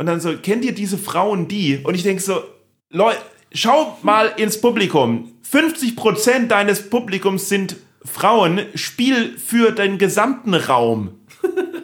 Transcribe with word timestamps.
Und 0.00 0.06
dann 0.06 0.18
so, 0.18 0.34
kennt 0.34 0.64
ihr 0.64 0.72
diese 0.72 0.96
Frauen, 0.96 1.46
die? 1.46 1.76
Und 1.84 1.94
ich 1.94 2.02
denke 2.02 2.22
so, 2.22 2.42
Leute, 2.88 3.18
schau 3.52 3.98
mal 4.00 4.32
ins 4.38 4.58
Publikum. 4.58 5.30
50 5.42 5.94
Prozent 5.94 6.50
deines 6.50 6.88
Publikums 6.88 7.50
sind 7.50 7.76
Frauen. 8.02 8.62
Spiel 8.74 9.36
für 9.36 9.72
den 9.72 9.98
gesamten 9.98 10.54
Raum. 10.54 11.20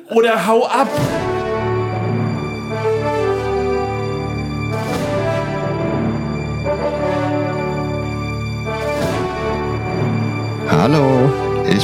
Oder 0.09 0.47
hau 0.47 0.65
ab. 0.67 0.89
Hallo, 10.71 11.31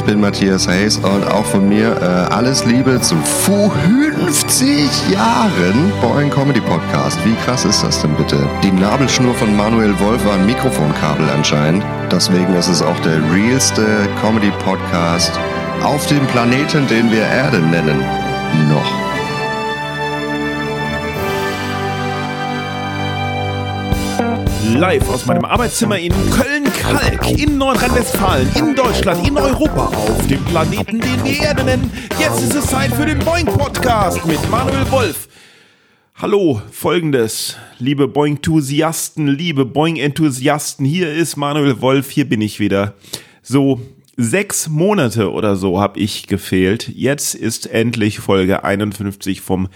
ich 0.03 0.11
bin 0.11 0.19
Matthias 0.19 0.67
Hayes 0.67 0.97
und 0.97 1.25
auch 1.27 1.45
von 1.45 1.69
mir 1.69 1.95
äh, 2.01 2.33
alles 2.33 2.65
Liebe 2.65 2.99
zu 2.99 3.15
50 3.15 5.09
Jahren 5.09 5.91
Boing 6.01 6.29
Comedy 6.29 6.59
Podcast. 6.59 7.17
Wie 7.25 7.35
krass 7.45 7.63
ist 7.63 7.83
das 7.83 8.01
denn 8.01 8.13
bitte? 8.15 8.37
Die 8.63 8.71
Nabelschnur 8.71 9.33
von 9.33 9.55
Manuel 9.55 9.97
Wolf 9.99 10.25
war 10.25 10.33
ein 10.33 10.45
Mikrofonkabel 10.45 11.29
anscheinend. 11.29 11.83
Deswegen 12.11 12.53
ist 12.53 12.67
es 12.67 12.81
auch 12.81 12.99
der 12.99 13.19
realste 13.31 13.85
Comedy 14.19 14.51
Podcast 14.63 15.31
auf 15.81 16.05
dem 16.07 16.25
Planeten, 16.27 16.85
den 16.87 17.09
wir 17.09 17.23
Erde 17.23 17.59
nennen. 17.59 17.99
Noch. 18.69 19.03
Live 24.75 25.09
aus 25.09 25.25
meinem 25.25 25.45
Arbeitszimmer 25.45 25.97
in 25.97 26.13
Köln-Kalk, 26.73 27.39
in 27.39 27.57
Nordrhein-Westfalen, 27.57 28.49
in 28.55 28.75
Deutschland, 28.75 29.27
in 29.27 29.37
Europa, 29.37 29.85
auf 29.85 30.27
dem 30.27 30.43
Planeten, 30.45 30.99
den 30.99 31.23
wir 31.23 31.41
Erde 31.41 31.63
nennen. 31.63 31.91
Jetzt 32.19 32.41
ist 32.41 32.55
es 32.55 32.67
Zeit 32.67 32.91
für 32.93 33.05
den 33.05 33.19
Boing-Podcast 33.19 34.25
mit 34.25 34.39
Manuel 34.49 34.89
Wolf. 34.91 35.27
Hallo, 36.15 36.61
folgendes, 36.71 37.57
liebe 37.79 38.07
Boing-Enthusiasten, 38.07 39.27
liebe 39.27 39.65
Boing-Enthusiasten, 39.65 40.85
hier 40.85 41.13
ist 41.13 41.37
Manuel 41.37 41.81
Wolf, 41.81 42.09
hier 42.09 42.27
bin 42.27 42.41
ich 42.41 42.59
wieder. 42.59 42.95
So, 43.41 43.81
sechs 44.17 44.67
Monate 44.67 45.31
oder 45.31 45.55
so 45.55 45.79
habe 45.79 45.99
ich 45.99 46.27
gefehlt. 46.27 46.89
Jetzt 46.89 47.35
ist 47.35 47.67
endlich 47.67 48.19
Folge 48.19 48.63
51 48.63 49.41
vom 49.41 49.69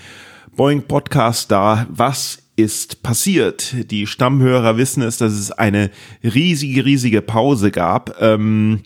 Boing 0.56 0.84
Podcast 0.84 1.52
da. 1.52 1.86
Was 1.90 2.40
ist 2.58 3.04
passiert? 3.04 3.92
Die 3.92 4.08
Stammhörer 4.08 4.78
wissen 4.78 5.04
es, 5.04 5.18
dass 5.18 5.32
es 5.32 5.52
eine 5.52 5.92
riesige, 6.24 6.84
riesige 6.84 7.22
Pause 7.22 7.72
gab. 7.72 8.20
Ähm, 8.20 8.82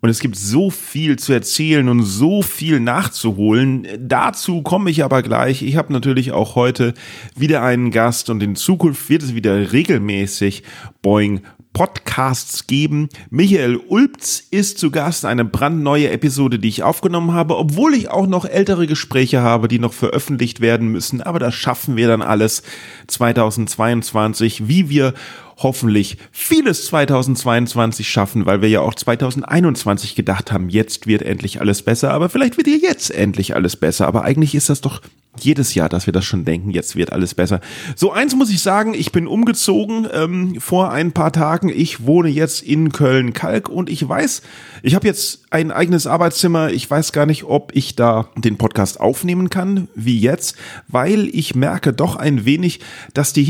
und 0.00 0.08
es 0.08 0.18
gibt 0.18 0.34
so 0.34 0.70
viel 0.70 1.16
zu 1.16 1.32
erzählen 1.32 1.88
und 1.88 2.02
so 2.02 2.42
viel 2.42 2.80
nachzuholen. 2.80 3.86
Dazu 4.00 4.62
komme 4.62 4.90
ich 4.90 5.04
aber 5.04 5.22
gleich. 5.22 5.62
Ich 5.62 5.76
habe 5.76 5.92
natürlich 5.92 6.32
auch 6.32 6.56
heute 6.56 6.94
wieder 7.36 7.62
einen 7.62 7.92
Gast 7.92 8.28
und 8.28 8.42
in 8.42 8.56
Zukunft 8.56 9.08
wird 9.08 9.22
es 9.22 9.36
wieder 9.36 9.72
regelmäßig 9.72 10.64
Boing 11.02 11.42
Podcasts 11.72 12.66
geben. 12.66 13.08
Michael 13.30 13.76
Ulbz 13.76 14.44
ist 14.50 14.78
zu 14.78 14.90
Gast, 14.90 15.24
eine 15.24 15.44
brandneue 15.44 16.10
Episode, 16.10 16.58
die 16.58 16.68
ich 16.68 16.82
aufgenommen 16.82 17.32
habe, 17.32 17.56
obwohl 17.56 17.94
ich 17.94 18.10
auch 18.10 18.26
noch 18.26 18.44
ältere 18.44 18.86
Gespräche 18.86 19.40
habe, 19.40 19.68
die 19.68 19.78
noch 19.78 19.92
veröffentlicht 19.92 20.60
werden 20.60 20.88
müssen. 20.88 21.22
Aber 21.22 21.38
das 21.38 21.54
schaffen 21.54 21.96
wir 21.96 22.08
dann 22.08 22.22
alles 22.22 22.62
2022, 23.06 24.68
wie 24.68 24.90
wir 24.90 25.14
hoffentlich 25.58 26.18
vieles 26.30 26.86
2022 26.86 28.08
schaffen, 28.08 28.46
weil 28.46 28.62
wir 28.62 28.68
ja 28.68 28.80
auch 28.80 28.94
2021 28.94 30.14
gedacht 30.14 30.52
haben, 30.52 30.68
jetzt 30.68 31.06
wird 31.06 31.22
endlich 31.22 31.60
alles 31.60 31.82
besser, 31.82 32.12
aber 32.12 32.28
vielleicht 32.28 32.56
wird 32.56 32.66
ja 32.66 32.76
jetzt 32.76 33.10
endlich 33.10 33.54
alles 33.54 33.76
besser. 33.76 34.06
Aber 34.06 34.24
eigentlich 34.24 34.54
ist 34.54 34.68
das 34.68 34.80
doch 34.80 35.00
jedes 35.38 35.74
Jahr, 35.74 35.88
dass 35.88 36.06
wir 36.06 36.12
das 36.12 36.24
schon 36.24 36.44
denken, 36.44 36.70
jetzt 36.70 36.94
wird 36.94 37.12
alles 37.12 37.34
besser. 37.34 37.60
So 37.96 38.12
eins 38.12 38.34
muss 38.36 38.50
ich 38.50 38.60
sagen, 38.60 38.92
ich 38.92 39.12
bin 39.12 39.26
umgezogen 39.26 40.06
ähm, 40.12 40.60
vor 40.60 40.92
ein 40.92 41.12
paar 41.12 41.32
Tagen. 41.32 41.70
Ich 41.70 42.06
wohne 42.06 42.28
jetzt 42.28 42.62
in 42.62 42.92
Köln-Kalk 42.92 43.68
und 43.68 43.88
ich 43.88 44.06
weiß, 44.06 44.42
ich 44.82 44.94
habe 44.94 45.06
jetzt 45.06 45.44
ein 45.50 45.70
eigenes 45.70 46.06
Arbeitszimmer. 46.06 46.70
Ich 46.70 46.90
weiß 46.90 47.12
gar 47.12 47.24
nicht, 47.24 47.44
ob 47.44 47.74
ich 47.74 47.96
da 47.96 48.28
den 48.36 48.58
Podcast 48.58 49.00
aufnehmen 49.00 49.48
kann, 49.48 49.88
wie 49.94 50.20
jetzt, 50.20 50.56
weil 50.88 51.28
ich 51.28 51.54
merke 51.54 51.94
doch 51.94 52.16
ein 52.16 52.44
wenig, 52.44 52.80
dass 53.14 53.32
die 53.32 53.44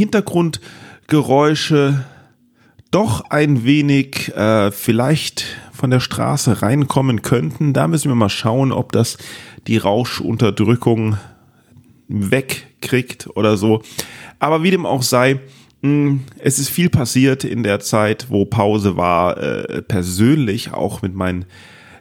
Hintergrundgeräusche 1.12 2.04
doch 2.90 3.28
ein 3.28 3.64
wenig 3.64 4.34
äh, 4.34 4.70
vielleicht 4.70 5.44
von 5.70 5.90
der 5.90 6.00
Straße 6.00 6.62
reinkommen 6.62 7.20
könnten. 7.20 7.74
Da 7.74 7.86
müssen 7.86 8.08
wir 8.08 8.14
mal 8.14 8.30
schauen, 8.30 8.72
ob 8.72 8.92
das 8.92 9.18
die 9.66 9.76
Rauschunterdrückung 9.76 11.18
wegkriegt 12.08 13.28
oder 13.34 13.58
so. 13.58 13.82
Aber 14.38 14.62
wie 14.62 14.70
dem 14.70 14.86
auch 14.86 15.02
sei, 15.02 15.40
mh, 15.82 16.20
es 16.38 16.58
ist 16.58 16.70
viel 16.70 16.88
passiert 16.88 17.44
in 17.44 17.62
der 17.62 17.80
Zeit, 17.80 18.26
wo 18.30 18.46
Pause 18.46 18.96
war. 18.96 19.36
Äh, 19.36 19.82
persönlich, 19.82 20.72
auch 20.72 21.02
mit 21.02 21.14
meinen 21.14 21.44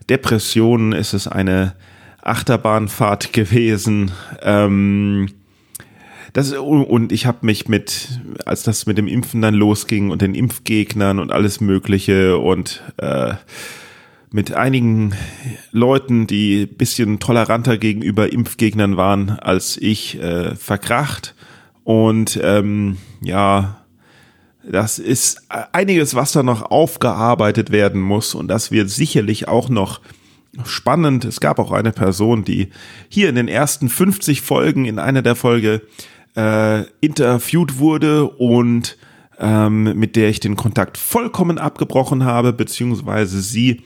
Depressionen, 0.10 0.94
ist 0.94 1.14
es 1.14 1.28
eine 1.28 1.76
Achterbahnfahrt 2.22 3.34
gewesen. 3.34 4.12
Ähm, 4.42 5.28
das, 6.34 6.54
und 6.54 7.12
ich 7.12 7.26
habe 7.26 7.46
mich 7.46 7.68
mit, 7.68 8.22
als 8.46 8.64
das 8.64 8.86
mit 8.86 8.98
dem 8.98 9.08
Impfen 9.08 9.42
dann 9.42 9.54
losging 9.54 10.12
und 10.12 10.22
den 10.22 10.36
Impfgegnern 10.36 11.20
und 11.20 11.32
alles 11.32 11.62
Mögliche 11.62 12.38
und 12.38 12.82
äh, 12.98 13.34
mit 14.32 14.54
einigen 14.54 15.14
Leuten, 15.72 16.26
die 16.26 16.66
bisschen 16.66 17.20
toleranter 17.20 17.78
gegenüber 17.78 18.32
Impfgegnern 18.32 18.96
waren 18.96 19.32
als 19.32 19.78
ich, 19.78 20.22
äh, 20.22 20.56
verkracht. 20.56 21.36
Und 21.84 22.40
ähm, 22.42 22.98
ja, 23.22 23.82
das 24.64 25.00
ist 25.00 25.48
einiges, 25.74 26.16
was 26.16 26.32
da 26.32 26.44
noch 26.44 26.72
aufgearbeitet 26.72 27.72
werden 27.72 28.00
muss. 28.00 28.34
Und 28.36 28.48
das 28.48 28.72
wird 28.72 28.90
sicherlich 28.90 29.48
auch 29.50 29.68
noch 29.68 30.00
spannend. 30.66 31.26
Es 31.26 31.40
gab 31.40 31.60
auch 31.60 31.72
eine 31.72 31.92
Person, 31.92 32.44
die 32.44 32.70
hier 33.10 33.30
in 33.30 33.36
den 33.36 33.48
ersten 33.48 33.90
50 33.90 34.42
Folgen 34.42 34.86
in 34.86 35.00
einer 35.00 35.22
der 35.22 35.36
Folge 35.36 35.82
äh, 36.36 36.84
interviewt 37.02 37.80
wurde 37.80 38.26
und 38.26 38.98
ähm, 39.40 39.98
mit 39.98 40.16
der 40.16 40.30
ich 40.30 40.40
den 40.40 40.56
Kontakt 40.56 40.98
vollkommen 40.98 41.58
abgebrochen 41.58 42.24
habe, 42.24 42.54
beziehungsweise 42.54 43.42
sie 43.42 43.82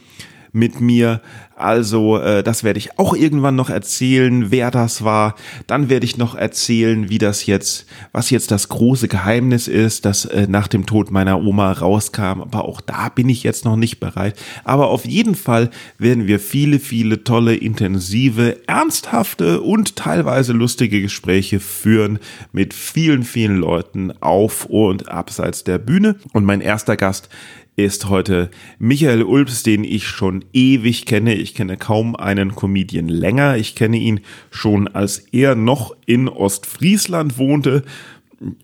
mit 0.55 0.79
mir. 0.81 1.21
Also 1.57 2.17
äh, 2.17 2.43
das 2.43 2.63
werde 2.63 2.79
ich 2.79 2.99
auch 2.99 3.13
irgendwann 3.13 3.55
noch 3.55 3.69
erzählen, 3.69 4.51
wer 4.51 4.71
das 4.71 5.03
war. 5.03 5.35
Dann 5.67 5.89
werde 5.89 6.05
ich 6.05 6.17
noch 6.17 6.35
erzählen, 6.35 7.09
wie 7.09 7.17
das 7.17 7.45
jetzt, 7.45 7.85
was 8.11 8.29
jetzt 8.29 8.51
das 8.51 8.67
große 8.67 9.07
Geheimnis 9.07 9.67
ist, 9.67 10.05
das 10.05 10.25
äh, 10.25 10.47
nach 10.49 10.67
dem 10.67 10.85
Tod 10.85 11.11
meiner 11.11 11.41
Oma 11.41 11.71
rauskam. 11.71 12.41
Aber 12.41 12.65
auch 12.65 12.81
da 12.81 13.09
bin 13.09 13.29
ich 13.29 13.43
jetzt 13.43 13.63
noch 13.63 13.77
nicht 13.77 13.99
bereit. 13.99 14.37
Aber 14.63 14.89
auf 14.89 15.05
jeden 15.05 15.35
Fall 15.35 15.69
werden 15.97 16.27
wir 16.27 16.39
viele, 16.39 16.79
viele 16.79 17.23
tolle, 17.23 17.55
intensive, 17.55 18.57
ernsthafte 18.67 19.61
und 19.61 19.95
teilweise 19.95 20.51
lustige 20.51 21.01
Gespräche 21.01 21.59
führen 21.59 22.19
mit 22.51 22.73
vielen, 22.73 23.23
vielen 23.23 23.57
Leuten 23.57 24.11
auf 24.21 24.65
und 24.65 25.09
abseits 25.09 25.63
der 25.63 25.77
Bühne. 25.77 26.15
Und 26.33 26.43
mein 26.45 26.61
erster 26.61 26.97
Gast 26.97 27.29
ist 27.75 28.09
heute 28.09 28.49
Michael 28.79 29.23
Ulbs, 29.23 29.63
den 29.63 29.83
ich 29.83 30.07
schon 30.07 30.45
ewig 30.53 31.05
kenne. 31.05 31.35
Ich 31.35 31.55
kenne 31.55 31.77
kaum 31.77 32.15
einen 32.15 32.55
Comedian 32.55 33.09
länger. 33.09 33.57
Ich 33.57 33.75
kenne 33.75 33.97
ihn 33.97 34.21
schon, 34.49 34.87
als 34.87 35.19
er 35.31 35.55
noch 35.55 35.95
in 36.05 36.29
Ostfriesland 36.29 37.37
wohnte 37.37 37.83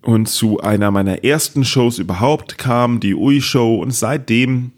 und 0.02 0.28
zu 0.28 0.60
einer 0.62 0.92
meiner 0.92 1.24
ersten 1.24 1.66
Shows 1.66 2.00
überhaupt 2.00 2.58
kam, 2.58 3.00
die 3.00 3.16
Ui 3.16 3.42
Show. 3.42 3.76
Und 3.76 3.94
seitdem 3.94 4.72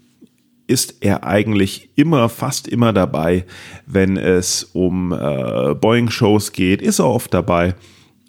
ist 0.66 0.96
er 1.00 1.24
eigentlich 1.24 1.90
immer, 1.94 2.28
fast 2.28 2.66
immer 2.66 2.92
dabei, 2.92 3.44
wenn 3.86 4.16
es 4.16 4.64
um 4.72 5.12
äh, 5.12 5.74
Boeing-Shows 5.74 6.52
geht, 6.52 6.82
ist 6.82 6.98
er 6.98 7.06
oft 7.06 7.34
dabei. 7.34 7.74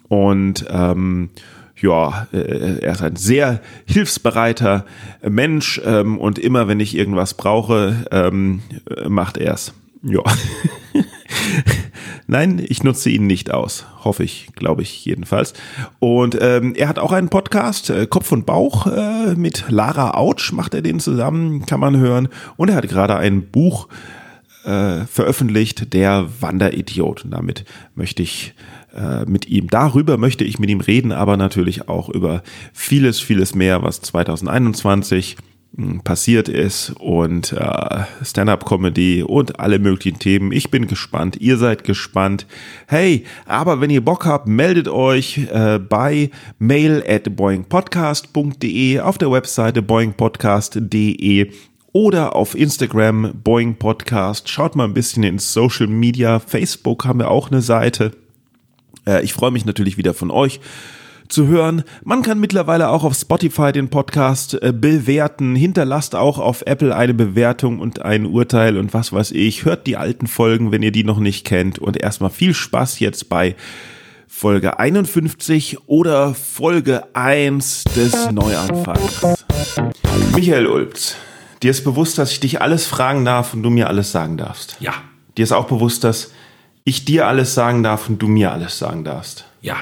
Und 0.08 0.64
ähm, 0.70 1.30
ja, 1.76 2.26
äh, 2.32 2.80
er 2.80 2.92
ist 2.92 3.02
ein 3.02 3.16
sehr 3.16 3.60
hilfsbereiter 3.86 4.86
Mensch 5.22 5.80
ähm, 5.84 6.18
und 6.18 6.38
immer 6.38 6.68
wenn 6.68 6.80
ich 6.80 6.96
irgendwas 6.96 7.34
brauche, 7.34 8.06
ähm, 8.10 8.62
macht 9.08 9.36
er 9.36 9.54
es. 9.54 9.74
Ja. 10.02 10.22
Nein, 12.28 12.64
ich 12.66 12.82
nutze 12.82 13.10
ihn 13.10 13.26
nicht 13.26 13.52
aus. 13.52 13.84
Hoffe 14.04 14.24
ich, 14.24 14.48
glaube 14.54 14.82
ich 14.82 15.04
jedenfalls. 15.04 15.52
Und 15.98 16.36
ähm, 16.40 16.74
er 16.74 16.88
hat 16.88 16.98
auch 16.98 17.12
einen 17.12 17.28
Podcast, 17.28 17.90
äh, 17.90 18.06
Kopf 18.06 18.32
und 18.32 18.46
Bauch, 18.46 18.86
äh, 18.86 19.34
mit 19.36 19.64
Lara 19.68 20.12
Autsch 20.12 20.52
macht 20.52 20.74
er 20.74 20.82
den 20.82 21.00
zusammen, 21.00 21.66
kann 21.66 21.80
man 21.80 21.96
hören. 21.96 22.28
Und 22.56 22.70
er 22.70 22.76
hat 22.76 22.88
gerade 22.88 23.16
ein 23.16 23.50
Buch 23.50 23.88
äh, 24.66 25.06
veröffentlicht, 25.06 25.92
der 25.94 26.28
Wanderidiot. 26.40 27.24
Und 27.24 27.30
damit 27.30 27.64
möchte 27.94 28.22
ich 28.22 28.54
äh, 28.94 29.24
mit 29.24 29.48
ihm. 29.48 29.68
Darüber 29.68 30.16
möchte 30.16 30.44
ich 30.44 30.58
mit 30.58 30.70
ihm 30.70 30.80
reden, 30.80 31.12
aber 31.12 31.36
natürlich 31.36 31.88
auch 31.88 32.08
über 32.08 32.42
vieles, 32.72 33.20
vieles 33.20 33.54
mehr, 33.54 33.82
was 33.82 34.00
2021 34.00 35.36
mh, 35.76 36.00
passiert 36.02 36.48
ist 36.48 36.90
und 36.98 37.52
äh, 37.52 38.04
Stand-up-Comedy 38.24 39.22
und 39.22 39.60
alle 39.60 39.78
möglichen 39.78 40.18
Themen. 40.18 40.50
Ich 40.50 40.70
bin 40.70 40.88
gespannt, 40.88 41.36
ihr 41.40 41.58
seid 41.58 41.84
gespannt. 41.84 42.46
Hey, 42.88 43.24
aber 43.46 43.80
wenn 43.80 43.90
ihr 43.90 44.04
Bock 44.04 44.26
habt, 44.26 44.48
meldet 44.48 44.88
euch 44.88 45.46
äh, 45.52 45.78
bei 45.78 46.30
mail 46.58 47.04
at 47.06 47.36
boingpodcast.de 47.36 48.98
auf 48.98 49.18
der 49.18 49.30
Webseite 49.30 49.82
boingpodcast.de 49.82 51.52
oder 51.96 52.36
auf 52.36 52.54
Instagram 52.54 53.32
Boeing 53.42 53.76
Podcast. 53.76 54.50
Schaut 54.50 54.76
mal 54.76 54.84
ein 54.84 54.92
bisschen 54.92 55.22
ins 55.22 55.54
Social 55.54 55.86
Media. 55.86 56.40
Facebook 56.40 57.06
haben 57.06 57.20
wir 57.20 57.30
auch 57.30 57.50
eine 57.50 57.62
Seite. 57.62 58.12
Äh, 59.06 59.24
ich 59.24 59.32
freue 59.32 59.50
mich 59.50 59.64
natürlich 59.64 59.96
wieder 59.96 60.12
von 60.12 60.30
euch 60.30 60.60
zu 61.28 61.46
hören. 61.46 61.84
Man 62.04 62.20
kann 62.20 62.38
mittlerweile 62.38 62.90
auch 62.90 63.02
auf 63.02 63.14
Spotify 63.14 63.72
den 63.72 63.88
Podcast 63.88 64.60
äh, 64.62 64.74
bewerten. 64.74 65.56
Hinterlasst 65.56 66.14
auch 66.14 66.38
auf 66.38 66.64
Apple 66.66 66.94
eine 66.94 67.14
Bewertung 67.14 67.78
und 67.78 68.02
ein 68.02 68.26
Urteil 68.26 68.76
und 68.76 68.92
was 68.92 69.14
weiß 69.14 69.30
ich. 69.30 69.64
Hört 69.64 69.86
die 69.86 69.96
alten 69.96 70.26
Folgen, 70.26 70.72
wenn 70.72 70.82
ihr 70.82 70.92
die 70.92 71.04
noch 71.04 71.18
nicht 71.18 71.46
kennt. 71.46 71.78
Und 71.78 71.96
erstmal 71.96 72.28
viel 72.28 72.52
Spaß 72.52 73.00
jetzt 73.00 73.30
bei 73.30 73.56
Folge 74.28 74.78
51 74.78 75.78
oder 75.86 76.34
Folge 76.34 77.04
1 77.14 77.84
des 77.96 78.30
Neuanfangs. 78.32 79.46
Michael 80.34 80.66
Ulbz. 80.66 81.16
Dir 81.62 81.70
ist 81.70 81.84
bewusst, 81.84 82.18
dass 82.18 82.32
ich 82.32 82.40
dich 82.40 82.60
alles 82.60 82.86
fragen 82.86 83.24
darf 83.24 83.54
und 83.54 83.62
du 83.62 83.70
mir 83.70 83.88
alles 83.88 84.12
sagen 84.12 84.36
darfst. 84.36 84.76
Ja. 84.80 84.92
Dir 85.36 85.42
ist 85.42 85.52
auch 85.52 85.66
bewusst, 85.66 86.04
dass 86.04 86.30
ich 86.84 87.04
dir 87.04 87.26
alles 87.26 87.54
sagen 87.54 87.82
darf 87.82 88.08
und 88.08 88.20
du 88.20 88.28
mir 88.28 88.52
alles 88.52 88.78
sagen 88.78 89.04
darfst. 89.04 89.44
Ja. 89.62 89.76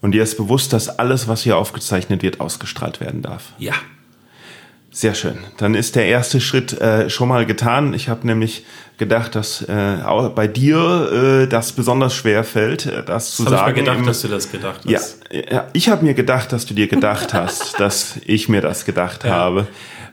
Und 0.00 0.12
dir 0.12 0.22
ist 0.22 0.36
bewusst, 0.36 0.72
dass 0.72 0.88
alles, 0.98 1.28
was 1.28 1.42
hier 1.42 1.56
aufgezeichnet 1.56 2.22
wird, 2.22 2.40
ausgestrahlt 2.40 3.00
werden 3.00 3.22
darf. 3.22 3.52
Ja. 3.58 3.74
Sehr 4.94 5.14
schön. 5.14 5.38
Dann 5.56 5.74
ist 5.74 5.96
der 5.96 6.04
erste 6.06 6.38
Schritt 6.40 6.78
äh, 6.78 7.08
schon 7.08 7.28
mal 7.28 7.46
getan. 7.46 7.94
Ich 7.94 8.10
habe 8.10 8.26
nämlich 8.26 8.66
gedacht, 8.98 9.34
dass 9.34 9.62
äh, 9.66 9.98
auch 10.04 10.28
bei 10.30 10.46
dir 10.46 11.42
äh, 11.44 11.46
das 11.48 11.72
besonders 11.72 12.14
schwer 12.14 12.44
fällt, 12.44 12.84
äh, 12.86 13.02
das 13.02 13.34
zu 13.34 13.44
Das 13.44 13.54
habe 13.54 13.60
sagen. 13.62 13.70
ich 13.70 13.76
mir 13.76 13.82
gedacht, 13.84 13.98
im- 14.00 14.06
dass 14.06 14.20
du 14.20 14.28
das 14.28 14.52
gedacht 14.52 14.80
hast. 14.84 15.16
ja, 15.30 15.40
ja, 15.50 15.66
ich 15.72 15.88
habe 15.88 16.04
mir 16.04 16.12
gedacht, 16.12 16.52
dass 16.52 16.66
du 16.66 16.74
dir 16.74 16.88
gedacht 16.88 17.32
hast, 17.32 17.80
dass 17.80 18.18
ich 18.26 18.50
mir 18.50 18.60
das 18.60 18.84
gedacht 18.84 19.24
habe, 19.24 19.66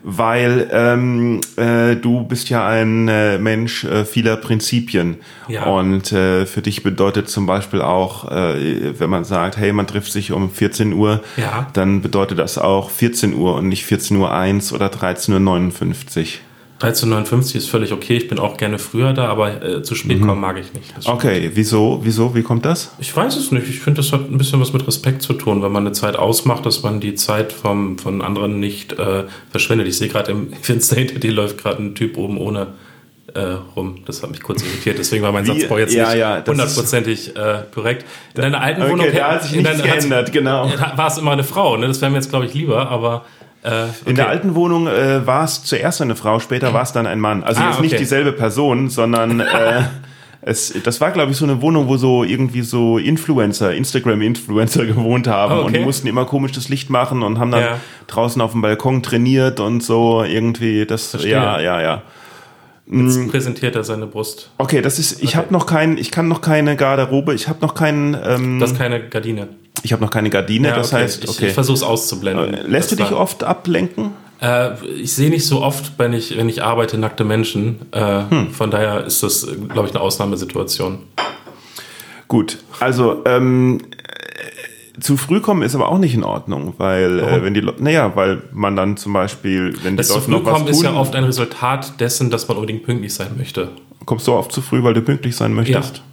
weil 0.03 0.69
ähm, 0.71 1.41
äh, 1.57 1.95
du 1.95 2.23
bist 2.23 2.49
ja 2.49 2.65
ein 2.67 3.07
äh, 3.07 3.37
Mensch 3.37 3.83
äh, 3.83 4.05
vieler 4.05 4.37
Prinzipien 4.37 5.17
Ja. 5.47 5.65
und 5.65 6.11
äh, 6.11 6.45
für 6.45 6.61
dich 6.61 6.83
bedeutet 6.83 7.29
zum 7.29 7.45
Beispiel 7.45 7.81
auch, 7.81 8.31
äh, 8.31 8.97
wenn 8.99 9.09
man 9.09 9.23
sagt, 9.25 9.57
hey, 9.57 9.73
man 9.73 9.87
trifft 9.87 10.11
sich 10.11 10.31
um 10.31 10.49
14 10.51 10.93
Uhr, 10.93 11.21
Ja. 11.37 11.67
dann 11.73 12.01
bedeutet 12.01 12.39
das 12.39 12.57
auch 12.57 12.89
14 12.89 13.33
Uhr 13.33 13.55
und 13.55 13.67
nicht 13.67 13.85
14 13.85 14.15
Uhr 14.17 14.31
1 14.33 14.71
oder 14.73 14.87
13.59 14.87 16.19
Uhr. 16.19 16.27
1359 16.81 17.55
ist 17.57 17.69
völlig 17.69 17.91
okay. 17.91 18.15
Ich 18.15 18.29
bin 18.29 18.39
auch 18.39 18.55
gerne 18.55 18.79
früher 18.79 19.11
da, 19.11 19.27
aber 19.27 19.61
äh, 19.61 19.83
zu 19.83 19.95
spät 19.95 20.21
kommen 20.21 20.39
mag 20.39 20.57
ich 20.57 20.73
nicht. 20.73 20.93
Okay, 21.09 21.51
wieso, 21.53 21.99
wieso, 22.03 22.33
wie 22.35 22.41
kommt 22.41 22.63
das? 22.65 22.93
Ich 22.99 23.13
weiß 23.13 23.35
es 23.35 23.51
nicht. 23.51 23.67
Ich 23.67 23.79
finde, 23.81 24.01
das 24.01 24.13
hat 24.13 24.29
ein 24.31 24.37
bisschen 24.37 24.61
was 24.61 24.71
mit 24.71 24.87
Respekt 24.87 25.21
zu 25.21 25.33
tun, 25.33 25.61
wenn 25.61 25.73
man 25.73 25.85
eine 25.85 25.91
Zeit 25.91 26.15
ausmacht, 26.15 26.65
dass 26.65 26.81
man 26.81 27.01
die 27.01 27.15
Zeit 27.15 27.51
vom, 27.51 27.97
von 27.97 28.21
anderen 28.21 28.61
nicht 28.61 28.93
äh, 28.93 29.25
verschwendet. 29.51 29.87
Ich 29.89 29.97
sehe 29.97 30.07
gerade 30.07 30.31
im 30.31 30.53
Fenster 30.61 30.95
hinter 30.95 31.19
dir 31.19 31.33
läuft 31.33 31.57
gerade 31.57 31.83
ein 31.83 31.95
Typ 31.95 32.17
oben 32.17 32.37
ohne 32.37 32.67
äh, 33.33 33.41
rum. 33.75 33.99
Das 34.05 34.23
hat 34.23 34.31
mich 34.31 34.41
kurz 34.41 34.63
irritiert. 34.63 34.97
Deswegen 34.97 35.21
war 35.21 35.33
mein 35.33 35.45
Wie? 35.45 35.59
Satzbau 35.59 35.77
jetzt 35.79 35.93
Ja, 35.93 36.07
nicht 36.09 36.17
ja, 36.19 36.43
hundertprozentig 36.47 37.35
äh, 37.35 37.63
korrekt. 37.75 38.05
In 38.35 38.41
deiner 38.41 38.61
alten 38.61 38.81
Okay, 38.83 38.91
Wohnung 38.91 39.07
da 39.13 39.31
hat 39.33 39.43
sich 39.43 39.53
in 39.57 39.63
nichts 39.63 39.79
deiner- 39.81 39.93
geändert, 39.95 40.31
genau. 40.31 40.71
war 40.95 41.07
es 41.07 41.17
immer 41.17 41.31
eine 41.31 41.43
Frau. 41.43 41.75
Ne? 41.75 41.87
Das 41.87 41.99
wäre 42.01 42.09
mir 42.09 42.17
jetzt, 42.17 42.29
glaube 42.29 42.45
ich, 42.45 42.53
lieber, 42.53 42.89
aber. 42.89 43.25
Äh, 43.63 43.87
In 44.05 44.15
der 44.15 44.25
okay. 44.25 44.35
alten 44.35 44.55
Wohnung 44.55 44.87
äh, 44.87 45.25
war 45.27 45.43
es 45.43 45.63
zuerst 45.63 46.01
eine 46.01 46.15
Frau, 46.15 46.39
später 46.39 46.73
war 46.73 46.83
es 46.83 46.93
dann 46.93 47.05
ein 47.07 47.19
Mann. 47.19 47.43
Also 47.43 47.61
Ah, 47.61 47.69
jetzt 47.71 47.81
nicht 47.81 47.91
okay. 47.93 48.01
dieselbe 48.03 48.31
Person, 48.31 48.89
sondern 48.89 49.41
äh, 49.41 49.83
es, 50.41 50.73
das 50.83 51.01
war, 51.01 51.11
glaube 51.11 51.31
ich, 51.31 51.37
so 51.37 51.43
eine 51.45 51.61
Wohnung, 51.61 51.89
wo 51.89 51.97
so 51.97 52.23
irgendwie 52.23 52.61
so 52.61 52.97
Influencer, 52.97 53.73
Instagram-Influencer 53.73 54.85
gewohnt 54.85 55.27
haben 55.27 55.51
Ah, 55.53 55.57
und 55.59 55.73
die 55.73 55.79
okay. 55.79 55.85
mussten 55.85 56.07
immer 56.07 56.23
komisch 56.25 56.53
das 56.53 56.69
Licht 56.69 56.89
machen 56.89 57.21
und 57.21 57.37
haben 57.39 57.51
dann 57.51 57.61
Ja. 57.61 57.79
draußen 58.07 58.41
auf 58.41 58.53
dem 58.53 58.61
Balkon 58.61 59.03
trainiert 59.03 59.59
und 59.59 59.83
so 59.83 60.23
irgendwie. 60.23 60.85
Das, 60.85 61.07
Verstehe. 61.11 61.31
ja, 61.33 61.59
ja, 61.59 61.81
ja. 61.81 62.01
Jetzt 62.91 63.29
präsentiert 63.29 63.75
er 63.75 63.83
seine 63.83 64.07
Brust. 64.07 64.49
Okay, 64.57 64.81
das 64.81 64.97
ist. 64.97 65.21
Ich 65.21 65.35
habe 65.35 65.53
noch 65.53 65.67
keinen. 65.67 65.99
Ich 65.99 66.09
kann 66.09 66.27
noch 66.27 66.41
keine 66.41 66.75
Garderobe. 66.75 67.35
Ich 67.35 67.47
habe 67.47 67.59
noch 67.61 67.75
keinen. 67.75 68.17
Ähm, 68.25 68.59
Das 68.59 68.71
ist 68.71 68.79
keine 68.79 68.99
Gardine. 69.09 69.49
Ich 69.83 69.93
habe 69.93 70.03
noch 70.03 70.11
keine 70.11 70.29
Gardine. 70.29 70.69
Ja, 70.69 70.75
das 70.75 70.93
okay. 70.93 71.03
heißt, 71.03 71.23
ich, 71.23 71.29
okay. 71.29 71.47
ich 71.47 71.53
versuche 71.53 71.75
es 71.75 71.83
auszublenden. 71.83 72.53
Äh, 72.53 72.67
Lässt 72.67 72.91
du 72.91 72.95
dich 72.95 73.11
oft 73.11 73.43
ablenken? 73.43 74.11
Äh, 74.41 74.71
ich 75.01 75.13
sehe 75.13 75.29
nicht 75.29 75.45
so 75.45 75.61
oft, 75.61 75.93
wenn 75.97 76.13
ich, 76.13 76.37
wenn 76.37 76.47
ich 76.49 76.63
arbeite, 76.63 76.97
nackte 76.97 77.23
Menschen. 77.25 77.79
Äh, 77.91 78.23
Hm. 78.29 78.51
Von 78.51 78.71
daher 78.71 79.05
ist 79.05 79.23
das, 79.23 79.47
glaube 79.69 79.87
ich, 79.87 79.93
eine 79.95 80.01
Ausnahmesituation. 80.01 80.99
Gut, 82.27 82.59
also 82.79 83.23
ähm, 83.25 83.79
äh, 84.95 84.99
zu 84.99 85.17
früh 85.17 85.39
kommen 85.39 85.63
ist 85.63 85.73
aber 85.73 85.89
auch 85.89 85.97
nicht 85.97 86.13
in 86.13 86.23
Ordnung, 86.23 86.75
weil 86.77 87.19
äh, 87.19 87.43
wenn 87.43 87.53
die 87.53 87.59
Leute, 87.61 87.83
naja, 87.83 88.11
weil 88.15 88.43
man 88.53 88.75
dann 88.75 88.97
zum 88.97 89.13
Beispiel, 89.13 89.75
wenn 89.83 89.93
die 89.93 89.97
Das 89.97 90.09
zu 90.09 90.13
Leute 90.15 90.25
früh 90.25 90.31
noch 90.33 90.45
was 90.45 90.53
kommen 90.53 90.65
tun, 90.67 90.75
ist 90.75 90.83
ja 90.83 90.93
oft 90.93 91.15
ein 91.15 91.23
Resultat 91.23 91.99
dessen, 91.99 92.29
dass 92.29 92.47
man 92.47 92.57
unbedingt 92.57 92.83
pünktlich 92.83 93.13
sein 93.13 93.31
möchte. 93.37 93.69
kommst 94.05 94.27
du 94.27 94.33
oft 94.33 94.51
zu 94.51 94.61
früh, 94.61 94.83
weil 94.83 94.93
du 94.93 95.01
pünktlich 95.01 95.35
sein 95.35 95.53
möchtest. 95.53 96.03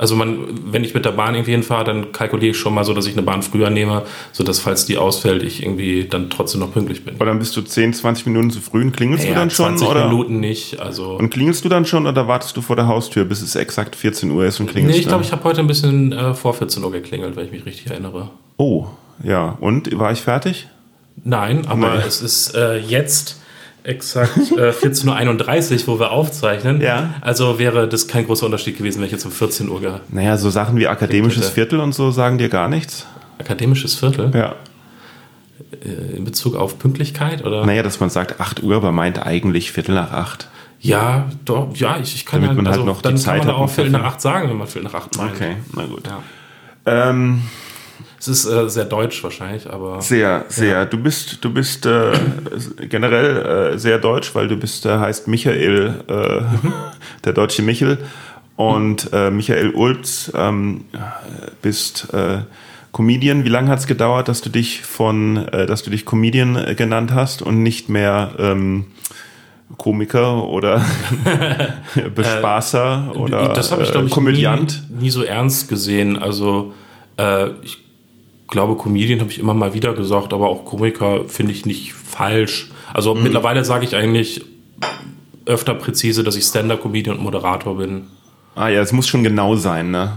Also 0.00 0.16
man, 0.16 0.38
wenn 0.72 0.82
ich 0.82 0.94
mit 0.94 1.04
der 1.04 1.10
Bahn 1.12 1.34
irgendwie 1.34 1.50
hinfahre, 1.50 1.84
dann 1.84 2.10
kalkuliere 2.12 2.52
ich 2.52 2.56
schon 2.58 2.72
mal 2.72 2.84
so, 2.84 2.94
dass 2.94 3.04
ich 3.06 3.12
eine 3.12 3.20
Bahn 3.22 3.42
früher 3.42 3.68
nehme, 3.68 4.02
sodass 4.32 4.58
falls 4.58 4.86
die 4.86 4.96
ausfällt, 4.96 5.42
ich 5.42 5.62
irgendwie 5.62 6.04
dann 6.08 6.30
trotzdem 6.30 6.60
noch 6.60 6.72
pünktlich 6.72 7.04
bin. 7.04 7.16
Oder 7.16 7.26
dann 7.26 7.38
bist 7.38 7.54
du 7.54 7.60
10, 7.60 7.92
20 7.92 8.24
Minuten 8.24 8.50
zu 8.50 8.62
früh 8.62 8.80
und 8.80 8.92
klingelst 8.96 9.24
du 9.24 9.28
Ja, 9.28 9.34
dann 9.34 9.50
schon? 9.50 9.76
20 9.76 9.86
Oder? 9.88 10.06
Minuten 10.08 10.40
nicht. 10.40 10.80
Also 10.80 11.16
Und 11.18 11.28
klingelst 11.28 11.66
du 11.66 11.68
dann 11.68 11.84
schon 11.84 12.06
oder 12.06 12.26
wartest 12.26 12.56
du 12.56 12.62
vor 12.62 12.76
der 12.76 12.86
Haustür, 12.86 13.26
bis 13.26 13.42
es 13.42 13.56
exakt 13.56 13.94
14 13.94 14.30
Uhr 14.30 14.46
ist 14.46 14.58
und 14.58 14.70
klingelst 14.70 14.94
nee, 14.96 15.02
ich 15.02 15.06
glaube, 15.06 15.22
ich 15.22 15.32
habe 15.32 15.44
heute 15.44 15.60
ein 15.60 15.66
bisschen 15.66 16.12
äh, 16.12 16.32
vor 16.32 16.54
14 16.54 16.82
Uhr 16.82 16.92
geklingelt, 16.92 17.36
wenn 17.36 17.44
ich 17.44 17.52
mich 17.52 17.66
richtig 17.66 17.90
erinnere. 17.90 18.30
Oh, 18.56 18.86
ja. 19.22 19.58
Und 19.60 19.98
war 19.98 20.12
ich 20.12 20.22
fertig? 20.22 20.66
Nein, 21.22 21.66
aber 21.68 21.96
Nee. 21.96 22.02
es 22.06 22.22
ist 22.22 22.54
äh, 22.56 22.78
jetzt 22.78 23.38
exakt 23.82 24.36
äh, 24.52 24.70
14.31 24.70 25.82
Uhr, 25.82 25.94
wo 25.94 25.98
wir 26.00 26.10
aufzeichnen. 26.12 26.80
Ja. 26.80 27.14
Also 27.20 27.58
wäre 27.58 27.88
das 27.88 28.06
kein 28.08 28.26
großer 28.26 28.46
Unterschied 28.46 28.76
gewesen, 28.78 28.98
wenn 28.98 29.06
ich 29.06 29.12
jetzt 29.12 29.24
um 29.24 29.32
14 29.32 29.68
Uhr 29.68 29.80
ge 29.80 29.92
Naja, 30.10 30.36
so 30.36 30.50
Sachen 30.50 30.76
wie 30.76 30.86
akademisches. 30.86 31.48
Viertel 31.50 31.80
und 31.80 31.92
so 31.94 32.10
sagen 32.10 32.38
dir 32.38 32.48
gar 32.48 32.68
nichts. 32.68 33.06
akademisches 33.38 33.94
Viertel 33.94 34.30
Ja. 34.34 34.54
äh, 35.84 36.16
in 36.16 36.24
Bezug 36.24 36.56
auf 36.56 36.78
Pünktlichkeit 36.78 37.44
oder? 37.44 37.64
Naja, 37.64 37.82
dass 37.82 38.00
man 38.00 38.10
sagt 38.10 38.40
8 38.40 38.62
Uhr, 38.62 38.76
aber 38.76 38.92
meint 38.92 39.24
eigentlich 39.24 39.72
Viertel 39.72 39.94
nach 39.94 40.12
8. 40.12 40.48
Ja, 40.82 41.28
doch, 41.44 41.76
ja, 41.76 41.98
ich, 41.98 42.14
ich 42.14 42.24
kann 42.24 42.40
Damit 42.40 42.56
ja, 42.56 42.62
man 42.62 42.66
halt 42.72 42.80
also, 42.80 42.86
noch 42.86 43.02
die 43.02 43.14
Zeit 43.16 43.40
kann 43.40 43.46
man 43.48 43.56
auch 43.56 43.68
Viertel 43.70 43.90
nach 43.92 44.00
Kaffee. 44.00 44.12
acht 44.14 44.20
sagen, 44.22 44.48
wenn 44.50 44.56
man 44.56 44.66
Viertel 44.66 44.84
nach 44.90 44.94
acht 44.94 45.16
meint. 45.18 45.32
Okay, 45.34 45.56
na 45.74 45.84
gut. 45.84 46.02
Ja. 46.06 47.10
Ähm, 47.10 47.42
Es 48.20 48.28
ist 48.28 48.44
äh, 48.44 48.68
sehr 48.68 48.84
deutsch 48.84 49.24
wahrscheinlich, 49.24 49.68
aber 49.68 50.02
Sehr, 50.02 50.44
sehr. 50.48 50.84
Du 50.84 50.98
bist, 50.98 51.42
du 51.42 51.50
bist 51.50 51.86
äh, 51.86 52.12
generell 52.86 53.72
äh, 53.72 53.78
sehr 53.78 53.98
deutsch, 53.98 54.34
weil 54.34 54.46
du 54.46 54.58
bist, 54.58 54.84
äh, 54.84 54.98
heißt 54.98 55.26
Michael, 55.26 56.04
äh, 56.06 56.42
der 57.24 57.32
deutsche 57.32 57.62
Michel. 57.62 57.96
Und 58.56 59.08
äh, 59.14 59.30
Michael 59.30 59.70
Ulz 59.70 60.30
ähm, 60.34 60.84
bist 61.62 62.12
äh, 62.12 62.40
Comedian. 62.92 63.44
Wie 63.44 63.48
lange 63.48 63.70
hat 63.70 63.78
es 63.78 63.86
gedauert, 63.86 64.28
dass 64.28 64.42
du 64.42 64.50
dich 64.50 64.82
von, 64.82 65.48
äh, 65.48 65.64
dass 65.64 65.82
du 65.82 65.90
dich 65.90 66.04
Comedian 66.04 66.56
äh, 66.56 66.74
genannt 66.74 67.14
hast 67.14 67.40
und 67.40 67.62
nicht 67.62 67.88
mehr 67.88 68.32
ähm, 68.38 68.84
Komiker 69.78 70.46
oder 70.46 70.84
Bespaßer 72.14 73.12
oder 73.16 73.54
das 73.54 73.72
ich, 73.72 73.94
äh, 73.94 74.08
Komödiant? 74.10 74.82
Nie, 74.90 75.04
nie 75.04 75.10
so 75.10 75.22
ernst 75.22 75.70
gesehen. 75.70 76.18
Also 76.18 76.74
äh, 77.16 77.48
ich 77.62 77.78
glaube, 78.50 78.76
Comedian 78.76 79.20
habe 79.20 79.30
ich 79.30 79.38
immer 79.38 79.54
mal 79.54 79.74
wieder 79.74 79.94
gesagt, 79.94 80.32
aber 80.32 80.48
auch 80.48 80.64
Komiker 80.64 81.28
finde 81.28 81.52
ich 81.52 81.66
nicht 81.66 81.92
falsch. 81.92 82.70
Also 82.92 83.14
Mhm. 83.14 83.22
mittlerweile 83.22 83.64
sage 83.64 83.84
ich 83.84 83.94
eigentlich 83.96 84.44
öfter 85.46 85.74
präzise, 85.74 86.22
dass 86.22 86.36
ich 86.36 86.44
Stand-Up-Comedian 86.44 87.16
und 87.16 87.22
Moderator 87.22 87.76
bin. 87.76 88.08
Ah 88.54 88.68
ja, 88.68 88.80
es 88.80 88.92
muss 88.92 89.08
schon 89.08 89.22
genau 89.22 89.56
sein, 89.56 89.90
ne? 89.90 90.12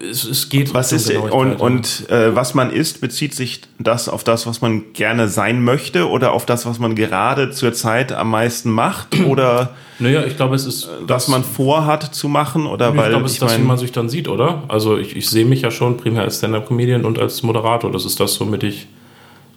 Es, 0.00 0.24
es 0.24 0.48
geht 0.48 0.74
Was 0.74 0.92
um 0.92 0.96
ist 0.96 1.10
und, 1.10 1.56
und 1.56 2.10
äh, 2.10 2.34
was 2.34 2.54
man 2.54 2.70
ist, 2.70 3.00
bezieht 3.00 3.34
sich 3.34 3.62
das 3.78 4.08
auf 4.08 4.24
das, 4.24 4.46
was 4.46 4.60
man 4.60 4.92
gerne 4.92 5.28
sein 5.28 5.62
möchte 5.62 6.08
oder 6.08 6.32
auf 6.32 6.46
das, 6.46 6.66
was 6.66 6.78
man 6.78 6.94
gerade 6.94 7.50
zur 7.50 7.72
Zeit 7.72 8.12
am 8.12 8.30
meisten 8.30 8.70
macht 8.70 9.18
oder 9.26 9.70
Naja, 9.98 10.24
ich 10.24 10.36
glaube, 10.36 10.54
es 10.54 10.66
ist 10.66 10.88
was 11.06 11.28
man 11.28 11.44
vorhat 11.44 12.14
zu 12.14 12.28
machen 12.28 12.66
oder 12.66 12.90
Ich 12.90 12.96
weil 12.96 13.10
glaube, 13.10 13.26
es 13.26 13.32
ich 13.32 13.42
ist 13.42 13.50
das, 13.50 13.58
wie 13.58 13.62
man 13.62 13.78
sich 13.78 13.92
dann 13.92 14.08
sieht, 14.08 14.28
oder? 14.28 14.64
Also 14.68 14.96
ich, 14.98 15.16
ich 15.16 15.28
sehe 15.28 15.44
mich 15.44 15.62
ja 15.62 15.70
schon 15.70 15.96
primär 15.96 16.22
als 16.22 16.38
Stand-Up-Comedian 16.38 17.04
und 17.04 17.18
als 17.18 17.42
Moderator. 17.42 17.90
Das 17.90 18.04
ist 18.04 18.20
das, 18.20 18.40
womit 18.40 18.62
ich 18.62 18.86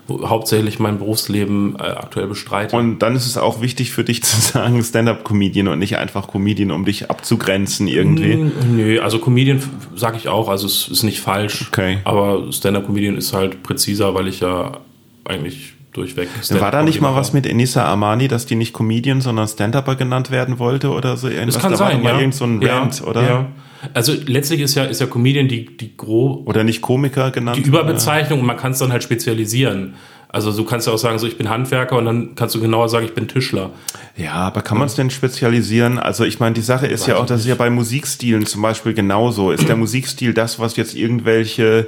hauptsächlich 0.10 0.80
mein 0.80 1.00
Berufsleben 1.00 1.76
äh, 1.76 1.84
aktuell 1.84 2.28
bestreite. 2.28 2.76
und 2.76 3.00
dann 3.00 3.16
ist 3.16 3.26
es 3.26 3.38
auch 3.38 3.62
wichtig 3.62 3.92
für 3.92 4.04
dich 4.04 4.24
zu 4.24 4.40
sagen 4.40 4.84
Stand-up-Comedian 4.84 5.68
und 5.68 5.80
nicht 5.80 5.98
einfach 5.98 6.28
Comedian, 6.28 6.72
um 6.72 6.86
dich 6.86 7.10
abzugrenzen 7.10 7.88
irgendwie. 7.88 8.52
Nö, 8.70 9.00
also 9.00 9.20
Comedian 9.20 9.62
sage 9.96 10.18
ich 10.18 10.28
auch, 10.28 10.50
also 10.50 10.68
es 10.68 10.88
ist 10.88 11.04
nicht 11.04 11.20
falsch. 11.20 11.68
Okay. 11.70 12.00
Aber 12.04 12.52
Stand-Up-Comedian 12.52 13.18
ist 13.18 13.34
halt 13.34 13.64
präziser, 13.64 14.14
weil 14.14 14.28
ich 14.28 14.40
ja 14.40 14.80
eigentlich 15.26 15.77
durchweg. 15.98 16.30
War 16.52 16.72
da 16.72 16.84
nicht 16.84 17.02
mal 17.02 17.16
was 17.16 17.34
mit 17.34 17.46
Enisa 17.46 17.84
Armani, 17.84 18.28
dass 18.28 18.46
die 18.46 18.56
nicht 18.56 18.74
Comedian, 18.74 19.22
sondern 19.22 19.48
Stand-Upper 19.48 19.96
genannt 19.96 20.32
werden 20.32 20.60
wollte 20.60 20.92
oder 20.92 21.18
so 21.18 21.28
irgendwas? 21.28 21.56
Das 21.56 21.64
kann 21.64 21.72
da 21.72 21.78
sein, 21.78 22.04
war 22.04 22.14
ja. 22.14 22.20
irgend 22.20 22.36
so 22.36 22.46
ein 22.46 22.62
ja, 22.62 22.80
Rant, 22.80 23.02
oder? 23.06 23.24
Ja. 23.24 23.46
Also 23.94 24.14
letztlich 24.26 24.62
ist 24.62 24.76
ja, 24.76 24.86
ist 24.86 25.02
ja 25.02 25.08
Comedian 25.08 25.48
die, 25.48 25.78
die 25.78 25.96
grob 25.96 26.48
Oder 26.48 26.64
nicht 26.64 26.82
Komiker 26.82 27.32
genannt? 27.32 27.58
die 27.58 27.62
Überbezeichnung 27.62 28.40
und 28.40 28.46
man 28.46 28.58
kann 28.58 28.72
es 28.72 28.80
dann 28.80 28.92
halt 28.92 29.04
spezialisieren. 29.04 29.96
Also 30.30 30.52
du 30.52 30.66
kannst 30.66 30.88
ja 30.88 30.94
auch 30.94 30.98
sagen, 30.98 31.18
so 31.20 31.28
ich 31.28 31.38
bin 31.38 31.50
Handwerker 31.50 31.98
und 31.98 32.06
dann 32.06 32.36
kannst 32.36 32.54
du 32.54 32.60
genauer 32.60 32.90
sagen, 32.90 33.06
ich 33.06 33.14
bin 33.14 33.28
Tischler. 33.28 33.72
Ja, 34.18 34.34
aber 34.34 34.62
kann 34.62 34.78
man 34.78 34.88
es 34.88 34.96
denn 34.96 35.10
spezialisieren? 35.10 36.00
Also 36.00 36.26
ich 36.26 36.40
meine, 36.40 36.54
die 36.54 36.62
Sache 36.62 36.86
ist 36.86 37.08
ja 37.08 37.18
auch, 37.18 37.26
das 37.26 37.42
ist 37.42 37.48
ja 37.48 37.56
bei 37.56 37.70
Musikstilen 37.70 38.46
zum 38.46 38.62
Beispiel 38.62 38.94
genauso. 38.94 39.52
Ist 39.52 39.70
der 39.70 39.78
Musikstil 39.78 40.34
das, 40.34 40.60
was 40.60 40.76
jetzt 40.76 40.96
irgendwelche 40.96 41.88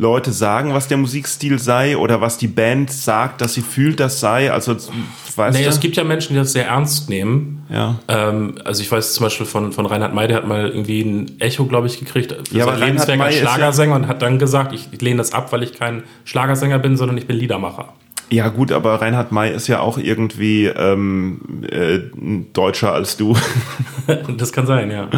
Leute 0.00 0.32
sagen, 0.32 0.72
was 0.72 0.88
der 0.88 0.96
Musikstil 0.96 1.58
sei 1.58 1.96
oder 1.96 2.20
was 2.22 2.38
die 2.38 2.46
Band 2.48 2.90
sagt, 2.90 3.40
dass 3.42 3.52
sie 3.54 3.60
fühlt, 3.60 4.00
das 4.00 4.18
sei? 4.18 4.50
Also 4.50 4.72
weißt 4.74 5.36
Naja, 5.36 5.64
du? 5.64 5.68
es 5.68 5.78
gibt 5.78 5.96
ja 5.96 6.04
Menschen, 6.04 6.32
die 6.32 6.38
das 6.40 6.52
sehr 6.52 6.66
ernst 6.66 7.10
nehmen. 7.10 7.66
ja. 7.68 7.96
Ähm, 8.08 8.54
also 8.64 8.82
ich 8.82 8.90
weiß 8.90 9.12
zum 9.12 9.24
Beispiel 9.24 9.44
von, 9.46 9.72
von 9.72 9.84
Reinhard 9.84 10.14
May, 10.14 10.26
der 10.26 10.38
hat 10.38 10.46
mal 10.46 10.68
irgendwie 10.70 11.02
ein 11.02 11.38
Echo, 11.40 11.66
glaube 11.66 11.86
ich, 11.86 11.98
gekriegt 11.98 12.34
Ja, 12.50 12.62
aber 12.64 12.72
Reinhard 12.72 12.88
Lebenswerk 12.88 13.20
als 13.20 13.34
ist 13.34 13.42
ja- 13.42 13.46
Schlagersänger 13.48 13.94
und 13.96 14.08
hat 14.08 14.22
dann 14.22 14.38
gesagt, 14.38 14.72
ich, 14.72 14.88
ich 14.90 15.00
lehne 15.02 15.18
das 15.18 15.32
ab, 15.32 15.52
weil 15.52 15.62
ich 15.62 15.74
kein 15.78 16.02
Schlagersänger 16.24 16.78
bin, 16.78 16.96
sondern 16.96 17.18
ich 17.18 17.26
bin 17.26 17.36
Liedermacher. 17.36 17.92
Ja 18.32 18.48
gut, 18.48 18.70
aber 18.70 19.00
Reinhard 19.00 19.32
May 19.32 19.52
ist 19.52 19.66
ja 19.66 19.80
auch 19.80 19.98
irgendwie 19.98 20.66
ähm, 20.66 21.40
äh, 21.68 21.98
deutscher 22.52 22.92
als 22.92 23.16
du. 23.16 23.36
das 24.36 24.52
kann 24.52 24.66
sein, 24.66 24.90
ja. 24.90 25.08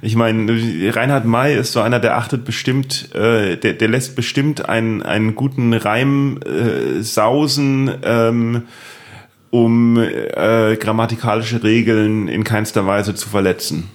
Ich 0.00 0.14
meine, 0.14 0.52
Reinhard 0.94 1.24
May 1.24 1.56
ist 1.56 1.72
so 1.72 1.80
einer, 1.80 1.98
der 1.98 2.16
achtet 2.16 2.44
bestimmt, 2.44 3.12
äh, 3.14 3.56
der, 3.56 3.72
der 3.72 3.88
lässt 3.88 4.14
bestimmt 4.14 4.68
einen, 4.68 5.02
einen 5.02 5.34
guten 5.34 5.74
Reim 5.74 6.38
äh, 6.44 7.02
sausen, 7.02 7.90
ähm, 8.04 8.62
um 9.50 9.98
äh, 9.98 10.76
grammatikalische 10.76 11.62
Regeln 11.64 12.28
in 12.28 12.44
keinster 12.44 12.86
Weise 12.86 13.14
zu 13.14 13.28
verletzen. 13.28 13.88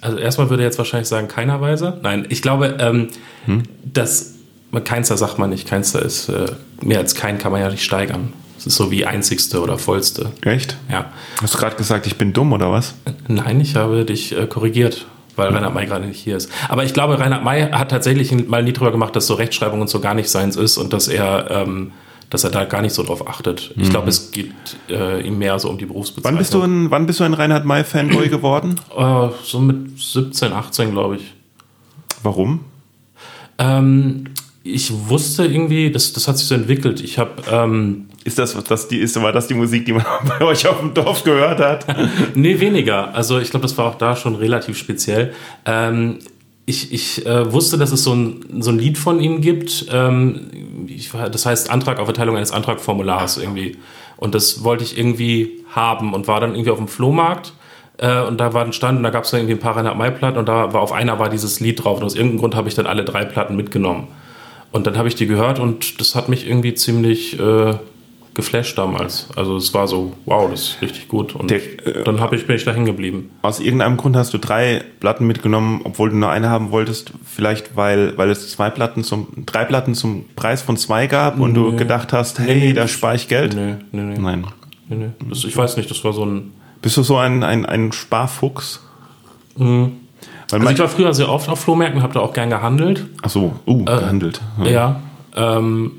Also 0.00 0.18
erstmal 0.18 0.48
würde 0.48 0.62
er 0.62 0.66
jetzt 0.66 0.78
wahrscheinlich 0.78 1.08
sagen, 1.08 1.26
keiner 1.26 1.60
Weise. 1.60 1.98
Nein, 2.02 2.26
ich 2.28 2.40
glaube, 2.40 2.76
ähm, 2.78 3.08
Hm? 3.46 3.62
dass 3.84 4.35
keinster 4.80 5.16
sagt 5.16 5.38
man 5.38 5.50
nicht. 5.50 5.68
Keinster 5.68 6.02
ist 6.02 6.28
äh, 6.28 6.46
mehr 6.82 6.98
als 6.98 7.14
kein 7.14 7.38
kann 7.38 7.52
man 7.52 7.60
ja 7.60 7.70
nicht 7.70 7.84
steigern. 7.84 8.32
Es 8.58 8.66
ist 8.66 8.76
so 8.76 8.90
wie 8.90 9.04
einzigste 9.04 9.60
oder 9.60 9.78
vollste. 9.78 10.32
Echt? 10.42 10.76
Ja. 10.90 11.12
Hast 11.40 11.54
du 11.54 11.58
gerade 11.58 11.76
gesagt, 11.76 12.06
ich 12.06 12.16
bin 12.16 12.32
dumm 12.32 12.52
oder 12.52 12.70
was? 12.72 12.94
Nein, 13.28 13.60
ich 13.60 13.76
habe 13.76 14.04
dich 14.04 14.36
äh, 14.36 14.46
korrigiert, 14.46 15.06
weil 15.36 15.52
Reinhard 15.52 15.74
May 15.74 15.86
gerade 15.86 16.06
nicht 16.06 16.18
hier 16.18 16.36
ist. 16.36 16.50
Aber 16.68 16.84
ich 16.84 16.94
glaube, 16.94 17.18
Reinhard 17.18 17.44
May 17.44 17.70
hat 17.70 17.90
tatsächlich 17.90 18.32
mal 18.48 18.62
nie 18.62 18.72
drüber 18.72 18.92
gemacht, 18.92 19.14
dass 19.14 19.26
so 19.26 19.34
Rechtschreibung 19.34 19.80
und 19.80 19.88
so 19.88 20.00
gar 20.00 20.14
nicht 20.14 20.30
seins 20.30 20.56
ist 20.56 20.78
und 20.78 20.92
dass 20.92 21.06
er, 21.08 21.50
ähm, 21.50 21.92
dass 22.30 22.44
er 22.44 22.50
da 22.50 22.64
gar 22.64 22.82
nicht 22.82 22.94
so 22.94 23.02
drauf 23.02 23.28
achtet. 23.28 23.72
Ich 23.76 23.90
glaube, 23.90 24.08
es 24.08 24.32
geht 24.32 24.52
äh, 24.88 25.20
ihm 25.20 25.38
mehr 25.38 25.58
so 25.58 25.68
um 25.68 25.78
die 25.78 25.86
Berufsbezeichnung. 25.86 26.32
Wann 26.32 26.38
bist 26.38 26.54
du 26.54 26.62
ein, 26.62 26.90
wann 26.90 27.06
bist 27.06 27.20
du 27.20 27.24
ein 27.24 27.34
Reinhard 27.34 27.64
May 27.66 27.84
Fanboy 27.84 28.28
geworden? 28.28 28.80
Äh, 28.96 29.28
so 29.44 29.60
mit 29.60 30.00
17, 30.00 30.52
18, 30.52 30.90
glaube 30.92 31.16
ich. 31.16 31.34
Warum? 32.22 32.64
Ähm, 33.58 34.24
ich 34.74 35.08
wusste 35.08 35.44
irgendwie, 35.44 35.90
das, 35.90 36.12
das 36.12 36.28
hat 36.28 36.38
sich 36.38 36.46
so 36.46 36.54
entwickelt. 36.54 37.00
Ich 37.00 37.18
habe, 37.18 37.42
ähm, 37.50 38.06
Ist 38.24 38.38
das, 38.38 38.56
das 38.64 38.88
die, 38.88 38.98
ist, 38.98 39.20
war 39.20 39.32
das 39.32 39.46
die 39.46 39.54
Musik, 39.54 39.86
die 39.86 39.92
man 39.92 40.04
bei 40.38 40.44
euch 40.44 40.66
auf 40.66 40.80
dem 40.80 40.94
Dorf 40.94 41.24
gehört 41.24 41.60
hat? 41.60 41.86
nee, 42.34 42.58
weniger. 42.60 43.14
Also 43.14 43.38
ich 43.38 43.50
glaube, 43.50 43.62
das 43.62 43.76
war 43.78 43.86
auch 43.86 43.96
da 43.96 44.16
schon 44.16 44.34
relativ 44.34 44.76
speziell. 44.78 45.32
Ähm, 45.64 46.18
ich 46.66 46.92
ich 46.92 47.24
äh, 47.24 47.52
wusste, 47.52 47.78
dass 47.78 47.92
es 47.92 48.02
so 48.02 48.14
ein, 48.14 48.44
so 48.60 48.70
ein 48.70 48.78
Lied 48.78 48.98
von 48.98 49.20
ihm 49.20 49.40
gibt. 49.40 49.86
Ähm, 49.92 50.86
ich, 50.88 51.10
das 51.10 51.46
heißt 51.46 51.70
Antrag 51.70 51.98
auf 52.00 52.08
Erteilung 52.08 52.36
eines 52.36 52.50
Antragformulars 52.50 53.38
irgendwie. 53.38 53.76
Und 54.16 54.34
das 54.34 54.64
wollte 54.64 54.82
ich 54.82 54.98
irgendwie 54.98 55.64
haben 55.70 56.12
und 56.14 56.26
war 56.26 56.40
dann 56.40 56.54
irgendwie 56.54 56.70
auf 56.70 56.78
dem 56.78 56.88
Flohmarkt. 56.88 57.52
Äh, 57.98 58.22
und 58.22 58.38
da 58.38 58.52
war 58.52 58.64
ein 58.64 58.72
Stand 58.72 58.98
und 58.98 59.04
da 59.04 59.10
gab 59.10 59.24
es 59.24 59.32
irgendwie 59.32 59.54
ein 59.54 59.60
paar 59.60 59.76
Reinhard 59.76 59.96
May 59.96 60.10
Platten 60.10 60.38
und 60.38 60.48
da 60.48 60.72
war 60.72 60.80
auf 60.80 60.92
einer 60.92 61.18
war 61.18 61.28
dieses 61.28 61.60
Lied 61.60 61.84
drauf. 61.84 61.98
Und 61.98 62.04
aus 62.04 62.14
irgendeinem 62.14 62.40
Grund 62.40 62.54
habe 62.54 62.68
ich 62.68 62.74
dann 62.74 62.86
alle 62.86 63.04
drei 63.04 63.24
Platten 63.24 63.56
mitgenommen. 63.56 64.08
Und 64.76 64.86
dann 64.86 64.96
habe 64.98 65.08
ich 65.08 65.14
die 65.14 65.26
gehört 65.26 65.58
und 65.58 66.00
das 66.00 66.14
hat 66.14 66.28
mich 66.28 66.46
irgendwie 66.46 66.74
ziemlich 66.74 67.38
äh, 67.40 67.74
geflasht 68.34 68.76
damals. 68.76 69.28
Also 69.34 69.56
es 69.56 69.72
war 69.72 69.88
so, 69.88 70.12
wow, 70.26 70.50
das 70.50 70.60
ist 70.68 70.82
richtig 70.82 71.08
gut. 71.08 71.34
Und 71.34 71.50
Der, 71.50 71.58
äh, 71.86 72.04
dann 72.04 72.20
hab 72.20 72.32
ich, 72.34 72.46
bin 72.46 72.54
ich 72.56 72.64
da 72.64 72.72
hängen 72.72 72.84
geblieben. 72.84 73.30
Aus 73.42 73.58
irgendeinem 73.60 73.96
Grund 73.96 74.14
hast 74.16 74.34
du 74.34 74.38
drei 74.38 74.84
Platten 75.00 75.26
mitgenommen, 75.26 75.80
obwohl 75.84 76.10
du 76.10 76.16
nur 76.16 76.28
eine 76.30 76.50
haben 76.50 76.70
wolltest. 76.70 77.12
Vielleicht, 77.24 77.76
weil, 77.76 78.16
weil 78.18 78.28
es 78.30 78.50
zwei 78.50 78.68
Platten 78.70 79.02
zum, 79.04 79.28
drei 79.46 79.64
Platten 79.64 79.94
zum 79.94 80.26
Preis 80.36 80.60
von 80.62 80.76
zwei 80.76 81.06
gab 81.06 81.40
und 81.40 81.54
du 81.54 81.70
Nee. 81.70 81.76
gedacht 81.78 82.12
hast, 82.12 82.38
hey, 82.38 82.60
Nee, 82.60 82.72
da 82.74 82.82
das- 82.82 82.90
spare 82.90 83.16
ich 83.16 83.28
Geld. 83.28 83.54
Nee, 83.54 83.76
nee, 83.92 84.02
nee. 84.02 84.18
Nein. 84.18 84.46
nee, 84.88 84.96
nee. 84.96 85.08
Das, 85.30 85.42
ich 85.44 85.56
weiß 85.56 85.76
nicht, 85.78 85.90
das 85.90 86.04
war 86.04 86.12
so 86.12 86.24
ein. 86.26 86.52
Bist 86.82 86.96
du 86.98 87.02
so 87.02 87.16
ein, 87.16 87.42
ein, 87.42 87.64
ein 87.64 87.92
Sparfuchs? 87.92 88.82
Weil 90.50 90.60
Also 90.60 90.72
ich 90.72 90.78
war 90.78 90.88
früher 90.88 91.14
sehr 91.14 91.28
oft 91.28 91.48
auf 91.48 91.60
Flohmärkten, 91.60 92.02
habe 92.02 92.14
da 92.14 92.20
auch 92.20 92.32
gern 92.32 92.50
gehandelt. 92.50 93.06
ach 93.22 93.30
so, 93.30 93.54
uh, 93.66 93.84
gehandelt. 93.84 94.40
Ja. 94.64 95.00
ähm, 95.34 95.92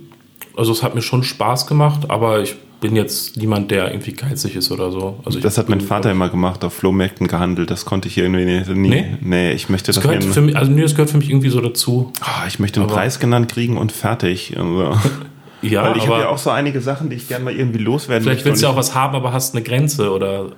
also 0.55 0.71
es 0.71 0.81
hat 0.83 0.95
mir 0.95 1.01
schon 1.01 1.23
Spaß 1.23 1.67
gemacht, 1.67 2.09
aber 2.09 2.41
ich 2.41 2.55
bin 2.79 2.95
jetzt 2.95 3.37
niemand, 3.37 3.71
der 3.71 3.91
irgendwie 3.91 4.13
geizig 4.13 4.55
ist 4.55 4.71
oder 4.71 4.91
so. 4.91 5.19
Also 5.25 5.39
Das 5.39 5.57
hat 5.57 5.67
mein 5.67 5.81
Vater 5.81 6.11
immer 6.11 6.29
gemacht, 6.29 6.63
auf 6.63 6.73
Flohmärkten 6.73 7.27
gehandelt. 7.27 7.71
Das 7.71 7.85
konnte 7.85 8.07
ich 8.07 8.17
irgendwie 8.17 8.45
nie. 8.73 8.89
Nee? 8.89 9.05
Nee, 9.21 9.51
ich 9.53 9.67
möchte 9.69 9.87
Das 9.87 9.95
das 9.95 10.03
gehört 10.03 10.23
für 10.23 10.41
mich, 10.41 10.55
also 10.55 10.71
nee, 10.71 10.81
das 10.83 10.93
gehört 10.93 11.09
für 11.09 11.17
mich 11.17 11.29
irgendwie 11.29 11.49
so 11.49 11.59
dazu. 11.59 12.11
Ah, 12.21 12.45
ich 12.47 12.59
möchte 12.59 12.79
einen 12.79 12.89
Aber- 12.89 12.99
Preis 12.99 13.19
genannt 13.19 13.51
kriegen 13.51 13.77
und 13.77 13.91
fertig. 13.91 14.55
Also. 14.57 14.93
Ja, 15.63 15.85
Weil 15.89 15.97
ich 15.97 16.07
habe 16.07 16.19
ja 16.21 16.29
auch 16.29 16.37
so 16.37 16.51
einige 16.51 16.81
Sachen, 16.81 17.09
die 17.09 17.15
ich 17.15 17.27
gerne 17.27 17.43
mal 17.45 17.51
irgendwie 17.53 17.79
loswerden 17.79 18.21
vielleicht 18.23 18.41
möchte. 18.45 18.49
willst 18.51 18.61
du 18.61 18.67
ja 18.67 18.71
auch 18.73 18.77
was 18.77 18.93
haben, 18.93 19.15
aber 19.15 19.33
hast 19.33 19.55
eine 19.55 19.63
Grenze 19.63 20.11
oder 20.11 20.51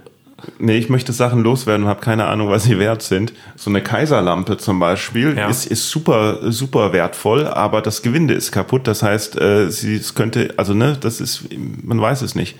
Nee, 0.57 0.77
ich 0.77 0.89
möchte 0.89 1.13
Sachen 1.13 1.41
loswerden 1.43 1.83
und 1.83 1.89
habe 1.89 2.01
keine 2.01 2.25
Ahnung, 2.25 2.49
was 2.49 2.63
sie 2.63 2.79
wert 2.79 3.01
sind. 3.01 3.33
So 3.55 3.69
eine 3.69 3.81
Kaiserlampe 3.81 4.57
zum 4.57 4.79
Beispiel 4.79 5.37
Ja. 5.37 5.49
ist, 5.49 5.65
ist 5.65 5.89
super, 5.89 6.51
super 6.51 6.93
wertvoll, 6.93 7.47
aber 7.47 7.81
das 7.81 8.01
Gewinde 8.01 8.33
ist 8.33 8.51
kaputt. 8.51 8.87
Das 8.87 9.03
heißt, 9.03 9.39
äh, 9.39 9.69
sie 9.69 9.95
es 9.95 10.15
könnte, 10.15 10.53
also 10.57 10.73
ne, 10.73 10.97
das 10.99 11.21
ist, 11.21 11.47
man 11.83 12.01
weiß 12.01 12.21
es 12.21 12.35
nicht. 12.35 12.57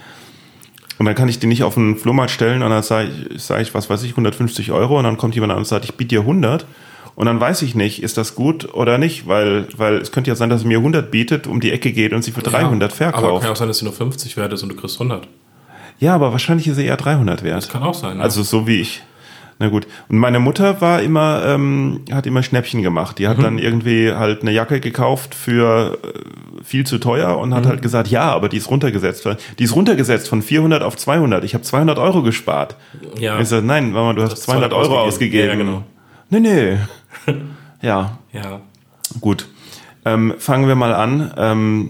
Und 0.97 1.05
dann 1.05 1.15
kann 1.15 1.29
ich 1.29 1.39
die 1.39 1.47
nicht 1.47 1.63
auf 1.63 1.75
den 1.75 1.95
Flohmarkt 1.95 2.31
stellen 2.31 2.61
und 2.61 2.69
dann 2.71 2.83
sage 2.83 3.09
ich, 3.33 3.41
sag 3.41 3.61
ich, 3.61 3.73
was 3.73 3.89
weiß 3.89 4.03
ich, 4.03 4.11
150 4.11 4.71
Euro 4.71 4.97
und 4.97 5.05
dann 5.05 5.17
kommt 5.17 5.33
jemand 5.33 5.53
an 5.53 5.59
und 5.59 5.67
sagt, 5.67 5.85
ich 5.85 5.95
biete 5.95 6.09
dir 6.09 6.21
100. 6.21 6.65
Und 7.15 7.25
dann 7.25 7.39
weiß 7.39 7.61
ich 7.63 7.75
nicht, 7.75 8.01
ist 8.01 8.17
das 8.17 8.35
gut 8.35 8.73
oder 8.73 8.97
nicht, 8.97 9.27
weil, 9.27 9.67
weil 9.75 9.95
es 9.97 10.11
könnte 10.11 10.29
ja 10.29 10.35
sein, 10.35 10.49
dass 10.49 10.61
er 10.63 10.67
mir 10.67 10.77
100 10.77 11.09
bietet, 11.11 11.47
um 11.47 11.59
die 11.59 11.71
Ecke 11.71 11.91
geht 11.91 12.13
und 12.13 12.23
sie 12.23 12.31
für 12.31 12.41
300 12.41 12.91
ja, 12.97 13.07
Aber 13.07 13.13
verkauft. 13.17 13.41
kann 13.43 13.51
auch 13.51 13.55
sein, 13.55 13.67
dass 13.67 13.79
sie 13.79 13.85
nur 13.85 13.93
50 13.93 14.37
wert 14.37 14.53
ist 14.53 14.63
und 14.63 14.69
du 14.69 14.75
kriegst 14.75 14.95
100. 14.99 15.27
Ja, 15.99 16.15
aber 16.15 16.31
wahrscheinlich 16.31 16.67
ist 16.67 16.77
er 16.77 16.85
eher 16.85 16.97
300 16.97 17.43
wert. 17.43 17.69
Kann 17.69 17.83
auch 17.83 17.93
sein. 17.93 18.17
ne? 18.17 18.23
Also 18.23 18.43
so 18.43 18.67
wie 18.67 18.81
ich. 18.81 19.03
Na 19.61 19.67
gut. 19.67 19.87
Und 20.07 20.17
meine 20.17 20.39
Mutter 20.39 20.79
war 20.79 21.01
immer, 21.01 21.43
ähm, 21.45 22.05
hat 22.13 22.25
immer 22.25 22.43
Schnäppchen 22.43 22.81
gemacht. 22.81 23.19
Die 23.19 23.27
hat 23.27 23.43
dann 23.43 23.59
irgendwie 23.59 24.13
halt 24.13 24.41
eine 24.41 24.51
Jacke 24.51 24.79
gekauft 24.79 25.35
für 25.35 25.99
äh, 26.01 26.63
viel 26.63 26.85
zu 26.85 26.97
teuer 26.97 27.37
und 27.37 27.53
hat 27.53 27.65
halt 27.65 27.81
gesagt, 27.81 28.07
ja, 28.07 28.31
aber 28.31 28.47
die 28.47 28.55
ist 28.55 28.69
runtergesetzt. 28.69 29.27
Die 29.59 29.63
ist 29.63 29.75
runtergesetzt 29.75 30.29
von 30.29 30.41
400 30.41 30.81
auf 30.81 30.95
200. 30.95 31.43
Ich 31.43 31.55
habe 31.55 31.63
200 31.65 31.99
Euro 31.99 32.23
gespart. 32.23 32.77
ja. 33.19 33.37
Ich 33.41 33.49
sag, 33.49 33.65
nein, 33.65 33.91
Mama, 33.91 34.13
du 34.13 34.21
hast 34.21 34.31
hast 34.31 34.43
200 34.43 34.71
Euro 34.71 34.97
ausgegeben. 35.01 35.49
Ja, 35.49 35.55
genau. 35.55 35.83
Nee, 36.29 36.39
nee. 36.39 36.77
ja, 37.81 38.17
ja. 38.31 38.61
gut. 39.19 39.45
Ähm, 40.05 40.35
fangen 40.37 40.69
wir 40.69 40.75
mal 40.75 40.93
an. 40.93 41.33
Ähm, 41.37 41.89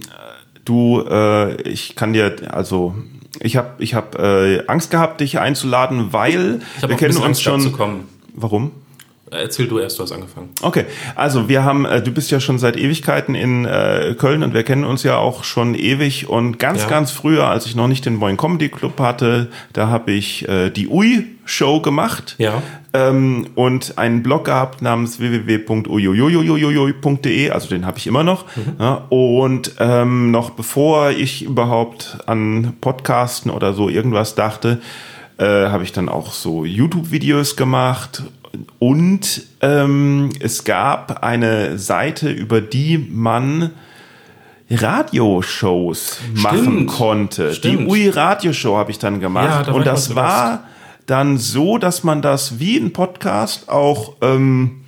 du, 0.65 1.03
äh, 1.07 1.61
ich 1.69 1.95
kann 1.95 2.13
dir, 2.13 2.35
also 2.49 2.95
ich 3.41 3.57
habe 3.57 3.69
ich 3.79 3.93
hab, 3.93 4.17
äh, 4.19 4.63
Angst 4.67 4.91
gehabt, 4.91 5.21
dich 5.21 5.39
einzuladen, 5.39 6.11
weil 6.13 6.61
wir 6.85 6.95
kennen 6.95 7.15
uns 7.15 7.25
Angst 7.25 7.43
schon. 7.43 7.63
Warum? 8.33 8.71
Erzähl 9.31 9.67
du 9.67 9.79
erst, 9.79 9.99
du 9.99 10.03
hast 10.03 10.11
angefangen. 10.11 10.49
Okay, 10.61 10.85
also 11.15 11.49
wir 11.49 11.63
haben, 11.63 11.85
äh, 11.85 12.01
du 12.01 12.11
bist 12.11 12.31
ja 12.31 12.39
schon 12.39 12.57
seit 12.57 12.77
Ewigkeiten 12.77 13.35
in 13.35 13.65
äh, 13.65 14.15
Köln 14.17 14.41
und 14.43 14.53
wir 14.53 14.63
kennen 14.63 14.83
uns 14.85 15.03
ja 15.03 15.17
auch 15.17 15.43
schon 15.43 15.75
ewig 15.75 16.27
und 16.29 16.57
ganz, 16.59 16.81
Ja. 16.81 16.87
ganz 16.89 17.11
früher, 17.11 17.47
als 17.47 17.65
ich 17.65 17.75
noch 17.75 17.87
nicht 17.87 18.05
den 18.05 18.19
Boing 18.19 18.37
Comedy 18.37 18.69
Club 18.69 18.99
hatte, 18.99 19.49
da 19.73 19.87
habe 19.89 20.11
ich 20.11 20.47
äh, 20.49 20.69
die 20.71 20.87
Ui 20.87 21.25
Show 21.45 21.81
gemacht 21.81 22.35
Ja. 22.37 22.61
ähm, 22.93 23.47
und 23.55 23.97
einen 23.97 24.21
Blog 24.23 24.45
gehabt 24.45 24.81
namens 24.83 25.19
www.uiuiuiuiui.de, 25.19 27.49
also 27.51 27.67
den 27.69 27.85
habe 27.85 27.97
ich 27.97 28.07
immer 28.07 28.23
noch. 28.23 28.45
Ja, 28.79 29.05
und 29.09 29.73
ähm, 29.79 30.31
noch 30.31 30.51
bevor 30.51 31.11
ich 31.11 31.43
überhaupt 31.43 32.17
an 32.25 32.73
Podcasten 32.81 33.51
oder 33.51 33.73
so 33.73 33.89
irgendwas 33.89 34.35
dachte, 34.35 34.79
äh, 35.37 35.67
habe 35.69 35.83
ich 35.83 35.91
dann 35.93 36.09
auch 36.09 36.33
so 36.33 36.65
YouTube-Videos 36.65 37.55
gemacht 37.55 38.23
und 38.79 39.43
ähm, 39.61 40.29
es 40.39 40.63
gab 40.63 41.23
eine 41.23 41.77
Seite, 41.77 42.29
über 42.29 42.61
die 42.61 42.97
man 42.97 43.71
Radioshows 44.69 46.19
machen 46.35 46.85
konnte. 46.85 47.53
Stimmt. 47.53 47.81
Die 47.81 47.85
UI 47.85 48.09
Radioshow 48.09 48.77
habe 48.77 48.91
ich 48.91 48.99
dann 48.99 49.15
Ja, 49.15 49.19
gemacht 49.19 49.67
war 49.67 49.75
und 49.75 49.85
das 49.85 50.15
war 50.15 50.63
dann 51.05 51.37
so, 51.37 51.77
dass 51.77 52.03
man 52.03 52.21
das 52.21 52.59
wie 52.59 52.77
ein 52.77 52.93
Podcast 52.93 53.67
auch 53.69 54.13
ähm, 54.21 54.81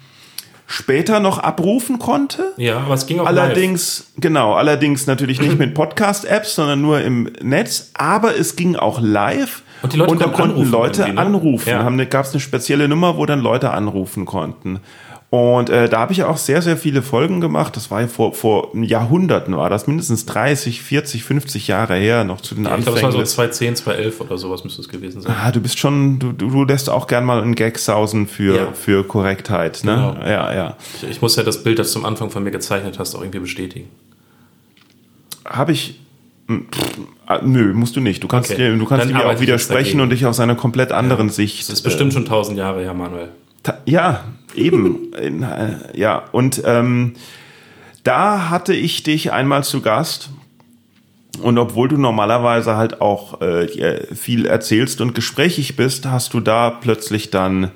später 0.68 1.20
noch 1.20 1.40
abrufen 1.40 2.00
konnte. 2.00 2.54
Ja, 2.58 2.78
aber 2.80 2.94
es 2.94 3.06
ging 3.08 3.20
auch 3.20 3.26
Allerdings, 3.26 4.12
genau, 4.18 4.54
allerdings 4.54 5.08
natürlich 5.08 5.42
nicht 5.42 5.58
mit 5.58 5.74
Podcast-Apps, 5.74 6.56
sondern 6.56 6.82
nur 6.82 7.02
im 7.02 7.32
Netz, 7.42 7.92
aber 7.94 8.38
es 8.38 8.56
ging 8.56 8.76
auch 8.76 9.02
live. 9.02 9.64
Und 9.82 9.94
die 9.94 9.98
Leute 9.98 10.16
da 10.16 10.26
konnten 10.26 10.52
anrufen 10.52 10.72
Leute 10.72 11.02
ne? 11.14 11.18
anrufen. 11.18 11.70
Ja. 11.70 11.84
Haben, 11.84 11.98
gab 12.10 12.26
es 12.26 12.32
eine 12.34 12.40
spezielle 12.40 12.88
Nummer, 12.88 13.18
wo 13.18 13.26
dann 13.26 13.40
Leute 13.42 13.72
anrufen 13.72 14.26
konnten. 14.26 14.80
Und 15.32 15.70
äh, 15.70 15.88
da 15.88 16.00
habe 16.02 16.12
ich 16.12 16.24
auch 16.26 16.36
sehr, 16.36 16.62
sehr 16.62 16.76
viele 16.76 17.02
Folgen 17.02 17.40
gemacht. 17.40 17.78
Das 17.78 17.90
war 17.90 18.02
ja 18.02 18.08
vor, 18.08 18.34
vor 18.34 18.76
Jahrhunderten, 18.76 19.56
war 19.56 19.70
das 19.70 19.88
mindestens 19.88 20.26
30, 20.26 20.82
40, 20.82 21.24
50 21.24 21.68
Jahre 21.70 21.96
her, 21.96 22.26
noch 22.26 22.42
zu 22.42 22.54
den 22.54 22.66
Ja, 22.66 22.76
ich 22.78 22.84
glaube, 22.84 22.98
es 22.98 23.04
war 23.04 23.08
Anfängen. 23.08 23.12
so 23.14 23.20
des- 23.20 23.32
2010, 23.36 23.76
2011 23.78 24.20
oder 24.22 24.38
sowas 24.38 24.66
müsste 24.66 24.82
es 24.82 24.90
gewesen 24.90 25.22
sein. 25.22 25.34
Ah, 25.42 25.52
du 25.54 25.62
bist 25.62 25.80
schon, 25.80 26.20
du, 26.20 26.34
du 26.34 26.50
du 26.50 26.66
lässt 26.66 26.90
auch 26.90 27.08
gern 27.08 27.24
mal 27.24 27.42
einen 27.42 27.56
Gag 27.56 27.80
sausen 27.80 28.28
für, 28.28 28.56
Ja. 28.58 28.72
für 28.74 29.06
Korrektheit, 29.08 29.86
ne? 29.86 30.14
Genau. 30.16 30.30
Ja, 30.30 30.54
ja. 30.54 30.78
Ich, 31.02 31.10
ich 31.10 31.22
muss 31.22 31.38
ja 31.38 31.44
das 31.44 31.64
Bild, 31.64 31.80
das 31.80 31.94
du 31.94 32.00
am 32.00 32.06
Anfang 32.06 32.30
von 32.30 32.44
mir 32.44 32.52
gezeichnet 32.52 33.00
hast, 33.00 33.16
auch 33.16 33.22
irgendwie 33.22 33.40
bestätigen. 33.40 33.88
Habe 35.46 35.72
ich. 35.72 35.98
Hm, 36.60 36.68
pff, 36.72 36.98
ah, 37.28 37.40
Nö, 37.44 37.74
musst 37.74 37.96
du 37.96 38.00
nicht. 38.02 38.24
Du 38.24 38.28
kannst, 38.28 38.52
Okay. 38.52 38.72
dir, 38.72 38.78
du 38.78 38.86
kannst 38.86 39.08
mir 39.08 39.26
auch 39.26 39.40
widersprechen 39.40 40.02
und 40.02 40.10
dich 40.10 40.26
aus 40.26 40.40
einer 40.40 40.56
komplett 40.56 40.92
anderen 40.92 41.30
Sicht. 41.30 41.60
Das 41.70 41.70
ist 41.76 41.82
bestimmt 41.84 42.14
schon 42.14 42.26
tausend 42.26 42.58
Jahre 42.58 42.82
her, 42.82 42.94
Manuel. 42.94 43.30
Ta- 43.64 43.78
Ja, 43.86 44.24
eben. 44.56 45.12
Äh, 45.22 46.00
ja, 46.00 46.24
und 46.32 46.62
ähm, 46.66 47.14
da 48.04 48.50
hatte 48.50 48.74
ich 48.74 49.04
dich 49.04 49.32
einmal 49.32 49.64
zu 49.64 49.82
Gast. 49.82 50.30
Und 51.42 51.58
obwohl 51.58 51.88
du 51.88 51.98
normalerweise 51.98 52.76
halt 52.76 53.00
auch 53.02 53.40
äh, 53.42 53.66
dir 53.68 54.08
viel 54.14 54.46
erzählst 54.46 55.00
und 55.02 55.16
gesprächig 55.16 55.76
bist, 55.78 56.06
hast 56.06 56.34
du 56.34 56.40
da 56.42 56.70
plötzlich 56.70 57.30
dann 57.30 57.72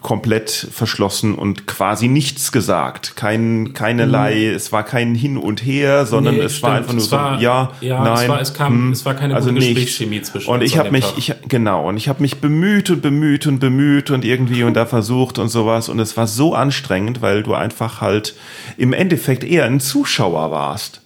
komplett 0.00 0.50
verschlossen 0.50 1.34
und 1.34 1.66
quasi 1.66 2.08
nichts 2.08 2.52
gesagt. 2.52 3.16
Kein, 3.16 3.72
keinerlei, 3.74 4.46
es 4.48 4.72
war 4.72 4.82
kein 4.82 5.14
Hin 5.14 5.36
und 5.36 5.64
Her, 5.64 6.04
sondern 6.06 6.34
Mhm. 6.34 6.40
Nee, 6.40 6.46
es 6.46 6.62
war 6.62 6.70
stimmt. 6.70 6.76
einfach 6.78 6.92
nur 6.94 7.02
Es 7.02 7.10
so, 7.10 7.16
war- 7.16 7.40
ja, 7.40 7.70
ja, 7.80 8.02
nein. 8.02 8.22
es 8.24 8.28
war- 8.28 8.40
es 8.40 8.54
kam- 8.54 8.72
hm, 8.72 8.92
es 8.92 9.04
war 9.04 9.14
keine 9.14 9.34
also 9.34 9.48
gute 9.50 9.60
nichts. 9.60 9.74
Gesprächschemie 9.74 10.22
zwischen 10.22 10.50
Und 10.50 10.60
uns 10.60 10.64
ich 10.70 10.74
an 10.74 10.78
habe 10.80 10.90
mich, 10.92 11.04
Tag. 11.04 11.18
ich, 11.18 11.34
genau, 11.48 11.88
und 11.88 11.96
ich 11.96 12.08
habe 12.08 12.20
mich 12.22 12.40
bemüht 12.40 12.90
und 12.90 13.02
bemüht 13.02 13.46
und 13.46 13.58
bemüht 13.60 14.10
und 14.10 14.24
irgendwie 14.24 14.62
und 14.64 14.74
da 14.74 14.86
versucht 14.86 15.38
und 15.38 15.48
sowas 15.48 15.88
und 15.88 15.98
es 16.00 16.16
war 16.16 16.26
so 16.26 16.54
anstrengend, 16.54 17.22
weil 17.22 17.42
du 17.42 17.54
einfach 17.54 18.00
halt 18.00 18.34
im 18.76 18.92
Endeffekt 18.92 19.44
eher 19.44 19.64
ein 19.64 19.80
Zuschauer 19.80 20.50
warst. 20.50 21.02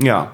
Ja. 0.00 0.32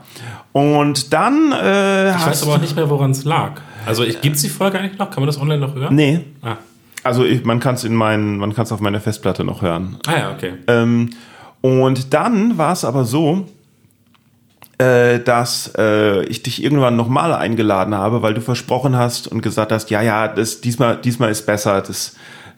Und 0.52 1.12
dann 1.12 1.52
äh, 1.52 2.11
Ich 2.11 2.26
weiß 2.26 2.42
aber 2.45 2.54
auch 2.54 2.61
nicht 2.61 2.76
mehr, 2.76 2.88
woran 2.90 3.11
es 3.11 3.25
lag. 3.25 3.61
Also 3.87 4.04
gibt 4.04 4.37
es 4.37 4.42
die 4.42 4.49
Folge 4.49 4.78
eigentlich 4.78 4.99
noch? 4.99 5.11
Kann 5.11 5.23
man 5.23 5.26
das 5.26 5.40
online 5.40 5.59
noch 5.59 5.75
hören? 5.75 5.95
Nee. 5.95 6.21
Ah, 6.42 6.57
Also 7.09 7.25
ich, 7.25 7.43
man 7.43 7.59
kann 7.59 7.75
es 7.75 7.85
in 7.85 7.95
meinen, 7.95 8.37
man 8.37 8.55
kann 8.55 8.65
es 8.65 8.73
auf 8.73 8.81
meiner 8.81 9.00
Festplatte 9.00 9.43
noch 9.43 9.62
hören. 9.62 9.97
ah 10.07 10.19
ja, 10.19 10.31
okay. 10.31 10.53
Ähm, 10.67 11.09
und 11.62 12.12
dann 12.12 12.59
war 12.59 12.75
es 12.75 12.85
aber 12.85 13.07
so, 13.07 13.47
äh, 14.77 15.19
dass 15.19 15.73
äh, 15.79 16.23
ich 16.25 16.43
dich 16.43 16.62
irgendwann 16.62 16.97
nochmal 16.97 17.33
eingeladen 17.33 17.95
habe, 17.95 18.21
weil 18.21 18.35
du 18.35 18.43
versprochen 18.43 18.95
hast 18.95 19.27
und 19.27 19.41
gesagt 19.41 19.73
hast, 19.73 19.88
ja, 19.88 20.03
ja, 20.03 20.29
das 20.29 20.61
diesmal, 20.61 20.99
diesmal 20.99 21.31
ist 21.31 21.47
besser, 21.47 21.81
das 21.81 22.15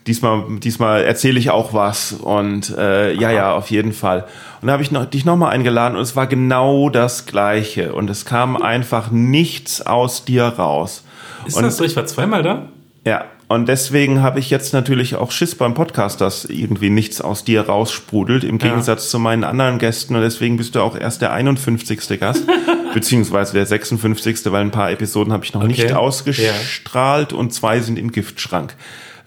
diesmal, 0.08 0.42
diesmal 0.58 1.04
erzähle 1.04 1.38
ich 1.38 1.50
auch 1.50 1.72
was 1.72 2.12
und 2.12 2.76
äh, 2.76 3.12
ja, 3.12 3.30
ja, 3.30 3.52
auf 3.52 3.70
jeden 3.70 3.92
Fall. 3.92 4.26
Und 4.60 4.66
da 4.66 4.72
habe 4.72 4.82
ich 4.82 4.90
noch, 4.90 5.04
dich 5.04 5.24
nochmal 5.24 5.52
eingeladen 5.52 5.94
und 5.94 6.02
es 6.02 6.16
war 6.16 6.26
genau 6.26 6.90
das 6.90 7.24
Gleiche 7.24 7.94
und 7.94 8.10
es 8.10 8.24
kam 8.24 8.56
einfach 8.56 9.12
nichts 9.12 9.86
aus 9.86 10.24
dir 10.24 10.42
raus. 10.42 11.04
Ist 11.46 11.56
und 11.56 11.62
das 11.62 11.76
so? 11.76 11.84
Ich 11.84 11.94
war 11.94 12.04
zweimal 12.04 12.42
da? 12.42 12.66
ja, 13.06 13.24
und 13.50 13.66
deswegen 13.68 14.22
habe 14.22 14.38
ich 14.38 14.48
jetzt 14.48 14.72
natürlich 14.72 15.16
auch 15.16 15.32
Schiss 15.32 15.56
beim 15.56 15.74
Podcast, 15.74 16.20
dass 16.20 16.44
irgendwie 16.44 16.88
nichts 16.88 17.20
aus 17.20 17.42
dir 17.42 17.62
raussprudelt, 17.62 18.44
im 18.44 18.58
Gegensatz 18.58 19.10
zu 19.10 19.18
meinen 19.18 19.42
anderen 19.42 19.78
Gästen. 19.80 20.14
Und 20.14 20.22
deswegen 20.22 20.56
bist 20.56 20.76
du 20.76 20.80
auch 20.80 20.96
erst 20.96 21.20
der 21.20 21.32
51. 21.32 22.20
Gast, 22.20 22.44
beziehungsweise 22.94 23.54
der 23.54 23.66
56., 23.66 24.52
weil 24.52 24.60
ein 24.60 24.70
paar 24.70 24.92
Episoden 24.92 25.32
habe 25.32 25.44
ich 25.44 25.52
noch 25.52 25.64
nicht 25.64 25.82
Okay. 25.82 25.94
ausgestrahlt 25.94 27.32
und 27.32 27.52
zwei 27.52 27.80
sind 27.80 27.98
im 27.98 28.12
Giftschrank. 28.12 28.76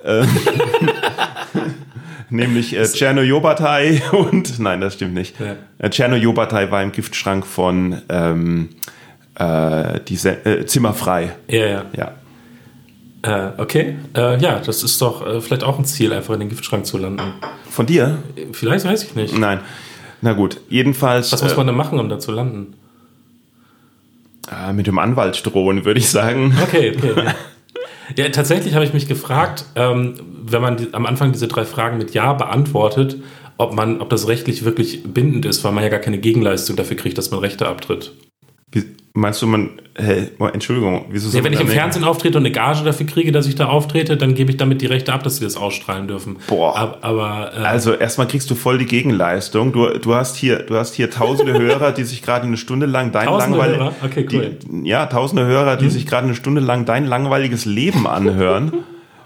Äh, 0.06 0.24
Nämlich 2.30 2.78
äh, 2.78 2.86
Tschernojobatei 2.86 4.04
und, 4.14 4.58
nein, 4.58 4.80
das 4.80 4.94
stimmt 4.94 5.16
nicht. 5.16 5.38
Ja. 5.38 5.58
Äh, 5.80 5.90
Tschernojobatei 5.90 6.72
war 6.72 6.82
im 6.82 6.94
Giftschrank 6.94 7.46
von 7.46 8.02
ähm, 8.08 8.70
äh, 9.36 10.00
diese, 10.08 10.46
äh, 10.46 10.66
Zimmerfrei. 10.66 11.36
Ja, 11.50 11.66
ja. 11.66 11.86
Ja. 11.98 12.12
Äh, 13.24 13.52
okay. 13.58 13.96
Äh, 14.16 14.40
ja, 14.40 14.60
das 14.60 14.84
ist 14.84 15.02
doch 15.02 15.26
äh, 15.26 15.42
vielleicht 15.42 15.64
auch 15.64 15.80
ein 15.80 15.86
Ziel, 15.86 16.14
einfach 16.14 16.34
in 16.34 16.42
den 16.42 16.50
Giftschrank 16.50 16.86
zu 16.86 16.98
landen. 16.98 17.34
Von 17.70 17.86
dir? 17.86 18.20
Vielleicht 18.52 18.86
weiß 18.86 19.04
ich 19.04 19.16
nicht. 19.16 19.38
Nein. 19.38 19.62
Na 20.22 20.34
gut, 20.34 20.60
jedenfalls 20.70 21.32
Was 21.32 21.42
muss 21.42 21.54
äh, 21.54 21.58
man 21.58 21.68
denn 21.68 21.76
machen, 21.76 22.00
um 22.00 22.10
da 22.10 22.20
zu 22.20 22.32
landen? 22.32 22.76
äh, 24.52 24.74
mit 24.74 24.88
dem 24.88 25.00
Anwalt 25.00 25.46
drohen, 25.46 25.86
würde 25.86 26.00
ich 26.00 26.10
sagen. 26.10 26.56
Okay, 26.64 26.94
okay. 26.96 27.14
ja. 27.26 27.36
Ja, 28.18 28.30
tatsächlich 28.30 28.76
habe 28.76 28.84
ich 28.84 28.94
mich 28.94 29.08
gefragt, 29.08 29.66
ähm, 29.76 30.16
wenn 30.44 30.62
man 30.62 30.78
die, 30.78 30.94
am 30.94 31.06
Anfang 31.06 31.32
diese 31.32 31.48
drei 31.48 31.64
Fragen 31.64 31.98
mit 31.98 32.14
Ja 32.14 32.34
beantwortet, 32.34 33.18
ob 33.58 33.74
man, 33.74 34.02
ob 34.02 34.10
das 34.10 34.28
rechtlich 34.28 34.66
wirklich 34.66 35.04
bindend 35.04 35.46
ist, 35.46 35.64
weil 35.64 35.72
man 35.72 35.84
ja 35.84 35.90
gar 35.90 36.00
keine 36.02 36.18
Gegenleistung 36.18 36.76
dafür 36.76 36.98
kriegt, 36.98 37.18
dass 37.18 37.32
man 37.32 37.40
Rechte 37.40 37.66
abtritt. 37.68 38.12
Wie, 38.74 38.84
meinst 39.14 39.42
du, 39.42 39.48
man, 39.48 39.70
hä, 39.96 40.30
oh, 40.40 40.48
Entschuldigung, 40.48 41.06
wieso 41.12 41.36
Ja, 41.38 41.44
wenn 41.44 41.54
ich 41.54 41.60
im 41.62 41.68
da- 41.68 41.74
Fernsehen 41.74 42.04
auftrete 42.04 42.38
und 42.40 42.44
eine 42.46 42.52
Gage 42.52 42.84
dafür 42.84 43.06
kriege, 43.06 43.32
dass 43.32 43.46
ich 43.48 43.54
da 43.56 43.68
auftrete, 43.68 44.18
dann 44.18 44.34
gebe 44.34 44.50
ich 44.52 44.58
damit 44.58 44.82
die 44.82 44.88
Rechte 44.88 45.14
ab, 45.14 45.24
dass 45.24 45.38
sie 45.38 45.44
das 45.44 45.56
ausstrahlen 45.56 46.08
dürfen. 46.08 46.38
Boah. 46.48 46.76
Aber, 46.76 46.98
aber 47.04 47.52
äh, 47.56 47.60
Also 47.64 47.94
erstmal 47.94 48.28
kriegst 48.28 48.50
du 48.50 48.56
voll 48.56 48.80
die 48.80 48.86
Gegenleistung. 48.88 49.72
Du, 49.72 49.88
du 50.00 50.16
hast 50.16 50.36
hier, 50.36 50.60
du 50.64 50.76
hast 50.76 50.96
hier 50.96 51.12
tausende 51.12 51.54
Hörer, 51.60 51.92
die 51.92 52.04
sich 52.04 52.22
gerade 52.24 52.48
eine 52.48 52.58
Stunde 52.58 52.88
lang 52.88 53.12
dein 53.12 53.28
Tausende 53.28 53.58
langweil- 53.60 53.78
Hörer? 53.78 53.94
Okay, 54.04 54.28
cool. 54.34 54.58
Mhm. 54.68 54.86
Ja, 54.86 55.06
tausende 55.06 55.46
Hörer, 55.46 55.78
die 55.78 55.90
sich 55.90 56.08
gerade 56.08 56.26
eine 56.26 56.36
Stunde 56.36 56.62
lang 56.62 56.86
dein 56.86 57.06
langweiliges 57.06 57.66
Leben 57.66 58.08
anhören. 58.08 58.74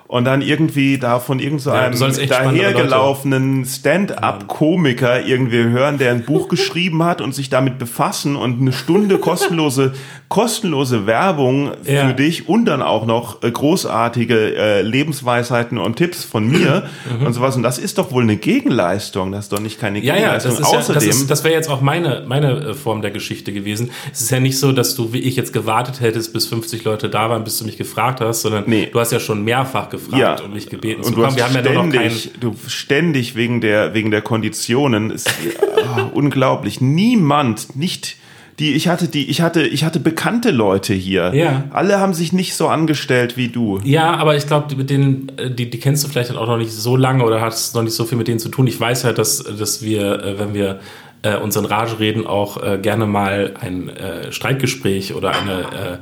Und 0.10 0.24
dann 0.24 0.42
irgendwie 0.42 0.98
da 0.98 1.20
von 1.20 1.40
irgend 1.40 1.60
so 1.60 1.72
Ja, 1.72 1.90
dahergelaufenen 1.90 3.66
Stand-up-Komiker 3.66 5.26
irgendwie 5.26 5.64
hören, 5.64 5.98
der 5.98 6.12
ein 6.12 6.24
Buch 6.24 6.48
geschrieben 6.50 7.04
hat 7.04 7.22
und 7.22 7.34
sich 7.36 7.50
damit 7.50 7.78
befassen 7.78 8.36
und 8.36 8.62
eine 8.62 8.72
Stunde 8.74 9.18
kostenlose, 9.18 9.94
kostenlose 10.30 11.06
Werbung 11.08 11.72
für 11.84 11.92
Ja. 11.92 12.14
dich 12.14 12.48
und 12.48 12.66
dann 12.66 12.82
auch 12.82 13.06
noch 13.06 13.44
äh, 13.44 13.52
großartige 13.52 14.56
äh, 14.56 14.82
Lebensweisheiten 14.82 15.78
und 15.78 15.96
Tipps 15.98 16.24
von 16.24 16.48
mir 16.50 16.84
und 17.26 17.34
sowas. 17.34 17.56
Und 17.56 17.64
das 17.64 17.78
ist 17.78 17.98
doch 17.98 18.12
wohl 18.12 18.24
eine 18.24 18.38
Gegenleistung. 18.38 19.32
Das 19.32 19.46
ist 19.46 19.54
doch 19.54 19.60
nicht 19.60 19.80
keine 19.80 20.00
Mhm. 20.00 20.06
ja, 20.06 20.14
ja, 20.16 20.20
Gegenleistung. 20.38 20.52
das, 20.52 20.60
das, 20.72 20.78
Außerdem, 20.90 21.10
ist, 21.10 21.30
das 21.30 21.44
wäre 21.44 21.54
jetzt 21.54 21.70
auch 21.70 21.82
meine, 21.82 22.24
meine 22.28 22.52
äh, 22.70 22.74
Form 22.74 23.02
der 23.02 23.12
Geschichte 23.12 23.52
gewesen. 23.52 23.92
Es 24.12 24.22
ist 24.22 24.32
ja 24.32 24.40
nicht 24.40 24.58
so, 24.60 24.72
dass 24.72 24.96
du, 24.96 25.12
wie 25.14 25.20
ich 25.20 25.36
jetzt 25.36 25.54
gewartet 25.54 26.00
hättest, 26.02 26.34
bis 26.34 26.46
50 26.48 26.84
Leute 26.84 27.10
da 27.10 27.30
waren, 27.30 27.44
bis 27.44 27.58
du 27.58 27.66
mich 27.66 27.78
gefragt 27.78 28.22
hast, 28.22 28.42
sondern 28.44 28.64
Nee. 28.68 28.90
du 28.92 29.00
hast 29.00 29.12
ja 29.12 29.20
schon 29.20 29.44
mehrfach 29.44 29.90
gefragt 29.90 29.97
ja, 30.16 30.40
und 30.42 30.54
mich 30.54 30.70
gebeten 30.70 31.04
zu 31.04 31.10
und 31.10 31.16
du 31.16 31.22
kommen. 31.22 31.28
hast 31.28 31.38
Wir 31.38 31.46
haben 31.46 31.56
ja 31.56 31.74
nur 31.74 31.86
noch 31.86 31.94
keinen. 31.94 32.12
ständig, 32.12 32.40
du 32.40 32.56
ständig 32.68 33.36
wegen 33.36 33.62
der 33.62 33.94
wegen 33.94 34.12
der 34.12 34.22
Konditionen 34.22 35.12
ist 35.12 35.30
oh, 35.62 36.02
unglaublich. 36.14 36.82
Niemand, 36.82 37.76
nicht 37.76 38.18
die 38.60 38.74
ich 38.74 38.88
hatte 38.88 39.08
die 39.08 39.30
ich 39.30 39.42
hatte 39.42 39.62
ich 39.64 39.84
hatte 39.84 40.00
bekannte 40.00 40.52
Leute 40.52 40.94
hier. 40.94 41.34
Ja. 41.34 41.66
Alle 41.72 42.00
haben 42.00 42.14
sich 42.14 42.34
nicht 42.34 42.56
so 42.56 42.68
angestellt 42.68 43.38
wie 43.38 43.50
du. 43.50 43.80
Ja, 43.84 44.16
aber 44.16 44.36
ich 44.36 44.48
glaube, 44.48 44.76
mit 44.76 44.90
denen, 44.90 45.32
äh, 45.38 45.52
die, 45.52 45.70
die 45.70 45.80
kennst 45.80 46.04
du 46.04 46.08
vielleicht 46.08 46.36
auch 46.36 46.48
noch 46.48 46.58
nicht 46.58 46.72
so 46.72 46.96
lange 46.96 47.24
oder 47.24 47.42
hast 47.42 47.76
noch 47.76 47.84
nicht 47.84 47.94
so 47.94 48.06
viel 48.06 48.18
mit 48.18 48.28
denen 48.28 48.40
zu 48.40 48.50
tun. 48.50 48.68
Ich 48.68 48.80
weiß 48.80 49.04
ja, 49.04 49.14
dass, 49.14 49.44
dass 49.44 49.82
wir, 49.82 50.24
äh, 50.24 50.40
wenn 50.40 50.54
wir 50.54 50.80
äh, 51.22 51.38
unseren 51.38 51.66
Rage 51.66 52.00
reden, 52.00 52.26
auch 52.26 52.62
äh, 52.62 52.80
gerne 52.82 53.06
mal 53.06 53.54
ein 53.60 53.90
äh, 53.90 54.32
Streitgespräch 54.32 55.14
oder 55.14 55.32
eine 55.32 55.60
äh, 55.62 55.98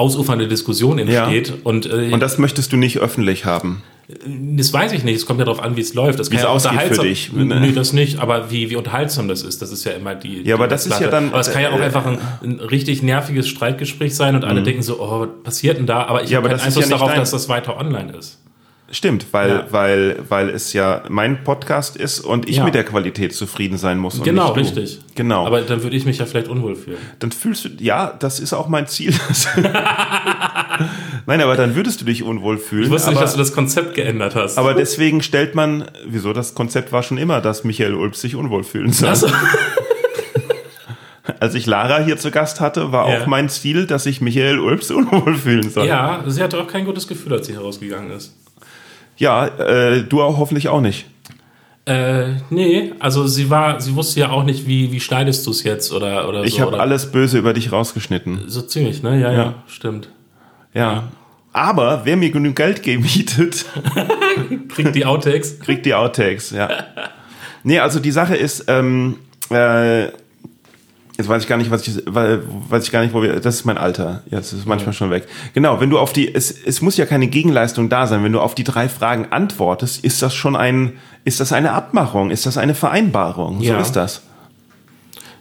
ausufernde 0.00 0.48
Diskussion 0.48 0.98
entsteht. 0.98 1.52
Und, 1.64 1.86
äh, 1.86 2.10
Und 2.12 2.20
das 2.20 2.38
möchtest 2.38 2.72
du 2.72 2.76
nicht 2.76 2.98
öffentlich 2.98 3.44
haben. 3.44 3.82
das 4.56 4.72
weiß 4.72 4.90
ich 4.92 5.04
nicht. 5.04 5.14
Es 5.16 5.26
kommt 5.26 5.38
ja 5.38 5.44
darauf 5.44 5.62
an, 5.62 5.76
wie 5.76 5.80
es 5.82 5.94
läuft. 5.94 6.18
Das 6.18 6.32
Wie 6.32 6.36
es 6.36 6.42
ja 6.42 6.48
ausgeht 6.48 6.80
für 6.88 7.02
dich, 7.02 7.32
ne? 7.32 7.44
Nee, 7.60 7.70
das 7.72 7.92
nicht. 7.92 8.18
Aber 8.18 8.50
wie, 8.50 8.68
wie 8.70 8.74
unterhaltsam 8.76 9.28
das 9.28 9.42
ist, 9.42 9.62
das 9.62 9.70
ist 9.70 9.84
ja 9.84 9.92
immer 9.92 10.16
die. 10.16 10.42
Ja, 10.42 10.56
aber 10.56 10.66
die 10.66 10.70
das 10.70 10.86
ist 10.86 11.00
ja 11.00 11.06
dann- 11.08 11.28
Aber 11.28 11.38
es 11.38 11.52
kann 11.52 11.62
ja 11.62 11.70
auch 11.70 11.78
äh, 11.78 11.82
einfach 11.84 12.04
ein, 12.06 12.18
ein 12.42 12.58
richtig 12.58 13.02
nerviges 13.04 13.46
Streitgespräch 13.48 14.16
sein 14.16 14.34
und 14.34 14.44
alle 14.44 14.64
denken 14.64 14.82
so, 14.82 14.98
oh, 15.00 15.20
was 15.20 15.28
passiert 15.44 15.78
denn 15.78 15.86
da? 15.86 16.02
Aber 16.06 16.24
ich 16.24 16.30
Ja, 16.30 16.38
habe 16.38 16.48
aber 16.48 16.56
keinen 16.56 16.60
ja 16.60 16.66
Einfluss 16.66 16.86
nicht 16.86 16.92
darauf, 16.92 17.10
dein- 17.10 17.20
dass 17.20 17.30
das 17.30 17.48
weiter 17.48 17.78
online 17.78 18.12
ist. 18.18 18.39
Stimmt, 18.92 19.26
weil, 19.32 19.50
Ja. 19.50 19.66
weil, 19.70 20.16
weil 20.28 20.48
es 20.48 20.72
ja 20.72 21.02
mein 21.08 21.44
Podcast 21.44 21.96
ist 21.96 22.18
und 22.20 22.48
ich 22.48 22.56
Ja. 22.56 22.64
mit 22.64 22.74
der 22.74 22.82
Qualität 22.82 23.32
zufrieden 23.32 23.78
sein 23.78 23.98
muss. 23.98 24.16
Und 24.18 24.24
Genau, 24.24 24.52
nicht 24.56 24.74
du. 24.76 24.80
richtig. 24.80 24.98
Genau. 25.14 25.46
Aber 25.46 25.60
dann 25.60 25.84
würde 25.84 25.96
ich 25.96 26.04
mich 26.06 26.18
ja 26.18 26.26
vielleicht 26.26 26.48
unwohl 26.48 26.74
fühlen. 26.74 26.98
dann 27.20 27.30
fühlst 27.30 27.64
du, 27.64 27.68
ja, 27.78 28.12
das 28.18 28.40
ist 28.40 28.52
auch 28.52 28.66
mein 28.68 28.88
Ziel. 28.88 29.14
Nein, 31.26 31.40
aber 31.40 31.56
dann 31.56 31.76
würdest 31.76 32.00
du 32.00 32.04
dich 32.04 32.22
unwohl 32.24 32.58
fühlen. 32.58 32.84
Ich 32.84 32.90
wusste 32.90 33.08
aber, 33.08 33.12
nicht, 33.14 33.22
dass 33.22 33.32
du 33.34 33.38
das 33.38 33.52
Konzept 33.52 33.94
geändert 33.94 34.34
hast. 34.34 34.58
aber 34.58 34.74
deswegen 34.74 35.22
stellt 35.22 35.54
man, 35.54 35.84
wieso 36.06 36.32
das 36.32 36.54
Konzept 36.54 36.92
war 36.92 37.02
schon 37.02 37.18
immer, 37.18 37.40
dass 37.40 37.64
Michael 37.64 37.94
Ulps 37.94 38.20
sich 38.20 38.34
unwohl 38.34 38.64
fühlen 38.64 38.92
soll. 38.92 39.08
Also, 39.10 39.28
Als 41.38 41.54
ich 41.54 41.66
Lara 41.66 42.00
hier 42.00 42.16
zu 42.16 42.30
Gast 42.30 42.60
hatte, 42.60 42.92
war 42.92 43.08
Ja. 43.08 43.20
auch 43.22 43.26
mein 43.26 43.48
Ziel, 43.48 43.86
dass 43.86 44.04
sich 44.04 44.20
Michael 44.20 44.58
Ulps 44.58 44.90
unwohl 44.90 45.34
fühlen 45.34 45.70
soll. 45.70 45.86
ja, 45.86 46.22
sie 46.26 46.42
hatte 46.42 46.58
auch 46.60 46.66
kein 46.66 46.84
gutes 46.84 47.06
Gefühl, 47.06 47.32
als 47.34 47.46
sie 47.46 47.54
herausgegangen 47.54 48.10
ist. 48.10 48.34
Ja, 49.20 49.46
äh, 49.46 50.02
du 50.02 50.22
auch 50.22 50.38
hoffentlich 50.38 50.68
auch 50.68 50.80
nicht. 50.80 51.06
Äh, 51.86 52.34
nee, 52.50 52.92
also 53.00 53.26
sie 53.26 53.50
war, 53.50 53.80
sie 53.80 53.94
wusste 53.94 54.20
ja 54.20 54.30
auch 54.30 54.44
nicht, 54.44 54.66
wie, 54.66 54.92
wie 54.92 55.00
schneidest 55.00 55.46
du 55.46 55.50
es 55.50 55.62
jetzt 55.62 55.92
oder, 55.92 56.28
oder 56.28 56.44
Ich 56.44 56.54
so. 56.54 56.60
habe 56.62 56.80
alles 56.80 57.10
böse 57.12 57.38
über 57.38 57.52
dich 57.52 57.70
rausgeschnitten. 57.70 58.44
So 58.48 58.62
ziemlich, 58.62 59.02
ne? 59.02 59.20
Ja, 59.20 59.30
ja, 59.32 59.38
Ja. 59.38 59.54
stimmt. 59.66 60.08
Ja. 60.74 61.04
Aber 61.52 62.02
wer 62.04 62.16
mir 62.16 62.30
genug 62.30 62.56
Geld 62.56 62.82
gebietet, 62.82 63.66
Kriegt 64.68 64.94
die 64.94 65.04
Outtakes. 65.04 65.58
kriegt 65.60 65.84
die 65.84 65.94
Outtakes, 65.94 66.50
ja. 66.52 66.68
Nee, 67.64 67.78
also 67.80 67.98
die 68.00 68.12
Sache 68.12 68.36
ist, 68.36 68.64
ähm, 68.68 69.16
äh, 69.50 70.08
jetzt 71.20 71.28
weiß 71.28 71.42
ich 71.42 71.48
gar 71.48 71.56
nicht, 71.58 71.70
was 71.70 71.86
ich, 71.86 72.02
weiß 72.06 72.84
ich 72.84 72.90
gar 72.90 73.02
nicht, 73.02 73.14
wo 73.14 73.22
wir, 73.22 73.38
das 73.40 73.54
ist 73.56 73.64
mein 73.64 73.78
Alter. 73.78 74.22
Jetzt 74.30 74.52
ist 74.52 74.60
es 74.60 74.66
manchmal 74.66 74.92
schon 74.92 75.10
weg. 75.10 75.26
Genau, 75.54 75.80
wenn 75.80 75.90
du 75.90 75.98
auf 75.98 76.12
die, 76.12 76.34
es, 76.34 76.50
es 76.50 76.80
muss 76.82 76.96
ja 76.96 77.06
keine 77.06 77.26
Gegenleistung 77.28 77.88
da 77.88 78.06
sein. 78.06 78.24
Wenn 78.24 78.32
du 78.32 78.40
auf 78.40 78.54
die 78.54 78.64
drei 78.64 78.88
Fragen 78.88 79.26
antwortest, 79.30 80.04
ist 80.04 80.22
das 80.22 80.34
schon 80.34 80.56
ein, 80.56 80.94
ist 81.24 81.38
das 81.40 81.52
eine 81.52 81.72
Abmachung? 81.72 82.30
Ist 82.30 82.46
das 82.46 82.58
eine 82.58 82.74
Vereinbarung? 82.74 83.60
Ja. 83.60 83.74
So 83.76 83.80
ist 83.82 83.92
das. 83.92 84.22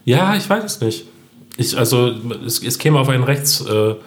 Ja, 0.05 0.35
ich 0.35 0.49
weiß 0.49 0.63
es 0.63 0.81
nicht. 0.81 1.05
Ich, 1.57 1.77
also 1.77 2.11
es, 2.45 2.63
es 2.63 2.77
käme 2.77 2.99
auf 2.99 3.09
einen 3.09 3.23
Rechtsstreit 3.23 3.97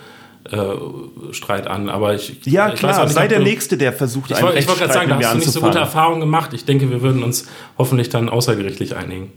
äh, 0.50 0.56
äh, 0.56 1.32
Streit 1.32 1.66
an, 1.66 1.88
aber 1.90 2.14
ich 2.14 2.40
Ja, 2.46 2.72
ich 2.72 2.78
klar, 2.80 3.04
nicht, 3.04 3.14
sei 3.14 3.28
der 3.28 3.38
du- 3.38 3.44
Nächste, 3.44 3.76
der 3.76 3.92
versucht, 3.92 4.30
Ich 4.30 4.36
einen 4.36 4.46
wollte 4.46 4.66
wollt 4.68 4.78
gerade 4.78 4.92
sagen, 4.92 5.10
da 5.10 5.16
hast 5.18 5.32
du 5.34 5.38
nicht 5.38 5.50
so 5.52 5.60
gute. 5.60 5.78
Erfahrungen 5.78 6.20
gemacht. 6.20 6.52
Ich 6.54 6.64
denke, 6.64 6.90
wir 6.90 7.02
würden 7.02 7.22
uns 7.22 7.46
hoffentlich 7.78 8.08
dann 8.08 8.28
außergerichtlich 8.28 8.96
einigen. 8.96 9.32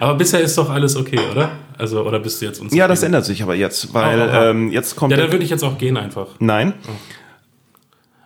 Aber 0.00 0.14
bisher 0.14 0.40
ist 0.40 0.56
doch 0.58 0.70
alles 0.70 0.96
okay, 0.96 1.18
oder? 1.32 1.50
Also, 1.78 2.02
oder 2.06 2.20
bist 2.20 2.40
du 2.40 2.46
jetzt 2.46 2.60
uns? 2.60 2.74
Ja, 2.74 2.86
das 2.88 3.02
ändert 3.02 3.24
sich 3.24 3.42
aber 3.42 3.54
jetzt, 3.54 3.92
weil 3.94 4.20
Oh, 4.20 4.24
oh, 4.24 4.36
oh. 4.36 4.42
ähm, 4.50 4.70
jetzt 4.70 4.94
kommt 4.96 5.10
Ja, 5.12 5.16
dann 5.18 5.32
würde 5.32 5.44
ich 5.44 5.50
jetzt 5.50 5.64
auch 5.64 5.76
gehen 5.78 5.96
einfach. 5.96 6.28
Nein. 6.38 6.74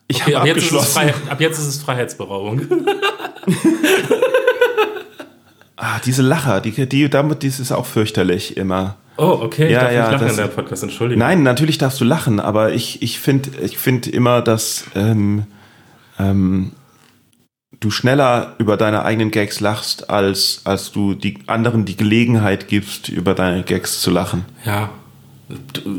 Ich 0.07 0.23
Okay, 0.23 0.35
ab, 0.35 0.41
habe 0.41 0.49
jetzt 0.49 0.59
ist 0.59 0.65
es 0.73 0.73
abgeschlossen. 0.75 1.15
Frei, 1.25 1.31
ab 1.33 1.41
jetzt 1.41 1.59
ist 1.59 1.67
es 1.67 1.83
Freiheitsberaubung. 1.83 2.63
Ah, 5.81 6.01
diese 6.05 6.23
Lacher, 6.23 6.61
die, 6.61 6.89
die, 6.89 7.09
damit, 7.09 7.43
dies 7.45 7.61
ist 7.61 7.71
auch 7.71 7.87
fürchterlich 7.87 8.57
immer. 8.57 8.97
Oh, 9.17 9.39
okay. 9.43 9.67
Ich 9.67 9.73
Ja, 9.73 9.83
darf 9.83 9.93
ja, 9.93 10.01
nicht 10.03 10.13
lachen 10.13 10.27
das- 10.27 10.31
in 10.33 10.43
der 10.43 10.47
Podcast, 10.49 10.83
Entschuldigung. 10.83 11.21
Nein, 11.21 11.43
natürlich 11.45 11.79
darfst 11.79 12.01
du 12.01 12.05
lachen, 12.05 12.41
aber 12.41 12.73
ich, 12.73 13.01
ich 13.01 13.21
finde 13.21 13.51
ich 13.63 13.79
find 13.79 14.09
immer, 14.09 14.43
dass 14.43 14.85
ähm, 14.97 15.45
ähm, 16.19 16.73
du 17.81 17.91
schneller 17.91 18.55
über 18.59 18.77
deine 18.77 19.05
eigenen 19.05 19.31
Gags 19.31 19.61
lachst, 19.61 20.11
als, 20.11 20.63
als 20.65 20.91
du 20.93 21.15
die 21.15 21.39
anderen 21.47 21.85
die 21.85 21.97
Gelegenheit 21.97 22.69
gibst, 22.69 23.09
über 23.09 23.35
deine 23.35 23.63
Gags 23.63 24.01
zu 24.01 24.11
lachen. 24.11 24.45
Ja. 24.65 24.91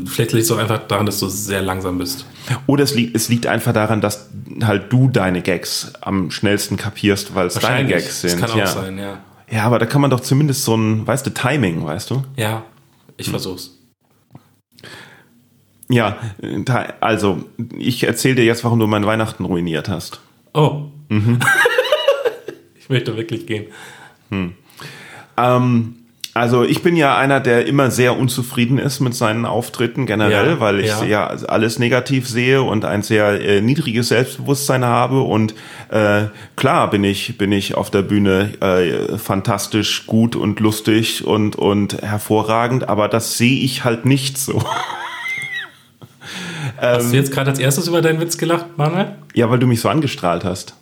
Vielleicht 0.06 0.32
liegt 0.32 0.44
es 0.44 0.52
auch 0.52 0.58
einfach 0.58 0.86
daran, 0.86 1.06
dass 1.06 1.18
du 1.18 1.28
sehr 1.28 1.60
langsam 1.60 1.98
bist. 1.98 2.24
Oder 2.66 2.84
es 2.84 2.94
liegt, 2.94 3.16
es 3.16 3.28
liegt 3.28 3.46
einfach 3.46 3.72
daran, 3.72 4.00
dass 4.00 4.30
halt 4.62 4.92
du 4.92 5.08
deine 5.08 5.42
Gags 5.42 5.92
am 6.02 6.30
schnellsten 6.30 6.76
kapierst, 6.76 7.34
weil 7.34 7.48
es 7.48 7.54
deine. 7.54 7.88
Gags 7.88 8.20
sind. 8.20 8.34
Das 8.34 8.40
kann 8.40 8.50
auch 8.50 8.56
ja. 8.56 8.66
sein, 8.66 8.98
ja. 8.98 9.18
ja, 9.50 9.64
aber 9.64 9.80
da 9.80 9.86
kann 9.86 10.00
man 10.00 10.10
doch 10.10 10.20
zumindest 10.20 10.64
so 10.64 10.76
ein, 10.76 11.04
weißt 11.04 11.26
du, 11.26 11.30
Timing, 11.30 11.84
weißt 11.84 12.10
du? 12.10 12.22
Ja, 12.36 12.62
ich 13.16 13.26
Hm. 13.26 13.32
versuch's. 13.32 13.76
Ja, 15.88 16.18
äh, 16.40 16.62
also 17.00 17.44
ich 17.76 18.04
erzähle 18.04 18.36
dir 18.36 18.44
jetzt, 18.44 18.62
warum 18.62 18.78
du 18.78 18.86
mein 18.86 19.04
Weihnachten 19.04 19.44
ruiniert 19.44 19.88
hast. 19.88 20.20
Oh. 20.54 20.84
Mhm. 21.10 21.38
ich 22.80 22.88
möchte 22.88 23.16
wirklich 23.16 23.46
gehen. 23.46 23.66
Ähm, 25.36 25.96
also 26.32 26.62
ich 26.62 26.82
bin 26.82 26.94
ja 26.94 27.16
einer, 27.18 27.40
der 27.40 27.66
immer 27.66 27.90
sehr 27.90 28.16
unzufrieden 28.16 28.78
ist 28.78 29.00
mit 29.00 29.14
seinen 29.14 29.44
Auftritten 29.44 30.06
generell, 30.06 30.50
Ja, 30.50 30.60
weil 30.60 30.78
ich 30.78 30.86
ja. 30.86 31.04
ja. 31.04 31.26
alles 31.48 31.80
negativ 31.80 32.28
sehe 32.28 32.62
und 32.62 32.84
ein 32.84 33.02
sehr 33.02 33.40
äh, 33.40 33.60
niedriges 33.60 34.08
Selbstbewusstsein 34.08 34.84
habe 34.84 35.22
und 35.22 35.54
äh, 35.90 36.26
klar 36.54 36.88
bin 36.88 37.02
ich 37.02 37.36
bin 37.36 37.50
ich 37.50 37.74
auf 37.74 37.90
der 37.90 38.02
Bühne 38.02 38.52
äh, 38.60 39.18
fantastisch 39.18 40.06
gut 40.06 40.36
und 40.36 40.60
lustig 40.60 41.26
und 41.26 41.56
und 41.56 42.00
hervorragend, 42.00 42.88
aber 42.88 43.08
das 43.08 43.36
sehe 43.36 43.64
ich 43.64 43.82
halt 43.84 44.04
nicht 44.04 44.38
so. 44.38 44.62
Hast 46.80 47.12
du 47.12 47.16
jetzt 47.16 47.32
gerade 47.32 47.50
als 47.50 47.58
erstes 47.58 47.88
über 47.88 48.00
deinen 48.00 48.20
Witz 48.20 48.38
gelacht, 48.38 48.78
Manuel? 48.78 49.16
Ja, 49.34 49.50
weil 49.50 49.58
du 49.58 49.66
mich 49.66 49.80
so 49.80 49.88
angestrahlt 49.88 50.44
hast. 50.44 50.74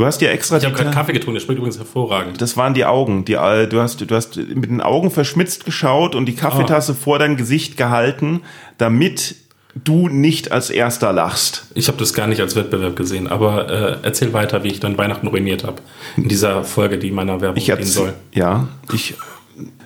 Du 0.00 0.06
hast 0.06 0.18
dir 0.22 0.30
extra 0.30 0.56
Ich 0.56 0.64
habe 0.64 0.74
gerade 0.74 0.92
Kaffee 0.92 1.12
getrunken, 1.12 1.34
der 1.34 1.40
schmeckt 1.42 1.58
übrigens 1.58 1.76
hervorragend. 1.76 2.40
Das 2.40 2.56
waren 2.56 2.72
die 2.72 2.86
Augen. 2.86 3.26
Die, 3.26 3.34
äh, 3.34 3.66
du, 3.66 3.82
hast, 3.82 4.00
du 4.00 4.14
hast 4.14 4.38
mit 4.38 4.70
den 4.70 4.80
Augen 4.80 5.10
verschmitzt 5.10 5.66
geschaut 5.66 6.14
und 6.14 6.24
die 6.24 6.34
Kaffeetasse 6.34 6.94
vor 6.94 7.18
dein 7.18 7.36
Gesicht 7.36 7.76
gehalten, 7.76 8.40
damit 8.78 9.34
du 9.74 10.08
nicht 10.08 10.52
als 10.52 10.70
erster 10.70 11.12
lachst. 11.12 11.66
Ich 11.74 11.88
habe 11.88 11.98
das 11.98 12.14
gar 12.14 12.28
nicht 12.28 12.40
als 12.40 12.56
Wettbewerb 12.56 12.96
gesehen, 12.96 13.28
aber 13.28 13.68
äh, 13.68 13.96
erzähl 14.02 14.32
weiter, 14.32 14.64
wie 14.64 14.68
ich 14.68 14.80
dann 14.80 14.96
Weihnachten 14.96 15.26
ruiniert 15.26 15.64
habe. 15.64 15.82
In 16.16 16.28
dieser 16.30 16.64
Folge, 16.64 16.96
die 16.96 17.10
meiner 17.10 17.42
Werbung 17.42 17.58
Ich 17.58 17.68
erzähl- 17.68 17.84
soll. 17.84 18.12
Ja, 18.32 18.68
ich. 18.94 19.16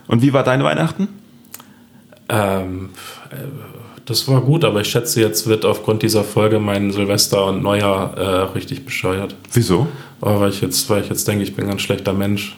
Und 0.07 0.23
wie 0.23 0.33
war 0.33 0.45
deine 0.45 0.63
Weihnachten? 0.63 1.09
Ähm, 2.29 2.91
äh, 3.31 3.35
das 4.07 4.29
war 4.29 4.41
gut, 4.41 4.65
aber 4.65 4.81
ich 4.81 4.89
schätze, 4.89 5.21
jetzt 5.21 5.47
wird 5.47 5.65
aufgrund 5.65 6.03
dieser 6.03 6.25
Folge 6.25 6.59
mein 6.59 6.91
Silvester 6.91 7.47
und 7.47 7.63
Neujahr 7.63 8.17
äh, 8.17 8.27
richtig 8.55 8.85
bescheuert. 8.85 9.35
Wieso? 9.53 9.87
Aber 10.21 10.41
weil 10.41 10.51
ich 10.51 10.61
jetzt, 10.61 10.89
weil 10.91 11.03
ich 11.03 11.09
jetzt 11.09 11.27
denke, 11.27 11.43
ich 11.43 11.55
bin 11.55 11.65
ein 11.65 11.71
ganz 11.71 11.83
schlechter 11.83 12.13
Mensch, 12.13 12.57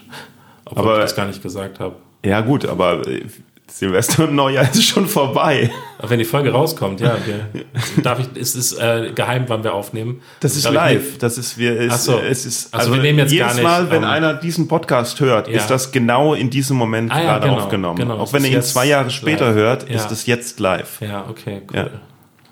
obwohl 0.64 0.84
Aber- 0.84 0.94
ich 0.98 1.02
das 1.02 1.16
gar 1.16 1.26
nicht 1.26 1.42
gesagt 1.42 1.78
habe. 1.80 1.96
Ja, 2.24 2.40
gut, 2.40 2.66
aber 2.66 3.06
äh, 3.06 3.22
Silvester 3.68 4.28
und 4.28 4.34
Neujahr 4.34 4.64
ist 4.70 4.84
schon 4.84 5.06
vorbei. 5.06 5.70
Aber 5.98 6.10
wenn 6.10 6.18
die 6.18 6.24
Folge 6.24 6.50
rauskommt, 6.52 7.00
ja, 7.00 7.16
wir, 7.26 7.64
darf 8.02 8.20
ich, 8.20 8.28
es 8.40 8.54
ist 8.54 8.78
äh, 8.78 9.12
geheim, 9.14 9.44
wann 9.48 9.64
wir 9.64 9.74
aufnehmen. 9.74 10.22
Das 10.40 10.56
ist 10.56 10.64
Darf 10.64 10.72
ich 10.72 10.76
live. 10.76 11.18
Das 11.18 11.36
ist 11.36 11.58
wir. 11.58 11.78
Es, 11.80 12.04
so. 12.04 12.18
es 12.18 12.46
ist 12.46 12.72
Also 12.74 12.92
wir 12.94 13.02
nehmen 13.02 13.18
jetzt 13.18 13.32
jedes 13.32 13.46
gar 13.48 13.54
nicht, 13.54 13.62
Mal, 13.64 13.90
wenn 13.90 14.02
ähm, 14.02 14.08
einer 14.08 14.34
diesen 14.34 14.68
Podcast 14.68 15.20
hört, 15.20 15.48
ja. 15.48 15.56
ist 15.56 15.66
das 15.68 15.90
genau 15.92 16.34
in 16.34 16.48
diesem 16.48 16.76
Moment 16.76 17.10
Ah 17.12 17.18
ja, 17.18 17.24
gerade 17.24 17.48
genau, 17.48 17.60
aufgenommen. 17.60 17.98
genau. 17.98 18.18
Auch 18.18 18.32
wenn 18.32 18.42
ihr 18.44 18.50
ihn 18.50 18.54
jetzt 18.54 18.70
zwei 18.70 18.86
Jahre 18.86 19.10
später 19.10 19.46
live. 19.48 19.54
hört, 19.56 19.90
Ja. 19.90 19.96
ist 19.96 20.10
es 20.10 20.26
jetzt 20.26 20.60
live. 20.60 21.00
Ja, 21.00 21.26
okay, 21.28 21.62
cool. 21.72 21.90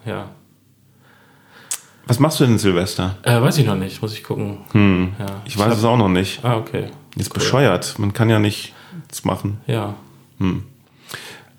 Ja. 0.05 0.29
Was 2.07 2.19
machst 2.19 2.39
du 2.41 2.45
denn 2.45 2.59
Silvester? 2.59 3.17
Äh, 3.23 3.41
weiß 3.41 3.57
ich 3.59 3.67
noch 3.67 3.77
nicht, 3.77 4.03
muss 4.03 4.13
ich 4.13 4.23
gucken. 4.25 4.59
Ja. 4.69 4.81
Hm. 4.81 5.13
Ich 5.47 5.57
weiß 5.57 5.75
es 5.79 5.85
auch 5.85 5.97
noch 5.97 6.09
nicht. 6.11 6.45
Ah, 6.45 6.57
okay. 6.59 6.89
Ist 7.17 7.33
bescheuert. 7.33 7.99
Man 7.99 8.13
kann 8.13 8.29
ja 8.29 8.39
nicht 8.39 8.75
das 9.09 9.25
machen. 9.25 9.61
Ja. 9.67 9.95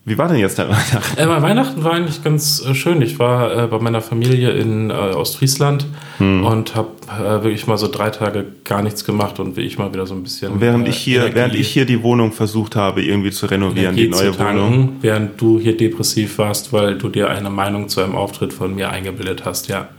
Wie 0.07 0.19
war 0.19 0.27
denn 0.27 0.37
jetzt 0.37 0.59
der 0.59 0.69
Weihnachten? 0.69 1.17
Äh, 1.17 1.25
mein 1.25 1.41
Weihnachten 1.41 1.83
war 1.83 1.93
eigentlich 1.93 2.23
ganz 2.23 2.63
äh, 2.63 2.75
schön. 2.75 3.01
Ich 3.01 3.17
war 3.17 3.63
äh, 3.63 3.67
bei 3.67 3.79
meiner 3.79 4.01
Familie 4.01 4.51
in 4.51 4.91
äh, 4.91 4.93
Ostfriesland 4.93 5.87
Hm. 6.19 6.45
und 6.45 6.75
habe 6.75 6.89
äh, 7.11 7.43
wirklich 7.43 7.65
mal 7.67 7.77
so 7.77 7.87
drei 7.89 8.09
Tage 8.11 8.45
gar 8.63 8.81
nichts 8.83 9.03
gemacht 9.03 9.39
und 9.39 9.57
wie 9.57 9.61
ich 9.61 9.77
mal 9.77 9.91
wieder 9.91 10.05
so 10.05 10.13
ein 10.13 10.23
bisschen. 10.23 10.61
Während 10.61 10.87
äh, 10.87 10.91
ich 10.91 10.97
hier, 10.97 11.21
Energie- 11.21 11.35
während 11.35 11.55
ich 11.55 11.67
hier 11.69 11.85
die 11.85 12.03
Wohnung 12.03 12.31
versucht 12.31 12.75
habe, 12.75 13.01
irgendwie 13.03 13.31
zu 13.31 13.47
renovieren, 13.47 13.95
die 13.95 14.05
Energie 14.05 14.23
neue 14.23 14.31
zu 14.31 14.37
tanken, 14.37 14.61
Wohnung. 14.61 14.95
Während 15.01 15.41
du 15.41 15.59
hier 15.59 15.75
depressiv 15.75 16.37
warst, 16.37 16.71
weil 16.71 16.97
du 16.97 17.09
dir 17.09 17.29
eine 17.29 17.49
Meinung 17.49 17.89
zu 17.89 18.01
einem 18.01 18.15
Auftritt 18.15 18.53
von 18.53 18.75
mir 18.75 18.91
eingebildet 18.91 19.43
hast, 19.43 19.67
ja. 19.67 19.89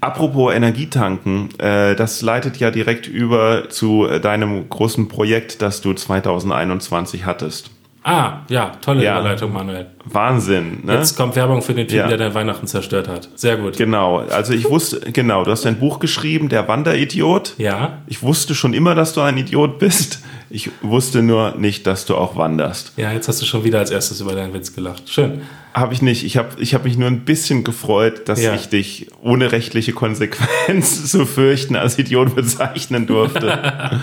Apropos 0.00 0.54
Energietanken, 0.54 1.50
äh, 1.58 1.94
das 1.96 2.22
leitet 2.22 2.56
ja 2.58 2.70
direkt 2.70 3.06
über 3.08 3.68
zu 3.68 4.06
äh, 4.06 4.20
deinem 4.20 4.68
großen 4.70 5.08
Projekt, 5.08 5.60
das 5.60 5.82
du 5.82 5.92
2021 5.92 7.26
hattest. 7.26 7.70
Ah, 8.04 8.40
ja, 8.48 8.72
tolle 8.80 9.04
Ja. 9.04 9.20
Überleitung, 9.20 9.52
Manuel. 9.52 9.86
Wahnsinn, 10.06 10.80
ne? 10.84 10.94
Jetzt 10.94 11.16
kommt 11.16 11.36
Werbung 11.36 11.62
für 11.62 11.72
den 11.72 11.86
Typen, 11.86 11.98
Ja. 12.00 12.08
der 12.08 12.16
dein 12.16 12.34
Weihnachten 12.34 12.66
zerstört 12.66 13.06
hat. 13.06 13.28
Sehr 13.36 13.56
gut. 13.56 13.76
Genau, 13.76 14.18
also 14.18 14.52
ich 14.54 14.68
wusste, 14.68 14.98
genau, 15.12 15.44
du 15.44 15.52
hast 15.52 15.64
ein 15.66 15.78
Buch 15.78 16.00
geschrieben, 16.00 16.48
Der 16.48 16.66
Wanderidiot. 16.66 17.54
Ja, 17.58 17.98
Ich 18.08 18.22
wusste 18.22 18.56
schon 18.56 18.74
immer, 18.74 18.96
dass 18.96 19.12
du 19.12 19.20
ein 19.20 19.36
Idiot 19.38 19.78
bist. 19.78 20.18
Ich 20.50 20.70
wusste 20.82 21.22
nur 21.22 21.54
nicht, 21.56 21.86
dass 21.86 22.04
du 22.04 22.16
auch 22.16 22.36
wanderst. 22.36 22.92
ja, 22.96 23.12
jetzt 23.12 23.28
hast 23.28 23.40
du 23.40 23.46
schon 23.46 23.62
wieder 23.64 23.78
als 23.78 23.90
erstes 23.92 24.20
über 24.20 24.34
deinen 24.34 24.52
Witz 24.52 24.74
gelacht. 24.74 25.08
Schön. 25.08 25.42
Habe 25.72 25.94
ich 25.94 26.02
nicht. 26.02 26.24
Ich 26.24 26.36
habe 26.36 26.48
ich 26.58 26.74
hab 26.74 26.84
mich 26.84 26.98
nur 26.98 27.06
ein 27.08 27.20
bisschen 27.24 27.62
gefreut, 27.64 28.28
dass 28.28 28.42
Ja. 28.42 28.52
ich 28.54 28.68
dich 28.68 29.06
ohne 29.22 29.52
rechtliche 29.52 29.92
Konsequenz 29.92 31.06
zu 31.10 31.24
fürchten 31.24 31.76
als 31.76 31.98
Idiot 31.98 32.34
bezeichnen 32.34 33.06
durfte. 33.06 34.00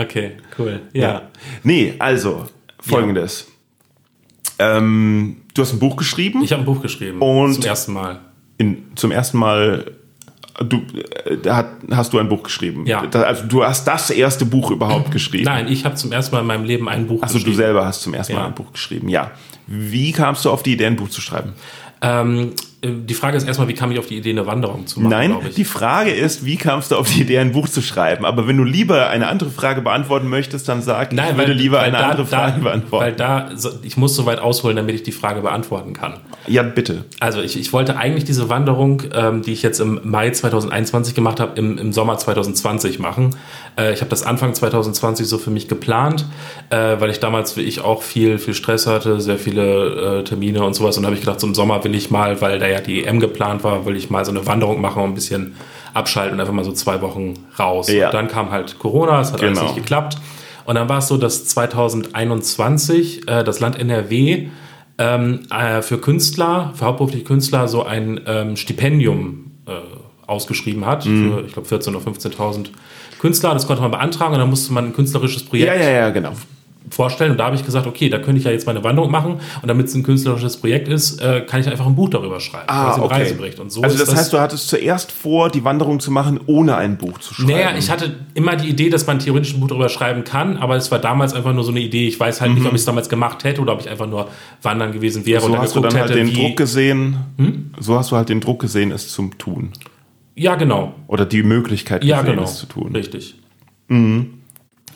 Okay, 0.00 0.32
cool. 0.58 0.80
Ja. 0.92 1.22
Nee, 1.62 1.94
also 1.98 2.46
folgendes. 2.82 3.46
Ähm, 4.58 5.36
du 5.54 5.62
hast 5.62 5.72
ein 5.72 5.78
Buch 5.78 5.96
geschrieben. 5.96 6.42
Ich 6.42 6.52
habe 6.52 6.62
ein 6.62 6.66
Buch 6.66 6.82
geschrieben. 6.82 7.20
Und- 7.20 7.54
zum 7.54 7.64
ersten 7.64 7.92
Mal. 7.92 8.20
In, 8.58 8.84
zum 8.94 9.10
ersten 9.10 9.38
Mal 9.38 9.92
du, 10.62 10.82
äh, 11.24 11.38
da 11.42 11.70
hast 11.92 12.12
du 12.12 12.18
ein 12.18 12.28
Buch 12.28 12.42
geschrieben. 12.42 12.84
Ja. 12.86 13.02
Also 13.10 13.44
du 13.46 13.64
hast 13.64 13.86
das 13.86 14.10
erste 14.10 14.44
Buch 14.44 14.70
überhaupt 14.70 15.10
geschrieben. 15.12 15.44
Nein, 15.44 15.68
ich 15.68 15.84
habe 15.86 15.94
zum 15.94 16.12
ersten 16.12 16.34
Mal 16.34 16.42
in 16.42 16.46
meinem 16.46 16.64
Leben 16.64 16.88
ein 16.88 17.06
Buch 17.06 17.22
Also 17.22 17.34
du 17.34 17.38
geschrieben. 17.38 17.56
selber 17.56 17.86
hast 17.86 18.02
zum 18.02 18.12
ersten 18.12 18.34
Mal 18.34 18.40
Ja. 18.40 18.46
ein 18.48 18.54
Buch 18.54 18.70
geschrieben. 18.72 19.08
Ja. 19.08 19.30
Wie 19.66 20.12
kamst 20.12 20.44
du 20.44 20.50
auf 20.50 20.62
die 20.62 20.72
Idee, 20.74 20.86
ein 20.86 20.96
Buch 20.96 21.08
zu 21.08 21.20
schreiben? 21.22 21.54
Ähm, 22.02 22.50
äh, 22.50 22.50
die 22.82 23.14
Frage 23.14 23.36
ist 23.36 23.46
erstmal, 23.46 23.68
wie 23.68 23.74
kam 23.74 23.92
ich 23.92 23.98
auf 23.98 24.06
die 24.06 24.16
Idee, 24.16 24.30
eine 24.30 24.46
Wanderung 24.46 24.86
zu 24.86 25.00
machen? 25.00 25.10
Nein, 25.10 25.36
die 25.54 25.64
Frage 25.64 26.12
ist, 26.12 26.46
wie 26.46 26.56
kamst 26.56 26.90
du 26.90 26.96
auf 26.96 27.10
die 27.10 27.20
Idee, 27.20 27.38
ein 27.38 27.52
Buch 27.52 27.68
zu 27.68 27.82
schreiben? 27.82 28.24
Aber 28.24 28.48
wenn 28.48 28.56
du 28.56 28.64
lieber 28.64 29.08
eine 29.08 29.28
andere 29.28 29.50
Frage 29.50 29.82
beantworten 29.82 30.28
möchtest, 30.28 30.66
dann 30.66 30.80
sag, 30.80 31.12
ich 31.12 31.36
würde 31.36 31.52
lieber 31.52 31.78
weil 31.78 31.88
eine 31.88 31.98
da, 31.98 32.08
andere 32.08 32.26
Frage 32.26 32.52
da, 32.56 32.64
beantworten. 32.64 33.04
Weil 33.04 33.12
da, 33.12 33.50
ich 33.82 33.98
muss 33.98 34.16
so 34.16 34.24
weit 34.24 34.38
ausholen, 34.38 34.76
damit 34.76 34.94
ich 34.94 35.02
die 35.02 35.12
Frage 35.12 35.42
beantworten 35.42 35.92
kann. 35.92 36.20
ja, 36.46 36.62
bitte. 36.62 37.04
Also 37.20 37.42
ich, 37.42 37.60
ich 37.60 37.70
wollte 37.74 37.98
eigentlich 37.98 38.24
diese 38.24 38.48
Wanderung, 38.48 39.02
ähm, 39.14 39.42
die 39.42 39.52
ich 39.52 39.62
jetzt 39.62 39.80
im 39.80 40.00
Mai 40.02 40.30
2021 40.30 41.14
gemacht 41.14 41.38
habe, 41.38 41.58
im, 41.58 41.76
im 41.76 41.92
Sommer 41.92 42.16
2020 42.16 42.98
machen. 42.98 43.36
Äh, 43.78 43.92
ich 43.92 44.00
habe 44.00 44.08
das 44.08 44.22
Anfang 44.22 44.54
2020 44.54 45.28
so 45.28 45.36
für 45.36 45.50
mich 45.50 45.68
geplant, 45.68 46.24
äh, 46.70 46.96
weil 46.98 47.10
ich 47.10 47.20
damals 47.20 47.58
wie 47.58 47.62
ich 47.62 47.82
auch 47.82 48.02
viel, 48.02 48.38
viel 48.38 48.54
Stress 48.54 48.86
hatte, 48.86 49.20
sehr 49.20 49.36
viele 49.36 50.20
äh, 50.20 50.24
Termine 50.24 50.64
und 50.64 50.72
sowas. 50.72 50.96
Und 50.96 51.04
habe 51.04 51.14
ich 51.14 51.20
gedacht, 51.20 51.40
so 51.40 51.46
im 51.46 51.54
Sommer 51.54 51.84
will 51.84 51.94
ich 51.94 52.10
mal, 52.10 52.40
weil 52.40 52.58
da 52.58 52.69
ja 52.70 52.80
die 52.80 53.04
EM 53.04 53.20
geplant 53.20 53.62
war, 53.64 53.84
will 53.86 53.96
ich 53.96 54.10
mal 54.10 54.24
so 54.24 54.30
eine 54.30 54.46
Wanderung 54.46 54.80
machen 54.80 55.02
und 55.02 55.10
ein 55.10 55.14
bisschen 55.14 55.54
abschalten 55.94 56.34
und 56.34 56.40
einfach 56.40 56.52
mal 56.54 56.64
so 56.64 56.72
zwei 56.72 57.00
Wochen 57.02 57.34
raus. 57.58 57.90
Ja. 57.90 58.06
Und 58.06 58.14
dann 58.14 58.28
kam 58.28 58.50
halt 58.50 58.78
Corona, 58.78 59.20
es 59.20 59.32
hat 59.32 59.42
alles 59.42 59.58
Genau. 59.58 59.70
nicht 59.72 59.76
geklappt. 59.82 60.16
Und 60.64 60.76
dann 60.76 60.88
war 60.88 60.98
es 60.98 61.08
so, 61.08 61.16
dass 61.16 61.46
2021 61.46 63.28
äh, 63.28 63.44
das 63.44 63.60
Land 63.60 63.78
NRW 63.78 64.48
ähm, 64.98 65.40
äh, 65.50 65.82
für 65.82 65.98
Künstler, 65.98 66.72
für 66.74 66.84
hauptberufliche 66.86 67.24
Künstler 67.24 67.68
so 67.68 67.84
ein 67.84 68.20
ähm, 68.26 68.56
Stipendium 68.56 69.52
äh, 69.66 69.72
ausgeschrieben 70.26 70.86
hat 70.86 71.06
Mhm. 71.06 71.32
für, 71.32 71.44
ich 71.46 71.52
glaube, 71.54 71.68
14.000 71.68 71.88
oder 71.96 71.98
15.000 71.98 72.66
Künstler. 73.18 73.52
Das 73.54 73.66
konnte 73.66 73.82
man 73.82 73.90
beantragen 73.90 74.34
und 74.34 74.40
dann 74.40 74.50
musste 74.50 74.72
man 74.72 74.86
ein 74.86 74.92
künstlerisches 74.94 75.44
Projekt 75.44 75.68
Ja, 75.68 75.74
ja, 75.74 75.90
ja, 75.90 76.10
genau. 76.10 76.32
Vorstellen. 76.88 77.32
Und 77.32 77.38
da 77.38 77.44
habe 77.46 77.56
ich 77.56 77.64
gesagt, 77.64 77.86
okay, 77.86 78.08
da 78.08 78.18
könnte 78.18 78.38
ich 78.38 78.44
ja 78.44 78.50
jetzt 78.50 78.66
meine 78.66 78.82
Wanderung 78.82 79.10
machen 79.10 79.34
und 79.62 79.68
damit 79.68 79.86
es 79.86 79.94
ein 79.94 80.02
künstlerisches 80.02 80.56
Projekt 80.56 80.88
ist, 80.88 81.20
äh, 81.20 81.42
kann 81.42 81.60
ich 81.60 81.68
einfach 81.68 81.86
ein 81.86 81.94
Buch 81.94 82.08
darüber 82.08 82.40
schreiben. 82.40 82.66
quasi 82.66 83.00
einen 83.00 83.10
Reisebericht. 83.10 83.60
Und 83.60 83.70
so 83.70 83.82
also 83.82 83.94
ist 83.96 84.08
das, 84.08 84.16
heißt, 84.16 84.32
du 84.32 84.40
hattest 84.40 84.68
zuerst 84.68 85.12
vor, 85.12 85.50
die 85.50 85.62
Wanderung 85.64 86.00
zu 86.00 86.10
machen, 86.10 86.40
ohne 86.46 86.76
ein 86.76 86.96
Buch 86.98 87.18
zu 87.18 87.34
schreiben. 87.34 87.50
Naja, 87.52 87.70
ich 87.78 87.90
hatte 87.90 88.16
immer 88.34 88.56
die 88.56 88.68
Idee, 88.68 88.90
dass 88.90 89.06
man 89.06 89.18
theoretisch 89.18 89.54
ein 89.54 89.60
Buch 89.60 89.68
darüber 89.68 89.88
schreiben 89.88 90.24
kann, 90.24 90.56
aber 90.56 90.76
es 90.76 90.90
war 90.90 90.98
damals 90.98 91.32
einfach 91.34 91.52
nur 91.52 91.64
so 91.64 91.70
eine 91.70 91.80
Idee. 91.80 92.08
Ich 92.08 92.18
weiß 92.18 92.40
halt 92.40 92.54
nicht, 92.54 92.64
ob 92.66 92.72
ich 92.72 92.78
es 92.80 92.84
damals 92.86 93.08
gemacht 93.08 93.44
hätte 93.44 93.60
oder 93.60 93.74
ob 93.74 93.80
ich 93.80 93.88
einfach 93.88 94.06
nur 94.08 94.28
wandern 94.62 94.92
gewesen 94.92 95.26
wäre 95.26 95.40
Mhm. 95.40 95.42
so 95.42 95.46
und 95.46 95.52
dann 95.54 95.62
hast 95.62 95.76
du 95.76 95.80
dann 95.80 95.94
halt 95.94 96.10
hätte, 96.10 96.14
den. 96.24 96.34
Druck 96.34 96.56
gesehen. 96.56 97.16
So 97.78 97.96
hast 97.98 98.10
du 98.10 98.16
halt 98.16 98.28
den 98.28 98.40
Druck 98.40 98.60
gesehen, 98.60 98.90
es 98.90 99.10
zum 99.12 99.36
tun. 99.38 99.70
ja, 100.34 100.54
genau. 100.56 100.94
Oder 101.06 101.26
die 101.26 101.42
Möglichkeit 101.42 102.02
Ja, 102.04 102.20
gesehen, 102.22 102.36
genau. 102.36 102.44
es 102.48 102.56
zu 102.56 102.66
tun. 102.66 102.92
Richtig. 102.94 103.36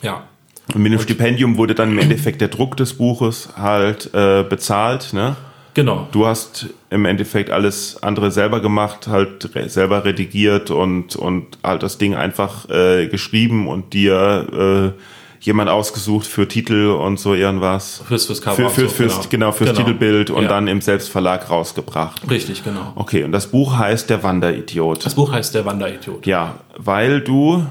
Ja. 0.01 0.23
Und 0.73 0.81
mit 0.81 0.91
dem 0.91 0.99
Stipendium 0.99 1.57
wurde 1.57 1.75
dann 1.75 1.91
im 1.91 1.99
Endeffekt 1.99 2.41
der 2.41 2.47
Druck 2.47 2.75
des 2.77 2.93
Buches 2.95 3.49
halt 3.57 4.09
äh, 4.13 4.43
bezahlt. 4.43 5.13
Ne? 5.13 5.35
Genau. 5.75 6.07
Du 6.11 6.25
hast 6.25 6.67
im 6.89 7.05
Endeffekt 7.05 7.51
alles 7.51 8.01
andere 8.01 8.31
selber 8.31 8.61
gemacht, 8.61 9.07
halt 9.07 9.47
selber 9.67 10.05
redigiert 10.05 10.71
und, 10.71 11.15
und 11.15 11.57
halt 11.63 11.83
das 11.83 11.97
Ding 11.97 12.15
einfach 12.15 12.67
äh, 12.69 13.07
geschrieben 13.07 13.67
und 13.67 13.93
dir 13.93 14.93
äh, 14.95 15.01
jemand 15.41 15.69
ausgesucht 15.69 16.25
für 16.25 16.47
Titel 16.47 16.87
und 16.87 17.19
so 17.19 17.33
irgendwas. 17.35 18.01
Fürs, 18.07 18.25
fürs 18.25 18.41
Cover. 18.41 18.55
Für, 18.55 18.69
für, 18.69 18.81
so, 18.81 18.87
fürs, 18.87 19.29
genau. 19.29 19.51
fürs 19.51 19.73
Titelbild 19.73 20.29
und 20.31 20.43
Ja. 20.43 20.49
dann 20.49 20.67
im 20.67 20.81
Selbstverlag 20.81 21.49
rausgebracht. 21.49 22.21
Richtig, 22.29 22.63
genau. 22.63 22.93
Okay, 22.95 23.23
und 23.23 23.31
das 23.31 23.47
Buch 23.47 23.77
heißt 23.77 24.09
Der 24.09 24.23
Wanderidiot. 24.23 25.05
Das 25.05 25.13
Buch 25.13 25.31
heißt 25.31 25.53
Der 25.53 25.65
Wanderidiot. 25.65 26.25
Ja, 26.25 26.55
weil 26.77 27.21
du 27.21 27.65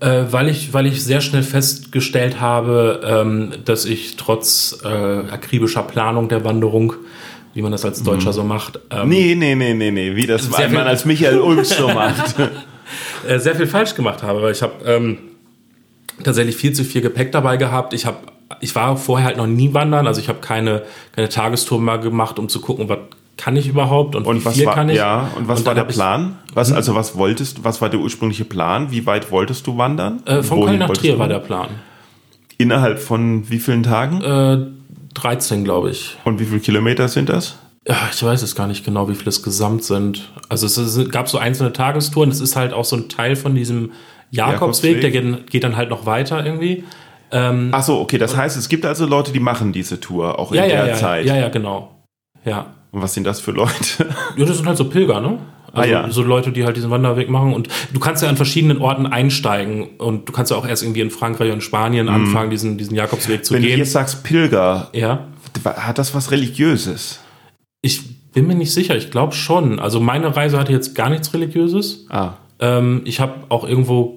Äh, 0.00 0.24
weil, 0.30 0.48
ich, 0.48 0.74
weil 0.74 0.86
ich 0.86 1.02
sehr 1.02 1.20
schnell 1.22 1.42
festgestellt 1.42 2.40
habe, 2.40 3.00
ähm, 3.04 3.52
dass 3.64 3.84
ich 3.86 4.16
trotz 4.16 4.78
äh, 4.84 4.88
akribischer 4.88 5.82
Planung 5.82 6.28
der 6.28 6.44
Wanderung, 6.44 6.92
wie 7.54 7.62
man 7.62 7.72
das 7.72 7.84
als 7.84 8.02
Deutscher 8.02 8.34
so 8.34 8.44
macht, 8.44 8.78
ähm, 8.90 9.08
Nee, 9.08 9.34
nee, 9.34 9.54
nee, 9.54 9.72
nee, 9.72 9.90
nee, 9.90 10.14
wie 10.14 10.26
das 10.26 10.46
viel- 10.48 10.76
als 10.76 11.04
Michael 11.06 11.38
Ulms 11.38 11.70
so 11.76 11.88
macht. 11.88 12.34
äh, 13.28 13.38
sehr 13.38 13.54
viel 13.56 13.66
falsch 13.66 13.94
gemacht 13.94 14.22
habe, 14.22 14.42
weil 14.42 14.52
ich 14.52 14.60
habe 14.60 14.74
ähm, 14.84 15.18
tatsächlich 16.22 16.56
viel 16.56 16.74
zu 16.74 16.84
viel 16.84 17.00
Gepäck 17.00 17.32
dabei 17.32 17.56
gehabt. 17.56 17.94
Ich 17.94 18.04
habe, 18.04 18.18
ich 18.60 18.74
war 18.74 18.96
vorher 18.98 19.26
halt 19.26 19.38
noch 19.38 19.46
nie 19.46 19.72
wandern, 19.72 20.06
also 20.06 20.20
ich 20.20 20.28
habe 20.28 20.40
keine 20.40 20.82
keine 21.12 21.30
Tagestour 21.30 21.80
mal 21.80 21.96
gemacht, 21.98 22.38
um 22.38 22.50
zu 22.50 22.60
gucken, 22.60 22.88
was 22.90 22.98
kann 23.36 23.56
ich 23.56 23.68
überhaupt 23.68 24.16
und, 24.16 24.26
Und 24.26 24.40
wie 24.40 24.44
was 24.44 24.54
viel 24.54 24.66
war, 24.66 24.74
kann 24.74 24.88
ich. 24.88 24.96
ja, 24.96 25.30
und 25.36 25.48
was 25.48 25.60
Und 25.60 25.66
war 25.66 25.74
der 25.74 25.84
Plan? 25.84 26.38
Was, 26.54 26.72
also 26.72 26.94
was 26.94 27.16
wolltest, 27.16 27.64
was 27.64 27.80
war 27.80 27.90
der 27.90 28.00
ursprüngliche 28.00 28.44
Plan? 28.44 28.90
Wie 28.90 29.04
weit 29.06 29.30
wolltest 29.30 29.66
du 29.66 29.76
wandern? 29.76 30.22
Äh, 30.24 30.42
von 30.42 30.58
Wohin 30.58 30.78
Köln 30.78 30.78
nach 30.80 30.90
Trier 30.90 31.18
war 31.18 31.28
der? 31.28 31.38
Plan. 31.40 31.68
Innerhalb 32.58 32.98
von 32.98 33.48
wie 33.50 33.58
vielen 33.58 33.82
Tagen? 33.82 34.22
Äh, 34.22 34.66
13, 35.14 35.64
glaube 35.64 35.90
ich. 35.90 36.16
Und 36.24 36.40
wie 36.40 36.46
viele 36.46 36.60
Kilometer 36.60 37.08
sind 37.08 37.28
das? 37.28 37.58
Ja, 37.86 37.96
ich 38.12 38.22
weiß 38.22 38.42
es 38.42 38.54
gar 38.56 38.66
nicht 38.66 38.84
genau, 38.84 39.08
wie 39.08 39.14
viele 39.14 39.28
es 39.28 39.42
gesamt 39.42 39.84
sind. 39.84 40.30
Also 40.48 40.66
es 40.66 40.76
ist, 40.76 41.12
gab 41.12 41.28
so 41.28 41.38
einzelne 41.38 41.72
Tagestouren. 41.72 42.30
Das 42.30 42.40
ist 42.40 42.56
halt 42.56 42.72
auch 42.72 42.84
so 42.84 42.96
ein 42.96 43.08
Teil 43.08 43.36
von 43.36 43.54
diesem 43.54 43.92
Jakobsweg. 44.30 44.96
Jakobsweg. 44.96 45.00
Der 45.02 45.10
geht, 45.10 45.50
geht 45.50 45.64
dann 45.64 45.76
halt 45.76 45.90
noch 45.90 46.06
weiter 46.06 46.44
irgendwie. 46.44 46.84
Ähm, 47.30 47.70
Ach 47.72 47.82
so, 47.82 48.00
okay, 48.00 48.18
das 48.18 48.36
heißt, 48.36 48.56
es 48.56 48.68
gibt 48.68 48.84
also 48.84 49.06
Leute, 49.06 49.32
die 49.32 49.40
machen 49.40 49.72
diese 49.72 50.00
Tour 50.00 50.38
auch 50.38 50.52
in 50.52 50.58
ja, 50.58 50.64
ja, 50.66 50.68
der 50.68 50.86
ja, 50.88 50.94
Zeit. 50.94 51.26
ja, 51.26 51.36
ja, 51.36 51.48
genau. 51.48 52.04
Ja. 52.44 52.75
Und 52.96 53.02
was 53.02 53.12
sind 53.12 53.24
das 53.26 53.40
für 53.40 53.50
Leute? 53.52 54.08
Ja, 54.36 54.44
das 54.46 54.56
sind 54.56 54.66
halt 54.66 54.78
so 54.78 54.86
Pilger, 54.88 55.20
ne? 55.20 55.38
Also 55.72 55.82
Ah, 55.82 55.84
ja. 56.04 56.10
so 56.10 56.22
Leute, 56.22 56.50
die 56.52 56.64
halt 56.64 56.76
diesen 56.78 56.90
Wanderweg 56.90 57.28
machen. 57.28 57.52
Und 57.52 57.68
du 57.92 58.00
kannst 58.00 58.22
ja 58.22 58.28
an 58.30 58.36
verschiedenen 58.36 58.78
Orten 58.78 59.06
einsteigen. 59.06 59.88
Und 59.98 60.26
du 60.28 60.32
kannst 60.32 60.50
ja 60.50 60.56
auch 60.56 60.66
erst 60.66 60.82
irgendwie 60.82 61.02
in 61.02 61.10
Frankreich 61.10 61.52
und 61.52 61.62
Spanien 61.62 62.08
anfangen, 62.08 62.48
diesen, 62.50 62.78
diesen 62.78 62.94
Jakobsweg 62.96 63.44
zu 63.44 63.52
Mhm. 63.52 63.56
Wenn 63.56 63.62
du 63.64 63.68
gehen. 63.68 63.78
jetzt 63.80 63.92
sagst 63.92 64.24
Pilger, 64.24 64.88
ja. 64.94 65.26
hat 65.64 65.98
das 65.98 66.14
was 66.14 66.30
Religiöses? 66.30 67.20
Ich 67.82 68.00
bin 68.32 68.46
mir 68.46 68.54
nicht 68.54 68.72
sicher. 68.72 68.96
Ich 68.96 69.10
glaube 69.10 69.34
schon. 69.34 69.78
Also 69.78 70.00
meine 70.00 70.34
Reise 70.34 70.58
hatte 70.58 70.72
jetzt 70.72 70.94
gar 70.94 71.10
nichts 71.10 71.34
Religiöses. 71.34 72.06
Ah, 72.08 72.30
Ähm, 72.58 73.02
ich 73.04 73.20
habe 73.20 73.34
auch 73.50 73.68
irgendwo, 73.68 74.15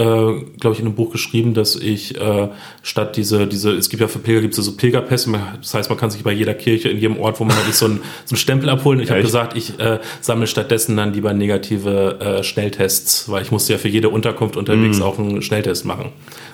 äh, 0.00 0.44
glaube 0.58 0.72
ich, 0.72 0.80
in 0.80 0.86
einem 0.86 0.94
Buch 0.94 1.12
geschrieben, 1.12 1.52
dass 1.52 1.76
ich 1.76 2.18
äh, 2.18 2.48
statt 2.82 3.18
diese, 3.18 3.46
diese, 3.46 3.72
es 3.72 3.90
gibt 3.90 4.00
ja 4.00 4.08
für 4.08 4.18
Pilger 4.18 4.40
gibt 4.40 4.56
es 4.56 4.64
so 4.64 4.72
Pilgerpässe, 4.72 5.30
das 5.60 5.74
heißt, 5.74 5.90
man 5.90 5.98
kann 5.98 6.10
sich 6.10 6.24
bei 6.24 6.32
jeder 6.32 6.54
Kirche 6.54 6.88
in 6.88 6.96
jedem 6.98 7.18
Ort, 7.18 7.38
wo 7.38 7.44
man 7.44 7.54
ist, 7.68 7.80
so 7.80 7.84
einen, 7.84 7.98
so 8.24 8.32
einen 8.32 8.38
Stempel 8.38 8.70
abholen. 8.70 9.00
Ich 9.00 9.10
habe 9.10 9.20
gesagt, 9.20 9.58
ich 9.58 9.78
äh, 9.78 9.98
sammle 10.22 10.46
stattdessen 10.46 10.96
dann 10.96 11.12
lieber 11.12 11.34
negative 11.34 12.18
äh, 12.18 12.42
Schnelltests, 12.42 13.28
weil 13.28 13.42
ich 13.42 13.50
musste 13.50 13.74
ja 13.74 13.78
für 13.78 13.88
jede 13.88 14.08
Unterkunft 14.08 14.56
unterwegs 14.56 14.96
Mhm. 14.96 15.02
auch 15.02 15.18
einen 15.18 15.42
Schnelltest 15.42 15.84
machen. 15.84 16.12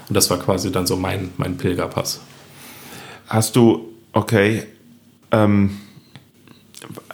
Und 0.09 0.17
das 0.17 0.29
war 0.29 0.39
quasi 0.39 0.73
dann 0.73 0.87
so 0.89 0.97
mein, 0.97 1.31
mein 1.37 1.57
Pilgerpass. 1.57 2.21
Hast 3.29 3.55
du, 3.55 3.89
okay, 4.13 4.65
ähm, 5.31 5.71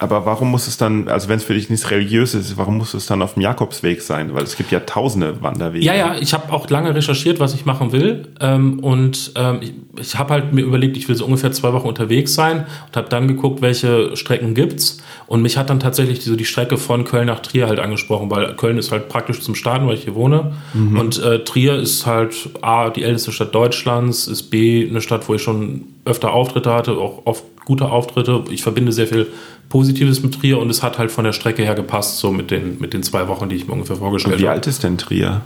aber 0.02 0.26
warum 0.26 0.50
muss 0.50 0.66
es 0.66 0.76
dann, 0.76 1.06
also 1.06 1.28
wenn 1.28 1.36
es 1.36 1.44
für 1.44 1.54
dich 1.54 1.70
nichts 1.70 1.88
Religiöses 1.92 2.50
ist, 2.50 2.56
warum 2.56 2.76
muss 2.76 2.92
es 2.92 3.06
dann 3.06 3.22
auf 3.22 3.34
dem 3.34 3.42
Jakobsweg 3.42 4.02
sein? 4.02 4.34
Weil 4.34 4.42
es 4.42 4.56
gibt 4.56 4.72
ja 4.72 4.80
tausende 4.80 5.40
Wanderwege. 5.42 5.84
Ja, 5.84 5.94
ja, 5.94 6.16
ich 6.18 6.34
habe 6.34 6.52
auch 6.52 6.68
lange 6.70 6.92
recherchiert, 6.92 7.38
was 7.38 7.54
ich 7.54 7.64
machen 7.64 7.92
will. 7.92 8.26
Ähm, 8.40 8.80
und 8.80 9.32
ähm, 9.36 9.60
ich, 9.96 10.18
habe 10.18 10.34
halt 10.34 10.52
mir 10.52 10.62
überlegt, 10.62 10.96
ich 10.96 11.08
will 11.08 11.14
so 11.14 11.24
ungefähr 11.24 11.52
zwei 11.52 11.72
Wochen 11.72 11.86
unterwegs 11.86 12.34
sein 12.34 12.66
und 12.88 12.96
habe 12.96 13.08
dann 13.10 13.28
geguckt, 13.28 13.62
welche 13.62 14.16
Strecken 14.16 14.54
gibt's. 14.54 14.98
Und 15.28 15.40
mich 15.40 15.56
hat 15.56 15.70
dann 15.70 15.78
tatsächlich 15.78 16.24
so 16.24 16.34
die 16.34 16.44
Strecke 16.44 16.78
von 16.78 17.04
Köln 17.04 17.28
nach 17.28 17.38
Trier 17.38 17.68
halt 17.68 17.78
angesprochen, 17.78 18.28
weil 18.28 18.56
Köln 18.56 18.78
ist 18.78 18.90
halt 18.90 19.08
praktisch 19.08 19.40
zum 19.40 19.54
Starten, 19.54 19.86
weil 19.86 19.94
ich 19.94 20.02
hier 20.02 20.16
wohne. 20.16 20.52
Und 20.74 21.22
äh, 21.22 21.44
Trier 21.44 21.76
ist 21.76 22.06
halt 22.06 22.50
A, 22.60 22.90
die 22.90 23.04
älteste 23.04 23.30
Stadt 23.30 23.54
Deutschlands, 23.54 24.26
ist 24.26 24.44
B, 24.44 24.86
eine 24.88 25.00
Stadt, 25.00 25.28
wo 25.28 25.34
ich 25.34 25.42
schon 25.42 25.84
öfter 26.04 26.32
Auftritte 26.32 26.72
hatte, 26.72 26.92
auch 26.92 27.22
oft 27.24 27.44
gute 27.64 27.88
Auftritte. 27.88 28.44
Ich 28.50 28.62
verbinde 28.62 28.92
sehr 28.92 29.06
viel 29.06 29.28
Positives 29.68 29.91
mit 30.00 30.34
Trier 30.34 30.58
und 30.58 30.70
es 30.70 30.82
hat 30.82 30.98
halt 30.98 31.10
von 31.10 31.24
der 31.24 31.32
Strecke 31.32 31.62
her 31.62 31.74
gepasst, 31.74 32.18
so 32.18 32.32
mit 32.32 32.50
den, 32.50 32.78
mit 32.80 32.92
den 32.94 33.02
zwei 33.02 33.28
Wochen, 33.28 33.48
die 33.48 33.56
ich 33.56 33.66
mir 33.66 33.74
ungefähr 33.74 33.96
vorgestellt 33.96 34.38
Wie 34.38 34.44
habe. 34.44 34.52
alt 34.52 34.66
ist 34.66 34.82
denn 34.82 34.98
Trier? 34.98 35.42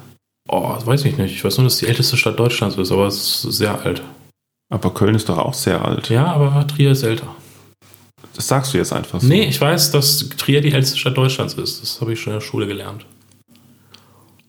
Oh, 0.48 0.72
das 0.74 0.86
weiß 0.86 1.04
ich 1.04 1.16
nicht. 1.16 1.34
Ich 1.34 1.44
weiß 1.44 1.58
nur, 1.58 1.64
dass 1.64 1.74
es 1.74 1.80
die 1.80 1.86
älteste 1.86 2.16
Stadt 2.16 2.38
Deutschlands 2.38 2.76
ist, 2.76 2.92
aber 2.92 3.06
es 3.06 3.44
ist 3.44 3.56
sehr 3.56 3.80
alt. 3.84 4.02
Aber 4.68 4.92
Köln 4.94 5.14
ist 5.14 5.28
doch 5.28 5.38
auch 5.38 5.54
sehr 5.54 5.84
alt. 5.84 6.08
Ja, 6.08 6.26
aber 6.26 6.66
Trier 6.66 6.92
ist 6.92 7.02
älter. 7.02 7.28
Das 8.34 8.48
sagst 8.48 8.74
du 8.74 8.78
jetzt 8.78 8.92
einfach 8.92 9.20
so. 9.20 9.26
Nee, 9.26 9.44
ich 9.44 9.60
weiß, 9.60 9.92
dass 9.92 10.28
Trier 10.28 10.60
die 10.60 10.72
älteste 10.72 10.98
Stadt 10.98 11.16
Deutschlands 11.16 11.54
ist. 11.54 11.82
Das 11.82 12.00
habe 12.00 12.12
ich 12.12 12.20
schon 12.20 12.32
in 12.32 12.38
der 12.38 12.44
Schule 12.44 12.66
gelernt. 12.66 13.06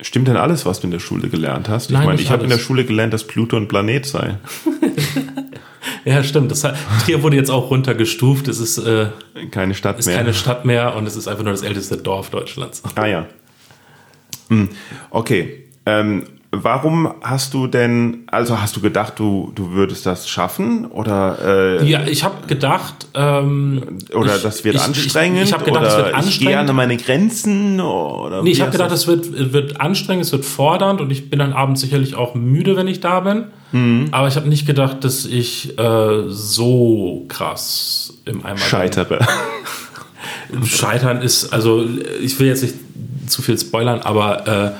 Stimmt 0.00 0.28
denn 0.28 0.36
alles, 0.36 0.64
was 0.64 0.80
du 0.80 0.86
in 0.86 0.92
der 0.92 1.00
Schule 1.00 1.28
gelernt 1.28 1.68
hast? 1.68 1.90
Ich 1.90 1.96
meine, 1.96 2.20
ich 2.20 2.30
habe 2.30 2.44
in 2.44 2.50
der. 2.50 2.58
Schule 2.58 2.84
gelernt, 2.84 3.12
dass 3.12 3.24
Pluto 3.24 3.56
ein 3.56 3.66
Planet 3.66 4.06
sei. 4.06 4.38
Ja, 6.04 6.22
stimmt. 6.22 6.50
Das 6.50 6.62
Trier 7.04 7.22
wurde 7.22 7.36
jetzt 7.36 7.50
auch 7.50 7.70
runtergestuft. 7.70 8.48
Es 8.48 8.58
ist, 8.60 8.78
äh, 8.78 9.06
Keine 9.50 9.74
Stadt 9.74 9.98
ist 9.98 10.06
mehr. 10.06 10.16
keine 10.16 10.34
Stadt 10.34 10.64
mehr 10.64 10.94
und 10.96 11.06
es 11.06 11.16
ist 11.16 11.28
einfach 11.28 11.44
nur 11.44 11.52
das 11.52 11.62
älteste 11.62 11.96
Dorf 11.96 12.30
Deutschlands. 12.30 12.82
Ah 12.94 13.06
ja. 13.06 13.26
Hm. 14.48 14.68
Okay. 15.10 15.64
Ähm, 15.86 16.24
warum 16.50 17.12
hast 17.22 17.52
du 17.54 17.66
denn, 17.66 18.24
also 18.28 18.60
hast 18.60 18.74
du 18.76 18.80
gedacht, 18.80 19.18
du, 19.18 19.52
du 19.54 19.70
würdest 19.72 20.06
das 20.06 20.28
schaffen? 20.28 20.86
Oder, 20.86 21.78
äh, 21.80 21.84
Ja, 21.86 22.02
ich 22.06 22.24
habe 22.24 22.46
gedacht, 22.46 23.06
ähm, 23.14 23.98
oder 24.14 24.36
ich- 24.36 24.42
das 24.42 24.64
wird 24.64 24.76
ich- 24.76 24.80
anstrengend? 24.82 25.38
Ich, 25.38 25.44
ich 25.48 25.52
habe 25.52 25.64
gedacht, 25.64 25.82
oder 25.82 25.90
es 25.90 25.96
wird 25.96 26.06
ich 26.06 26.12
gehe 26.12 26.48
anstrengend. 26.48 26.70
an 26.70 26.76
meine 26.76 26.96
Grenzen? 26.96 27.80
Oder 27.80 28.42
Nee, 28.42 28.50
ich 28.50 28.60
habe 28.62 28.70
gedacht, 28.70 28.92
es 28.92 29.06
wird, 29.06 29.52
wird 29.52 29.80
anstrengend, 29.80 30.24
es 30.24 30.32
wird 30.32 30.44
fordernd 30.46 31.00
und 31.02 31.10
ich 31.10 31.28
bin 31.30 31.38
dann 31.38 31.52
abends 31.52 31.80
sicherlich 31.82 32.14
auch 32.14 32.34
müde, 32.34 32.76
wenn 32.76 32.86
ich 32.88 33.00
da 33.00 33.20
bin. 33.20 33.44
Mhm. 33.72 34.08
Aber 34.10 34.28
ich 34.28 34.36
habe 34.36 34.48
nicht 34.48 34.66
gedacht, 34.66 35.04
dass 35.04 35.24
ich 35.24 35.78
äh, 35.78 36.22
so 36.28 37.24
krass 37.28 38.14
im 38.24 38.44
Eimer 38.44 38.54
bin. 38.54 38.64
scheitere. 38.64 39.26
Scheitern 40.64 41.20
ist, 41.22 41.52
also 41.52 41.86
ich 42.22 42.38
will 42.38 42.46
jetzt 42.46 42.62
nicht 42.62 42.74
zu 43.26 43.42
viel 43.42 43.58
spoilern, 43.58 44.00
aber 44.00 44.46
äh, 44.46 44.70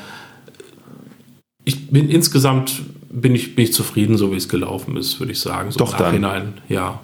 ich 1.64 1.90
bin 1.90 2.08
insgesamt 2.08 2.72
bin 3.10 3.34
ich, 3.34 3.54
bin 3.54 3.64
ich 3.64 3.72
zufrieden, 3.72 4.16
so 4.16 4.32
wie 4.32 4.36
es 4.36 4.48
gelaufen 4.48 4.96
ist, 4.96 5.18
würde 5.20 5.32
ich 5.32 5.40
sagen. 5.40 5.70
So 5.70 5.78
Doch 5.78 5.92
im 5.92 5.98
dann. 5.98 6.20
Nachhinein, 6.20 6.54
ja, 6.68 7.00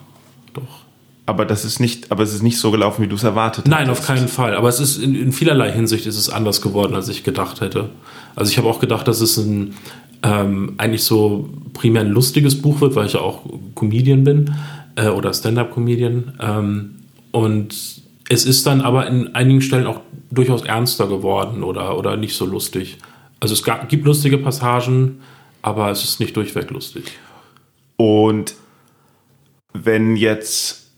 doch. 0.52 0.84
Aber 1.26 1.46
das 1.46 1.64
ist 1.64 1.80
nicht, 1.80 2.10
aber 2.10 2.22
es 2.22 2.34
ist 2.34 2.42
nicht 2.42 2.58
so 2.58 2.70
gelaufen, 2.70 3.02
wie 3.02 3.08
du 3.08 3.16
es 3.16 3.22
erwartet 3.24 3.66
Nein, 3.66 3.88
hattest. 3.88 4.00
auf 4.02 4.06
keinen 4.06 4.28
Fall. 4.28 4.54
Aber 4.54 4.68
es 4.68 4.78
ist 4.78 4.98
in, 4.98 5.14
in 5.14 5.32
vielerlei 5.32 5.72
Hinsicht 5.72 6.04
ist 6.04 6.18
es 6.18 6.28
anders 6.28 6.60
geworden, 6.60 6.94
als 6.94 7.08
ich 7.08 7.24
gedacht 7.24 7.62
hätte. 7.62 7.88
Also 8.36 8.50
ich 8.50 8.58
habe 8.58 8.68
auch 8.68 8.78
gedacht, 8.78 9.08
dass 9.08 9.22
es 9.22 9.38
ein 9.38 9.74
ähm, 10.24 10.74
eigentlich 10.78 11.04
so 11.04 11.48
primär 11.74 12.02
ein 12.02 12.10
lustiges 12.10 12.60
Buch 12.60 12.80
wird, 12.80 12.96
weil 12.96 13.06
ich 13.06 13.12
ja 13.12 13.20
auch 13.20 13.42
Comedian 13.74 14.24
bin 14.24 14.54
äh, 14.96 15.08
oder 15.08 15.32
Stand-up-Comedian. 15.32 16.32
Ähm, 16.40 16.94
und 17.30 18.02
es 18.28 18.46
ist 18.46 18.66
dann 18.66 18.80
aber 18.80 19.06
in 19.06 19.34
einigen 19.34 19.60
Stellen 19.60 19.86
auch 19.86 20.00
durchaus 20.30 20.64
ernster 20.64 21.06
geworden 21.06 21.62
oder, 21.62 21.98
oder 21.98 22.16
nicht 22.16 22.34
so 22.34 22.46
lustig. 22.46 22.96
Also 23.38 23.52
es 23.52 23.62
gab, 23.62 23.88
gibt 23.90 24.06
lustige 24.06 24.38
Passagen, 24.38 25.20
aber 25.60 25.90
es 25.90 26.02
ist 26.02 26.20
nicht 26.20 26.34
durchweg 26.36 26.70
lustig. 26.70 27.04
Und 27.96 28.54
wenn 29.74 30.16
jetzt 30.16 30.90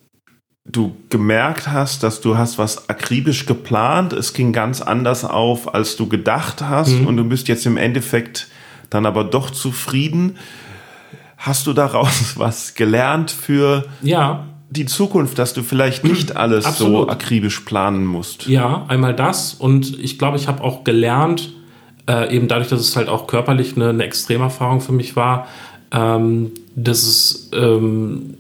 du 0.64 0.96
gemerkt 1.10 1.68
hast, 1.68 2.02
dass 2.02 2.20
du 2.20 2.38
hast 2.38 2.58
was 2.58 2.88
akribisch 2.88 3.46
geplant, 3.46 4.12
es 4.12 4.32
ging 4.32 4.52
ganz 4.52 4.80
anders 4.82 5.24
auf, 5.24 5.74
als 5.74 5.96
du 5.96 6.08
gedacht 6.08 6.62
hast 6.62 6.92
und 6.92 7.16
du 7.16 7.24
bist 7.24 7.48
jetzt 7.48 7.66
im 7.66 7.76
Endeffekt 7.76 8.48
dann 8.90 9.06
aber 9.06 9.24
doch 9.24 9.50
zufrieden, 9.50 10.36
hast 11.36 11.66
du 11.66 11.72
daraus 11.72 12.34
was 12.36 12.74
gelernt 12.74 13.30
für 13.30 13.84
Ja, 14.02 14.46
die 14.70 14.86
Zukunft, 14.86 15.38
dass 15.38 15.54
du 15.54 15.62
vielleicht 15.62 16.04
nicht 16.04 16.36
alles 16.36 16.64
so 16.64 16.70
Absolut. 16.70 17.10
akribisch 17.10 17.60
planen 17.60 18.04
musst? 18.04 18.46
Ja, 18.46 18.84
einmal 18.88 19.14
das 19.14 19.54
und 19.54 19.98
ich 19.98 20.18
glaube, 20.18 20.36
ich 20.36 20.48
habe 20.48 20.62
auch 20.62 20.84
gelernt, 20.84 21.52
äh, 22.08 22.34
eben 22.34 22.48
dadurch, 22.48 22.68
dass 22.68 22.80
es 22.80 22.96
halt 22.96 23.08
auch 23.08 23.26
körperlich 23.26 23.76
eine, 23.76 23.90
eine 23.90 24.04
Extremerfahrung 24.04 24.80
für 24.80 24.92
mich 24.92 25.16
war, 25.16 25.46
ähm, 25.92 26.52
dass 26.74 27.02
es 27.04 27.50
ähm, 27.52 28.34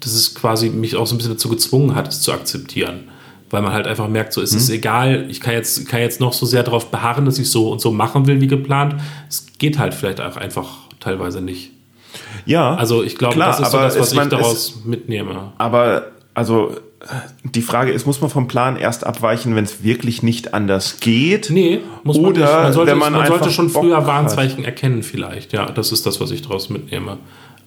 dass 0.00 0.12
es 0.12 0.34
quasi 0.34 0.68
mich 0.68 0.96
auch 0.96 1.06
so 1.06 1.14
ein 1.14 1.18
bisschen 1.18 1.32
dazu 1.32 1.48
gezwungen 1.48 1.94
hat, 1.94 2.08
es 2.08 2.20
zu 2.20 2.32
akzeptieren. 2.32 3.04
Weil 3.54 3.62
man 3.62 3.72
halt 3.72 3.86
einfach 3.86 4.08
merkt, 4.08 4.32
so 4.32 4.42
es 4.42 4.52
ist 4.52 4.68
egal, 4.68 5.26
ich 5.30 5.40
kann 5.40 5.54
jetzt, 5.54 5.86
kann 5.88 6.00
jetzt 6.00 6.18
noch 6.20 6.32
so 6.32 6.44
sehr 6.44 6.64
darauf 6.64 6.90
beharren, 6.90 7.24
dass 7.24 7.38
ich 7.38 7.48
so 7.48 7.70
und 7.70 7.80
so 7.80 7.92
machen 7.92 8.26
will 8.26 8.40
wie 8.40 8.48
geplant. 8.48 8.96
Es 9.28 9.46
geht 9.60 9.78
halt 9.78 9.94
vielleicht 9.94 10.20
auch 10.20 10.36
einfach 10.36 10.70
teilweise 10.98 11.40
nicht. 11.40 11.70
Ja, 12.46 12.74
Also 12.74 13.04
ich 13.04 13.14
glaube, 13.16 13.34
Klar, 13.34 13.50
das 13.50 13.60
ist 13.60 13.70
so 13.70 13.78
das, 13.78 13.96
was 13.96 14.12
es- 14.12 14.18
ich 14.18 14.28
daraus 14.28 14.80
mitnehme. 14.84 15.52
Aber 15.56 16.06
also 16.34 16.74
die 17.44 17.62
Frage 17.62 17.92
ist, 17.92 18.06
muss 18.06 18.20
man 18.20 18.28
vom 18.28 18.48
Plan 18.48 18.76
erst 18.76 19.06
abweichen, 19.06 19.54
wenn 19.54 19.64
es 19.64 19.84
wirklich 19.84 20.24
nicht 20.24 20.52
anders 20.52 20.98
geht? 20.98 21.50
Nee, 21.50 21.80
muss 22.02 22.16
man 22.16 22.26
Oder 22.32 22.40
nicht. 22.40 22.52
Man 22.52 22.72
sollte, 22.72 22.90
wenn 22.90 22.98
man 22.98 23.12
man 23.12 23.26
sollte 23.28 23.50
schon 23.50 23.70
Bock 23.72 23.84
früher 23.84 23.98
hat. 23.98 24.06
Warnzeichen 24.08 24.64
erkennen 24.64 25.04
vielleicht. 25.04 25.52
Ja, 25.52 25.66
das 25.70 25.92
ist 25.92 26.06
das, 26.06 26.20
was 26.20 26.32
ich 26.32 26.42
daraus 26.42 26.70
mitnehme. 26.70 27.18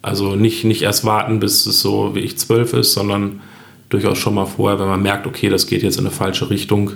Also 0.02 0.36
nicht, 0.36 0.64
nicht 0.64 0.82
erst 0.82 1.04
warten, 1.06 1.40
bis 1.40 1.64
es 1.66 1.80
so 1.80 2.14
wie 2.14 2.20
ich 2.20 2.38
zwölf 2.38 2.74
ist, 2.74 2.92
sondern 2.92 3.40
durchaus 3.88 4.18
schon 4.18 4.34
mal 4.34 4.46
vorher, 4.46 4.78
wenn 4.78 4.88
man 4.88 5.02
merkt, 5.02 5.26
okay, 5.26 5.48
das 5.48 5.66
geht 5.66 5.82
jetzt 5.82 5.98
in 5.98 6.06
eine 6.06 6.14
falsche 6.14 6.50
Richtung, 6.50 6.92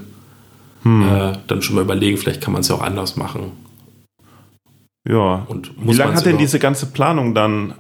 Hm. 0.82 1.02
äh, 1.02 1.32
dann 1.46 1.62
schon 1.62 1.76
mal 1.76 1.82
überlegen, 1.82 2.16
vielleicht 2.16 2.40
kann 2.40 2.52
man 2.52 2.60
es 2.62 2.68
ja 2.68 2.74
auch 2.74 2.82
anders 2.82 3.16
machen. 3.16 3.52
Ja. 5.08 5.44
Und 5.48 5.70
Wie 5.80 5.92
lange 5.92 6.14
hat 6.14 6.26
denn 6.26 6.38
diese 6.38 6.58
ganze 6.58 6.86
Planung 6.86 7.34
dann 7.34 7.74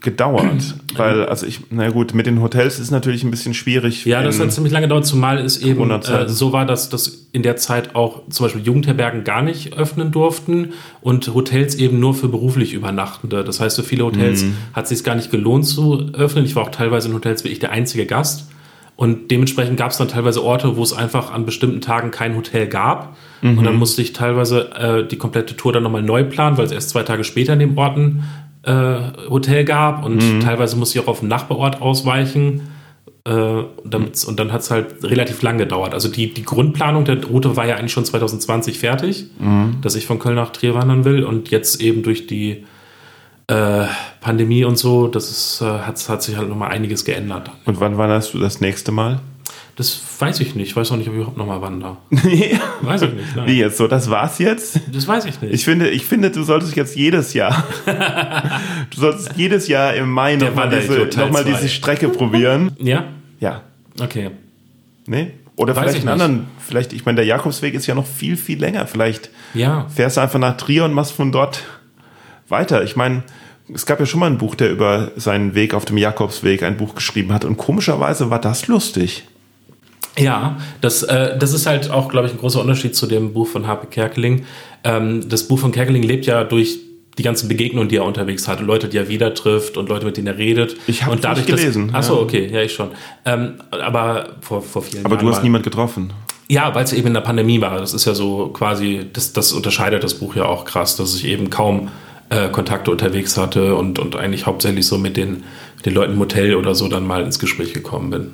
gedauert? 0.00 0.74
Weil, 0.96 1.24
also 1.26 1.46
ich, 1.46 1.60
na 1.70 1.88
gut, 1.90 2.14
mit 2.14 2.26
den 2.26 2.40
Hotels 2.42 2.78
ist 2.78 2.90
natürlich 2.90 3.24
ein 3.24 3.30
bisschen 3.30 3.54
schwierig. 3.54 4.04
Ja, 4.04 4.22
das 4.22 4.38
hat 4.40 4.52
ziemlich 4.52 4.72
lange 4.72 4.86
gedauert, 4.86 5.06
zumal 5.06 5.38
es 5.38 5.58
eben 5.62 5.90
äh, 5.90 6.28
so 6.28 6.52
war, 6.52 6.66
dass 6.66 6.88
das 6.88 7.28
in 7.32 7.42
der 7.42 7.56
Zeit 7.56 7.94
auch 7.94 8.22
zum 8.30 8.46
Beispiel 8.46 8.62
Jugendherbergen 8.62 9.24
gar 9.24 9.42
nicht 9.42 9.74
öffnen 9.74 10.12
durften 10.12 10.72
und 11.00 11.34
Hotels 11.34 11.74
eben 11.74 12.00
nur 12.00 12.14
für 12.14 12.28
beruflich 12.28 12.72
Übernachtende. 12.74 13.44
Das 13.44 13.60
heißt, 13.60 13.76
für 13.76 13.82
viele 13.82 14.04
Hotels 14.04 14.44
Mhm. 14.44 14.54
hat 14.72 14.84
es 14.84 14.90
sich 14.90 15.04
gar 15.04 15.14
nicht 15.14 15.30
gelohnt 15.30 15.66
zu 15.66 16.10
öffnen. 16.12 16.44
Ich 16.44 16.54
war 16.56 16.62
auch 16.64 16.70
teilweise 16.70 17.08
in 17.08 17.14
Hotels 17.14 17.44
wie 17.44 17.48
ich 17.48 17.58
der 17.58 17.72
einzige 17.72 18.06
Gast. 18.06 18.48
Und 18.96 19.30
dementsprechend 19.30 19.76
gab 19.76 19.92
es 19.92 19.96
dann 19.98 20.08
teilweise 20.08 20.42
Orte, 20.42 20.76
wo 20.76 20.82
es 20.82 20.92
einfach 20.92 21.32
an 21.32 21.46
bestimmten 21.46 21.80
Tagen 21.80 22.10
kein 22.10 22.34
Hotel 22.34 22.66
gab. 22.66 23.16
Und 23.42 23.54
Mhm. 23.56 23.62
dann 23.62 23.76
musste 23.76 24.02
ich 24.02 24.12
teilweise 24.12 24.72
äh, 24.72 25.06
die 25.06 25.14
komplette 25.16 25.56
Tour 25.56 25.72
dann 25.72 25.84
nochmal 25.84 26.02
neu 26.02 26.24
planen, 26.24 26.58
weil 26.58 26.64
es 26.64 26.72
erst 26.72 26.90
zwei 26.90 27.04
Tage 27.04 27.22
später 27.22 27.52
in 27.52 27.60
den 27.60 27.78
Orten 27.78 28.24
äh, 28.68 29.28
Hotel 29.30 29.64
gab. 29.64 30.04
Und 30.04 30.16
Mhm. 30.16 30.40
teilweise 30.40 30.76
musste 30.76 30.98
ich 30.98 31.04
auch 31.04 31.08
auf 31.08 31.20
den 31.20 31.28
Nachbarort 31.28 31.80
ausweichen. 31.80 32.68
Äh, 33.24 33.30
und 33.32 34.36
dann 34.38 34.52
hat 34.52 34.60
es 34.60 34.70
halt 34.70 35.02
relativ 35.02 35.42
lang 35.42 35.58
gedauert. 35.58 35.94
Also 35.94 36.08
die, 36.08 36.32
die 36.32 36.44
Grundplanung 36.44 37.04
der 37.04 37.24
Route 37.24 37.56
war 37.56 37.66
ja 37.66 37.76
eigentlich 37.76 37.92
schon 37.92 38.04
2020 38.04 38.78
fertig, 38.78 39.26
dass 39.82 39.94
ich 39.96 40.06
von 40.06 40.18
Köln 40.18 40.36
nach 40.36 40.50
Trier 40.50 40.74
wandern 40.74 41.04
will. 41.04 41.24
Und 41.24 41.50
jetzt 41.50 41.80
eben 41.80 42.02
durch 42.02 42.26
die 42.26 42.64
äh, 43.48 43.84
Pandemie 44.20 44.64
und 44.64 44.76
so, 44.78 45.08
das 45.08 45.30
ist, 45.30 45.62
äh, 45.62 45.64
hat, 45.64 46.06
hat 46.08 46.22
sich 46.22 46.36
halt 46.36 46.48
nochmal 46.50 46.70
einiges 46.70 47.04
geändert. 47.06 47.50
Und 47.64 47.80
wann 47.80 47.96
wanderst 47.96 48.34
du 48.34 48.38
das 48.38 48.60
nächste 48.60 48.92
Mal? 48.92 49.20
Das 49.76 50.00
weiß 50.18 50.40
ich 50.40 50.54
nicht. 50.56 50.68
Ich 50.70 50.76
weiß 50.76 50.90
auch 50.90 50.96
nicht, 50.96 51.06
ob 51.08 51.14
ich 51.14 51.18
überhaupt 51.20 51.36
nochmal 51.38 51.60
wandere. 51.62 51.98
Weiß 52.82 53.02
ich 53.02 53.12
nicht. 53.12 53.36
Nein. 53.36 53.46
Wie 53.46 53.58
jetzt 53.58 53.76
so? 53.76 53.86
Das 53.86 54.10
war's 54.10 54.38
jetzt? 54.40 54.80
Das 54.92 55.06
weiß 55.06 55.24
ich 55.26 55.40
nicht. 55.40 55.54
Ich 55.54 55.64
finde, 55.64 55.88
ich 55.88 56.04
finde, 56.04 56.30
du 56.32 56.42
solltest 56.42 56.74
jetzt 56.74 56.96
jedes 56.96 57.32
Jahr, 57.34 57.64
du 58.90 59.00
solltest 59.00 59.32
jedes 59.36 59.68
Jahr 59.68 59.94
im 59.94 60.10
Mai 60.10 60.36
nochmal 60.36 60.68
diese, 60.70 61.08
noch 61.16 61.30
mal 61.30 61.44
diese 61.44 61.68
Strecke 61.68 62.08
probieren. 62.08 62.72
ja? 62.80 63.04
Ja. 63.40 63.62
Okay. 64.00 64.30
Nee? 65.06 65.32
Oder 65.56 65.74
Weiß 65.76 65.82
vielleicht 65.84 65.98
ich 66.04 66.08
einen 66.08 66.16
nicht. 66.18 66.24
anderen, 66.24 66.46
vielleicht, 66.58 66.92
ich 66.92 67.04
meine, 67.04 67.16
der 67.16 67.24
Jakobsweg 67.24 67.74
ist 67.74 67.86
ja 67.86 67.94
noch 67.94 68.06
viel, 68.06 68.36
viel 68.36 68.58
länger. 68.58 68.86
Vielleicht 68.86 69.30
Ja. 69.54 69.86
fährst 69.88 70.16
du 70.16 70.20
einfach 70.20 70.38
nach 70.40 70.56
Trier 70.56 70.84
und 70.84 70.92
machst 70.92 71.12
von 71.12 71.30
dort 71.32 71.62
weiter. 72.48 72.82
Ich 72.84 72.96
meine, 72.96 73.22
es 73.72 73.86
gab 73.86 74.00
ja 74.00 74.06
schon 74.06 74.20
mal 74.20 74.26
ein 74.26 74.38
Buch, 74.38 74.54
der 74.54 74.70
über 74.70 75.12
seinen 75.16 75.54
Weg 75.54 75.74
auf 75.74 75.84
dem 75.84 75.98
Jakobsweg 75.98 76.62
ein 76.62 76.76
Buch 76.76 76.94
geschrieben 76.94 77.32
hat. 77.32 77.44
Und 77.44 77.56
komischerweise 77.58 78.30
war 78.30 78.40
das 78.40 78.66
lustig. 78.66 79.24
Ja, 80.18 80.58
das, 80.80 81.02
äh, 81.02 81.38
das 81.38 81.52
ist 81.52 81.66
halt 81.66 81.90
auch, 81.90 82.08
glaube 82.08 82.26
ich, 82.26 82.32
ein 82.32 82.38
großer 82.38 82.60
Unterschied 82.60 82.94
zu 82.96 83.06
dem 83.06 83.32
Buch 83.32 83.46
von 83.46 83.66
Harpe 83.66 83.86
Kerkeling. 83.86 84.44
Ähm, 84.84 85.28
das 85.28 85.44
Buch 85.44 85.58
von 85.58 85.72
Kerkeling 85.72 86.02
lebt 86.02 86.26
ja 86.26 86.44
durch 86.44 86.80
die 87.18 87.22
ganzen 87.22 87.48
Begegnungen, 87.48 87.88
die 87.88 87.96
er 87.96 88.04
unterwegs 88.04 88.46
hat, 88.46 88.60
Leute, 88.60 88.88
die 88.88 88.96
er 88.96 89.08
wieder 89.08 89.34
trifft 89.34 89.76
und 89.76 89.88
Leute, 89.88 90.06
mit 90.06 90.16
denen 90.16 90.28
er 90.28 90.38
redet. 90.38 90.76
Ich 90.86 91.06
und 91.06 91.24
dadurch, 91.24 91.46
nicht 91.46 91.58
gelesen, 91.58 91.92
Achso, 91.92 92.14
ja. 92.14 92.22
okay, 92.22 92.48
ja, 92.50 92.62
ich 92.62 92.72
schon. 92.72 92.90
Ähm, 93.24 93.54
aber 93.70 94.36
vor, 94.40 94.62
vor 94.62 94.82
vielen 94.82 95.04
Aber 95.04 95.16
Jahren. 95.16 95.26
du 95.26 95.32
hast 95.32 95.42
niemand 95.42 95.64
getroffen. 95.64 96.12
Ja, 96.48 96.74
weil 96.74 96.84
es 96.84 96.92
eben 96.92 97.08
in 97.08 97.14
der 97.14 97.20
Pandemie 97.20 97.60
war. 97.60 97.78
Das 97.78 97.92
ist 97.92 98.04
ja 98.04 98.14
so 98.14 98.48
quasi, 98.48 99.06
das, 99.12 99.32
das 99.32 99.52
unterscheidet 99.52 100.02
das 100.02 100.14
Buch 100.14 100.36
ja 100.36 100.46
auch 100.46 100.64
krass, 100.64 100.96
dass 100.96 101.14
ich 101.14 101.26
eben 101.26 101.50
kaum 101.50 101.88
äh, 102.30 102.48
Kontakte 102.48 102.90
unterwegs 102.90 103.36
hatte 103.36 103.74
und, 103.74 103.98
und 103.98 104.16
eigentlich 104.16 104.46
hauptsächlich 104.46 104.86
so 104.86 104.96
mit 104.96 105.16
den, 105.16 105.44
mit 105.76 105.86
den 105.86 105.94
Leuten 105.94 106.14
im 106.14 106.18
Hotel 106.20 106.54
oder 106.54 106.74
so 106.74 106.88
dann 106.88 107.06
mal 107.06 107.22
ins 107.22 107.38
Gespräch 107.38 107.74
gekommen 107.74 108.10
bin. 108.10 108.30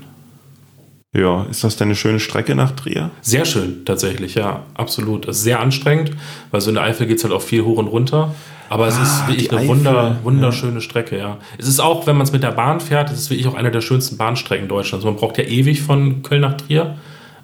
Ja, 1.14 1.44
ist 1.48 1.62
das 1.62 1.76
denn 1.76 1.88
eine 1.88 1.94
schöne 1.94 2.18
Strecke 2.18 2.56
nach 2.56 2.72
Trier? 2.72 3.10
Sehr 3.22 3.44
schön, 3.44 3.84
tatsächlich, 3.84 4.34
ja, 4.34 4.64
absolut. 4.74 5.28
Es 5.28 5.36
ist 5.38 5.44
sehr 5.44 5.60
anstrengend, 5.60 6.10
weil 6.50 6.60
so 6.60 6.70
in 6.70 6.74
der 6.74 6.84
Eifel 6.84 7.06
geht 7.06 7.18
es 7.18 7.24
halt 7.24 7.32
auch 7.32 7.42
viel 7.42 7.62
hoch 7.64 7.78
und 7.78 7.86
runter. 7.86 8.34
Aber 8.68 8.88
es 8.88 8.98
ist 8.98 9.28
wirklich 9.28 9.52
Ah, 9.52 9.58
eine 9.58 9.68
wunder, 9.68 10.16
wunderschöne 10.24 10.80
Strecke, 10.80 11.16
ja. 11.16 11.36
Es 11.58 11.68
ist 11.68 11.78
auch, 11.80 12.06
wenn 12.08 12.16
man 12.16 12.24
es 12.26 12.32
mit 12.32 12.42
der 12.42 12.50
Bahn 12.50 12.80
fährt, 12.80 13.10
es 13.12 13.20
ist 13.20 13.30
wirklich 13.30 13.46
auch 13.46 13.54
eine 13.54 13.70
der 13.70 13.82
schönsten 13.82 14.16
Bahnstrecken 14.16 14.66
Deutschlands. 14.68 15.04
Man 15.04 15.14
braucht 15.16 15.38
ja 15.38 15.44
ewig 15.44 15.82
von 15.82 16.22
Köln 16.22 16.40
nach 16.40 16.56
Trier, 16.56 16.96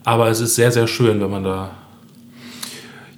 aber 0.05 0.29
es 0.31 0.41
ist 0.41 0.57
sehr, 0.57 0.73
sehr 0.73 0.89
schön, 0.89 1.21
wenn 1.21 1.31
man 1.31 1.45
da. 1.45 1.71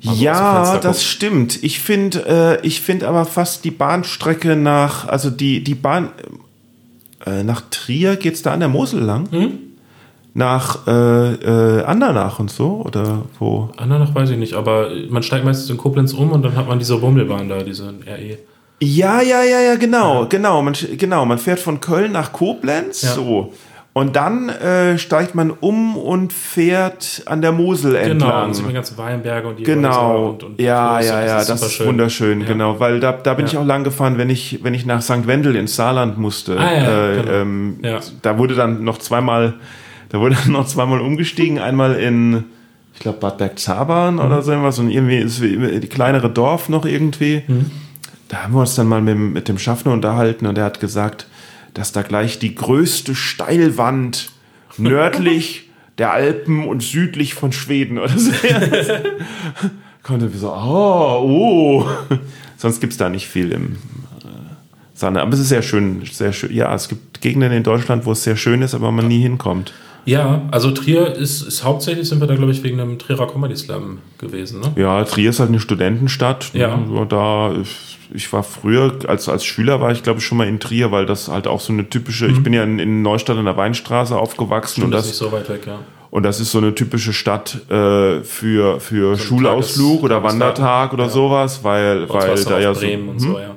Ja, 0.01 0.79
das 0.79 0.97
guckt. 0.99 1.07
stimmt. 1.07 1.63
Ich 1.63 1.79
finde, 1.79 2.59
äh, 2.61 2.67
ich 2.67 2.81
finde 2.81 3.09
aber 3.09 3.25
fast 3.25 3.65
die 3.65 3.71
Bahnstrecke 3.71 4.57
nach, 4.57 5.07
also 5.07 5.31
die 5.31 5.63
die 5.63 5.77
Bahn 5.77 6.11
äh, 7.25 7.45
nach 7.45 7.63
Trier 7.71 8.17
geht's 8.17 8.43
da 8.43 8.53
an 8.53 8.61
der 8.61 8.69
Mosel 8.69 9.01
lang? 9.01 9.31
Hm? 9.31 9.53
Nach 10.35 10.87
äh, 10.87 10.91
äh, 11.35 11.83
Andernach 11.85 12.39
und 12.39 12.51
so 12.51 12.83
oder 12.87 13.23
wo? 13.39 13.69
Andernach 13.77 14.15
weiß 14.15 14.31
ich 14.31 14.39
nicht, 14.39 14.55
aber 14.55 14.89
man 15.11 15.23
steigt 15.23 15.45
meistens 15.45 15.69
in 15.69 15.77
Koblenz 15.77 16.15
um 16.15 16.33
und 16.33 16.43
dann 16.43 16.57
hat 16.57 16.67
man 16.69 16.79
diese 16.79 16.97
Bummelbahn 16.97 17.49
da, 17.51 17.63
diese. 17.63 17.89
RE. 18.07 18.39
Ja, 18.81 19.21
ja, 19.21 19.43
ja, 19.43 19.61
ja, 19.61 19.75
genau, 19.77 20.27
genau. 20.29 20.63
Man 20.63 20.75
genau, 20.97 21.25
man 21.27 21.39
fährt 21.39 21.61
von 21.61 21.81
Köln 21.81 22.13
nach 22.13 22.33
Koblenz, 22.33 23.03
Ja. 23.03 23.11
so. 23.11 23.53
Und 23.95 24.17
dann 24.17 24.49
äh, 24.49 24.97
steigt 24.97 25.35
man 25.35 25.51
um 25.51 25.99
und 25.99 26.33
fährt 26.33 27.23
an 27.27 27.43
der 27.43 27.53
Mosel 27.53 27.93
Genau, 27.93 28.11
entlang. 28.13 28.45
und 28.47 28.55
sieht 28.55 28.63
man 28.65 28.71
die 28.71 28.75
ganzen 28.77 28.97
Weinberge 28.97 29.49
und 29.49 29.59
die 29.59 29.65
Genau, 29.65 30.29
und, 30.31 30.43
und 30.45 30.59
ja, 30.61 30.95
Flüsse. 30.97 31.13
ja, 31.13 31.27
ja, 31.27 31.45
das, 31.45 31.63
ist 31.63 31.73
schön. 31.75 31.89
wunderschön, 31.89 32.41
Ja. 32.41 32.47
genau, 32.47 32.81
weil 32.81 33.01
da, 33.01 33.13
da 33.13 33.35
bin 33.35 33.45
Ja. 33.45 33.53
ich 33.53 33.59
auch 33.59 33.67
lang 33.67 33.85
gefahren, 33.85 34.17
wenn 34.17 34.31
ich, 34.31 34.61
wenn 34.65 34.73
ich 34.73 34.87
nach 34.87 35.03
St. 35.03 35.27
Wendel 35.27 35.57
ins 35.57 35.77
Saarland 35.77 36.17
musste. 36.17 36.59
Ah, 36.59 36.73
ja, 36.75 37.11
äh, 37.13 37.17
genau. 37.17 37.33
ähm, 37.33 37.77
Ja. 37.83 38.01
Da 38.23 38.39
wurde 38.39 38.55
dann 38.55 38.83
noch 38.83 38.97
zweimal, 38.97 39.55
da 40.13 40.21
wurde 40.21 40.37
dann 40.37 40.53
noch 40.53 40.67
zweimal 40.67 41.01
umgestiegen, 41.01 41.59
einmal 41.59 41.95
in, 41.95 42.45
ich 42.95 43.01
glaube, 43.01 43.19
Bad 43.19 43.39
Bergzabern 43.39 44.15
Mhm. 44.17 44.21
oder 44.21 44.43
so 44.43 44.53
irgendwas 44.53 44.79
und 44.79 44.91
irgendwie 44.91 45.17
ist 45.17 45.41
die 45.43 45.89
kleinere 45.89 46.31
Dorf 46.31 46.69
noch 46.69 46.85
irgendwie. 46.85 47.43
Mhm. 47.49 47.71
Da 48.29 48.45
haben 48.45 48.55
wir 48.55 48.61
uns 48.61 48.75
dann 48.77 48.87
mal 48.87 49.01
mit, 49.01 49.19
mit 49.19 49.49
dem 49.49 49.59
Schaffner 49.59 49.93
unterhalten 49.93 50.47
und 50.47 50.57
der 50.57 50.65
hat 50.65 50.81
gesagt, 50.81 51.27
dass 51.75 51.93
da 51.93 52.03
gleich 52.03 52.39
die 52.39 52.55
größte 52.55 53.15
Steilwand 53.15 54.31
nördlich 54.79 55.71
der 55.99 56.13
Alpen 56.13 56.67
und 56.67 56.83
südlich 56.83 57.35
von 57.35 57.53
Schweden 57.53 57.99
oder 57.99 58.17
so. 58.17 58.33
Konnte 60.03 60.29
so, 60.31 60.53
oh, 60.53 61.21
oh. 61.23 62.17
Sonst 62.57 62.81
gibt 62.81 62.93
es 62.93 62.97
da 62.99 63.09
nicht 63.09 63.29
viel 63.29 63.53
im 63.53 63.77
äh, 64.23 64.27
Sande. 64.95 65.21
Aber 65.21 65.33
es 65.35 65.41
ist 65.41 65.49
sehr 65.49 65.63
schön, 65.63 66.03
sehr 66.11 66.33
schön. 66.33 66.53
Ja, 66.53 66.75
es 66.75 66.89
gibt 66.89 67.21
Gegenden 67.21 67.53
in 67.53 67.63
Deutschland, 67.63 68.05
wo 68.05 68.13
es 68.13 68.25
sehr 68.25 68.37
schön 68.37 68.63
ist, 68.63 68.75
aber 68.75 68.91
man 68.91 69.07
nie 69.07 69.21
hinkommt. 69.21 69.73
Ja, 70.05 70.43
also 70.51 70.71
Trier 70.73 71.15
ist, 71.15 71.43
ist 71.43 71.65
hauptsächlich 71.65 72.09
sind 72.09 72.21
wir 72.21 72.27
da, 72.27 72.35
glaube 72.35 72.53
ich, 72.53 72.63
wegen 72.65 72.81
einem 72.81 72.99
Trierer 72.99 73.27
Comedy 73.29 73.57
Slam 73.57 73.99
gewesen, 74.19 74.61
ne? 74.61 74.73
Ja, 74.77 75.05
Trier 75.05 75.31
ist 75.31 75.39
halt 75.41 75.51
eine 75.51 75.61
Studentenstadt. 75.61 76.51
Ja. 76.55 76.77
Ne? 76.77 77.07
Da, 77.09 77.53
ich 78.15 78.33
war 78.33 78.43
früher, 78.43 78.95
als, 79.07 79.29
als 79.29 79.45
Schüler 79.45 79.81
war 79.81 79.93
ich, 79.93 80.03
glaube 80.03 80.19
ich, 80.19 80.27
schon 80.27 80.39
mal 80.39 80.49
in 80.49 80.59
Trier, 80.61 80.91
weil 80.91 81.07
das 81.07 81.29
halt 81.29 81.47
auch 81.47 81.61
so 81.61 81.73
eine 81.73 81.89
typische, 81.89 82.27
ich 82.27 82.43
bin 82.43 82.53
ja 82.53 82.65
in, 82.65 82.79
in 82.79 83.03
Neustadt 83.03 83.37
an 83.39 83.45
der 83.45 83.57
Weinstraße 83.57 84.17
aufgewachsen 84.17 84.83
und 84.85 84.91
das 84.91 85.05
ist 85.07 85.13
nicht 85.13 85.19
so 85.19 85.33
weit 85.33 85.49
weg, 85.49 85.63
ja. 85.67 85.79
und 86.11 86.23
das 86.25 86.41
ist 86.41 86.51
so 86.51 86.59
eine 86.59 86.75
typische 86.75 87.13
Stadt 87.13 87.59
äh, 87.71 88.21
für, 88.23 88.81
für 88.81 89.17
Schulausflug 89.17 90.01
Tages- 90.01 90.05
oder. 90.05 90.23
Wandertag 90.25 90.93
oder 90.93 91.05
Ja. 91.05 91.11
sowas, 91.11 91.61
weil, 91.63 92.09
weil 92.09 92.35
da 92.45 92.59
ja 92.59 92.75
so, 92.75 92.81
Bremen 92.81 93.09
und 93.09 93.19
so, 93.21 93.39
ja. 93.39 93.55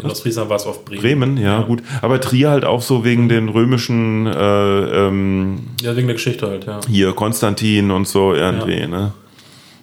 In 0.00 0.06
Ostfriesland 0.06 0.48
war 0.48 0.56
es 0.56 0.66
auf 0.66 0.84
Bremen. 0.84 1.00
Bremen, 1.00 1.36
ja, 1.38 1.62
gut. 1.62 1.82
Aber 2.02 2.20
Trier 2.20 2.50
halt 2.50 2.64
auch 2.64 2.82
so 2.82 3.04
wegen 3.04 3.28
den 3.28 3.48
römischen 3.48 4.26
äh, 4.26 5.06
ähm, 5.08 5.60
Ja, 5.82 5.96
wegen 5.96 6.06
der 6.06 6.14
Geschichte 6.14 6.46
halt, 6.46 6.66
ja. 6.66 6.80
hier 6.88 7.12
Konstantin 7.14 7.90
und 7.90 8.06
so 8.06 8.32
irgendwie, 8.32 8.86
ne? 8.86 9.12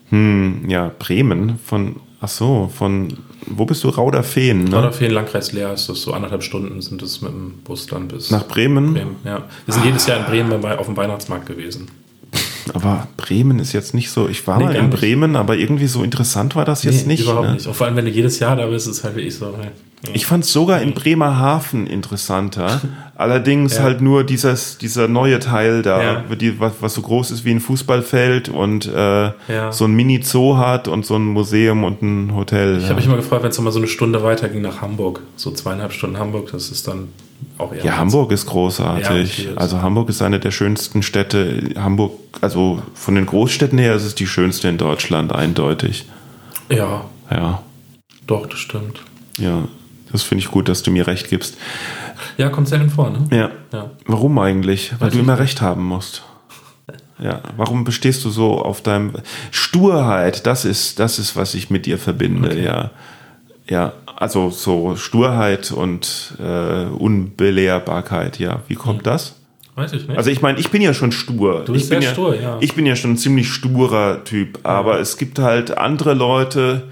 Hm, 0.10 0.70
ja, 0.70 0.92
Bremen 1.00 1.60
von, 1.66 1.98
ach 2.22 2.30
so, 2.30 2.72
von, 2.74 3.18
wo 3.46 3.66
bist 3.66 3.84
du? 3.84 3.90
Rauderfehn, 3.90 4.64
ne? 4.64 4.92
Den 5.00 5.12
Landkreis 5.12 5.52
leer 5.52 5.74
ist 5.74 5.90
das 5.90 6.02
so 6.02 6.14
anderthalb 6.14 6.44
Stunden 6.44 6.82
sind 6.82 7.02
es 7.02 7.22
mit 7.22 7.32
dem 7.32 7.56
Bus 7.66 7.86
dann 7.88 8.08
bis 8.08 8.32
Nach 8.32 8.48
Bremen? 8.48 8.94
Bremen. 8.94 9.16
Ja. 9.26 9.44
Wir 9.66 9.74
sind 9.74 9.86
jedes 9.86 10.08
Jahr 10.08 10.20
in 10.20 10.26
Bremen 10.26 10.66
auf 10.66 10.86
dem 10.86 10.96
Weihnachtsmarkt 10.96 11.46
gewesen. 11.46 11.90
Aber 12.74 13.08
Bremen 13.18 13.60
ist 13.60 13.74
jetzt 13.74 13.94
nicht 13.94 14.10
so, 14.10 14.28
ich 14.28 14.46
war 14.48 14.58
Nee, 14.58 14.64
mal 14.66 14.76
in 14.76 14.90
nicht. 14.90 15.00
Bremen, 15.00 15.36
aber 15.36 15.56
irgendwie 15.56 15.88
so 15.88 16.04
interessant 16.04 16.56
war 16.56 16.66
das 16.66 16.84
jetzt 16.84 17.08
nicht. 17.08 17.24
überhaupt 17.24 17.48
ne? 17.48 17.54
nicht. 17.56 17.68
Und 17.68 17.76
vor 17.76 17.88
allem, 17.88 17.96
wenn 17.96 18.06
du 18.06 18.12
jedes 18.12 18.40
Jahr 18.40 18.56
da 18.56 18.66
bist, 18.68 18.88
ist 18.88 18.98
es 18.98 19.04
halt 19.04 19.16
wirklich 19.16 19.36
so. 19.36 19.54
hey, 19.60 19.70
Ich 20.14 20.26
fand 20.26 20.44
es 20.44 20.52
sogar 20.54 20.82
in 20.82 20.94
Bremerhaven 20.94 21.88
interessanter. 21.88 22.82
Allerdings 23.16 23.78
Ja. 23.78 23.84
halt 23.84 24.02
nur 24.02 24.24
dieses, 24.24 24.78
dieser 24.78 25.08
neue 25.08 25.40
Teil 25.40 25.82
da, 25.82 26.02
Ja. 26.04 26.24
die, 26.36 26.60
was, 26.60 26.74
was 26.82 26.94
so 26.94 27.02
groß 27.02 27.32
ist 27.32 27.46
wie 27.46 27.52
ein 27.52 27.60
Fußballfeld 27.62 28.50
und 28.50 28.86
äh, 28.88 29.26
Ja. 29.48 29.72
so 29.72 29.86
ein 29.86 29.94
Mini-Zoo 29.94 30.58
hat 30.58 30.88
und 30.88 31.06
so 31.06 31.16
ein 31.16 31.26
Museum 31.26 31.84
und 31.84 32.02
ein 32.02 32.36
Hotel. 32.36 32.78
Ich 32.78 32.84
ja. 32.84 32.90
habe 32.90 32.96
mich 32.98 33.06
immer 33.06 33.16
gefragt, 33.18 33.44
wenn 33.44 33.52
es 33.52 33.60
mal 33.62 33.72
so 33.72 33.80
eine 33.80 33.88
Stunde 33.88 34.22
weiter 34.24 34.50
ging 34.50 34.62
nach 34.62 34.82
Hamburg, 34.82 35.22
so 35.38 35.52
zweieinhalb 35.52 35.94
Stunden 35.94 36.18
Hamburg, 36.18 36.52
das 36.52 36.70
ist 36.70 36.88
dann 36.88 37.10
auch 37.58 37.74
eher. 37.74 37.84
Ja, 37.86 37.98
Hamburg 37.98 38.32
ist 38.32 38.46
Ja, 38.46 38.52
großartig. 38.52 39.08
okay, 39.08 39.50
ist- 39.52 39.58
also 39.58 39.82
Hamburg 39.82 40.10
ist 40.10 40.22
eine 40.22 40.40
der 40.40 40.52
schönsten 40.52 41.04
Städte. 41.04 41.72
Hamburg, 41.78 42.14
also 42.42 42.82
von 42.94 43.16
den 43.16 43.26
Großstädten 43.26 43.78
her 43.78 43.96
ist 43.96 44.04
es 44.04 44.16
die 44.16 44.28
schönste 44.28 44.68
in 44.68 44.78
Deutschland, 44.78 45.34
eindeutig. 45.34 46.06
Ja, 46.70 47.06
Ja, 47.32 47.62
doch, 48.28 48.46
das 48.48 48.60
stimmt. 48.60 49.02
ja. 49.38 49.68
Das 50.12 50.24
finde 50.24 50.44
ich 50.46 50.52
gut, 50.52 50.70
dass 50.70 50.82
du 50.82 50.92
mir 50.92 51.08
recht 51.08 51.30
gibst. 51.30 51.58
Ja, 52.38 52.48
kommt 52.50 52.70
selten 52.70 52.90
vor, 52.90 53.10
ne? 53.10 53.28
Ja. 53.36 53.50
Ja. 53.74 53.92
Warum 54.06 54.40
eigentlich? 54.40 54.94
Weil 55.00 55.08
Weiß 55.08 55.14
du 55.14 55.20
immer 55.20 55.38
recht 55.40 55.60
haben 55.62 55.84
musst. 55.84 56.24
Ja, 57.20 57.42
warum 57.58 57.84
bestehst 57.84 58.24
du 58.24 58.30
so 58.30 58.62
auf 58.62 58.82
deinem 58.82 59.14
Sturheit? 59.52 60.46
Das 60.46 60.64
ist, 60.64 61.00
das 61.00 61.20
ist, 61.20 61.36
was 61.36 61.54
ich 61.54 61.70
mit 61.70 61.86
dir 61.86 61.98
verbinde, 61.98 62.62
ja. 62.62 62.92
Ja, 63.68 63.94
also 64.16 64.50
so 64.50 64.96
Sturheit 64.96 65.72
und 65.72 66.36
äh, 66.40 66.86
Unbelehrbarkeit, 66.86 68.40
ja. 68.40 68.62
Wie 68.68 68.76
kommt 68.76 69.06
das? 69.06 69.36
Weiß 69.76 69.92
ich 69.94 70.08
nicht. 70.08 70.18
Also 70.18 70.30
ich 70.30 70.42
meine, 70.42 70.58
ich 70.60 70.72
bin 70.72 70.82
ja 70.82 70.94
schon 70.94 71.12
stur. 71.12 71.64
Du 71.66 71.74
bist 71.74 71.86
ich 71.86 71.90
bin 71.90 72.02
ja, 72.02 72.12
stur, 72.12 72.40
ja. 72.40 72.58
Ich 72.62 72.74
bin 72.76 72.86
ja 72.86 72.96
schon 72.96 73.12
ein 73.12 73.18
ziemlich 73.18 73.50
sturer 73.50 74.24
Typ, 74.24 74.60
aber 74.64 75.00
es 75.00 75.18
gibt 75.18 75.38
halt 75.40 75.78
andere 75.78 76.14
Leute 76.14 76.84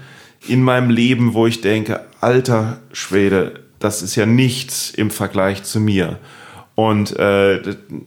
in 0.46 0.62
meinem 0.62 0.90
Leben, 0.90 1.32
wo 1.32 1.46
ich 1.46 1.62
denke, 1.62 2.00
alter 2.20 2.78
Schwede, 2.92 3.60
das 3.78 4.02
ist 4.02 4.16
ja 4.16 4.26
nichts 4.26 4.90
im 4.90 5.10
Vergleich 5.10 5.62
zu 5.62 5.80
mir. 5.80 6.18
Und 6.74 7.16
äh, 7.18 7.60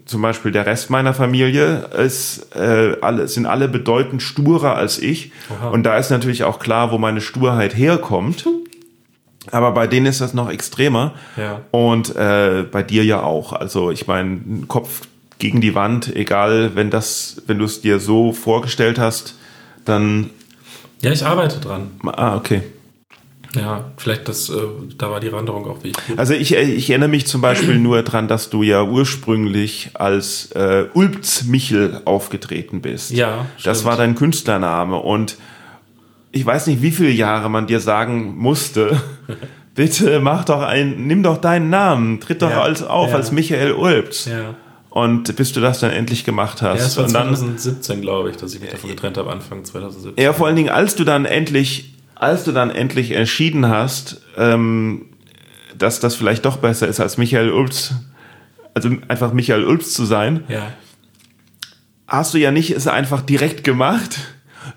zum 0.05 0.21
Beispiel 0.21 0.51
der 0.51 0.65
Rest 0.65 0.89
meiner 0.89 1.13
Familie 1.13 1.89
ist, 1.97 2.53
äh, 2.55 2.97
alle, 3.01 3.27
sind 3.29 3.45
alle 3.45 3.69
bedeutend 3.69 4.21
sturer 4.21 4.75
als 4.75 4.99
ich. 4.99 5.31
Aha. 5.49 5.69
Und 5.69 5.83
da 5.83 5.97
ist 5.97 6.09
natürlich 6.09 6.43
auch 6.43 6.59
klar, 6.59 6.91
wo 6.91 6.97
meine 6.97 7.21
Sturheit 7.21 7.75
herkommt. 7.75 8.45
Aber 9.51 9.71
bei 9.71 9.87
denen 9.87 10.05
ist 10.05 10.21
das 10.21 10.33
noch 10.33 10.49
extremer. 10.49 11.13
Ja. 11.35 11.61
Und 11.71 12.15
äh, 12.15 12.63
bei 12.71 12.83
dir 12.83 13.03
ja 13.03 13.21
auch. 13.23 13.53
Also 13.53 13.91
ich 13.91 14.07
meine, 14.07 14.39
Kopf 14.67 15.01
gegen 15.39 15.61
die 15.61 15.75
Wand, 15.75 16.15
egal, 16.15 16.71
wenn 16.75 16.89
das, 16.89 17.41
wenn 17.47 17.59
du 17.59 17.65
es 17.65 17.81
dir 17.81 17.99
so 17.99 18.33
vorgestellt 18.33 18.97
hast, 18.99 19.35
dann. 19.85 20.31
ja, 21.01 21.11
ich 21.11 21.25
arbeite 21.25 21.59
dran. 21.59 21.91
Ah, 22.05 22.35
okay. 22.35 22.63
Ja, 23.55 23.85
vielleicht 23.97 24.27
das, 24.27 24.49
äh, 24.49 24.53
da 24.97 25.09
war 25.09 25.19
die 25.19 25.31
Wanderung 25.31 25.65
auch 25.67 25.83
wichtig. 25.83 26.03
Also 26.17 26.33
ich, 26.33 26.55
äh, 26.55 26.63
ich 26.63 26.89
erinnere 26.89 27.09
mich 27.09 27.27
zum 27.27 27.41
Beispiel 27.41 27.79
nur 27.79 28.03
dran, 28.03 28.27
dass 28.27 28.49
du 28.49 28.61
ja 28.61 28.83
ursprünglich 28.83 29.91
als 29.93 30.51
äh, 30.51 30.85
Ulbz 30.93 31.43
Michel 31.45 32.01
aufgetreten 32.05 32.81
bist. 32.81 33.11
Ja, 33.11 33.45
Das 33.63 33.79
stimmt. 33.79 33.85
war 33.85 33.97
dein 33.97 34.15
Künstlername 34.15 34.97
und 34.97 35.37
ich 36.31 36.45
weiß 36.45 36.67
nicht, 36.67 36.81
wie 36.81 36.91
viele 36.91 37.09
Jahre 37.11 37.49
man 37.49 37.67
dir 37.67 37.79
sagen 37.79 38.35
musste. 38.37 39.01
Bitte 39.75 40.19
mach 40.19 40.43
doch 40.45 40.61
ein, 40.63 41.05
nimm 41.07 41.21
doch 41.23 41.37
deinen 41.37 41.69
Namen, 41.69 42.19
tritt 42.19 42.41
doch 42.41 42.49
Ja, 42.49 42.61
als 42.61 42.81
auf 42.83 43.09
ja. 43.11 43.15
als 43.15 43.31
Michael 43.31 43.73
Ulbz. 43.73 44.25
Ja. 44.25 44.55
Und 44.89 45.35
bis 45.35 45.53
du 45.53 45.61
das 45.61 45.79
dann 45.79 45.91
endlich 45.91 46.23
gemacht 46.25 46.63
hast. 46.63 46.79
Ja, 46.79 46.85
es 46.87 46.97
war 46.97 47.05
und 47.05 47.13
dann, 47.13 47.35
2017, 47.35 48.01
glaube 48.01 48.31
ich, 48.31 48.37
dass 48.37 48.55
ich 48.55 48.61
mich 48.61 48.71
davon 48.71 48.89
getrennt 48.89 49.17
habe, 49.17 49.29
Anfang 49.31 49.63
2017. 49.63 50.23
ja, 50.23 50.33
vor 50.33 50.47
allen 50.47 50.55
Dingen, 50.55 50.69
als 50.69 50.95
du 50.95 51.03
dann 51.03 51.25
endlich, 51.25 51.93
als 52.15 52.43
du 52.43 52.51
dann 52.51 52.71
endlich 52.71 53.11
entschieden 53.11 53.67
hast, 53.69 54.21
ähm, 54.37 55.05
dass 55.77 55.99
das 55.99 56.15
vielleicht 56.15 56.45
doch 56.45 56.57
besser 56.57 56.87
ist, 56.87 56.99
als 56.99 57.17
Michael 57.19 57.51
Ulbz, 57.51 57.93
also 58.73 58.89
einfach 59.07 59.33
Michael 59.33 59.65
Ulbz 59.65 59.93
zu 59.93 60.05
sein, 60.05 60.43
Ja. 60.47 60.71
hast 62.07 62.33
du 62.33 62.39
ja 62.39 62.49
nicht 62.51 62.71
es 62.71 62.87
einfach 62.87 63.21
direkt 63.21 63.63
gemacht, 63.63 64.17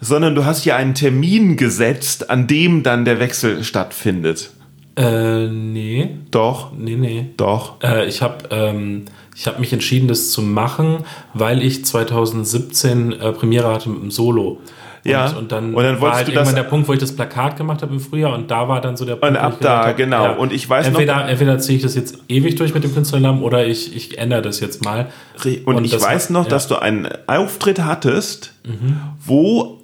sondern 0.01 0.35
du 0.35 0.45
hast 0.45 0.65
ja 0.65 0.77
einen 0.77 0.95
Termin 0.95 1.57
gesetzt, 1.57 2.31
an 2.31 2.47
dem 2.47 2.83
dann 2.83 3.05
der 3.05 3.19
Wechsel 3.21 3.65
stattfindet. 3.65 4.51
Äh, 4.97 5.47
nee. 5.49 6.11
Doch, 6.31 6.73
Nee, 6.77 6.97
nee. 6.97 7.27
doch. 7.37 7.83
Äh, 7.83 8.07
ich 8.07 8.23
habe 8.23 8.37
ähm, 8.51 9.05
ich 9.35 9.47
hab 9.47 9.59
mich 9.59 9.73
entschieden, 9.73 10.09
das 10.09 10.31
zu 10.31 10.43
machen, 10.43 11.05
weil 11.33 11.63
ich 11.63 11.85
2017 11.85 13.13
äh, 13.13 13.33
Premiere 13.33 13.73
hatte 13.73 13.89
mit 13.89 14.03
dem 14.03 14.11
Solo. 14.11 14.59
Und, 15.03 15.11
Ja. 15.11 15.31
und 15.31 15.51
dann, 15.51 15.73
Und 15.75 15.83
dann 15.83 15.99
war 16.03 16.15
halt 16.17 16.29
irgendwann 16.29 16.55
der 16.57 16.65
Punkt, 16.65 16.87
wo 16.87 16.93
ich 16.93 16.99
das 16.99 17.17
Plakat 17.17 17.57
gemacht 17.57 17.81
habe 17.81 17.95
im 17.95 18.01
Frühjahr 18.01 18.35
und 18.35 18.51
da 18.51 18.69
war 18.69 18.83
dann 18.83 18.99
so 18.99 19.07
der 19.07 19.17
Punkt. 19.17 19.35
Und 19.35 19.43
ab 19.43 19.55
ich 19.55 19.65
da, 19.65 19.87
hab, 19.87 19.97
genau. 19.97 20.35
Und 20.37 20.53
ich 20.53 20.69
weiß 20.69 20.87
noch- 20.91 20.93
entweder, 21.01 21.27
Entweder 21.27 21.59
ziehe 21.59 21.77
ich 21.79 21.83
das 21.83 21.95
jetzt 21.95 22.19
ewig 22.29 22.57
durch 22.57 22.75
mit 22.75 22.85
dem 22.85 22.93
Künstlernamen 22.93 23.43
oder 23.43 23.65
ich, 23.67 23.97
ich 23.97 24.19
ändere 24.19 24.43
das 24.43 24.61
jetzt 24.61 24.85
mal. 24.85 25.07
Und, 25.65 25.85
ich 25.87 25.93
das 25.93 26.03
weiß 26.03 26.29
noch, 26.31 26.41
ja. 26.43 26.47
Mhm. 26.47 26.51
dass 26.51 26.69
du 26.69 26.77
einen 26.77 27.09
Auftritt 27.27 27.83
hattest, 27.83 28.53
wo 29.25 29.80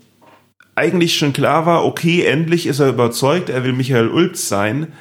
eigentlich 0.77 1.17
schon 1.17 1.33
klar 1.33 1.67
war, 1.67 1.85
okay, 1.85 2.25
endlich 2.25 2.67
ist 2.67 2.79
er 2.81 2.91
überzeugt, 2.91 3.49
er 3.49 3.65
will 3.65 3.73
Michael 3.73 4.09
Ulbz 4.09 4.49
sein. 4.49 4.93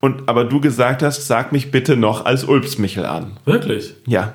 Und 0.00 0.28
aber 0.28 0.44
du 0.44 0.60
gesagt 0.60 1.02
hast, 1.02 1.26
sag 1.26 1.52
mich 1.52 1.70
bitte 1.70 1.96
noch 1.96 2.24
als 2.24 2.44
Ulbz 2.44 2.78
Michel 2.78 3.04
an. 3.04 3.36
Wirklich? 3.44 3.94
Ja. 4.06 4.32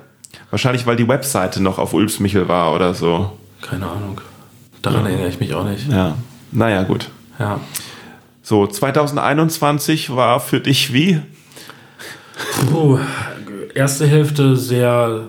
Wahrscheinlich, 0.50 0.86
weil 0.86 0.96
die 0.96 1.08
Webseite 1.08 1.60
noch 1.60 1.78
auf 1.78 1.92
Ulbz 1.92 2.20
Michel 2.20 2.46
war 2.46 2.72
oder 2.72 2.94
so. 2.94 3.32
Keine 3.62 3.86
Ahnung. 3.86 4.20
Daran 4.82 5.06
erinnere 5.06 5.28
ich 5.28 5.40
mich 5.40 5.54
auch 5.54 5.64
nicht. 5.64 5.90
Ja. 5.90 6.16
Naja, 6.52 6.84
gut. 6.84 7.10
Ja. 7.40 7.60
So, 8.42 8.66
2021 8.66 10.14
war 10.14 10.38
für 10.38 10.60
dich 10.60 10.92
wie? 10.92 11.20
Puh, 12.70 13.00
erste 13.74 14.06
Hälfte 14.06 14.56
sehr 14.56 15.24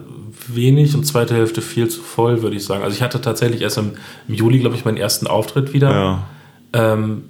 wenig 0.55 0.95
und 0.95 1.03
zweite 1.05 1.35
Hälfte 1.35 1.61
viel 1.61 1.87
zu 1.89 2.01
voll, 2.01 2.41
würde 2.41 2.55
ich 2.55 2.65
sagen. 2.65 2.83
Also 2.83 2.95
ich 2.95 3.01
hatte 3.01 3.21
tatsächlich 3.21 3.61
erst 3.61 3.77
im, 3.77 3.93
im 4.27 4.33
Juli, 4.35 4.59
glaube 4.59 4.75
ich, 4.75 4.85
meinen 4.85 4.97
ersten 4.97 5.27
Auftritt 5.27 5.73
wieder. 5.73 5.91
Ja. 5.91 6.23
Ähm, 6.73 7.23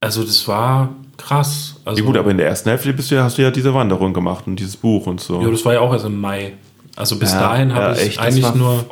also 0.00 0.22
das 0.24 0.46
war 0.48 0.90
krass. 1.16 1.76
Also, 1.84 2.00
Ja, 2.00 2.06
gut, 2.06 2.16
aber 2.16 2.30
in 2.30 2.38
der 2.38 2.46
ersten 2.48 2.68
Hälfte 2.70 2.92
bist 2.92 3.10
du 3.10 3.14
ja, 3.16 3.24
hast 3.24 3.38
du 3.38 3.42
ja 3.42 3.50
diese 3.50 3.72
Wanderung 3.74 4.12
gemacht 4.12 4.44
und 4.46 4.56
dieses 4.56 4.76
Buch 4.76 5.06
und 5.06 5.20
so. 5.20 5.40
ja, 5.40 5.50
das 5.50 5.64
war 5.64 5.74
ja 5.74 5.80
auch 5.80 5.92
erst 5.92 6.04
im 6.06 6.20
Mai. 6.20 6.54
Also 6.96 7.18
bis 7.18 7.32
Ja, 7.32 7.40
dahin 7.40 7.72
habe 7.74 7.94
ich 7.94 8.02
echt, 8.06 8.18
eigentlich 8.20 8.44
war- 8.44 8.56
nur. 8.56 8.84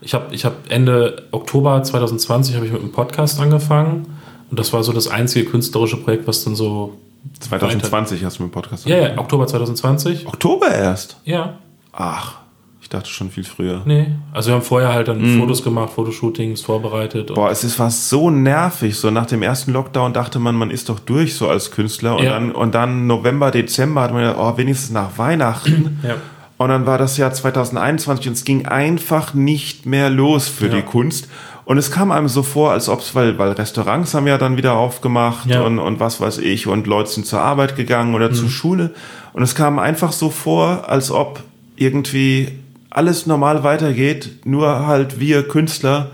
Ich 0.00 0.14
habe 0.14 0.32
ich 0.32 0.44
hab 0.44 0.70
Ende 0.70 1.24
Oktober 1.32 1.82
2020 1.82 2.54
habe 2.54 2.64
ich 2.66 2.72
mit 2.72 2.80
einem 2.80 2.92
Podcast 2.92 3.40
angefangen 3.40 4.06
und 4.50 4.58
das 4.58 4.72
war 4.72 4.82
so 4.84 4.92
das 4.92 5.08
einzige 5.08 5.50
künstlerische 5.50 5.96
Projekt, 5.96 6.26
was 6.28 6.44
dann 6.44 6.54
so 6.54 6.96
2020 7.40 8.24
hast 8.24 8.38
du 8.38 8.44
mit 8.44 8.52
dem 8.52 8.54
Podcast. 8.54 8.86
ja, 8.86 8.96
ja, 8.96 9.18
Oktober 9.18 9.46
2020. 9.48 10.26
Oktober 10.26 10.68
erst. 10.70 11.16
Ja, 11.24 11.58
Ach, 11.92 12.37
ich 12.88 12.90
dachte 12.90 13.10
schon 13.10 13.30
viel 13.30 13.44
früher. 13.44 13.82
nee. 13.84 14.06
Also 14.32 14.48
wir 14.48 14.54
haben 14.54 14.62
vorher 14.62 14.94
halt 14.94 15.08
dann 15.08 15.38
Fotos 15.38 15.62
gemacht, 15.62 15.90
Fotoshootings 15.92 16.62
vorbereitet. 16.62 17.34
Boah, 17.34 17.50
es 17.50 17.62
ist 17.62 17.78
was 17.78 18.08
so 18.08 18.30
nervig. 18.30 18.96
So 18.96 19.10
nach 19.10 19.26
dem 19.26 19.42
ersten 19.42 19.72
Lockdown 19.72 20.14
dachte 20.14 20.38
man, 20.38 20.54
man 20.54 20.70
ist 20.70 20.88
doch 20.88 20.98
durch 20.98 21.34
so 21.34 21.50
als 21.50 21.70
Künstler. 21.70 22.16
Und, 22.16 22.24
Ja. 22.24 22.30
dann, 22.30 22.50
und 22.50 22.74
dann 22.74 23.06
November, 23.06 23.50
Dezember 23.50 24.00
hat 24.00 24.12
man 24.14 24.22
gedacht, 24.22 24.38
oh, 24.40 24.56
wenigstens 24.56 24.90
nach 24.90 25.18
Weihnachten. 25.18 26.00
ja. 26.02 26.14
Und 26.56 26.70
dann 26.70 26.86
war 26.86 26.96
das 26.96 27.18
Jahr 27.18 27.30
2021 27.30 28.26
und 28.28 28.32
es 28.32 28.44
ging 28.44 28.64
einfach 28.64 29.34
nicht 29.34 29.84
mehr 29.84 30.08
los 30.08 30.48
für 30.48 30.68
Ja. 30.68 30.76
die 30.76 30.82
Kunst. 30.82 31.28
Und 31.66 31.76
es 31.76 31.90
kam 31.90 32.10
einem 32.10 32.28
so 32.28 32.42
vor, 32.42 32.70
als 32.72 32.88
ob 32.88 33.00
es, 33.00 33.14
weil, 33.14 33.36
weil 33.38 33.52
Restaurants 33.52 34.14
haben 34.14 34.26
ja 34.26 34.38
dann 34.38 34.56
wieder 34.56 34.72
aufgemacht 34.72 35.44
Ja. 35.50 35.60
und, 35.60 35.78
und 35.78 36.00
was 36.00 36.22
weiß 36.22 36.38
ich, 36.38 36.66
und 36.66 36.86
Leute 36.86 37.10
sind 37.10 37.26
zur 37.26 37.42
Arbeit 37.42 37.76
gegangen 37.76 38.14
oder 38.14 38.32
zur 38.32 38.48
Schule. 38.48 38.94
Und 39.34 39.42
es 39.42 39.54
kam 39.54 39.78
einfach 39.78 40.12
so 40.12 40.30
vor, 40.30 40.88
als 40.88 41.10
ob 41.10 41.40
irgendwie 41.76 42.48
alles 42.90 43.26
normal 43.26 43.62
weitergeht, 43.64 44.44
nur 44.44 44.86
halt 44.86 45.20
wir 45.20 45.46
Künstler, 45.46 46.10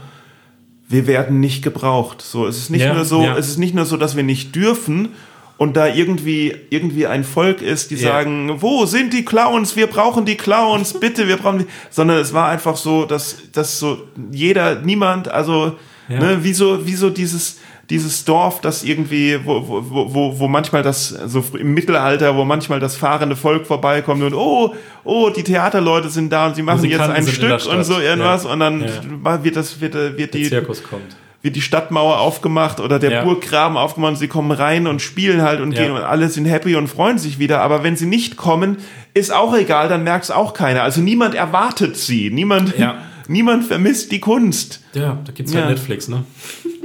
wir 0.88 1.06
werden 1.06 1.40
nicht 1.40 1.62
gebraucht. 1.62 2.20
So, 2.22 2.46
es 2.46 2.58
ist 2.58 2.70
nicht 2.70 2.82
Ja, 2.82 2.94
nur 2.94 3.04
so, 3.04 3.22
ja. 3.22 3.36
es 3.36 3.48
ist 3.48 3.58
nicht 3.58 3.74
nur 3.74 3.84
so, 3.84 3.96
dass 3.96 4.16
wir 4.16 4.22
nicht 4.22 4.54
dürfen 4.54 5.10
und 5.56 5.76
da 5.76 5.86
irgendwie 5.86 6.54
irgendwie 6.70 7.06
ein 7.06 7.24
Volk 7.24 7.62
ist, 7.62 7.90
die 7.90 7.94
Ja. 7.94 8.08
sagen, 8.08 8.56
wo 8.60 8.86
sind 8.86 9.12
die 9.12 9.24
Clowns? 9.24 9.76
Wir 9.76 9.86
brauchen 9.86 10.24
die 10.24 10.36
Clowns, 10.36 10.92
bitte, 11.00 11.28
wir 11.28 11.36
brauchen 11.36 11.60
die, 11.60 11.66
sondern 11.90 12.18
es 12.18 12.34
war 12.34 12.48
einfach 12.48 12.76
so, 12.76 13.04
dass 13.04 13.36
dass 13.52 13.78
so 13.78 13.98
jeder, 14.32 14.80
niemand, 14.80 15.28
also 15.28 15.76
ne, 16.08 16.38
wie 16.42 16.52
so 16.52 16.86
wie 16.86 16.94
so 16.94 17.08
dieses 17.10 17.58
dieses 17.90 18.24
Dorf, 18.24 18.60
das 18.60 18.82
irgendwie, 18.82 19.38
wo, 19.44 19.62
wo, 19.68 20.14
wo- 20.14 20.38
wo, 20.38 20.48
manchmal 20.48 20.82
das, 20.82 21.08
so 21.08 21.44
im 21.58 21.74
Mittelalter, 21.74 22.34
wo 22.36 22.44
manchmal 22.44 22.80
das 22.80 22.96
fahrende 22.96 23.36
Volk 23.36 23.66
vorbeikommt 23.66 24.22
und 24.22 24.32
oh, 24.34 24.74
oh, 25.04 25.30
die 25.30 25.42
Theaterleute 25.42 26.08
sind 26.08 26.32
da 26.32 26.46
und 26.46 26.56
sie 26.56 26.62
machen 26.62 26.84
jetzt 26.84 27.00
ein 27.00 27.26
Stück 27.26 27.66
und 27.66 27.84
so 27.84 28.00
irgendwas 28.00 28.44
Ja. 28.44 28.52
und 28.52 28.60
dann 28.60 28.84
Ja. 29.24 29.44
wird 29.44 29.56
das, 29.56 29.80
wird, 29.80 29.94
wird 29.94 30.18
Der 30.18 30.26
die, 30.28 30.48
Zirkus 30.48 30.82
kommt. 30.82 31.16
wird 31.42 31.56
die 31.56 31.60
Stadtmauer 31.60 32.20
aufgemacht 32.20 32.80
oder 32.80 32.98
der 32.98 33.10
Ja. 33.12 33.24
Burggraben 33.24 33.76
aufgemacht 33.76 34.12
und 34.12 34.16
sie 34.18 34.28
kommen 34.28 34.50
rein 34.50 34.86
und 34.86 35.02
spielen 35.02 35.42
halt 35.42 35.60
und 35.60 35.72
Ja. 35.72 35.82
gehen 35.82 35.92
und 35.92 36.00
alle 36.02 36.30
sind 36.30 36.46
happy 36.46 36.76
und 36.76 36.88
freuen 36.88 37.18
sich 37.18 37.38
wieder. 37.38 37.60
Aber 37.60 37.82
wenn 37.84 37.96
sie 37.96 38.06
nicht 38.06 38.36
kommen, 38.38 38.78
ist 39.12 39.30
auch 39.32 39.54
egal, 39.54 39.88
dann 39.90 40.04
merkt 40.04 40.24
es 40.24 40.30
auch 40.30 40.54
keiner. 40.54 40.82
Also 40.82 41.02
niemand 41.02 41.34
erwartet 41.34 41.98
sie. 41.98 42.30
Niemand, 42.30 42.78
Ja. 42.78 42.94
niemand 43.28 43.64
vermisst 43.66 44.10
die 44.10 44.20
Kunst. 44.20 44.80
Ja, 44.94 45.18
da 45.24 45.32
gibt's 45.32 45.54
halt 45.54 45.64
Ja. 45.64 45.70
Netflix, 45.70 46.08
ne? 46.08 46.24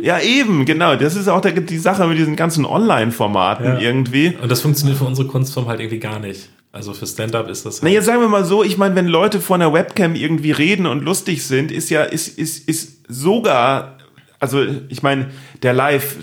Ja, 0.02 0.20
eben, 0.20 0.66
genau. 0.66 0.95
Das 0.95 1.16
ist 1.16 1.28
auch 1.28 1.41
der, 1.41 1.52
die 1.54 1.78
Sache 1.78 2.06
mit 2.08 2.18
diesen 2.18 2.36
ganzen 2.36 2.66
Online-Formaten 2.66 3.66
Ja. 3.66 3.80
irgendwie. 3.80 4.36
Und 4.41 4.50
das 4.52 4.62
funktioniert 4.62 4.97
für 4.97 5.06
unsere 5.06 5.28
Kunstform 5.28 5.68
halt 5.68 5.80
irgendwie 5.80 6.00
gar 6.00 6.20
nicht. 6.20 6.50
Also 6.72 6.93
für 6.93 7.08
Stand-up 7.08 7.50
ist 7.50 7.66
das 7.66 7.82
Na, 7.82 7.88
halt. 7.88 7.95
jetzt 7.95 8.06
sagen 8.06 8.22
wir 8.22 8.28
mal 8.30 8.45
so, 8.45 8.64
ich 8.64 8.78
meine, 8.78 8.95
wenn 8.95 9.08
Leute 9.08 9.39
vor 9.41 9.56
einer 9.56 9.74
Webcam 9.74 10.14
irgendwie 10.16 10.52
reden 10.52 10.86
und 10.86 11.04
lustig 11.04 11.43
sind, 11.45 11.72
ist 11.72 11.89
ja, 11.89 12.04
ist, 12.04 12.28
ist, 12.38 12.68
ist 12.70 13.00
sogar, 13.08 13.97
also 14.40 14.64
ich 14.88 15.04
meine, 15.04 15.28
der 15.64 15.74
Live, 15.74 16.16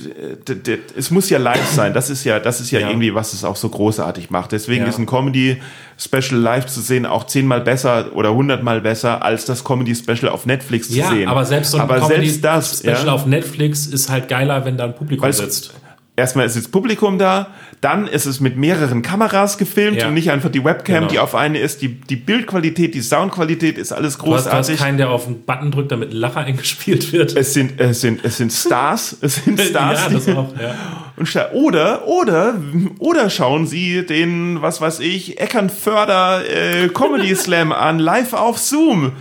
äh, 0.49 0.79
es 0.97 1.11
muss 1.11 1.29
ja 1.29 1.39
live 1.39 1.67
sein. 1.67 1.93
Das 1.93 2.09
ist 2.09 2.25
ja, 2.25 2.41
das 2.41 2.61
ist 2.61 2.71
ja, 2.71 2.81
Ja. 2.81 2.89
irgendwie, 2.89 3.14
was 3.14 3.35
es 3.35 3.45
auch 3.45 3.57
so 3.57 3.69
großartig 3.69 4.31
macht. 4.31 4.53
Deswegen 4.53 4.85
Ja. 4.85 4.89
ist 4.89 4.99
ein 4.99 5.05
Comedy-Special 5.07 6.41
live 6.41 6.67
zu 6.67 6.81
sehen 6.81 7.05
auch 7.07 7.25
zehnmal 7.27 7.61
besser 7.61 8.11
oder 8.14 8.33
hundertmal 8.35 8.81
besser, 8.81 9.23
als 9.23 9.45
das 9.45 9.64
Comedy-Special 9.64 10.29
auf 10.31 10.47
Netflix 10.47 10.89
zu 10.89 10.95
ja, 10.97 11.11
sehen. 11.11 11.29
aber 11.29 11.45
selbst 11.45 11.73
so 11.73 11.77
ein 11.79 11.83
aber 11.83 12.07
selbst 12.07 12.43
das, 12.43 12.79
Special 12.79 13.07
ja, 13.07 13.12
auf 13.12 13.27
Netflix 13.27 13.87
ist 13.87 14.09
halt 14.09 14.29
geiler, 14.29 14.64
wenn 14.64 14.77
da 14.79 14.85
ein 14.85 14.95
Publikum 14.95 15.31
sitzt. 15.33 15.75
erstmal 16.17 16.47
ist 16.47 16.57
jetzt 16.57 16.73
Publikum 16.73 17.19
da, 17.19 17.49
dann 17.81 18.07
ist 18.07 18.27
es 18.27 18.41
mit 18.41 18.57
mehreren 18.57 19.03
Kameras 19.03 19.59
gefilmt 19.59 20.01
Ja. 20.03 20.09
und 20.09 20.14
nicht 20.14 20.31
einfach 20.31 20.51
die 20.51 20.64
Webcam, 20.64 20.95
Genau. 21.01 21.09
die 21.09 21.18
auf 21.18 21.35
eine 21.35 21.59
ist. 21.59 21.83
Die, 21.83 21.89
die 21.89 22.16
Bildqualität, 22.16 22.95
die 22.95 23.01
Soundqualität 23.03 23.79
ist 23.79 23.93
alles 23.93 24.16
Du 24.18 24.35
hast, 24.35 24.47
du 24.47 24.51
hast 24.51 24.66
großartig. 24.68 24.79
keinen, 24.79 24.99
der 24.99 25.11
auf 25.11 25.27
einen 25.27 25.43
Button 25.43 25.70
drückt, 25.70 25.93
damit 25.93 26.11
ein 26.11 26.16
Lacher 26.16 26.41
eingespielt 26.47 27.12
wird. 27.12 27.37
es 27.37 27.53
sind, 27.55 27.79
es 27.81 28.01
sind, 28.01 28.24
es 28.24 28.37
sind 28.39 28.53
Stars, 28.53 29.16
es 29.22 29.37
sind 29.37 29.61
Stars. 29.61 30.01
ja, 30.05 30.09
das 30.11 30.29
auch, 30.29 30.53
ja. 30.61 30.74
und 31.16 31.29
oder, 31.55 32.07
oder, 32.07 32.55
oder 32.99 33.31
schauen 33.31 33.66
Sie 33.66 34.05
den, 34.07 34.62
was 34.62 34.81
weiß 34.81 35.01
ich, 35.01 35.39
Eckernförder 35.41 36.43
äh, 36.49 36.89
Comedy 36.89 37.35
Slam 37.35 37.72
an, 37.72 37.99
live 37.99 38.33
auf 38.33 38.59
Zoom. 38.59 39.12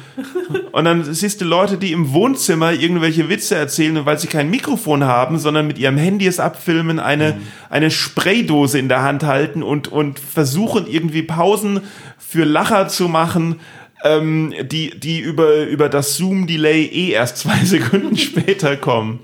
Und 0.72 0.86
dann 0.86 1.14
siehst 1.14 1.42
du 1.42 1.46
Leute, 1.46 1.78
die 1.78 1.92
im 1.92 2.14
Wohnzimmer 2.14 2.72
irgendwelche 2.74 3.30
Witze 3.30 3.56
erzählen, 3.56 4.06
weil 4.06 4.18
sie 4.20 4.28
kein 4.28 4.50
Mikrofon 4.50 5.04
haben, 5.04 5.40
sondern 5.40 5.68
mit 5.68 5.78
ihrem 5.78 5.98
Handy 5.98 6.28
es 6.28 6.40
abfilmen, 6.40 7.00
eine, 7.00 7.34
Mhm. 7.34 7.42
eine 7.70 7.92
Spraydose 7.92 8.80
in 8.80 8.90
der 8.90 9.02
Hand 9.02 9.24
halten 9.24 9.64
und, 9.64 9.88
und 9.88 10.20
versuchen 10.20 10.88
irgendwie 10.88 11.24
Pausen 11.24 11.82
für 12.18 12.44
Lacher 12.46 12.88
zu 12.88 13.08
machen, 13.08 13.60
ähm, 14.04 14.54
die, 14.64 15.00
die 15.00 15.20
über, 15.20 15.66
über 15.66 15.90
das 15.90 16.16
Zoom-Delay 16.18 16.86
eh 16.86 17.10
erst 17.12 17.38
zwei 17.38 17.58
Sekunden 17.64 18.18
später 18.18 18.78
kommen. 18.78 19.20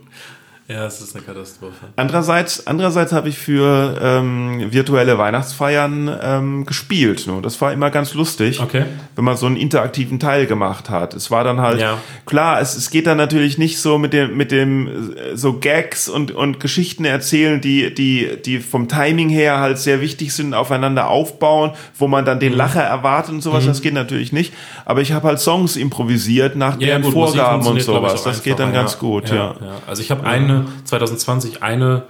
Ja, 0.72 0.86
es 0.86 1.02
ist 1.02 1.16
eine 1.16 1.24
Katastrophe. 1.26 1.74
Andererseits, 1.98 2.66
andererseits 2.68 3.12
habe 3.12 3.28
ich 3.30 3.38
für 3.38 3.98
ähm, 4.02 4.72
virtuelle 4.72 5.18
Weihnachtsfeiern 5.18 6.10
ähm, 6.22 6.66
gespielt. 6.66 7.28
Ne? 7.28 7.40
Das 7.42 7.60
war 7.62 7.74
immer 7.74 7.90
ganz 7.90 8.14
lustig, 8.14 8.62
Okay. 8.62 8.86
wenn 9.16 9.26
man 9.26 9.36
so 9.38 9.48
einen 9.48 9.58
interaktiven 9.58 10.20
Teil 10.20 10.46
gemacht 10.46 10.90
hat. 10.90 11.14
Es 11.14 11.30
war 11.32 11.44
dann 11.44 11.60
halt 11.60 11.80
Ja. 11.82 11.98
klar, 12.26 12.62
es, 12.62 12.76
es 12.78 12.90
geht 12.90 13.08
dann 13.08 13.18
natürlich 13.18 13.58
nicht 13.58 13.80
so 13.80 13.98
mit 13.98 14.14
dem 14.14 14.38
mit 14.38 14.52
dem 14.52 14.88
äh, 14.88 15.36
so 15.36 15.54
Gags 15.60 16.08
und 16.08 16.32
und 16.32 16.60
Geschichten 16.60 17.04
erzählen, 17.06 17.60
die 17.60 17.94
die 17.94 18.38
die 18.46 18.60
vom 18.60 18.88
Timing 18.88 19.30
her 19.30 19.60
halt 19.60 19.78
sehr 19.78 20.00
wichtig 20.00 20.34
sind, 20.34 20.54
aufeinander 20.54 21.10
aufbauen, 21.10 21.72
wo 21.98 22.08
man 22.08 22.24
dann 22.26 22.38
Mhm. 22.38 22.42
den 22.42 22.54
Lacher 22.54 22.82
erwartet 22.84 23.34
und 23.34 23.42
sowas. 23.42 23.66
Das 23.66 23.82
geht 23.82 23.94
natürlich 23.94 24.32
nicht. 24.32 24.54
Aber 24.86 25.02
ich 25.02 25.12
habe 25.12 25.28
halt 25.28 25.40
Songs 25.40 25.76
improvisiert 25.76 26.56
nach 26.56 26.78
deren 26.78 27.02
Musik 27.02 27.14
Vorgaben 27.14 27.66
und 27.68 27.82
sowas. 27.82 28.24
Das 28.24 28.42
geht 28.44 28.60
dann 28.60 28.72
ganz 28.74 28.98
gut. 29.00 29.30
Ja. 29.30 29.56
Also 29.88 30.02
ich 30.02 30.12
habe 30.12 30.26
eine 30.26 30.61
2020 30.86 31.64
eine 31.64 32.04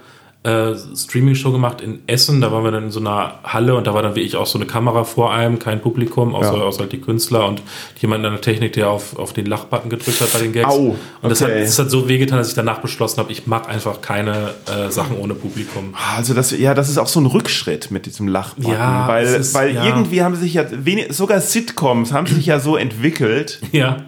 äh, 0.44 0.72
Streaming-Show 0.96 1.52
gemacht 1.52 1.80
in 1.80 2.00
Essen. 2.08 2.40
Da 2.40 2.50
waren 2.50 2.64
wir 2.64 2.72
dann 2.72 2.82
in 2.86 2.90
so 2.90 2.98
einer 2.98 3.34
Halle 3.44 3.76
und 3.76 3.86
da 3.86 3.94
war 3.94 4.02
dann 4.02 4.16
wie 4.16 4.22
ich 4.22 4.34
auch 4.34 4.46
so 4.46 4.58
eine 4.58 4.66
Kamera 4.66 5.04
vor 5.04 5.32
einem, 5.32 5.60
kein 5.60 5.80
Publikum, 5.80 6.34
außer, 6.34 6.56
Ja. 6.56 6.62
außer 6.64 6.80
halt 6.80 6.90
die 6.90 7.00
Künstler 7.00 7.46
und 7.46 7.62
jemand 8.00 8.24
in 8.24 8.32
der 8.32 8.40
Technik, 8.40 8.72
der 8.72 8.90
auf, 8.90 9.16
auf 9.20 9.32
den 9.32 9.46
Lachbutton 9.46 9.88
gedrückt 9.88 10.20
hat 10.20 10.32
bei 10.32 10.40
den 10.40 10.52
Gags. 10.52 10.68
Au, 10.68 10.96
Und 11.22 11.30
das 11.30 11.40
hat, 11.42 11.50
okay. 11.50 11.60
das 11.60 11.78
hat 11.78 11.90
so 11.92 12.08
wehgetan, 12.08 12.38
dass 12.38 12.48
ich 12.48 12.54
danach 12.54 12.80
beschlossen 12.80 13.18
habe, 13.20 13.30
ich 13.30 13.46
mag 13.46 13.68
einfach 13.68 14.00
keine 14.00 14.54
äh, 14.66 14.90
Sachen 14.90 15.16
ohne 15.16 15.34
Publikum. 15.34 15.94
Also 16.16 16.34
das, 16.34 16.50
ja, 16.50 16.74
das 16.74 16.88
ist 16.88 16.98
auch 16.98 17.06
so 17.06 17.20
ein 17.20 17.26
Rückschritt 17.26 17.92
mit 17.92 18.06
diesem 18.06 18.26
Lachbutton, 18.26 18.72
Ja, 18.72 19.06
weil, 19.06 19.26
ist- 19.26 19.54
weil 19.54 19.72
ja. 19.76 19.84
irgendwie 19.84 20.22
haben 20.24 20.34
sich 20.34 20.54
ja 20.54 20.64
wenig, 20.72 21.12
sogar 21.12 21.40
Sitcoms 21.40 22.12
haben 22.12 22.26
sich 22.26 22.46
ja 22.46 22.58
so 22.58 22.76
entwickelt, 22.76 23.60
Ja, 23.70 23.98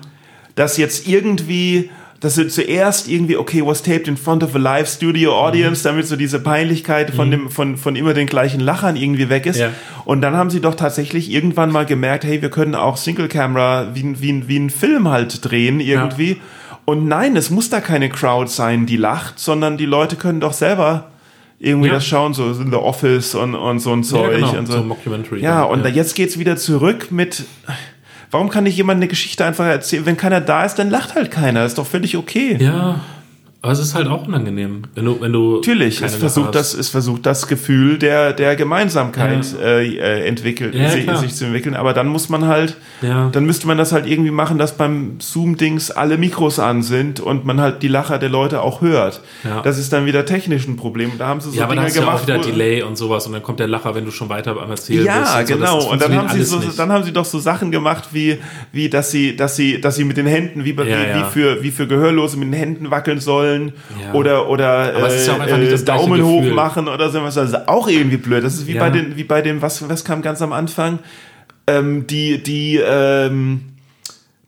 dass 0.57 0.79
jetzt 0.79 1.07
irgendwie, 1.07 1.91
dass 2.25 2.37
sie 2.37 2.49
zuerst 2.49 3.09
irgendwie, 3.09 3.37
okay, 3.37 3.61
was 3.65 3.83
taped 3.83 4.09
in 4.09 4.17
front 4.17 4.43
of 4.43 4.55
a 4.55 4.59
live 4.59 4.89
studio 4.89 5.33
audience, 5.39 5.81
Mhm. 5.87 5.93
damit 5.93 6.07
so 6.07 6.17
diese 6.17 6.41
Peinlichkeit 6.41 7.11
von 7.11 7.31
dem, 7.31 7.51
von, 7.51 7.77
von 7.77 7.97
immer 7.97 8.15
den 8.15 8.27
gleichen 8.27 8.61
Lachern 8.61 8.97
irgendwie 8.97 9.29
weg 9.29 9.47
ist. 9.47 9.59
Ja. 9.61 9.71
Und 10.05 10.21
dann 10.23 10.35
haben 10.35 10.51
sie 10.51 10.61
doch 10.61 10.75
tatsächlich 10.75 11.31
irgendwann 11.31 11.71
mal 11.71 11.85
gemerkt, 11.87 12.25
hey, 12.25 12.41
wir 12.43 12.51
können 12.51 12.75
auch 12.75 12.97
Single 12.97 13.29
Camera 13.29 13.89
wie, 13.95 14.03
ein- 14.03 14.21
wie, 14.21 14.33
ein- 14.33 14.49
wie 14.49 14.59
ein 14.59 14.71
Film 14.71 15.09
halt 15.09 15.45
drehen 15.45 15.81
irgendwie. 15.81 16.39
Und 16.87 17.07
nein, 17.07 17.37
es 17.37 17.51
muss 17.51 17.71
da 17.71 17.81
keine 17.81 18.09
Crowd 18.11 18.51
sein, 18.51 18.87
die 18.87 18.97
lacht, 18.97 19.39
sondern 19.39 19.77
die 19.77 19.87
Leute 19.87 20.17
können 20.17 20.41
doch 20.41 20.53
selber 20.53 21.11
irgendwie 21.59 21.89
Ja. 21.89 21.95
das 21.95 22.07
schauen, 22.07 22.35
so 22.35 22.51
in 22.51 22.71
The 22.71 22.77
Office 22.77 23.35
und, 23.35 23.55
und 23.55 23.79
so 23.79 23.93
ein 23.93 24.03
Zeug. 24.05 24.33
ja 24.33 24.47
genau, 24.49 24.59
und 24.59 24.67
so 24.67 24.73
so. 24.75 24.83
Mockumentary. 24.83 25.41
Ja, 25.41 25.63
und 25.63 25.87
jetzt 25.95 26.15
geht's 26.15 26.39
wieder 26.39 26.57
zurück 26.57 27.11
mit. 27.11 27.45
Warum 28.35 28.49
kann 28.49 28.65
nicht 28.65 28.77
jemand 28.77 28.99
eine 28.99 29.07
Geschichte 29.07 29.45
einfach 29.45 29.65
erzählen? 29.65 30.07
Wenn 30.07 30.17
keiner 30.17 30.41
da 30.41 30.65
ist, 30.65 30.75
dann 30.75 30.91
lacht 30.91 31.15
halt 31.15 31.31
keiner. 31.31 31.65
Ist 31.65 31.79
doch 31.79 31.87
völlig 31.87 32.17
okay. 32.17 32.57
Ja, 32.61 33.01
aber 33.65 33.73
es 33.73 33.79
ist 33.79 33.95
halt 33.95 34.09
auch 34.09 34.27
unangenehm, 34.27 34.83
wenn 34.95 35.07
du, 35.07 35.19
wenn 35.23 35.33
du 35.33 35.55
Natürlich, 35.55 36.03
es 36.03 36.17
versucht, 36.17 36.55
das, 36.55 36.75
es 36.75 36.91
versucht 36.91 37.25
das 37.25 37.49
Gefühl 37.49 37.97
der, 37.99 38.35
der 38.35 38.57
Gemeinsamkeit 38.57 39.43
äh, 39.59 39.87
äh, 39.87 40.27
entwickelt, 40.29 40.75
Ja, 40.75 40.91
sich, 40.91 41.11
sich 41.11 41.35
zu 41.35 41.47
entwickeln. 41.47 41.75
Aber 41.75 41.95
dann 41.95 42.09
muss 42.09 42.29
man 42.29 42.47
halt, 42.47 42.77
Ja. 43.01 43.31
dann 43.33 43.47
müsste 43.47 43.67
man 43.67 43.79
das 43.79 43.91
halt 43.93 44.07
irgendwie 44.07 44.31
machen, 44.31 44.59
dass 44.59 44.77
beim 44.77 45.17
Zoom-Dings 45.19 45.91
alle 45.91 46.19
Mikros 46.19 46.59
an 46.59 46.83
sind 46.83 47.21
und 47.21 47.47
man 47.47 47.59
halt 47.59 47.83
die 47.83 47.89
Lacher 47.89 48.19
der 48.19 48.29
Leute 48.29 48.61
auch 48.61 48.83
hört. 48.83 49.23
Ja. 49.45 49.63
Das 49.63 49.79
ist 49.79 49.95
dann 49.95 50.05
wieder 50.05 50.27
technisch 50.27 50.69
ein 50.69 50.77
Problem. 50.77 51.13
Da 51.17 51.27
haben 51.29 51.41
sie 51.41 51.49
so 51.51 51.57
Ja, 51.57 51.65
aber 51.65 51.73
Dinge 51.73 51.87
dann 51.87 51.87
hast 51.87 51.97
du 51.97 52.01
ja 52.01 52.05
gemacht. 52.07 52.23
auch 52.23 52.27
wieder 52.27 52.39
Delay 52.53 52.83
und 52.83 52.99
sowas 52.99 53.27
und 53.27 53.33
dann 53.33 53.43
kommt 53.43 53.61
der 53.61 53.69
Lacher, 53.69 53.95
wenn 53.95 54.05
du 54.05 54.11
schon 54.11 54.29
weiter 54.29 54.61
am 54.61 54.71
Erzählen 54.71 55.05
bist. 55.05 55.09
Ja, 55.09 55.39
und 55.41 55.49
so. 55.49 55.55
genau. 55.55 55.77
Das 55.77 55.87
und 55.87 56.03
dann 56.03 56.15
haben 56.17 56.29
sie 56.29 56.45
so, 56.45 56.59
nicht. 56.59 56.79
dann 56.79 56.93
haben 56.93 57.05
sie 57.05 57.13
doch 57.15 57.25
so 57.25 57.39
Sachen 57.39 57.71
gemacht, 57.71 58.11
wie, 58.13 58.37
wie 58.73 58.91
dass 58.91 59.11
sie, 59.11 59.35
dass 59.37 59.57
sie, 59.57 59.81
dass 59.81 59.97
sie 59.97 60.05
mit 60.05 60.19
den 60.19 60.27
Händen, 60.27 60.67
wie, 60.67 60.75
Ja, 60.75 60.85
wie, 60.85 60.91
ja. 60.91 61.17
wie 61.19 61.33
für, 61.33 61.63
wie 61.63 61.71
für 61.71 61.87
Gehörlose 61.87 62.37
mit 62.37 62.49
den 62.49 62.53
Händen 62.53 62.91
wackeln 62.91 63.21
sollen 63.21 63.54
Ja. 64.03 64.13
oder, 64.13 64.49
oder 64.49 65.07
ist 65.09 65.27
ja 65.27 65.37
äh, 65.45 65.65
äh, 65.67 65.71
das 65.71 65.85
Daumen 65.85 66.23
hoch 66.25 66.45
machen 66.53 66.89
oder 66.89 67.11
so 67.11 67.23
was. 67.23 67.37
Also 67.39 67.59
auch 67.67 67.89
irgendwie 67.89 68.17
blöd. 68.17 68.45
Das 68.45 68.55
ist 68.55 68.67
wie 68.67 68.75
Ja. 68.75 68.81
bei 68.81 68.91
den, 68.91 69.17
wie 69.17 69.25
bei 69.25 69.43
dem, 69.43 69.63
was, 69.63 69.89
was 69.89 70.05
kam 70.05 70.23
ganz 70.23 70.43
am 70.43 70.53
Anfang? 70.53 70.99
Ähm, 71.67 72.07
die, 72.07 72.43
die, 72.43 72.77
ähm, 72.77 73.63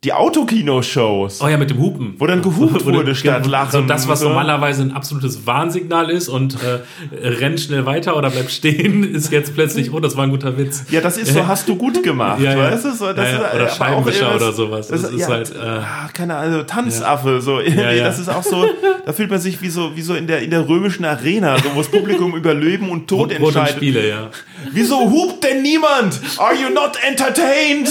Die 0.05 0.12
Autokino-Shows. 0.12 1.40
Oh 1.42 1.49
ja, 1.49 1.57
mit 1.57 1.70
dem 1.70 1.78
Hupen. 1.78 2.14
Wo 2.18 2.26
dann 2.26 2.42
gehupt 2.42 2.84
Wo 2.84 2.90
du- 2.90 2.99
wurde 2.99 3.14
statt 3.14 3.47
Lachen. 3.47 3.70
So 3.72 3.80
das, 3.80 4.07
was 4.07 4.20
So. 4.20 4.28
normalerweise 4.28 4.82
ein 4.82 4.92
absolutes 4.92 5.47
Warnsignal 5.47 6.11
ist 6.11 6.28
und 6.28 6.57
äh, 6.62 7.26
renn 7.26 7.57
schnell 7.59 7.86
weiter 7.86 8.16
oder 8.16 8.30
bleib 8.30 8.51
stehen, 8.51 9.03
ist 9.14 9.32
jetzt 9.32 9.55
plötzlich, 9.55 9.92
oh, 9.92 9.99
das 9.99 10.16
war 10.16 10.24
ein 10.24 10.30
guter 10.30 10.57
Witz. 10.59 10.84
Ja, 10.90 11.01
das 11.01 11.16
ist 11.16 11.32
so, 11.32 11.47
hast 11.47 11.66
du 11.68 11.76
gut 11.76 12.03
gemacht. 12.03 12.40
Ja, 12.47 12.53
ja. 12.57 12.70
weißt 12.70 12.84
du? 12.84 12.92
So, 12.94 13.12
das 13.12 13.16
Ja, 13.32 13.38
ja. 13.38 13.47
ist, 13.47 13.55
Oder 13.55 13.68
Scheibenwischer 13.70 14.34
oder 14.36 14.53
sowas. 14.53 14.88
Das 14.88 15.03
ist 15.05 15.18
ja, 15.18 15.28
halt, 15.28 15.51
äh, 15.55 15.59
ah, 15.59 16.09
keine 16.12 16.36
Ahnung, 16.36 16.66
Tanzaffe, 16.66 17.40
so. 17.40 17.61
Das 18.07 18.18
ist 18.18 18.28
auch 18.28 18.42
so, 18.42 18.66
da 19.05 19.12
fühlt 19.12 19.30
man 19.30 19.40
sich 19.40 19.61
wie 19.62 19.70
so, 19.70 19.97
wie 19.97 20.03
so 20.03 20.14
in 20.14 20.26
der, 20.26 20.42
in 20.42 20.51
der 20.51 20.68
römischen 20.68 21.05
Arena, 21.05 21.57
so, 21.59 21.70
wo 21.74 21.78
das 21.78 21.88
Publikum 21.88 22.36
über 22.36 22.53
Leben 22.55 22.90
und 22.90 23.09
Tod 23.09 23.30
und 23.32 23.32
entscheidet. 23.32 23.76
Spiele, 23.76 24.09
ja. 24.09 24.28
Wieso 24.72 25.11
hupt 25.11 25.42
denn 25.42 25.62
niemand? 25.62 26.20
Are 26.38 26.55
you 26.55 26.68
not 26.72 26.97
entertained? 27.09 27.88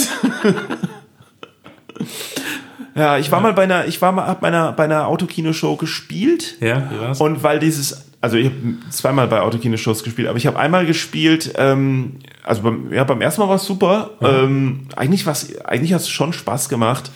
Ja, 2.96 3.18
ich 3.18 3.30
war 3.30 3.40
mal 3.40 3.52
bei 3.52 3.64
einer, 3.64 3.86
ich 3.86 4.00
war 4.00 4.10
mal, 4.12 4.26
hab 4.26 4.40
bei 4.40 4.48
einer, 4.48 4.72
bei 4.72 4.84
einer 4.84 5.06
Autokino-Show 5.06 5.76
gespielt. 5.76 6.56
Ja, 6.60 6.90
wie 6.90 6.98
war's? 6.98 7.20
Und 7.20 7.42
weil 7.42 7.58
dieses, 7.58 8.06
also 8.22 8.38
ich 8.38 8.46
habe 8.46 8.56
zweimal 8.90 9.28
bei 9.28 9.40
Autokino-Shows 9.40 10.02
gespielt, 10.02 10.28
aber 10.28 10.38
ich 10.38 10.46
habe 10.46 10.58
einmal 10.58 10.86
gespielt, 10.86 11.52
ähm, 11.56 12.14
also 12.42 12.62
beim, 12.62 12.92
ja, 12.92 13.04
beim 13.04 13.20
ersten 13.20 13.42
Mal 13.42 13.48
war 13.48 13.56
es 13.56 13.64
super. 13.64 14.10
Ähm, 14.22 14.88
eigentlich 14.96 15.26
war's, 15.26 15.54
eigentlich 15.64 15.92
hat 15.92 16.00
es 16.00 16.08
schon 16.08 16.32
Spaß 16.32 16.68
gemacht. 16.70 17.10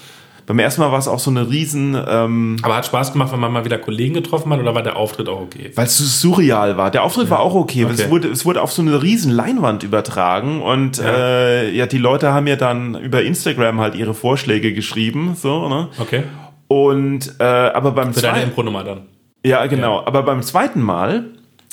Beim 0.46 0.58
ersten 0.58 0.80
Mal 0.80 0.90
war 0.90 0.98
es 0.98 1.08
auch 1.08 1.18
so 1.18 1.30
eine 1.30 1.48
riesen, 1.50 1.96
ähm, 2.08 2.56
Aber 2.62 2.76
hat 2.76 2.86
Spaß 2.86 3.12
gemacht, 3.12 3.32
wenn 3.32 3.40
man 3.40 3.52
mal 3.52 3.64
wieder 3.64 3.78
Kollegen 3.78 4.14
getroffen 4.14 4.52
hat 4.52 4.60
oder 4.60 4.74
war 4.74 4.82
der 4.82 4.96
Auftritt 4.96 5.28
auch 5.28 5.40
okay? 5.40 5.70
weil 5.74 5.86
es 5.86 5.98
so 5.98 6.04
surreal 6.04 6.76
war. 6.76 6.90
Der 6.90 7.04
Auftritt 7.04 7.30
war 7.30 7.40
auch 7.40 7.54
okay. 7.54 7.84
Okay. 7.84 7.94
Es, 7.94 8.10
wurde, 8.10 8.28
es 8.28 8.44
wurde 8.44 8.62
auf 8.62 8.72
so 8.72 8.82
eine 8.82 9.02
riesen 9.02 9.32
Leinwand 9.32 9.82
übertragen 9.82 10.62
und 10.62 10.98
ja. 10.98 11.04
Äh, 11.04 11.70
ja, 11.70 11.86
die 11.86 11.98
Leute 11.98 12.32
haben 12.32 12.46
ja 12.46 12.56
dann 12.56 12.94
über 12.94 13.22
Instagram 13.22 13.80
halt 13.80 13.94
ihre 13.94 14.14
Vorschläge 14.14 14.72
geschrieben, 14.72 15.36
so, 15.36 15.68
ne? 15.68 15.88
Okay. 15.98 16.24
Und 16.68 17.34
äh, 17.40 17.44
aber 17.44 17.92
beim 17.92 18.14
Für 18.14 18.22
deine 18.22 18.34
zweiten, 18.34 18.48
Impro-Nummer 18.50 18.84
dann. 18.84 19.02
ja 19.44 19.66
genau, 19.66 20.04
aber 20.06 20.22
beim 20.22 20.42
zweiten 20.42 20.80
Mal 20.80 21.24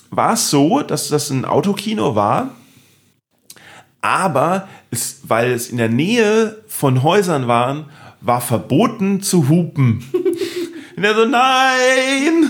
war 0.10 0.34
es 0.34 0.50
so, 0.50 0.82
dass 0.82 1.10
das 1.10 1.30
ein 1.30 1.46
Autokino 1.46 2.16
war, 2.16 2.52
aber 4.02 4.68
es, 4.92 5.22
weil 5.24 5.52
es 5.52 5.70
in 5.70 5.78
der 5.78 5.90
Nähe 5.90 6.58
von 6.68 7.04
Häusern 7.04 7.48
waren, 7.48 7.86
war 8.22 8.42
verboten 8.42 9.22
zu 9.22 9.50
hupen. 9.50 10.04
Und 10.96 11.04
er 11.04 11.14
so, 11.14 11.26
nein, 11.26 12.50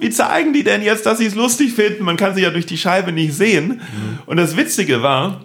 wie 0.00 0.10
zeigen 0.10 0.52
die 0.52 0.64
denn 0.64 0.82
jetzt, 0.82 1.06
dass 1.06 1.18
sie 1.18 1.26
es 1.26 1.36
lustig 1.36 1.74
finden? 1.74 2.04
Man 2.04 2.16
kann 2.16 2.34
sie 2.34 2.42
ja 2.42 2.50
durch 2.50 2.66
die 2.66 2.76
Scheibe 2.76 3.12
nicht 3.12 3.34
sehen. 3.34 3.80
Und 4.26 4.36
das 4.36 4.56
Witzige 4.56 5.02
war, 5.02 5.42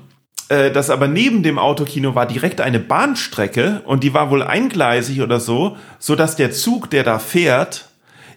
äh, 0.50 0.72
dass 0.72 0.90
aber 0.90 1.08
neben 1.08 1.44
dem 1.44 1.60
Autokino 1.60 2.16
war 2.16 2.26
direkt 2.26 2.60
eine 2.60 2.80
Bahnstrecke 2.80 3.84
und 3.86 4.04
die 4.04 4.16
war 4.16 4.32
wohl 4.32 4.42
eingleisig 4.42 5.22
oder 5.22 5.40
so, 5.40 5.78
so 6.00 6.16
dass 6.16 6.36
der 6.36 6.52
Zug, 6.52 6.90
der 6.90 7.04
da 7.04 7.20
fährt, 7.20 7.89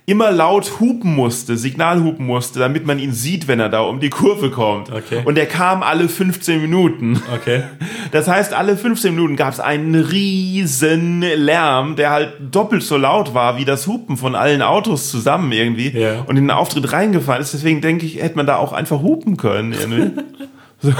immer 0.04 0.32
laut 0.32 0.80
hupen 0.80 1.14
musste, 1.14 1.56
Signal 1.56 2.02
hupen 2.02 2.26
musste, 2.26 2.58
damit 2.58 2.86
man 2.86 2.98
ihn 2.98 3.12
sieht, 3.12 3.46
wenn 3.46 3.60
er 3.60 3.68
da 3.68 3.82
um 3.82 4.00
die 4.00 4.10
Kurve 4.10 4.50
kommt. 4.50 4.90
Okay. 4.90 5.22
Und 5.24 5.36
der 5.36 5.46
kam 5.46 5.82
alle 5.84 6.08
15 6.08 6.60
Minuten. 6.60 7.22
Okay. 7.32 7.62
Das 8.10 8.26
heißt, 8.26 8.52
alle 8.52 8.76
15 8.76 9.14
Minuten 9.14 9.36
gab 9.36 9.52
es 9.52 9.60
einen 9.60 9.94
riesen 9.94 11.20
Lärm, 11.20 11.94
der 11.96 12.10
halt 12.10 12.32
doppelt 12.50 12.82
so 12.82 12.96
laut 12.96 13.32
war 13.34 13.56
wie 13.58 13.64
das 13.64 13.86
Hupen 13.86 14.16
von 14.16 14.34
allen 14.34 14.60
Autos 14.62 15.08
zusammen 15.10 15.52
irgendwie 15.52 15.90
Ja. 15.96 16.22
und 16.26 16.36
in 16.36 16.44
den 16.44 16.50
Auftritt 16.50 16.92
reingefallen 16.92 17.40
ist. 17.42 17.54
Deswegen 17.54 17.80
denke 17.80 18.04
ich, 18.04 18.20
hätte 18.20 18.36
man 18.36 18.46
da 18.46 18.56
auch 18.56 18.72
einfach 18.72 19.00
hupen 19.02 19.36
können. 19.36 19.72
Irgendwie. 19.72 20.10
so. 20.80 20.92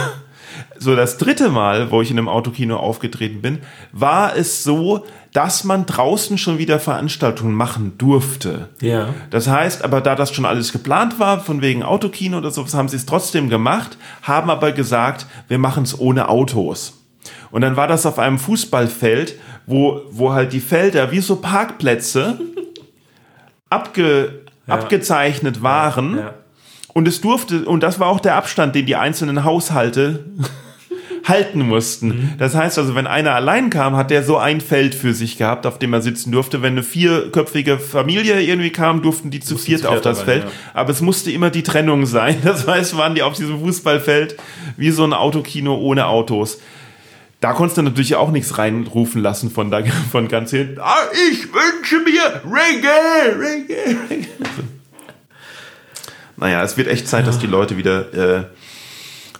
so, 0.79 0.95
das 0.97 1.19
dritte 1.19 1.49
Mal, 1.51 1.91
wo 1.91 2.03
ich 2.03 2.11
in 2.13 2.19
einem 2.19 2.29
Autokino 2.29 2.77
aufgetreten 2.77 3.41
bin, 3.43 3.59
war 3.93 4.37
es 4.37 4.63
so, 4.63 5.05
dass 5.33 5.65
man 5.65 5.87
draußen 5.87 6.37
schon 6.37 6.59
wieder 6.59 6.79
Veranstaltungen 6.79 7.55
machen 7.55 7.97
durfte. 7.97 8.69
Ja. 8.81 9.15
Das 9.31 9.49
heißt, 9.49 9.83
aber 9.83 10.01
da 10.01 10.15
das 10.15 10.33
schon 10.33 10.45
alles 10.45 10.73
geplant 10.73 11.19
war, 11.19 11.41
von 11.41 11.63
wegen 11.63 11.83
Autokino 11.83 12.39
oder 12.39 12.51
sowas, 12.51 12.75
haben 12.75 12.89
sie 12.89 12.97
es 12.97 13.07
trotzdem 13.07 13.49
gemacht, 13.49 13.97
haben 14.23 14.51
aber 14.51 14.73
gesagt, 14.73 15.27
wir 15.49 15.59
machen 15.59 15.85
es 15.85 15.99
ohne 15.99 16.29
Autos. 16.29 16.99
Und 17.51 17.63
dann 17.63 17.77
war 17.77 17.87
das 17.87 18.05
auf 18.05 18.19
einem 18.19 18.39
Fußballfeld, 18.39 19.37
wo, 19.67 20.03
wo 20.11 20.33
halt 20.33 20.53
die 20.53 20.61
Felder 20.61 21.11
wie 21.13 21.21
so 21.21 21.37
Parkplätze 21.37 22.39
abge, 23.71 24.43
abgezeichnet 24.67 25.63
waren. 25.63 26.19
Ja. 26.19 26.35
Und 26.93 27.09
es 27.09 27.23
durfte, 27.23 27.65
und 27.65 27.83
das 27.83 27.99
war 27.99 28.09
auch 28.09 28.21
der 28.21 28.37
Abstand, 28.37 28.75
den 28.75 28.85
die 28.85 28.97
einzelnen 28.97 29.45
Haushalte 29.45 30.27
halten 31.25 31.61
mussten. 31.61 32.09
Mhm. 32.09 32.31
Das 32.39 32.55
heißt 32.55 32.79
also, 32.79 32.95
wenn 32.95 33.07
einer 33.07 33.35
allein 33.35 33.71
kam, 33.71 33.97
hat 33.97 34.11
der 34.11 34.23
so 34.23 34.39
ein 34.39 34.61
Feld 34.61 34.95
für 34.95 35.15
sich 35.15 35.39
gehabt, 35.39 35.67
auf 35.67 35.79
dem 35.79 35.93
er 35.93 36.03
sitzen 36.03 36.33
durfte. 36.33 36.63
Wenn 36.63 36.73
eine 36.73 36.83
vierköpfige 36.83 37.79
Familie 37.79 38.41
irgendwie 38.41 38.71
kam, 38.71 39.03
durften 39.03 39.31
die 39.31 39.41
zu 39.41 39.57
viert 39.57 39.87
auf 39.87 40.01
das 40.01 40.21
rein, 40.21 40.25
Feld. 40.25 40.45
ja. 40.45 40.51
Aber 40.75 40.91
es 40.91 41.01
musste 41.01 41.31
immer 41.31 41.51
die 41.51 41.63
Trennung 41.63 42.07
sein. 42.07 42.37
Das 42.53 42.67
heißt, 42.67 42.97
waren 42.97 43.15
die 43.15 43.23
auf 43.23 43.35
diesem 43.35 43.61
Fußballfeld 43.61 44.37
wie 44.77 44.91
so 44.91 45.05
ein 45.05 45.13
Autokino 45.15 45.77
ohne 45.77 46.07
Autos. 46.07 46.59
Da 47.41 47.55
konntest 47.55 47.79
du 47.79 47.83
natürlich 47.83 48.15
auch 48.15 48.31
nichts 48.31 48.59
reinrufen 48.59 49.23
lassen 49.23 49.51
von, 49.51 49.71
da, 49.71 49.83
von 50.13 50.29
ganz 50.29 50.51
hinten. 50.51 50.81
Ah, 50.81 50.95
ich 51.31 51.49
wünsche 51.53 51.99
mir 52.01 52.43
Reggae, 52.45 53.37
Reggae, 53.39 53.97
Reggae. 54.11 54.29
Naja, 56.37 56.63
es 56.65 56.77
wird 56.77 56.89
echt 56.89 57.07
Zeit, 57.07 57.27
dass 57.29 57.39
die 57.39 57.47
Leute 57.47 57.77
wieder 57.77 58.41
äh, 58.41 58.45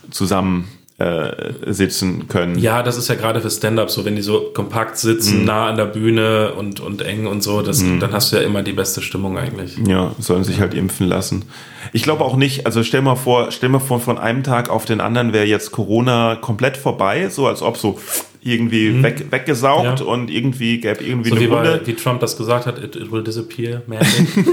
zusammen 0.09 0.69
äh, 0.99 1.31
sitzen 1.65 2.27
können. 2.27 2.57
Ja, 2.59 2.83
das 2.83 2.97
ist 2.97 3.07
ja 3.09 3.15
gerade 3.15 3.41
für 3.41 3.49
Stand-up 3.49 3.89
so, 3.89 4.05
wenn 4.05 4.15
die 4.15 4.21
so 4.21 4.51
kompakt 4.53 4.97
sitzen, 4.97 5.39
Mhm. 5.39 5.45
nah 5.45 5.67
an 5.67 5.75
der 5.77 5.85
Bühne 5.85 6.53
und, 6.53 6.79
und 6.79 7.01
eng 7.01 7.25
und 7.25 7.41
so, 7.41 7.61
das, 7.63 7.83
dann 7.99 8.13
hast 8.13 8.31
du 8.31 8.35
ja 8.37 8.43
immer 8.43 8.61
die 8.61 8.73
beste 8.73 9.01
Stimmung 9.01 9.37
eigentlich. 9.37 9.75
Ja, 9.87 10.11
sollen 10.19 10.43
sich 10.43 10.59
halt 10.59 10.73
impfen 10.75 11.07
lassen. 11.07 11.45
Ich 11.93 12.03
glaube 12.03 12.23
auch 12.23 12.35
nicht, 12.35 12.65
also 12.67 12.83
stell 12.83 13.01
mal 13.01 13.15
vor, 13.15 13.51
stell 13.51 13.69
mal 13.69 13.79
vor, 13.79 13.99
von 13.99 14.17
einem 14.19 14.43
Tag 14.43 14.69
auf 14.69 14.85
den 14.85 15.01
anderen 15.01 15.33
wäre 15.33 15.45
jetzt 15.45 15.71
Corona 15.71 16.35
komplett 16.35 16.77
vorbei, 16.77 17.27
so 17.29 17.47
als 17.47 17.61
ob 17.63 17.77
so 17.77 17.99
irgendwie 18.43 19.01
weg, 19.01 19.25
weggesaugt 19.31 20.01
Mhm. 20.01 20.05
Ja. 20.05 20.13
und 20.13 20.29
irgendwie 20.29 20.79
gäbe 20.79 21.03
irgendwie 21.03 21.29
So 21.29 21.35
eine 21.35 21.43
wie, 21.45 21.49
bei, 21.49 21.55
Runde. 21.71 21.81
wie 21.85 21.93
Trump 21.95 22.19
das 22.19 22.37
gesagt 22.37 22.65
hat, 22.67 22.77
it, 22.77 22.95
it 22.95 23.11
will 23.11 23.23
disappear, 23.23 23.81
magic. 23.87 24.27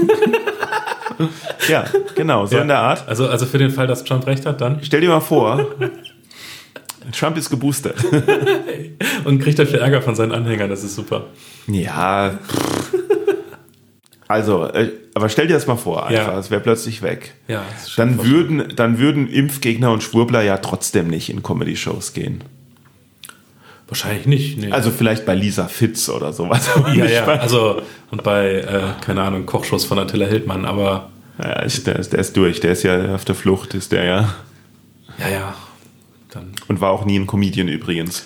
Ja, 1.69 1.85
genau, 2.15 2.47
so 2.47 2.57
in 2.57 2.67
der 2.67 2.79
Art. 2.79 3.07
Also, 3.07 3.27
also 3.27 3.45
für 3.45 3.59
den 3.59 3.69
Fall, 3.69 3.85
dass 3.85 4.03
Trump 4.03 4.25
recht 4.25 4.45
hat, 4.47 4.59
dann. 4.59 4.79
Stell 4.81 5.01
dir 5.01 5.09
mal 5.09 5.19
vor, 5.19 5.67
Trump 7.17 7.37
ist 7.37 7.49
geboostert. 7.49 7.95
Und 9.23 9.39
kriegt 9.41 9.59
dafür 9.59 9.79
Ärger 9.81 10.01
von 10.01 10.15
seinen 10.15 10.31
Anhängern, 10.31 10.69
das 10.69 10.83
ist 10.83 10.95
super. 10.95 11.27
Ja. 11.67 12.37
Also, 14.27 14.65
äh, 14.65 14.91
aber 15.13 15.27
stell 15.27 15.47
dir 15.47 15.53
das 15.55 15.67
mal 15.67 15.75
vor, 15.75 16.07
einfach, 16.07 16.27
Ja. 16.33 16.39
es 16.39 16.49
wäre 16.51 16.61
plötzlich 16.61 17.01
weg. 17.01 17.33
Ja, 17.47 17.63
Dann 17.97 18.23
würden, 18.23 18.73
dann 18.75 18.97
würden 18.97 19.27
Impfgegner 19.27 19.91
und 19.91 20.03
Schwurbler 20.03 20.41
ja 20.41 20.57
trotzdem 20.57 21.07
nicht 21.07 21.29
in 21.29 21.43
Comedy-Shows 21.43 22.13
gehen. 22.13 22.43
Wahrscheinlich 23.87 24.25
nicht. 24.25 24.57
Nee. 24.57 24.71
Also 24.71 24.89
vielleicht 24.89 25.25
bei 25.25 25.35
Lisa 25.35 25.67
Fitz 25.67 26.07
oder 26.07 26.31
sowas. 26.31 26.69
ja, 26.95 27.05
ja. 27.05 27.25
Also, 27.25 27.81
und 28.09 28.23
bei, 28.23 28.59
äh, 28.61 28.81
keine 29.05 29.21
Ahnung, 29.23 29.45
Kochshows 29.45 29.83
von 29.83 29.99
Attila 29.99 30.27
Hildmann, 30.27 30.63
aber 30.63 31.09
Ja, 31.37 31.55
der, 31.55 31.65
ist, 31.97 32.13
der 32.13 32.19
ist 32.19 32.37
durch, 32.37 32.61
der 32.61 32.71
ist 32.71 32.83
ja 32.83 33.13
auf 33.15 33.25
der 33.25 33.35
Flucht, 33.35 33.73
ist 33.73 33.91
der 33.91 34.05
ja. 34.05 34.33
ja, 35.19 35.29
ja. 35.29 35.55
Dann. 36.31 36.51
Und 36.67 36.81
war 36.81 36.89
auch 36.91 37.05
nie 37.05 37.17
ein 37.19 37.27
Comedian 37.27 37.67
übrigens. 37.67 38.25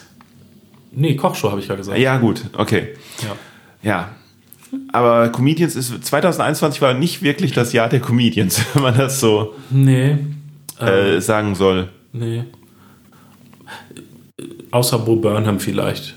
Nee, 0.91 1.15
Kochshow 1.15 1.49
habe 1.51 1.59
ich 1.59 1.67
ja 1.67 1.75
gesagt. 1.75 1.97
Ja, 1.99 2.17
gut, 2.17 2.41
okay. 2.57 2.89
Ja. 3.21 3.35
Ja. 3.81 4.09
Aber 4.93 5.29
Comedians 5.29 5.75
ist, 5.75 6.05
2021 6.05 6.81
war 6.81 6.93
nicht 6.93 7.21
wirklich 7.21 7.51
das 7.53 7.73
Jahr 7.73 7.89
der 7.89 7.99
Comedians, 7.99 8.61
wenn 8.73 8.83
man 8.83 8.97
das 8.97 9.19
so 9.19 9.53
Nee. 9.69 10.17
äh, 10.79 11.19
sagen 11.19 11.55
soll. 11.55 11.89
Nee. 12.13 12.43
Außer 14.71 14.99
Bo 14.99 15.15
Burnham 15.17 15.59
vielleicht. 15.59 16.15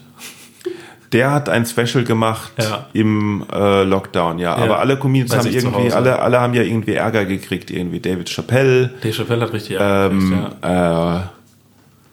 Der 1.13 1.31
hat 1.31 1.49
ein 1.49 1.65
Special 1.65 2.05
gemacht 2.05 2.53
Ja. 2.61 2.87
im 2.93 3.45
äh, 3.53 3.83
Lockdown, 3.85 4.39
ja. 4.39 4.55
Aber 4.57 4.79
alle 4.81 4.99
Comedians 4.99 5.31
Bei 5.31 5.39
haben 5.39 5.51
irgendwie, 5.51 5.93
alle, 5.93 6.19
alle 6.19 6.41
haben 6.41 6.53
ja 6.55 6.63
irgendwie 6.63 6.93
Ärger 6.95 7.25
gekriegt, 7.25 7.71
irgendwie. 7.71 8.01
David 8.01 8.29
Chappelle, 8.29 8.91
Dave 9.03 9.15
Chappelle 9.15 9.41
hat 9.43 9.53
richtig 9.53 9.79
Ärger 9.79 10.11
ähm, 10.13 10.21
gekriegt, 10.31 10.57
ja. 10.63 11.31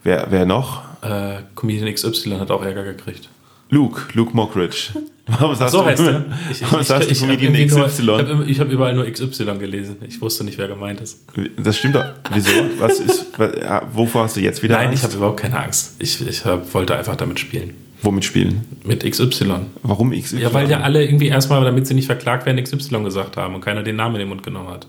Wer, 0.06 0.28
wer 0.30 0.45
noch? 0.45 0.82
Äh, 1.01 1.39
Comedian 1.56 1.93
XY 1.93 2.38
hat 2.39 2.49
auch 2.51 2.64
Ärger 2.64 2.84
gekriegt. 2.84 3.28
Luke, 3.70 4.01
Luke 4.14 4.36
Mockridge. 4.36 4.91
Warum 5.28 5.56
sagst 5.56 5.74
So 5.74 5.80
du, 5.82 5.86
heißt 5.88 6.01
er. 6.03 6.24
Ich, 6.51 6.62
warum 6.62 6.84
sagst 6.84 7.10
du 7.10 7.26
irgendwie 7.26 7.66
nur- 7.66 7.88
XY? 7.88 8.01
Ich 8.03 8.10
habe 8.12 8.45
ich 8.47 8.60
hab 8.60 8.70
überall 8.70 8.93
nur 8.93 9.06
XY 9.10 9.58
gelesen. 9.58 9.95
Ich 10.08 10.22
wusste 10.22 10.43
nicht, 10.43 10.58
wer 10.60 10.68
gemeint 10.68 11.01
ist. 11.01 11.26
Das 11.58 11.76
stimmt 11.78 11.95
doch. 11.95 12.06
Wieso? 12.32 12.51
Was 12.78 12.99
ist, 12.99 13.26
was, 13.38 13.51
wovor 13.91 14.26
hast 14.26 14.36
du 14.38 14.41
jetzt 14.41 14.62
wieder 14.62 14.76
Nein, 14.76 14.89
ich 14.89 14.99
Angst? 14.99 15.03
habe 15.06 15.16
überhaupt 15.16 15.39
keine 15.39 15.60
Angst. 15.64 15.95
Ich, 15.97 16.26
ich 16.28 16.45
hab, 16.45 16.72
wollte 16.76 16.95
einfach 16.95 17.16
damit 17.16 17.39
spielen. 17.39 17.74
Womit 18.03 18.24
spielen? 18.24 18.66
Mit 18.84 19.03
XY. 19.03 19.51
Warum 19.82 20.12
XY? 20.12 20.41
Ja, 20.41 20.53
weil 20.53 20.70
ja 20.70 20.82
alle 20.82 21.03
irgendwie 21.03 21.30
erstmal, 21.30 21.64
damit 21.66 21.88
sie 21.88 21.95
nicht 21.95 22.06
verklagt 22.06 22.45
werden, 22.45 22.64
XY 22.64 23.03
gesagt 23.03 23.36
haben 23.36 23.56
und 23.56 23.62
keiner 23.62 23.82
den 23.82 23.95
Namen 23.95 24.16
in 24.16 24.20
den 24.20 24.30
Mund 24.30 24.43
genommen 24.43 24.70
hat. 24.70 24.86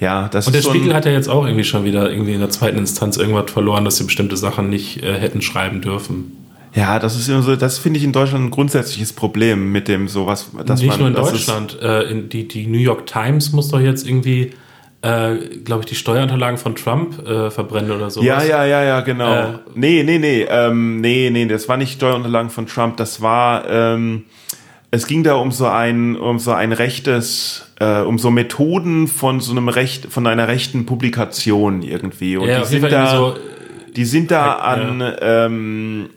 Ja, 0.00 0.28
das 0.28 0.46
Und 0.46 0.54
der 0.54 0.62
so 0.62 0.70
Spiegel 0.70 0.90
ein, 0.90 0.96
hat 0.96 1.04
ja 1.04 1.12
jetzt 1.12 1.28
auch 1.28 1.44
irgendwie 1.44 1.64
schon 1.64 1.84
wieder 1.84 2.10
irgendwie 2.10 2.34
in 2.34 2.40
der 2.40 2.50
zweiten 2.50 2.78
Instanz 2.78 3.16
irgendwas 3.16 3.50
verloren, 3.50 3.84
dass 3.84 3.96
sie 3.96 4.04
bestimmte 4.04 4.36
Sachen 4.36 4.68
nicht 4.70 5.02
äh, 5.02 5.18
hätten 5.18 5.42
schreiben 5.42 5.80
dürfen. 5.80 6.32
Ja, 6.74 6.98
das 6.98 7.16
ist 7.16 7.28
immer 7.28 7.42
so, 7.42 7.56
das 7.56 7.78
finde 7.78 7.98
ich 7.98 8.04
in 8.04 8.12
Deutschland 8.12 8.46
ein 8.46 8.50
grundsätzliches 8.50 9.12
Problem 9.12 9.72
mit 9.72 9.88
dem 9.88 10.08
sowas, 10.08 10.50
dass 10.66 10.80
Nicht 10.80 10.90
man 10.90 10.98
nur 10.98 11.08
in 11.08 11.14
Deutschland. 11.14 11.78
Äh, 11.80 12.02
in 12.10 12.28
die, 12.28 12.46
die 12.46 12.66
New 12.66 12.78
York 12.78 13.06
Times 13.06 13.52
muss 13.52 13.68
doch 13.68 13.80
jetzt 13.80 14.06
irgendwie, 14.06 14.52
äh, 15.02 15.36
glaube 15.64 15.80
ich, 15.80 15.86
die 15.86 15.94
Steuerunterlagen 15.94 16.58
von 16.58 16.76
Trump 16.76 17.26
äh, 17.26 17.50
verbrennen 17.50 17.90
oder 17.90 18.10
sowas. 18.10 18.26
Ja, 18.26 18.42
ja, 18.42 18.64
ja, 18.64 18.84
ja, 18.84 19.00
genau. 19.00 19.34
Äh, 19.34 19.46
nee, 19.74 20.02
nee, 20.04 20.18
nee, 20.18 20.46
ähm, 20.48 21.00
nee, 21.00 21.30
nee, 21.30 21.46
das 21.46 21.68
war 21.68 21.76
nicht 21.76 21.94
Steuerunterlagen 21.94 22.50
von 22.50 22.66
Trump, 22.66 22.96
das 22.96 23.22
war, 23.22 23.68
ähm, 23.68 24.24
es 24.90 25.06
ging 25.06 25.22
da 25.22 25.34
um 25.34 25.52
so 25.52 25.66
ein, 25.66 26.16
um 26.16 26.38
so 26.38 26.52
ein 26.52 26.72
rechtes, 26.72 27.67
äh, 27.80 28.00
um 28.00 28.18
so 28.18 28.30
Methoden 28.30 29.06
von 29.08 29.40
so 29.40 29.52
einem 29.52 29.68
Recht, 29.68 30.06
von 30.12 30.26
einer 30.26 30.48
rechten 30.48 30.86
Publikation 30.86 31.82
irgendwie. 31.82 32.36
Und 32.36 32.48
Ja, 32.48 32.60
die 32.60 32.66
sind 32.66 32.90
da, 32.90 33.14
irgendwie 33.14 33.40
die 33.96 34.04
sind 34.04 34.30
da 34.30 34.46
Ja. 34.46 34.54
an, 34.58 35.14
ähm, 35.20 36.10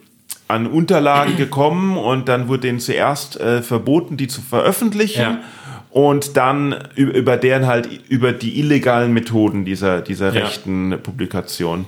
an 0.47 0.67
Unterlagen 0.67 1.37
gekommen 1.37 1.97
und 1.97 2.27
dann 2.27 2.47
wurde 2.47 2.61
denen 2.61 2.79
zuerst 2.79 3.39
äh, 3.39 3.61
verboten, 3.61 4.17
die 4.17 4.27
zu 4.27 4.41
veröffentlichen. 4.41 5.21
Ja. 5.21 5.37
Und 5.89 6.37
dann 6.37 6.75
über 6.95 7.35
deren 7.37 7.67
halt 7.67 7.89
über 8.07 8.31
die 8.31 8.59
illegalen 8.59 9.13
Methoden 9.13 9.65
dieser, 9.65 9.99
dieser 10.01 10.33
rechten 10.33 10.97
Publikation. 11.03 11.85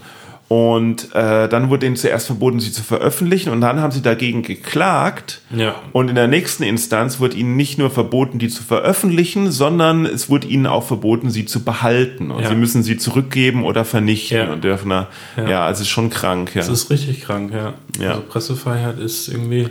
Und 0.49 1.15
äh, 1.15 1.47
dann 1.49 1.69
wurde 1.71 1.87
ihnen 1.87 1.95
zuerst 1.95 2.27
verboten, 2.27 2.59
sie 2.59 2.71
zu 2.71 2.83
veröffentlichen 2.83 3.49
und 3.51 3.61
dann 3.61 3.79
haben 3.81 3.91
sie 3.91 4.01
dagegen 4.03 4.43
geklagt. 4.43 5.41
Ja. 5.55 5.75
Und 5.93 6.09
in 6.09 6.15
der 6.15 6.27
nächsten 6.27 6.61
Instanz 6.63 7.19
wurde 7.19 7.35
ihnen 7.37 7.55
nicht 7.55 7.79
nur 7.79 7.89
verboten, 7.89 8.37
die 8.37 8.49
zu 8.49 8.61
veröffentlichen, 8.61 9.51
sondern 9.51 10.05
es 10.05 10.29
wurde 10.29 10.47
ihnen 10.47 10.67
auch 10.67 10.83
verboten, 10.83 11.31
sie 11.31 11.45
zu 11.45 11.63
behalten. 11.63 12.29
Und 12.29 12.43
Ja. 12.43 12.49
sie 12.49 12.55
müssen 12.55 12.83
sie 12.83 12.97
zurückgeben 12.97 13.63
oder 13.63 13.83
vernichten 13.83 14.37
Ja. 14.37 14.51
und 14.53 14.63
dürfen 14.63 14.89
da, 14.89 15.07
ja. 15.37 15.49
Ja. 15.49 15.65
also 15.65 15.77
es 15.81 15.87
ist 15.87 15.89
schon 15.93 16.09
krank. 16.11 16.51
Ja, 16.53 16.61
Das 16.61 16.69
ist 16.69 16.89
richtig 16.91 17.21
krank, 17.21 17.51
ja. 17.51 17.73
Ja. 17.99 18.09
Also 18.11 18.21
Pressefreiheit 18.21 18.99
ist 18.99 19.29
irgendwie. 19.29 19.69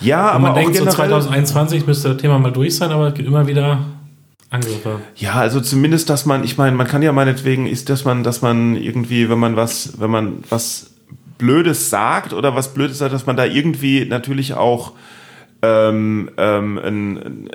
ja 0.00 0.30
aber 0.32 0.40
man 0.48 0.54
denkt, 0.56 0.74
so 0.76 0.80
generell, 0.84 0.94
2021 1.08 1.86
müsste 1.86 2.10
das 2.12 2.20
Thema 2.20 2.38
mal 2.38 2.50
durch 2.52 2.76
sein, 2.76 2.90
aber 2.90 3.08
es 3.08 3.14
gibt 3.14 3.28
immer 3.28 3.46
wieder 3.46 3.78
Angriffe. 4.52 5.00
Ja, 5.16 5.34
also 5.34 5.60
zumindest, 5.60 6.10
dass 6.10 6.26
man, 6.26 6.44
ich 6.44 6.58
meine, 6.58 6.76
man 6.76 6.86
kann 6.86 7.02
ja 7.02 7.12
meinetwegen, 7.12 7.66
ist, 7.66 7.88
dass 7.88 8.04
man, 8.04 8.22
dass 8.22 8.42
man 8.42 8.76
irgendwie, 8.76 9.30
wenn 9.30 9.38
man 9.38 9.56
was, 9.56 9.98
wenn 9.98 10.10
man 10.10 10.44
was 10.50 10.90
Blödes 11.38 11.88
sagt 11.88 12.34
oder 12.34 12.54
was 12.54 12.74
Blödes 12.74 12.98
sagt, 12.98 13.14
dass 13.14 13.26
man 13.26 13.36
da 13.36 13.46
irgendwie 13.46 14.04
natürlich 14.04 14.54
auch 14.54 14.92
ähm, 15.64 16.28
ähm, 16.38 17.48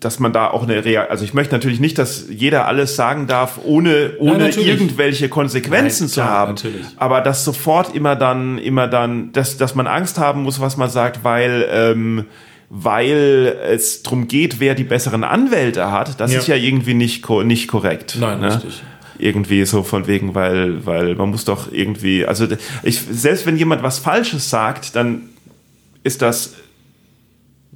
dass 0.00 0.18
man 0.18 0.32
da 0.32 0.48
auch 0.48 0.64
eine 0.64 0.84
Reaktion, 0.84 1.10
also 1.10 1.24
ich 1.24 1.34
möchte 1.34 1.54
natürlich 1.54 1.78
nicht, 1.78 1.98
dass 1.98 2.26
jeder 2.28 2.66
alles 2.66 2.96
sagen 2.96 3.28
darf, 3.28 3.60
ohne, 3.64 4.14
ohne 4.18 4.38
natürlich. 4.38 4.68
irgendwelche 4.68 5.28
Konsequenzen 5.28 6.04
Nein, 6.04 6.10
zu 6.10 6.20
klar, 6.20 6.30
haben. 6.30 6.54
natürlich. 6.54 6.84
Aber 6.96 7.20
dass 7.20 7.44
sofort 7.44 7.94
immer 7.94 8.16
dann, 8.16 8.58
immer 8.58 8.88
dann, 8.88 9.30
dass, 9.32 9.56
dass 9.56 9.76
man 9.76 9.86
Angst 9.86 10.18
haben 10.18 10.42
muss, 10.42 10.60
was 10.60 10.76
man 10.76 10.90
sagt, 10.90 11.22
weil, 11.22 11.66
ähm, 11.70 12.26
weil 12.76 13.56
es 13.70 14.02
drum 14.02 14.26
geht, 14.26 14.58
wer 14.58 14.74
die 14.74 14.82
besseren 14.82 15.22
Anwälte 15.22 15.92
hat, 15.92 16.18
das 16.18 16.32
Ja. 16.32 16.40
ist 16.40 16.48
ja 16.48 16.56
irgendwie 16.56 16.94
nicht, 16.94 17.28
nicht 17.44 17.68
korrekt. 17.68 18.16
Nein, 18.18 18.40
ne? 18.40 18.52
richtig. 18.56 18.82
Irgendwie 19.16 19.64
so 19.64 19.84
von 19.84 20.08
wegen, 20.08 20.34
weil, 20.34 20.84
weil 20.84 21.14
man 21.14 21.30
muss 21.30 21.44
doch 21.44 21.70
irgendwie, 21.70 22.26
also 22.26 22.48
ich, 22.82 23.00
selbst 23.00 23.46
wenn 23.46 23.56
jemand 23.56 23.84
was 23.84 24.00
Falsches 24.00 24.50
sagt, 24.50 24.96
dann 24.96 25.22
ist 26.02 26.20
das 26.20 26.54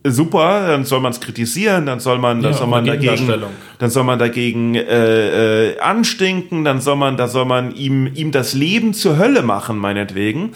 super, 0.03 0.67
dann 0.67 0.85
soll 0.85 1.01
man 1.01 1.13
es 1.13 1.21
kritisieren, 1.21 1.87
dann 1.87 2.01
soll 2.01 2.19
man, 2.19 2.43
dann 2.43 2.53
Ja, 2.53 2.59
soll 2.59 2.67
man 2.67 2.85
dagegen, 2.85 3.33
dann 3.79 3.91
soll 3.91 4.03
man 4.03 4.19
dagegen 4.19 4.75
äh, 4.75 5.69
äh, 5.75 5.79
anstinken, 5.79 6.65
dann 6.65 6.81
soll 6.81 6.97
man, 6.97 7.17
da 7.17 7.29
soll 7.29 7.45
man 7.45 7.73
ihm, 7.75 8.11
ihm 8.15 8.33
das 8.33 8.53
Leben 8.55 8.95
zur 8.95 9.17
Hölle 9.17 9.43
machen, 9.43 9.79
meinetwegen. 9.79 10.51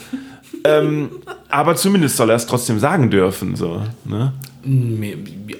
Ähm, 0.65 1.09
aber 1.49 1.75
zumindest 1.75 2.17
soll 2.17 2.29
er 2.29 2.35
es 2.35 2.45
trotzdem 2.47 2.79
sagen 2.79 3.09
dürfen, 3.09 3.55
so. 3.55 3.81
Ne? 4.05 4.33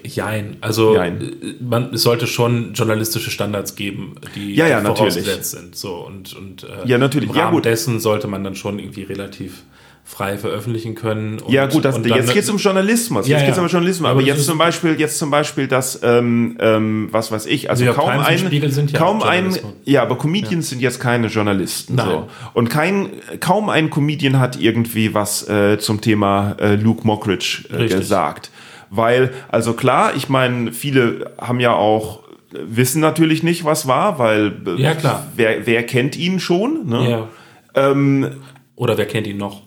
Jein. 0.05 0.57
Also 0.61 0.95
Jein. 0.95 1.21
äh, 1.21 1.55
Man, 1.63 1.93
es 1.93 2.03
sollte 2.03 2.25
schon 2.27 2.73
journalistische 2.73 3.31
Standards 3.31 3.75
geben, 3.75 4.15
die 4.35 4.55
Ja, 4.55 4.67
ja, 4.67 4.77
die 4.79 4.83
natürlich. 4.87 5.13
vorausgesetzt 5.15 5.51
sind. 5.51 5.75
So, 5.75 5.95
und, 6.07 6.33
und 6.35 6.63
äh, 6.63 6.87
Ja, 6.87 6.97
natürlich. 6.97 7.29
im 7.29 7.35
Ja, 7.35 7.43
Rahmen 7.45 7.55
gut. 7.55 7.65
dessen 7.65 7.99
sollte 7.99 8.27
man 8.27 8.43
dann 8.43 8.55
schon 8.55 8.79
irgendwie 8.79 9.03
relativ 9.03 9.63
frei 10.05 10.37
veröffentlichen 10.37 10.95
können. 10.95 11.39
Und, 11.39 11.51
Ja 11.51 11.65
gut, 11.65 11.85
das, 11.85 11.95
und 11.95 12.07
dann- 12.07 12.17
jetzt 12.17 12.33
geht 12.33 12.43
es 12.43 12.49
um 12.49 12.57
Journalismus. 12.57 13.27
Ja, 13.27 13.37
jetzt 13.37 13.45
geht 13.45 13.51
es 13.51 13.57
ja. 13.57 13.63
um 13.63 13.69
Journalismus. 13.69 14.09
Aber 14.09 14.19
Aber 14.19 14.27
jetzt 14.27 14.45
zum 14.45 14.57
Beispiel, 14.57 14.99
jetzt 14.99 15.17
zum 15.17 15.31
Beispiel, 15.31 15.67
dass 15.67 16.01
ähm, 16.03 16.57
ähm, 16.59 17.07
was 17.11 17.31
weiß 17.31 17.45
ich, 17.45 17.69
also 17.69 17.85
York 17.85 17.97
kaum 17.97 18.09
ein, 18.09 18.37
Spiegel 18.37 18.69
sind 18.71 18.91
ja 18.91 18.99
kaum 18.99 19.23
ein, 19.23 19.57
ja, 19.85 20.01
aber 20.03 20.17
Comedians 20.17 20.69
sind 20.69 20.81
jetzt 20.81 20.99
keine 20.99 21.27
Journalisten. 21.27 21.95
Nein. 21.95 22.05
So. 22.07 22.27
Und 22.53 22.69
kein, 22.69 23.09
kaum 23.39 23.69
ein 23.69 23.89
Comedian 23.89 24.39
hat 24.39 24.59
irgendwie 24.59 25.13
was 25.13 25.47
äh, 25.47 25.79
zum 25.79 26.01
Thema 26.01 26.57
äh, 26.59 26.75
Luke 26.75 27.07
Mockridge 27.07 27.63
äh, 27.75 27.87
gesagt, 27.87 28.51
weil 28.89 29.31
also 29.49 29.73
klar, 29.73 30.11
ich 30.15 30.27
meine, 30.29 30.73
viele 30.73 31.31
haben 31.39 31.59
ja 31.59 31.73
auch 31.73 32.19
wissen 32.51 32.99
natürlich 33.01 33.41
nicht, 33.41 33.63
was 33.65 33.87
war, 33.87 34.19
weil 34.19 34.53
Ja, 34.77 34.93
klar. 34.93 35.25
wer 35.35 35.65
wer 35.65 35.83
kennt 35.83 36.15
ihn 36.17 36.39
schon? 36.39 36.87
Ne? 36.87 37.09
Ja. 37.09 37.27
Ähm, 37.73 38.27
Oder 38.75 38.97
wer 38.97 39.07
kennt 39.07 39.25
ihn 39.25 39.37
noch? 39.37 39.61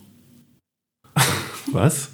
Was? 1.77 2.11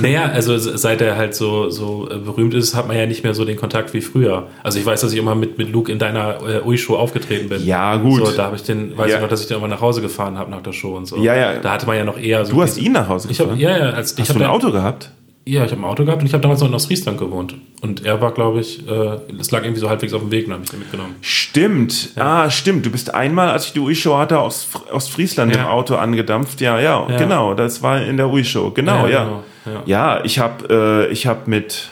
Naja, 0.00 0.26
also 0.26 0.56
se- 0.58 0.78
seit 0.78 1.00
er 1.00 1.16
halt 1.16 1.34
so, 1.34 1.68
so 1.70 2.08
äh, 2.08 2.18
berühmt 2.18 2.54
ist, 2.54 2.74
hat 2.76 2.86
man 2.86 2.96
ja 2.96 3.06
nicht 3.06 3.24
mehr 3.24 3.34
so 3.34 3.44
den 3.44 3.56
Kontakt 3.56 3.92
wie 3.94 4.00
früher. 4.00 4.46
Also 4.62 4.78
ich 4.78 4.86
weiß, 4.86 5.00
dass 5.00 5.12
ich 5.12 5.18
immer 5.18 5.34
mit, 5.34 5.58
mit 5.58 5.72
Luke 5.72 5.90
in 5.90 5.98
deiner 5.98 6.38
äh, 6.46 6.62
Ui-Show 6.64 6.94
aufgetreten 6.96 7.48
bin. 7.48 7.66
Ja, 7.66 7.96
gut. 7.96 8.24
So, 8.24 8.32
da 8.32 8.44
habe 8.44 8.56
ich 8.56 8.62
den, 8.62 8.96
weiß 8.96 9.10
Ja. 9.10 9.16
ich 9.16 9.22
noch, 9.22 9.28
dass 9.28 9.40
ich 9.40 9.48
den 9.48 9.56
immer 9.56 9.68
nach 9.68 9.80
Hause 9.80 10.00
gefahren 10.02 10.38
habe 10.38 10.50
nach 10.50 10.62
der 10.62 10.72
Show 10.72 10.96
und 10.96 11.06
so. 11.06 11.16
Ja, 11.16 11.34
ja. 11.34 11.58
Da 11.58 11.72
hatte 11.72 11.86
man 11.86 11.96
ja 11.96 12.04
noch 12.04 12.18
eher 12.18 12.44
so. 12.44 12.52
Du 12.54 12.62
hast 12.62 12.78
ihn 12.78 12.92
nach 12.92 13.08
Hause 13.08 13.28
Ich 13.30 13.40
hab, 13.40 13.46
gefahren? 13.48 13.60
ja, 13.60 13.76
ja, 13.76 13.90
als, 13.90 14.12
ich 14.12 14.20
Hast 14.20 14.28
hab 14.30 14.36
du 14.38 14.44
ein 14.44 14.50
Auto 14.50 14.70
gehabt? 14.70 15.10
Ja, 15.44 15.64
ich 15.64 15.72
habe 15.72 15.80
ein 15.82 15.84
Auto 15.84 16.04
gehabt 16.04 16.20
und 16.22 16.26
ich 16.28 16.32
habe 16.34 16.42
damals 16.42 16.60
noch 16.60 16.68
in 16.68 16.74
Ostfriesland 16.74 17.18
gewohnt. 17.18 17.56
Und 17.80 18.04
er 18.04 18.20
war, 18.20 18.32
glaube 18.32 18.60
ich, 18.60 18.86
äh, 18.88 19.18
es 19.40 19.50
lag 19.50 19.62
irgendwie 19.64 19.80
so 19.80 19.88
halbwegs 19.90 20.12
auf 20.14 20.20
dem 20.20 20.30
Weg 20.30 20.46
und 20.46 20.52
habe 20.52 20.62
ich 20.62 20.70
den 20.70 20.78
mitgenommen. 20.78 21.16
Stimmt. 21.20 22.10
Ah, 22.14 22.48
stimmt. 22.48 22.86
Du 22.86 22.90
bist 22.90 23.12
einmal, 23.12 23.50
als 23.50 23.66
ich 23.66 23.72
die 23.72 23.80
Ui-Show 23.80 24.16
hatte, 24.16 24.38
aus 24.38 24.64
Fr- 24.72 24.92
Ostfriesland 24.92 25.52
Ja. 25.56 25.62
im 25.62 25.66
Auto 25.68 25.96
angedampft. 25.96 26.60
Ja, 26.60 26.78
ja, 26.78 27.04
Ja. 27.10 27.16
genau. 27.16 27.54
Das 27.54 27.82
war 27.82 28.00
in 28.02 28.16
der 28.18 28.30
Ui-Show. 28.30 28.70
Genau, 28.70 29.06
Ja, 29.06 29.08
ja. 29.08 29.24
genau, 29.24 29.42
ja. 29.66 29.82
Ja, 30.18 30.24
ich 30.24 30.38
habe 30.38 31.08
äh, 31.08 31.12
ich 31.12 31.26
hab 31.26 31.48
mit, 31.48 31.88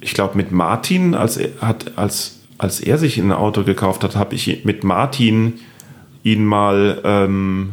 ich 0.00 0.14
glaube, 0.14 0.34
mit 0.36 0.50
Martin, 0.50 1.14
als 1.14 1.36
er, 1.36 1.50
hat, 1.60 1.92
als, 1.96 2.40
als 2.56 2.80
er 2.80 2.96
sich 2.96 3.18
ein 3.18 3.32
Auto 3.32 3.64
gekauft 3.64 4.02
hat, 4.02 4.16
habe 4.16 4.34
ich 4.34 4.64
mit 4.64 4.82
Martin 4.82 5.60
ihn 6.22 6.46
mal 6.46 7.02
ähm, 7.04 7.72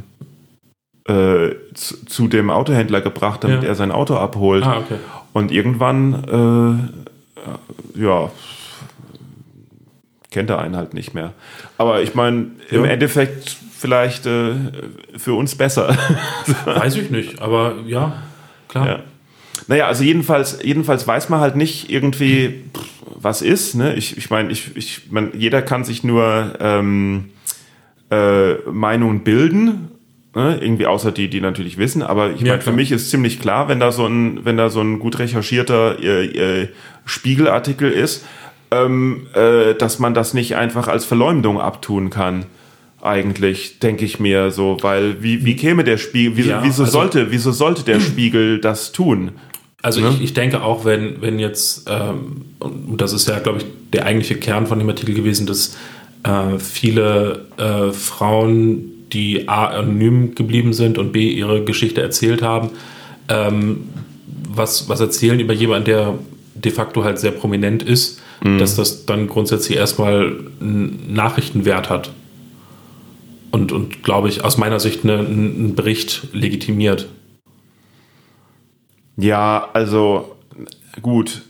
äh, 1.08 1.56
zu, 1.74 2.06
zu 2.06 2.28
dem 2.28 2.50
Autohändler 2.50 3.02
gebracht, 3.02 3.44
damit 3.44 3.64
Ja. 3.64 3.70
er 3.70 3.76
sein 3.76 3.92
Auto 3.92 4.16
abholt. 4.16 4.64
Ah, 4.64 4.80
okay. 4.80 4.98
Und 5.34 5.52
irgendwann, 5.52 6.92
äh, 7.96 8.02
ja, 8.02 8.30
kennt 10.30 10.50
er 10.50 10.60
einen 10.60 10.76
halt 10.76 10.94
nicht 10.94 11.14
mehr. 11.14 11.34
Aber 11.78 12.02
ich 12.02 12.16
meine, 12.16 12.48
im 12.70 12.86
Ja. 12.86 12.92
Endeffekt 12.92 13.58
vielleicht 13.78 14.26
äh, 14.26 14.54
für 15.18 15.34
uns 15.34 15.56
besser. 15.56 15.98
Weiß 16.66 16.96
ich 16.96 17.10
nicht, 17.10 17.42
aber 17.42 17.76
ja, 17.88 18.14
klar. 18.68 18.88
ja. 18.88 19.00
Naja, 19.68 19.88
also 19.88 20.04
jedenfalls, 20.04 20.60
jedenfalls 20.64 21.08
weiß 21.08 21.30
man 21.30 21.40
halt 21.40 21.56
nicht 21.56 21.90
irgendwie, 21.92 22.64
pff, 22.76 22.84
was 23.16 23.42
ist. 23.42 23.76
Ne? 23.76 23.94
Ich, 23.96 24.18
ich 24.18 24.30
meine, 24.30 24.52
ich, 24.52 24.76
ich, 24.76 25.12
man, 25.12 25.32
jeder 25.38 25.62
kann 25.62 25.84
sich 25.84 26.04
nur 26.04 26.56
ähm, 26.60 27.30
äh, 28.10 28.54
Meinungen 28.72 29.24
bilden. 29.24 29.90
Ne? 30.34 30.58
Irgendwie 30.62 30.86
außer 30.88 31.12
die, 31.12 31.30
die 31.30 31.42
natürlich 31.42 31.78
wissen. 31.78 32.02
Aber 32.04 32.32
ich 32.32 32.42
Ja, 32.42 32.54
meine, 32.54 32.62
für 32.62 32.72
mich 32.72 32.92
ist 32.92 33.10
ziemlich 33.10 33.40
klar, 33.42 33.68
wenn 33.68 33.80
da 33.80 33.92
so 33.92 34.06
ein, 34.06 34.46
wenn 34.46 34.56
da 34.58 34.70
so 34.70 34.80
ein 34.82 35.00
gut 35.00 35.20
recherchierter 35.20 36.00
äh, 36.02 36.62
äh, 36.64 36.68
Spiegelartikel 37.06 37.92
ist, 37.92 38.26
ähm, 38.72 39.28
äh, 39.34 39.74
dass 39.76 40.00
man 40.00 40.14
das 40.14 40.34
nicht 40.34 40.56
einfach 40.56 40.88
als 40.88 41.04
Verleumdung 41.06 41.60
abtun 41.60 42.10
kann. 42.10 42.46
Eigentlich, 43.02 43.80
denke 43.80 44.06
ich 44.06 44.20
mir 44.20 44.52
so, 44.52 44.78
weil 44.82 45.22
wie, 45.24 45.44
wie 45.44 45.56
käme 45.56 45.84
der 45.84 45.98
Spiegel, 45.98 46.38
wieso, 46.38 46.50
Ja, 46.52 46.64
wieso 46.64 46.84
also- 46.84 46.92
sollte, 46.94 47.32
wieso 47.32 47.52
sollte 47.52 47.84
der 47.84 48.00
Spiegel 48.00 48.60
das 48.62 48.92
tun? 48.92 49.32
Also 49.82 50.00
Ne? 50.02 50.10
ich, 50.10 50.22
ich 50.22 50.34
denke 50.36 50.62
auch, 50.62 50.86
wenn, 50.86 51.20
wenn 51.22 51.40
jetzt, 51.40 51.90
ähm, 51.90 52.46
und 52.60 53.02
das 53.02 53.12
ist 53.14 53.28
ja, 53.28 53.40
glaube 53.40 53.58
ich, 53.58 53.66
der 53.92 54.06
eigentliche 54.06 54.36
Kern 54.36 54.68
von 54.68 54.78
dem 54.80 54.88
Artikel 54.88 55.16
gewesen, 55.16 55.48
dass 55.48 55.76
äh, 56.24 56.60
viele 56.60 57.48
äh, 57.58 57.92
Frauen, 57.92 58.92
die 59.14 59.48
A, 59.48 59.68
anonym 59.68 60.36
geblieben 60.36 60.74
sind 60.74 60.98
und 60.98 61.12
B, 61.12 61.30
ihre 61.30 61.64
Geschichte 61.64 62.02
erzählt 62.02 62.42
haben, 62.42 62.70
ähm, 63.28 63.90
was, 64.50 64.90
was 64.90 65.00
erzählen 65.00 65.40
über 65.40 65.54
jemanden, 65.54 65.86
der 65.86 66.20
de 66.56 66.72
facto 66.72 67.04
halt 67.04 67.20
sehr 67.20 67.32
prominent 67.32 67.84
ist, 67.84 68.22
dass 68.60 68.76
das 68.76 69.06
dann 69.06 69.28
grundsätzlich 69.28 69.78
erstmal 69.78 70.36
einen 70.60 71.14
Nachrichtenwert 71.14 71.90
hat. 71.90 72.12
Und, 73.52 73.72
und 73.72 74.04
glaube 74.04 74.30
ich, 74.30 74.44
aus 74.44 74.58
meiner 74.58 74.80
Sicht 74.80 75.04
eine, 75.04 75.20
einen 75.20 75.76
Bericht 75.76 76.28
legitimiert. 76.34 77.08
Ja, 79.18 79.70
also 79.74 80.36
gut. 81.02 81.44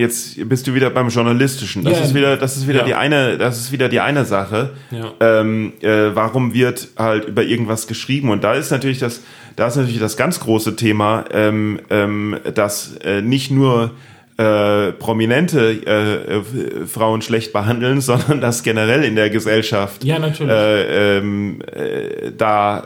Jetzt 0.00 0.48
bist 0.48 0.66
du 0.66 0.74
wieder 0.74 0.90
beim 0.90 1.08
Journalistischen. 1.08 1.84
Das 1.84 1.98
Ja. 1.98 2.04
ist 2.04 2.14
wieder, 2.14 2.36
das 2.36 2.56
ist 2.56 2.66
wieder 2.66 2.80
Ja. 2.80 2.84
die 2.86 2.94
eine, 2.94 3.38
das 3.38 3.58
ist 3.60 3.72
wieder 3.72 3.88
die 3.88 4.00
eine 4.00 4.24
Sache. 4.24 4.70
Ja. 4.90 5.12
Ähm, 5.20 5.72
äh, 5.80 6.14
warum 6.14 6.54
wird 6.54 6.88
halt 6.98 7.26
über 7.26 7.42
irgendwas 7.44 7.86
geschrieben? 7.86 8.30
Und 8.30 8.42
da 8.42 8.54
ist 8.54 8.70
natürlich 8.70 8.98
das, 8.98 9.22
da 9.56 9.66
ist 9.68 9.76
natürlich 9.76 10.00
das 10.00 10.16
ganz 10.16 10.40
große 10.40 10.76
Thema, 10.76 11.24
ähm, 11.32 11.80
ähm, 11.90 12.36
dass 12.54 12.96
äh, 13.04 13.22
nicht 13.22 13.50
nur 13.50 13.92
äh, 14.40 14.92
prominente 14.92 15.82
äh, 15.86 16.36
äh, 16.38 16.86
Frauen 16.86 17.20
schlecht 17.20 17.52
behandeln, 17.52 18.00
sondern 18.00 18.40
dass 18.40 18.62
generell 18.62 19.04
in 19.04 19.14
der 19.14 19.28
Gesellschaft 19.28 20.02
Ja, 20.02 20.18
natürlich. 20.18 20.50
äh, 20.50 21.18
ähm, 21.18 21.60
äh, 21.70 22.32
da 22.36 22.80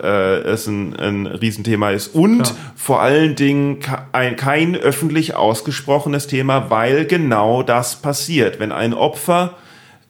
es 0.45 0.67
ein, 0.67 0.97
ein 0.97 1.27
Riesenthema 1.27 1.91
ist. 1.91 2.09
Und 2.09 2.43
Klar. 2.43 2.57
vor 2.75 3.03
allen 3.03 3.37
Dingen 3.37 3.79
ein, 4.13 4.37
kein 4.37 4.75
öffentlich 4.75 5.37
ausgesprochenes 5.37 6.27
Thema, 6.27 6.71
weil 6.71 7.05
genau 7.05 7.63
das 7.63 8.03
passiert. 8.03 8.59
Wenn 8.59 8.73
ein 8.73 8.93
Opfer 8.93 9.57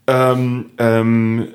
ähm, 0.07 0.71
ähm, 0.79 1.49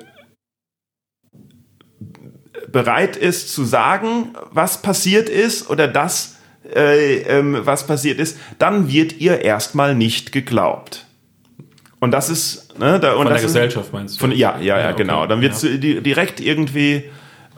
bereit 2.70 3.16
ist 3.16 3.52
zu 3.52 3.64
sagen, 3.64 4.34
was 4.52 4.82
passiert 4.82 5.28
ist 5.28 5.68
oder 5.68 5.88
das, 5.88 6.39
äh, 6.74 7.18
ähm, 7.22 7.58
was 7.62 7.86
passiert 7.86 8.18
ist, 8.18 8.38
dann 8.58 8.90
wird 8.90 9.20
ihr 9.20 9.40
erstmal 9.42 9.94
nicht 9.94 10.32
geglaubt. 10.32 11.06
Und 12.00 12.12
das 12.12 12.30
ist, 12.30 12.78
ne, 12.78 12.98
da, 12.98 13.14
Von 13.14 13.26
der 13.26 13.36
ist- 13.36 13.42
Gesellschaft 13.42 13.92
meinst 13.92 14.16
du? 14.16 14.20
von, 14.20 14.32
ja, 14.32 14.58
ja, 14.60 14.78
ja, 14.80 14.88
okay. 14.88 15.02
genau. 15.02 15.26
Dann 15.26 15.40
wird 15.42 15.62
Ja. 15.62 15.68
di- 15.76 16.00
direkt 16.00 16.40
irgendwie 16.40 17.04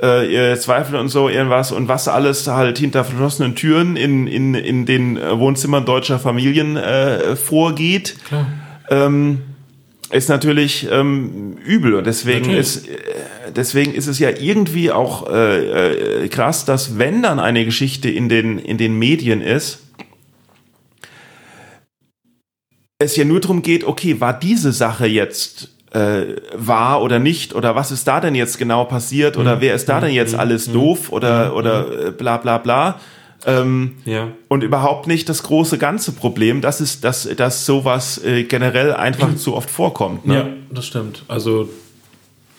äh, 0.03 0.57
Zweifel 0.57 0.97
und 0.97 1.11
so 1.11 1.29
irgendwas 1.29 1.71
und 1.71 1.87
was 1.87 2.09
alles 2.09 2.49
halt 2.49 2.77
hinter 2.77 3.05
verschlossenen 3.05 3.55
Türen 3.55 3.95
in, 3.97 4.27
in, 4.27 4.55
in 4.55 4.85
den 4.85 5.17
äh, 5.17 5.39
Wohnzimmern 5.39 5.85
deutscher 5.85 6.19
Familien 6.19 6.77
äh, 6.77 7.37
vorgeht, 7.37 8.17
Klar. 8.27 8.47
ähm, 8.91 9.43
ist 10.13 10.29
natürlich 10.29 10.87
ähm, 10.91 11.57
übel. 11.65 11.95
Und 11.95 12.07
deswegen 12.07 12.47
Natürlich. 12.47 12.61
ist, 12.61 12.89
äh, 12.89 13.53
deswegen 13.57 13.95
ist 13.95 14.07
es 14.07 14.19
ja 14.19 14.31
irgendwie 14.31 14.93
auch 14.93 15.29
äh, 15.29 16.25
äh, 16.25 16.29
krass, 16.29 16.65
dass 16.65 16.99
wenn 16.99 17.23
dann 17.23 17.41
eine 17.41 17.65
Geschichte 17.65 18.11
in 18.11 18.29
den, 18.29 18.59
in 18.59 18.79
den 18.79 18.99
Medien 18.99 19.41
ist, 19.41 19.81
es 22.99 23.17
ja 23.17 23.25
nur 23.25 23.41
darum 23.41 23.63
geht, 23.63 23.85
okay, 23.85 24.21
war 24.21 24.39
diese 24.39 24.73
Sache 24.73 25.07
jetzt 25.07 25.71
äh, 25.93 26.37
wahr 26.55 27.03
oder 27.03 27.19
nicht? 27.19 27.55
Oder 27.55 27.75
was 27.75 27.91
ist 27.91 28.07
da 28.07 28.21
denn 28.21 28.35
jetzt 28.35 28.59
genau 28.59 28.85
passiert? 28.85 29.37
Oder 29.37 29.61
wer 29.61 29.75
ist 29.75 29.89
da 29.89 30.01
denn 30.01 30.13
jetzt 30.13 30.35
alles 30.35 30.71
doof? 30.71 31.11
Oder 31.11 31.57
oder 31.57 32.09
äh, 32.09 32.11
bla 32.13 32.37
bla 32.37 32.59
bla 32.59 33.01
ähm, 33.47 33.97
Ja. 34.05 34.29
und 34.49 34.63
überhaupt 34.63 35.07
nicht 35.07 35.29
das 35.29 35.43
große 35.43 35.79
ganze 35.79 36.13
Problem, 36.13 36.61
dass 36.61 36.81
es 36.81 37.01
dass 37.01 37.29
dass 37.37 37.67
sowas 37.67 38.23
äh, 38.25 38.45
generell 38.45 38.93
einfach 38.95 39.35
zu 39.37 39.55
oft 39.55 39.71
vorkommt. 39.71 40.27
Ne? 40.27 40.35
Ja, 40.35 40.47
das 40.71 40.87
stimmt. 40.87 41.25
Also 41.29 41.69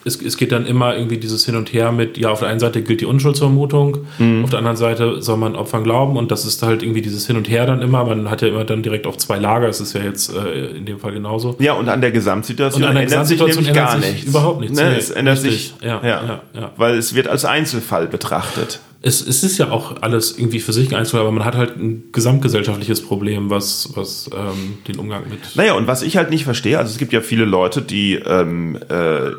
es, 0.06 0.22
es 0.22 0.38
geht 0.38 0.52
dann 0.52 0.66
immer 0.66 0.96
irgendwie 0.96 1.18
dieses 1.18 1.46
Hin 1.46 1.56
und 1.56 1.72
Her 1.74 1.92
mit, 1.92 2.18
ja, 2.18 2.30
auf 2.30 2.40
der 2.40 2.50
einen 2.50 2.60
Seite 2.60 2.82
gilt 2.82 3.02
die 3.02 3.06
Unschuldsvermutung, 3.06 4.00
Mhm. 4.20 4.44
auf 4.44 4.50
der 4.50 4.60
anderen 4.60 4.78
Seite 4.78 5.22
soll 5.22 5.38
man 5.38 5.56
Opfern 5.56 5.84
glauben 5.84 6.18
und 6.18 6.32
das 6.32 6.46
ist 6.46 6.62
halt 6.64 6.84
irgendwie 6.84 7.02
dieses 7.02 7.26
Hin 7.28 7.38
und 7.38 7.50
Her 7.50 7.66
dann 7.66 7.82
immer. 7.82 8.04
Man 8.06 8.30
hat 8.30 8.42
ja 8.42 8.48
immer 8.50 8.64
dann 8.66 8.84
direkt 8.84 9.08
auf 9.08 9.18
zwei 9.18 9.38
Lager, 9.38 9.68
es 9.68 9.80
ist 9.82 9.94
ja 9.94 10.02
jetzt 10.02 10.34
äh, 10.36 10.68
in 10.78 10.86
dem 10.86 11.00
Fall 11.00 11.14
genauso. 11.14 11.56
Ja, 11.60 11.74
und 11.74 11.90
an 11.90 12.02
der 12.02 12.12
Gesamtsituation 12.12 12.84
Und 12.84 12.90
an 12.90 12.96
der 12.96 13.04
ändert 13.04 13.28
sich 13.28 13.38
Gesamtsituation 13.40 13.64
nämlich 13.64 13.76
gar 13.76 14.02
sich 14.02 14.12
nichts. 14.14 14.30
überhaupt 14.30 14.60
nichts. 14.62 14.78
Ne? 14.80 14.90
Nee, 14.90 14.96
es 14.98 15.10
ändert 15.12 15.44
richtig. 15.44 15.52
sich, 15.52 15.74
Ja, 15.82 16.02
ja, 16.04 16.42
ja. 16.54 16.72
weil 16.78 16.98
es 16.98 17.16
wird 17.16 17.28
als 17.28 17.46
Einzelfall 17.46 18.08
betrachtet. 18.08 18.80
Es, 19.06 19.20
es 19.26 19.44
ist 19.44 19.58
ja 19.58 19.70
auch 19.70 20.02
alles 20.02 20.38
irgendwie 20.38 20.62
für 20.62 20.72
sich 20.72 20.96
einzeln, 20.96 21.20
aber 21.20 21.32
man 21.32 21.44
hat 21.44 21.56
halt 21.58 21.76
ein 21.78 22.06
gesamtgesellschaftliches 22.14 23.02
Problem, 23.02 23.50
was, 23.50 23.90
was 23.96 24.30
ähm, 24.34 24.78
den 24.88 24.98
Umgang 24.98 25.24
mit. 25.30 25.40
Naja, 25.56 25.74
und 25.74 25.88
was 25.88 26.04
ich 26.04 26.16
halt 26.16 26.30
nicht 26.30 26.46
verstehe, 26.46 26.78
also 26.78 26.90
es 26.90 26.98
gibt 26.98 27.12
ja 27.12 27.20
viele 27.20 27.44
Leute, 27.44 27.82
die 27.82 28.16
ähm, 28.16 28.78
äh, 28.88 29.32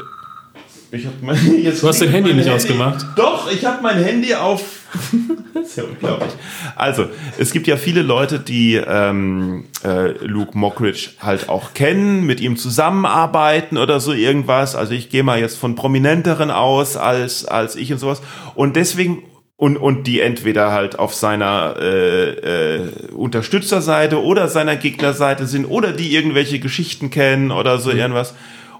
ich 0.94 1.06
hab 1.06 1.22
mein, 1.22 1.36
jetzt 1.62 1.82
Du 1.82 1.88
hast 1.88 2.00
dein 2.00 2.10
Handy 2.10 2.34
nicht 2.34 2.48
ausgemacht? 2.48 3.04
Doch, 3.16 3.50
ich 3.50 3.64
habe 3.64 3.82
mein 3.82 4.02
Handy 4.02 4.34
auf. 4.34 4.62
das 5.54 5.68
ist 5.68 5.76
ja 5.76 5.84
unglaublich. 5.84 6.32
Also, 6.76 7.06
es 7.38 7.52
gibt 7.52 7.66
ja 7.66 7.76
viele 7.76 8.02
Leute, 8.02 8.38
die 8.38 8.76
ähm, 8.76 9.64
äh, 9.84 10.12
Luke 10.24 10.56
Mockridge 10.56 11.10
halt 11.20 11.48
auch 11.48 11.74
kennen, 11.74 12.24
mit 12.24 12.40
ihm 12.40 12.56
zusammenarbeiten 12.56 13.76
oder 13.76 13.98
so 14.00 14.12
irgendwas. 14.12 14.76
Also 14.76 14.94
ich 14.94 15.10
gehe 15.10 15.22
mal 15.22 15.40
jetzt 15.40 15.58
von 15.58 15.74
prominenteren 15.74 16.50
aus 16.50 16.96
als 16.96 17.44
als 17.44 17.76
ich 17.76 17.92
und 17.92 17.98
sowas. 17.98 18.22
Und 18.54 18.76
deswegen 18.76 19.24
und, 19.56 19.76
und 19.76 20.06
die 20.06 20.20
entweder 20.20 20.72
halt 20.72 20.98
auf 20.98 21.14
seiner 21.14 21.76
äh, 21.80 22.76
äh, 22.76 22.88
Unterstützerseite 23.12 24.22
oder 24.22 24.48
seiner 24.48 24.76
Gegnerseite 24.76 25.46
sind 25.46 25.66
oder 25.66 25.92
die 25.92 26.14
irgendwelche 26.14 26.58
Geschichten 26.58 27.10
kennen 27.10 27.50
oder 27.50 27.76
Mhm. 27.76 27.80
so 27.80 27.90
irgendwas 27.90 28.34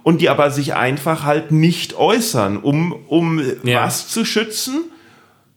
und 0.05 0.20
die 0.20 0.28
aber 0.28 0.50
sich 0.52 0.74
einfach 0.74 1.24
halt 1.24 1.50
nicht 1.50 1.94
äußern, 1.96 2.59
um, 2.59 2.92
um 3.09 3.42
Ja. 3.64 3.84
was 3.86 4.07
zu 4.09 4.24
schützen, 4.24 4.84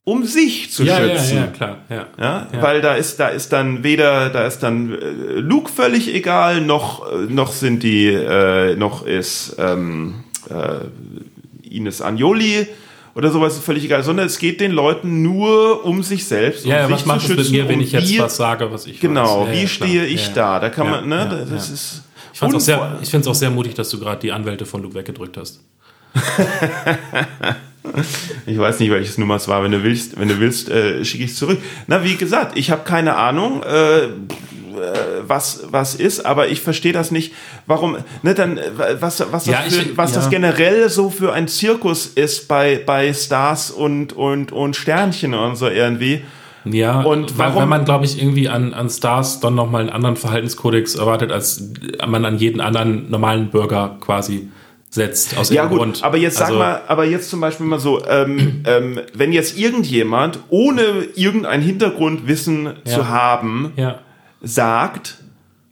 um 0.04 0.24
sich 0.26 0.72
zu 0.72 0.84
ja, 0.86 0.98
schützen. 0.98 1.36
ja, 1.38 1.48
klar. 1.48 1.78
Ja. 1.90 2.06
Ja, 2.18 2.48
Ja. 2.52 2.62
weil 2.62 2.82
da 2.82 2.96
ist, 2.96 3.20
da 3.20 3.28
ist 3.28 3.52
dann 3.54 3.84
weder, 3.84 4.30
da 4.30 4.48
ist 4.48 4.60
dann 4.60 4.94
äh, 4.94 4.96
Luke 5.42 5.70
völlig 5.72 6.12
egal, 6.16 6.62
noch, 6.62 7.12
äh, 7.12 7.26
noch 7.30 7.52
sind 7.52 7.84
die, 7.84 8.08
äh, 8.08 8.76
noch 8.78 9.06
ist 9.06 9.58
ähm, 9.60 10.24
äh, 10.50 11.68
Ines 11.70 12.02
Agnoli 12.02 12.68
oder 13.16 13.32
sowas 13.32 13.56
ist 13.58 13.66
völlig 13.66 13.84
egal, 13.84 14.04
sondern 14.04 14.28
es 14.28 14.40
geht 14.40 14.62
den 14.62 14.72
Leuten 14.72 15.22
nur 15.24 15.84
um 15.84 16.04
sich 16.04 16.24
selbst, 16.26 16.64
um 16.64 16.72
Ja, 16.72 16.86
sich 16.88 16.96
was 16.96 17.06
macht 17.06 17.20
zu 17.22 17.26
es 17.26 17.30
mit 17.32 17.40
schützen. 17.40 17.52
mir, 17.58 17.68
wenn 17.68 17.82
ich 17.82 17.92
jetzt 17.92 18.18
was 18.20 18.38
sage, 18.38 18.72
was 18.72 18.86
ich 18.88 19.02
Genau, 19.02 19.42
weiß? 19.42 19.48
Ja, 19.50 19.54
wie 19.54 19.62
ja, 19.64 19.68
stehe 19.68 20.02
klar. 20.04 20.08
ich 20.14 20.34
da? 20.34 20.60
Da 20.62 20.70
kann 20.70 20.90
man, 20.90 21.10
ne, 21.10 21.46
das 21.52 21.70
ist. 21.70 22.04
Ich 22.38 22.74
auch 22.76 23.02
ich 23.02 23.10
finde 23.10 23.22
es 23.22 23.28
auch 23.28 23.36
sehr 23.36 23.50
mutig, 23.50 23.74
dass 23.74 23.90
du 23.90 24.00
gerade 24.00 24.20
die 24.22 24.32
Anwälte 24.32 24.66
von 24.66 24.82
Luke 24.84 24.96
weggedrückt 24.96 25.38
hast. 25.38 25.62
Ich 28.46 28.58
weiß 28.58 28.80
nicht, 28.80 28.92
welches 28.92 29.18
Nummer 29.18 29.36
es 29.36 29.48
war. 29.48 29.64
Wenn 29.64 29.72
du 29.72 29.82
willst, 29.84 30.20
wenn 30.20 30.28
du 30.28 30.40
willst, 30.40 30.70
äh, 30.70 31.04
schicke 31.06 31.24
ich 31.24 31.32
es 31.32 31.38
zurück. 31.38 31.58
Na, 31.88 32.04
wie 32.04 32.16
gesagt, 32.16 32.58
ich 32.58 32.70
habe 32.70 32.84
keine 32.84 33.16
Ahnung, 33.16 33.64
äh, 33.64 34.00
äh, 34.06 34.10
was 35.22 35.62
was 35.72 35.96
ist, 35.96 36.26
aber 36.26 36.50
ich 36.50 36.62
verstehe 36.62 36.92
das 36.94 37.12
nicht. 37.12 37.34
Warum? 37.66 37.98
Ne, 38.24 38.34
dann 38.34 38.58
äh, 38.58 38.72
was 39.00 39.24
was 39.32 39.46
Ja, 39.46 39.64
das, 39.64 39.74
ich- 39.74 39.84
für, 39.88 39.98
was 39.98 40.12
das 40.12 40.26
ja. 40.26 40.30
generell 40.32 40.90
so 40.90 41.10
für 41.10 41.34
ein 41.34 41.48
Zirkus 41.48 42.08
ist 42.08 42.48
bei 42.48 42.82
bei 42.86 43.14
Stars 43.14 43.72
und 43.72 44.14
und 44.14 44.52
und 44.52 44.76
Sternchen 44.76 45.34
und 45.34 45.56
so 45.56 45.68
irgendwie. 45.70 46.24
Ja, 46.74 47.02
Und 47.02 47.38
weil, 47.38 47.48
warum- 47.48 47.62
weil 47.62 47.68
man, 47.68 47.86
glaube 47.86 48.06
ich, 48.06 48.22
irgendwie 48.22 48.50
an, 48.50 48.74
an 48.74 48.90
Stars 48.90 49.40
dann 49.40 49.56
nochmal 49.56 49.82
einen 49.82 49.90
anderen 49.90 50.16
Verhaltenskodex 50.16 50.96
erwartet, 50.96 51.32
als 51.32 51.72
man 52.08 52.26
an 52.26 52.38
jeden 52.38 52.62
anderen 52.62 53.10
normalen 53.10 53.50
Bürger 53.50 53.98
quasi 54.00 54.50
setzt. 54.90 55.38
Aus 55.38 55.50
Ja 55.50 55.64
irgendeinem 55.64 55.70
gut, 55.70 55.94
Grund. 55.96 56.04
aber 56.06 56.18
jetzt 56.18 56.38
sag 56.38 56.48
Also, 56.48 56.60
mal, 56.60 56.82
aber 56.88 57.06
jetzt 57.06 57.30
zum 57.30 57.42
Beispiel 57.42 57.66
mal 57.66 57.80
so, 57.80 58.06
ähm, 58.08 58.62
ähm, 58.66 59.00
wenn 59.14 59.34
jetzt 59.34 59.58
irgendjemand 59.58 60.40
ohne 60.50 60.82
irgendein 61.16 61.62
Hintergrundwissen 61.62 62.66
Ja. 62.86 62.92
zu 62.96 63.08
haben 63.10 63.74
Ja, 63.76 64.00
sagt, 64.42 65.18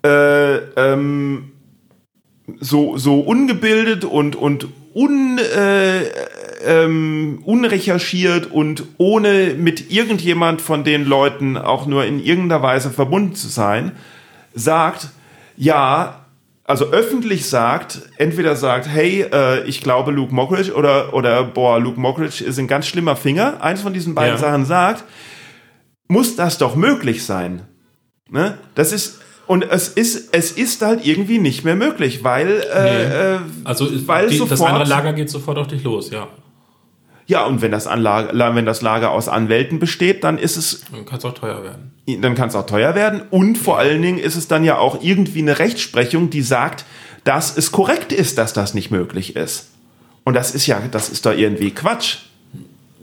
äh, 0.06 0.56
ähm, 0.76 1.52
so, 2.60 2.98
so 2.98 3.20
ungebildet 3.22 4.04
und, 4.06 4.36
und 4.36 4.68
un, 4.94 5.40
äh, 5.40 6.02
ähm, 6.66 7.42
unrecherchiert 7.44 8.52
und 8.52 8.84
ohne 8.98 9.56
mit 9.58 9.92
irgendjemand 9.92 10.62
von 10.62 10.84
den 10.84 11.06
Leuten 11.06 11.58
auch 11.58 11.86
nur 11.86 12.06
in 12.06 12.24
irgendeiner 12.24 12.62
Weise 12.62 12.92
verbunden 12.92 13.36
zu 13.36 13.48
sein, 13.48 13.94
sagt, 14.54 15.10
ja, 15.58 16.26
also 16.64 16.86
öffentlich 16.86 17.48
sagt, 17.48 18.02
entweder 18.18 18.56
sagt, 18.56 18.88
hey, 18.88 19.22
äh, 19.32 19.64
ich 19.66 19.82
glaube 19.82 20.12
Luke 20.12 20.34
Mockridge 20.34 20.74
oder, 20.74 21.14
oder 21.14 21.44
boah, 21.44 21.80
Luke 21.80 22.00
Mockridge 22.00 22.44
ist 22.44 22.58
ein 22.58 22.68
ganz 22.68 22.88
schlimmer 22.88 23.16
Finger, 23.16 23.62
eins 23.62 23.82
von 23.82 23.94
diesen 23.94 24.16
beiden 24.16 24.36
Ja. 24.36 24.40
Sachen 24.40 24.66
sagt, 24.66 25.04
muss 26.08 26.36
das 26.36 26.58
doch 26.58 26.76
möglich 26.76 27.24
sein. 27.24 27.62
Ne? 28.30 28.58
Das 28.74 28.92
ist 28.92 29.22
und 29.48 29.64
es 29.64 29.90
ist 29.90 30.34
es 30.34 30.52
ist 30.52 30.82
halt 30.82 31.06
irgendwie 31.06 31.38
nicht 31.38 31.64
mehr 31.64 31.76
möglich, 31.76 32.24
weil 32.24 32.64
äh, 32.74 33.36
äh, 33.36 33.40
also 33.64 33.88
weil 34.08 34.30
die, 34.30 34.40
das 34.40 34.50
sofort 34.50 34.72
andere 34.72 34.90
Lager 34.90 35.14
geht 35.14 35.30
sofort 35.30 35.60
auf 35.60 35.68
dich 35.68 35.84
los, 35.84 36.10
ja. 36.10 36.28
Ja 37.28 37.46
und 37.46 37.62
wenn 37.62 37.72
das 37.72 37.88
Anlage, 37.88 38.30
wenn 38.56 38.66
das 38.66 38.82
Lager 38.82 39.12
aus 39.12 39.28
Anwälten 39.28 39.80
besteht, 39.80 40.24
dann 40.24 40.38
ist 40.38 40.58
es 40.58 40.86
Dann 40.92 41.06
kann 41.06 41.18
es 41.18 41.26
auch 41.26 41.34
teuer 41.34 41.64
werden. 41.64 41.92
dann 42.22 42.36
kann 42.36 42.50
es 42.50 42.56
auch 42.56 42.66
teuer 42.66 42.96
werden 42.96 43.22
und 43.30 43.58
vor 43.58 43.78
allen 43.78 44.02
Dingen 44.02 44.18
ist 44.20 44.36
es 44.36 44.48
dann 44.48 44.64
ja 44.64 44.78
auch 44.78 45.02
irgendwie 45.02 45.40
eine 45.40 45.60
Rechtsprechung, 45.60 46.30
die 46.30 46.42
sagt, 46.42 46.86
dass 47.24 47.58
es 47.58 47.72
korrekt 47.72 48.14
ist, 48.14 48.38
dass 48.38 48.54
das 48.54 48.74
nicht 48.74 48.92
möglich 48.92 49.36
ist. 49.36 49.70
Und 50.24 50.34
das 50.36 50.54
ist 50.56 50.66
ja, 50.68 50.82
das 50.92 51.10
ist 51.10 51.26
doch 51.26 51.34
irgendwie 51.34 51.72
Quatsch. 51.72 52.18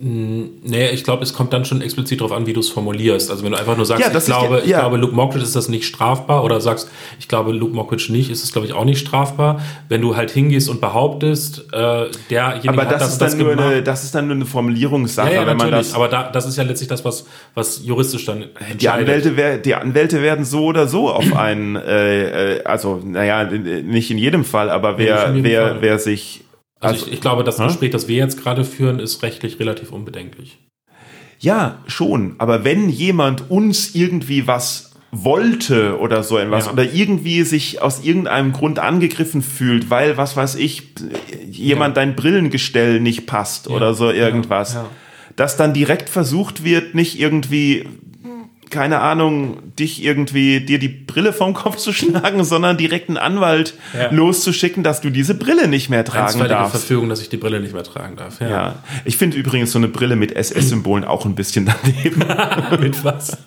Nee, 0.05 0.91
ich 0.91 1.05
glaube, 1.05 1.23
es 1.23 1.33
kommt 1.33 1.53
dann 1.53 1.65
schon 1.65 1.81
explizit 1.81 2.21
darauf 2.21 2.33
an, 2.37 2.45
wie 2.47 2.53
du 2.53 2.59
es 2.59 2.69
formulierst. 2.69 3.31
Also 3.31 3.45
wenn 3.45 3.53
du 3.53 3.59
einfach 3.59 3.77
nur 3.77 3.87
sagst, 3.87 4.01
Ja, 4.01 4.09
ich, 4.09 4.13
das 4.13 4.25
glaube, 4.27 4.57
ja- 4.57 4.63
ich 4.65 4.71
ja. 4.71 4.81
glaube, 4.81 4.97
Luke 4.97 5.15
Mockridge 5.15 5.45
ist 5.45 5.55
das 5.55 5.69
nicht 5.69 5.85
strafbar 5.87 6.43
oder 6.43 6.61
sagst, 6.61 6.91
ich 7.21 7.29
glaube, 7.29 7.53
Luke 7.53 7.73
Mockridge 7.73 8.11
nicht, 8.11 8.29
ist 8.29 8.43
es, 8.43 8.53
glaube 8.53 8.67
ich, 8.67 8.73
auch 8.73 8.85
nicht 8.85 8.99
strafbar. 8.99 9.61
Wenn 9.89 10.01
du 10.01 10.17
halt 10.17 10.33
hingehst 10.33 10.69
und 10.69 10.81
behauptest, 10.81 11.67
äh, 11.73 12.07
derjenige 12.31 12.69
Aber 12.71 12.83
hat 12.83 12.91
das, 12.93 12.99
das, 13.03 13.13
ist 13.13 13.19
das 13.23 13.31
dann 13.33 13.41
nur 13.43 13.51
gemacht. 13.51 13.69
eine, 13.69 13.83
das 13.85 14.03
ist 14.03 14.13
dann 14.17 14.27
nur 14.27 14.35
eine 14.35 14.45
Formulierungssache, 14.47 15.29
ja, 15.35 15.43
ja, 15.43 15.47
wenn 15.47 15.57
man 15.57 15.71
das. 15.71 15.95
aber 15.95 16.09
da, 16.09 16.31
das 16.33 16.47
ist 16.47 16.57
ja 16.57 16.65
letztlich 16.65 16.89
das, 16.89 17.05
was, 17.05 17.25
was 17.55 17.85
juristisch 17.85 18.25
dann 18.25 18.43
entscheidet. 18.43 18.83
Die 18.83 18.89
Anwälte, 18.89 19.37
wer, 19.37 19.59
die 19.59 19.75
Anwälte 19.77 20.21
werden 20.21 20.45
so 20.45 20.65
oder 20.65 20.89
so 20.89 21.11
auf 21.11 21.37
einen, 21.37 21.77
äh, 21.77 22.57
äh, 22.57 22.65
also 22.65 23.01
naja, 23.05 23.45
nicht 23.45 24.11
in 24.11 24.19
jedem 24.19 24.45
Fall, 24.45 24.69
aber 24.69 24.99
wer, 24.99 25.33
wer, 25.35 25.63
Fall. 25.69 25.77
wer 25.81 25.99
sich. 26.01 26.42
Also, 26.83 27.07
ich, 27.07 27.13
ich 27.15 27.21
glaube, 27.21 27.45
das? 27.45 27.57
Gespräch, 27.59 27.91
das 27.91 28.09
wir 28.09 28.17
jetzt 28.17 28.43
gerade 28.43 28.65
führen, 28.65 28.99
ist 28.99 29.23
rechtlich 29.23 29.59
relativ 29.59 29.93
unbedenklich. 29.93 30.59
Ja, 31.39 31.83
schon. 31.87 32.37
Aber 32.39 32.65
wenn 32.65 32.89
jemand 32.89 33.51
uns 33.51 33.95
irgendwie 33.95 34.47
was 34.47 34.93
wollte 35.11 35.99
oder 35.99 36.23
so 36.23 36.39
etwas 36.39 36.67
Ja. 36.67 36.73
oder 36.73 36.91
irgendwie 36.91 37.43
sich 37.43 37.83
aus 37.83 38.03
irgendeinem 38.03 38.53
Grund 38.53 38.79
angegriffen 38.79 39.43
fühlt, 39.43 39.91
weil, 39.91 40.17
was 40.17 40.37
weiß 40.37 40.55
ich, 40.55 40.95
jemand 41.51 41.99
dein 41.99 42.17
Brillengestell 42.17 42.99
nicht 42.99 43.27
passt 43.27 43.69
oder 43.69 43.93
so 43.93 44.11
irgendwas, 44.11 44.75
ja. 44.75 44.89
dass 45.37 45.57
dann 45.59 45.75
direkt 45.75 46.09
versucht 46.09 46.65
wird, 46.65 46.95
nicht 46.95 47.21
irgendwie, 47.21 47.87
keine 48.73 48.99
Ahnung, 49.01 49.59
dich 49.79 50.03
irgendwie, 50.03 50.61
dir 50.61 50.81
die 50.81 50.89
Brille 50.89 51.33
vom 51.33 51.55
Kopf 51.55 51.77
zu 51.77 51.93
schlagen, 51.93 52.43
sondern 52.43 52.77
direkt 52.77 53.09
einen 53.09 53.19
Anwalt 53.19 53.75
Ja. 53.97 54.11
loszuschicken, 54.11 54.83
dass 54.83 55.01
du 55.01 55.11
diese 55.11 55.35
Brille 55.37 55.69
nicht 55.69 55.89
mehr 55.91 56.05
tragen 56.05 56.41
darfst. 56.49 56.73
Verfügung, 56.73 57.09
dass 57.09 57.21
ich 57.21 57.29
die 57.29 57.37
Brille 57.37 57.61
nicht 57.61 57.75
mehr 57.75 57.85
tragen 57.85 58.17
darf. 58.17 58.41
Ja. 58.41 58.49
Ja, 58.49 58.75
ich 59.05 59.17
finde 59.17 59.37
übrigens 59.37 59.71
so 59.71 59.79
eine 59.79 59.87
Brille 59.89 60.17
mit 60.17 60.33
SS-Symbolen 60.35 61.05
auch 61.05 61.25
ein 61.25 61.37
bisschen 61.37 61.67
daneben. 61.67 62.23
Mit 62.83 63.05
was? 63.05 63.39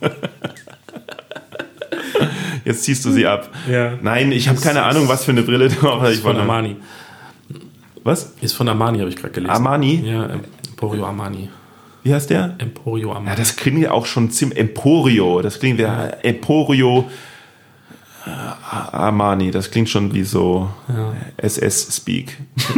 Jetzt 2.63 2.83
ziehst 2.83 3.03
du 3.05 3.11
sie 3.11 3.27
ab. 3.27 3.49
Ja. 3.69 3.93
Nein, 4.01 4.31
ich 4.31 4.47
habe 4.47 4.59
keine 4.59 4.83
Ahnung, 4.83 5.07
was 5.07 5.25
für 5.25 5.31
eine 5.31 5.43
Brille 5.43 5.69
du 5.69 6.01
hast. 6.01 6.13
Ist 6.13 6.21
von 6.21 6.37
Armani. 6.37 6.77
Was? 8.03 8.33
Ist 8.41 8.53
von 8.53 8.67
Armani, 8.69 8.99
habe 8.99 9.09
ich 9.09 9.15
gerade 9.15 9.33
gelesen. 9.33 9.51
Armani? 9.51 10.03
Ja, 10.05 10.29
Emporio 10.67 11.05
Armani. 11.05 11.49
Wie 12.05 12.13
heißt 12.13 12.29
der? 12.29 12.53
Emporio 12.59 13.11
Armani. 13.13 13.29
Ja, 13.31 13.35
das 13.35 13.55
klingt 13.55 13.79
ja 13.81 13.89
auch 13.91 14.05
schon 14.05 14.29
ziemlich 14.29 14.59
Emporio. 14.59 15.41
Das 15.41 15.59
klingt 15.59 15.79
wie 15.79 15.83
Emporio 16.21 17.09
äh, 18.27 18.29
Armani. 18.29 19.49
Das 19.49 19.71
klingt 19.71 19.89
schon 19.89 20.13
wie 20.13 20.23
so 20.23 20.69
SS-Speak. 21.37 22.37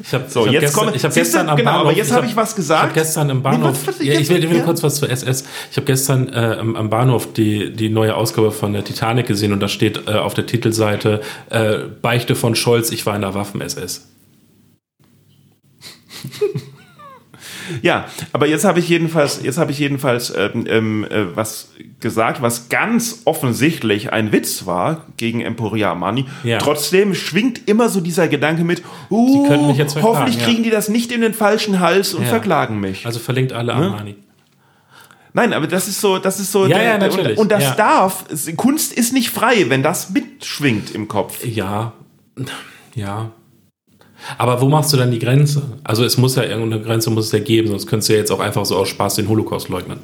Ich 0.00 0.14
habe 0.14 0.24
So, 0.30 0.46
ich 0.46 0.54
hab 0.56 0.62
jetzt 0.62 0.74
gestern, 0.74 0.94
ich 0.94 1.04
hab 1.04 1.12
du, 1.12 1.20
gestern 1.20 1.48
am 1.50 1.56
genau, 1.58 1.70
Bahnhof. 1.72 1.86
aber 1.88 1.96
jetzt 1.98 2.12
hab 2.12 2.24
ich 2.24 2.34
was 2.34 2.56
gesagt. 2.56 2.84
Ich 2.84 2.88
habe 2.92 3.00
gestern 3.00 3.28
im 3.28 3.42
Bahnhof. 3.42 3.86
was- 3.86 3.98
was- 3.98 4.06
ja, 4.06 4.14
ich 4.18 4.30
will, 4.30 4.42
ich 4.42 4.48
will 4.48 4.56
ja. 4.58 4.62
kurz 4.64 4.82
was 4.82 4.94
zu 4.94 5.06
SS. 5.06 5.44
Ich 5.70 5.76
habe 5.76 5.84
gestern 5.84 6.28
äh, 6.32 6.56
am, 6.58 6.76
am 6.76 6.88
Bahnhof 6.88 7.34
die, 7.34 7.74
die 7.74 7.90
neue 7.90 8.14
Ausgabe 8.16 8.50
von 8.50 8.72
der 8.72 8.84
Titanic 8.84 9.26
gesehen 9.26 9.52
und 9.52 9.60
da 9.60 9.68
steht 9.68 10.08
äh, 10.08 10.12
auf 10.12 10.32
der 10.32 10.46
Titelseite 10.46 11.20
äh, 11.50 11.80
Beichte 12.00 12.34
von 12.36 12.54
Scholz, 12.54 12.90
ich 12.90 13.04
war 13.04 13.14
in 13.16 13.20
der 13.20 13.34
Waffen-SS. 13.34 14.08
Ja, 17.82 18.06
aber 18.32 18.46
jetzt 18.46 18.64
habe 18.64 18.78
ich 18.78 18.88
jedenfalls, 18.88 19.40
jetzt 19.42 19.58
habe 19.58 19.70
ich 19.72 19.78
jedenfalls 19.78 20.32
ähm, 20.36 20.66
ähm, 20.68 21.04
äh, 21.04 21.36
was 21.36 21.70
gesagt, 22.00 22.42
was 22.42 22.68
ganz 22.68 23.22
offensichtlich 23.24 24.12
ein 24.12 24.32
Witz 24.32 24.66
war 24.66 25.06
gegen 25.16 25.40
Emporia 25.40 25.90
Armani. 25.90 26.26
Ja. 26.44 26.58
Trotzdem 26.58 27.14
schwingt 27.14 27.68
immer 27.68 27.88
so 27.88 28.00
dieser 28.00 28.28
Gedanke 28.28 28.64
mit, 28.64 28.82
uh, 29.10 29.46
könnten 29.48 29.66
mich 29.66 29.78
jetzt 29.78 30.00
hoffentlich 30.00 30.36
ja. 30.38 30.44
kriegen 30.44 30.62
die 30.62 30.70
das 30.70 30.88
nicht 30.88 31.12
in 31.12 31.20
den 31.20 31.34
falschen 31.34 31.80
Hals 31.80 32.14
und 32.14 32.22
Ja. 32.22 32.28
verklagen 32.28 32.80
mich. 32.80 33.06
Also 33.06 33.18
verlinkt 33.18 33.52
alle 33.52 33.74
Armani. 33.74 34.16
Nein, 35.34 35.52
aber 35.52 35.66
das 35.66 35.88
ist 35.88 36.00
so, 36.00 36.18
das 36.18 36.40
ist 36.40 36.50
so, 36.50 36.66
Ja, 36.66 36.78
der- 36.78 36.84
ja, 36.84 36.98
natürlich, 36.98 37.38
und, 37.38 37.44
und 37.44 37.52
das 37.52 37.62
ja. 37.62 37.74
darf, 37.74 38.24
Kunst 38.56 38.92
ist 38.92 39.12
nicht 39.12 39.30
frei, 39.30 39.66
wenn 39.68 39.82
das 39.82 40.10
mitschwingt 40.10 40.90
im 40.90 41.06
Kopf. 41.06 41.44
Ja, 41.44 41.92
ja. 42.94 43.30
Aber 44.36 44.60
wo 44.60 44.68
machst 44.68 44.92
du 44.92 44.96
dann 44.96 45.10
die 45.10 45.18
Grenze? 45.18 45.62
Also 45.84 46.04
es 46.04 46.18
muss 46.18 46.36
ja 46.36 46.42
irgendeine 46.42 46.82
Grenze 46.82 47.10
muss 47.10 47.26
es 47.26 47.32
ja 47.32 47.38
geben, 47.38 47.68
sonst 47.68 47.86
könntest 47.86 48.10
du 48.10 48.12
ja 48.12 48.18
jetzt 48.18 48.30
auch 48.30 48.40
einfach 48.40 48.64
so 48.66 48.76
aus 48.76 48.88
Spaß 48.88 49.14
den 49.14 49.28
Holocaust 49.28 49.68
leugnen. 49.68 49.98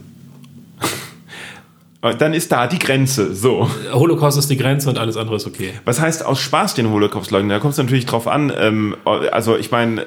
Dann 2.19 2.35
ist 2.35 2.53
da 2.53 2.67
die 2.67 2.79
Grenze, 2.79 3.35
so. 3.35 3.67
Holocaust 3.91 4.37
ist 4.37 4.51
die 4.51 4.59
Grenze 4.59 4.91
und 4.91 4.99
alles 4.99 5.17
andere 5.17 5.37
ist 5.37 5.47
okay. 5.47 5.73
Was 5.87 6.01
heißt 6.01 6.25
aus 6.27 6.39
Spaß 6.39 6.75
den 6.75 6.91
Holocaust 6.91 7.31
leugnen? 7.31 7.49
Da 7.49 7.61
kommt 7.61 7.73
es 7.73 7.79
natürlich 7.79 8.05
drauf 8.05 8.29
an. 8.29 8.53
Ähm, 8.55 8.95
also 9.07 9.57
ich 9.57 9.71
meine, 9.71 10.05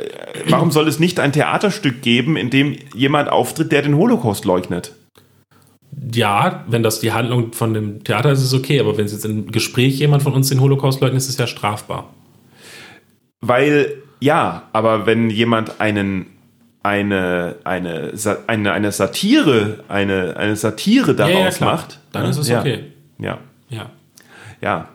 warum 0.48 0.70
soll 0.70 0.88
es 0.88 1.00
nicht 1.00 1.20
ein 1.20 1.34
Theaterstück 1.34 2.04
geben, 2.04 2.38
in 2.38 2.52
dem 2.52 2.76
jemand 2.94 3.30
auftritt, 3.30 3.72
der 3.72 3.82
den 3.82 3.98
Holocaust 3.98 4.46
leugnet? 4.46 4.94
Ja, 6.14 6.66
wenn 6.68 6.84
das 6.84 7.00
die 7.00 7.14
Handlung 7.14 7.54
von 7.54 7.74
dem 7.74 8.04
Theater 8.04 8.32
ist, 8.32 8.40
ist 8.40 8.46
es 8.46 8.54
okay, 8.54 8.80
aber 8.80 8.96
wenn 8.98 9.06
es 9.06 9.14
jetzt 9.14 9.26
im 9.26 9.52
Gespräch 9.52 9.98
jemand 9.98 10.22
von 10.22 10.34
uns 10.34 10.50
den 10.50 10.62
Holocaust 10.62 11.02
leugnet, 11.02 11.18
ist 11.18 11.30
es 11.30 11.38
ja 11.38 11.48
strafbar. 11.48 12.14
Weil, 13.42 14.04
ja, 14.20 14.64
aber 14.74 15.06
wenn 15.06 15.30
jemand 15.30 15.80
einen, 15.80 16.28
eine, 16.84 17.56
eine, 17.64 18.12
eine, 18.48 18.72
eine 18.74 18.92
Satire, 18.92 19.84
eine, 19.88 20.38
eine 20.38 20.56
Satire 20.56 21.16
Ja, 21.18 21.28
ja, 21.28 21.36
daraus 21.40 21.58
klar. 21.58 21.72
macht, 21.74 22.00
Dann 22.12 22.24
ja, 22.24 22.30
ist 22.30 22.38
es 22.38 22.48
ja, 22.50 22.60
okay. 22.60 22.84
Ja, 23.20 23.38
Ja. 23.70 23.90
ja. 24.62 24.88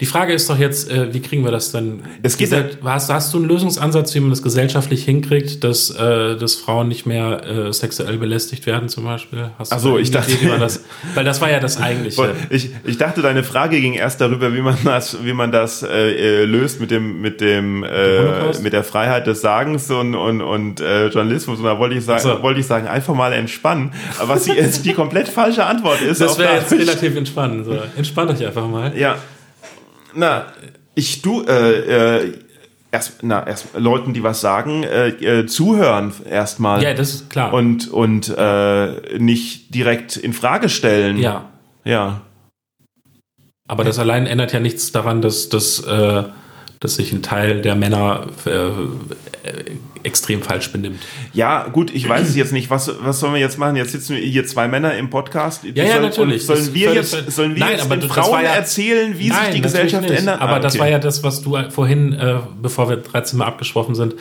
Die 0.00 0.06
Frage 0.06 0.32
ist 0.32 0.48
doch 0.50 0.58
jetzt, 0.58 0.90
äh, 0.90 1.12
wie 1.14 1.20
kriegen 1.20 1.44
wir 1.44 1.50
das 1.50 1.72
denn? 1.72 2.02
Es 2.22 2.36
geht 2.36 2.50
Gesell- 2.50 2.76
hast, 2.84 3.10
hast 3.10 3.32
du 3.32 3.38
einen 3.38 3.46
Lösungsansatz, 3.48 4.14
wie 4.14 4.20
man 4.20 4.30
das 4.30 4.42
gesellschaftlich 4.42 5.04
hinkriegt, 5.04 5.64
dass, 5.64 5.90
äh, 5.90 6.36
dass 6.36 6.54
Frauen 6.54 6.88
nicht 6.88 7.06
mehr 7.06 7.44
äh, 7.46 7.72
sexuell 7.72 8.18
belästigt 8.18 8.66
werden, 8.66 8.88
zum 8.88 9.04
Beispiel? 9.04 9.50
Hast 9.58 9.72
du 9.72 9.76
Ach 9.76 9.80
so, 9.80 9.98
ich 9.98 10.10
dachte- 10.10 10.32
Idee, 10.32 10.50
das, 10.58 10.84
weil 11.14 11.24
das 11.24 11.40
war 11.40 11.50
ja 11.50 11.60
das 11.60 11.80
Eigentliche. 11.80 12.34
Ich, 12.50 12.70
ich 12.84 12.98
dachte, 12.98 13.22
deine 13.22 13.42
Frage 13.42 13.80
ging 13.80 13.94
erst 13.94 14.20
darüber, 14.20 14.52
wie 14.54 14.60
man 14.60 14.76
das, 14.84 15.24
wie 15.24 15.32
man 15.32 15.52
das 15.52 15.82
äh, 15.82 16.42
äh, 16.42 16.44
löst 16.44 16.80
mit 16.80 16.90
dem, 16.90 17.20
mit 17.20 17.40
dem, 17.40 17.82
äh, 17.84 18.58
mit 18.60 18.72
der 18.72 18.84
Freiheit 18.84 19.26
des 19.26 19.40
Sagens 19.40 19.90
und 19.90 20.14
und, 20.14 20.40
und 20.42 20.80
Journalismus. 20.80 21.58
Und 21.58 21.64
da 21.64 21.78
wollte 21.78 21.94
ich 21.96 22.04
sagen, 22.04 22.22
so. 22.22 22.42
wollte 22.42 22.60
ich 22.60 22.66
sagen, 22.66 22.86
einfach 22.86 23.14
mal 23.14 23.32
entspannen. 23.32 23.92
Aber 24.18 24.30
was 24.34 24.44
die, 24.44 24.52
die 24.84 24.92
komplett 24.92 25.28
falsche 25.28 25.64
Antwort 25.64 26.00
ist. 26.02 26.20
Das 26.20 26.38
wäre 26.38 26.54
jetzt 26.56 26.72
relativ 26.72 27.16
entspannend. 27.16 27.64
So. 27.66 27.78
Entspannt 27.96 28.30
euch 28.30 28.44
einfach 28.46 28.66
mal. 28.68 28.96
Ja. 28.96 29.16
Na, 30.16 30.46
ich 30.94 31.22
du 31.22 31.42
äh, 31.44 32.22
äh, 32.22 32.32
erst, 32.90 33.22
na, 33.22 33.46
erst 33.46 33.66
Leuten, 33.76 34.14
die 34.14 34.22
was 34.22 34.40
sagen, 34.40 34.82
äh, 34.82 35.08
äh, 35.08 35.46
zuhören 35.46 36.12
erstmal. 36.28 36.82
Ja, 36.82 36.94
das 36.94 37.14
ist 37.14 37.30
klar. 37.30 37.52
Und 37.52 37.90
und 37.90 38.28
äh, 38.36 39.18
nicht 39.18 39.74
direkt 39.74 40.16
in 40.16 40.32
Frage 40.32 40.68
stellen. 40.68 41.18
ja, 41.18 41.48
Ja. 41.84 42.22
aber 43.68 43.84
das 43.84 43.98
allein 43.98 44.26
ändert 44.26 44.52
ja 44.52 44.60
nichts 44.60 44.92
daran, 44.92 45.20
dass, 45.22 45.48
dass, 45.48 45.80
äh, 45.84 46.22
dass 46.80 46.96
sich 46.96 47.12
ein 47.12 47.22
Teil 47.22 47.62
der 47.62 47.74
Männer 47.74 48.26
äh, 48.46 48.70
extrem 50.04 50.42
falsch 50.42 50.70
benimmt. 50.72 51.00
Ja, 51.32 51.68
gut, 51.68 51.94
ich 51.94 52.08
weiß 52.08 52.28
es 52.28 52.36
jetzt 52.36 52.52
nicht. 52.52 52.70
Was, 52.70 52.90
was 53.00 53.20
sollen 53.20 53.34
wir 53.34 53.40
jetzt 53.40 53.58
machen? 53.58 53.76
Jetzt 53.76 53.92
sitzen 53.92 54.16
wir 54.16 54.22
hier 54.22 54.46
zwei 54.46 54.68
Männer 54.68 54.94
im 54.96 55.10
Podcast. 55.10 55.64
Ja, 55.64 55.84
ja, 55.84 55.90
sollen, 55.92 56.02
natürlich. 56.02 56.46
Sollen 56.46 56.58
Das 56.60 56.74
wir 56.74 56.94
jetzt, 56.94 57.30
sollen 57.32 57.54
wir 57.54 57.60
Nein, 57.60 57.72
jetzt 57.72 57.84
aber 57.84 57.96
den 57.96 58.08
das 58.08 58.16
Frauen 58.16 58.42
ja- 58.44 58.54
erzählen, 58.54 59.18
wie 59.18 59.28
sich 59.30 59.36
die 59.54 59.60
Gesellschaft 59.60 60.08
nicht. 60.08 60.18
ändert? 60.18 60.40
Aber 60.40 60.54
Ah, 60.56 60.58
das 60.60 60.74
okay. 60.74 60.80
war 60.82 60.88
ja 60.88 60.98
das, 60.98 61.22
was 61.22 61.42
du 61.42 61.56
vorhin, 61.70 62.12
äh, 62.12 62.36
bevor 62.62 62.88
wir 62.88 62.96
13 62.96 63.38
Mal 63.38 63.46
abgesprochen 63.46 63.94
sind, 63.94 64.14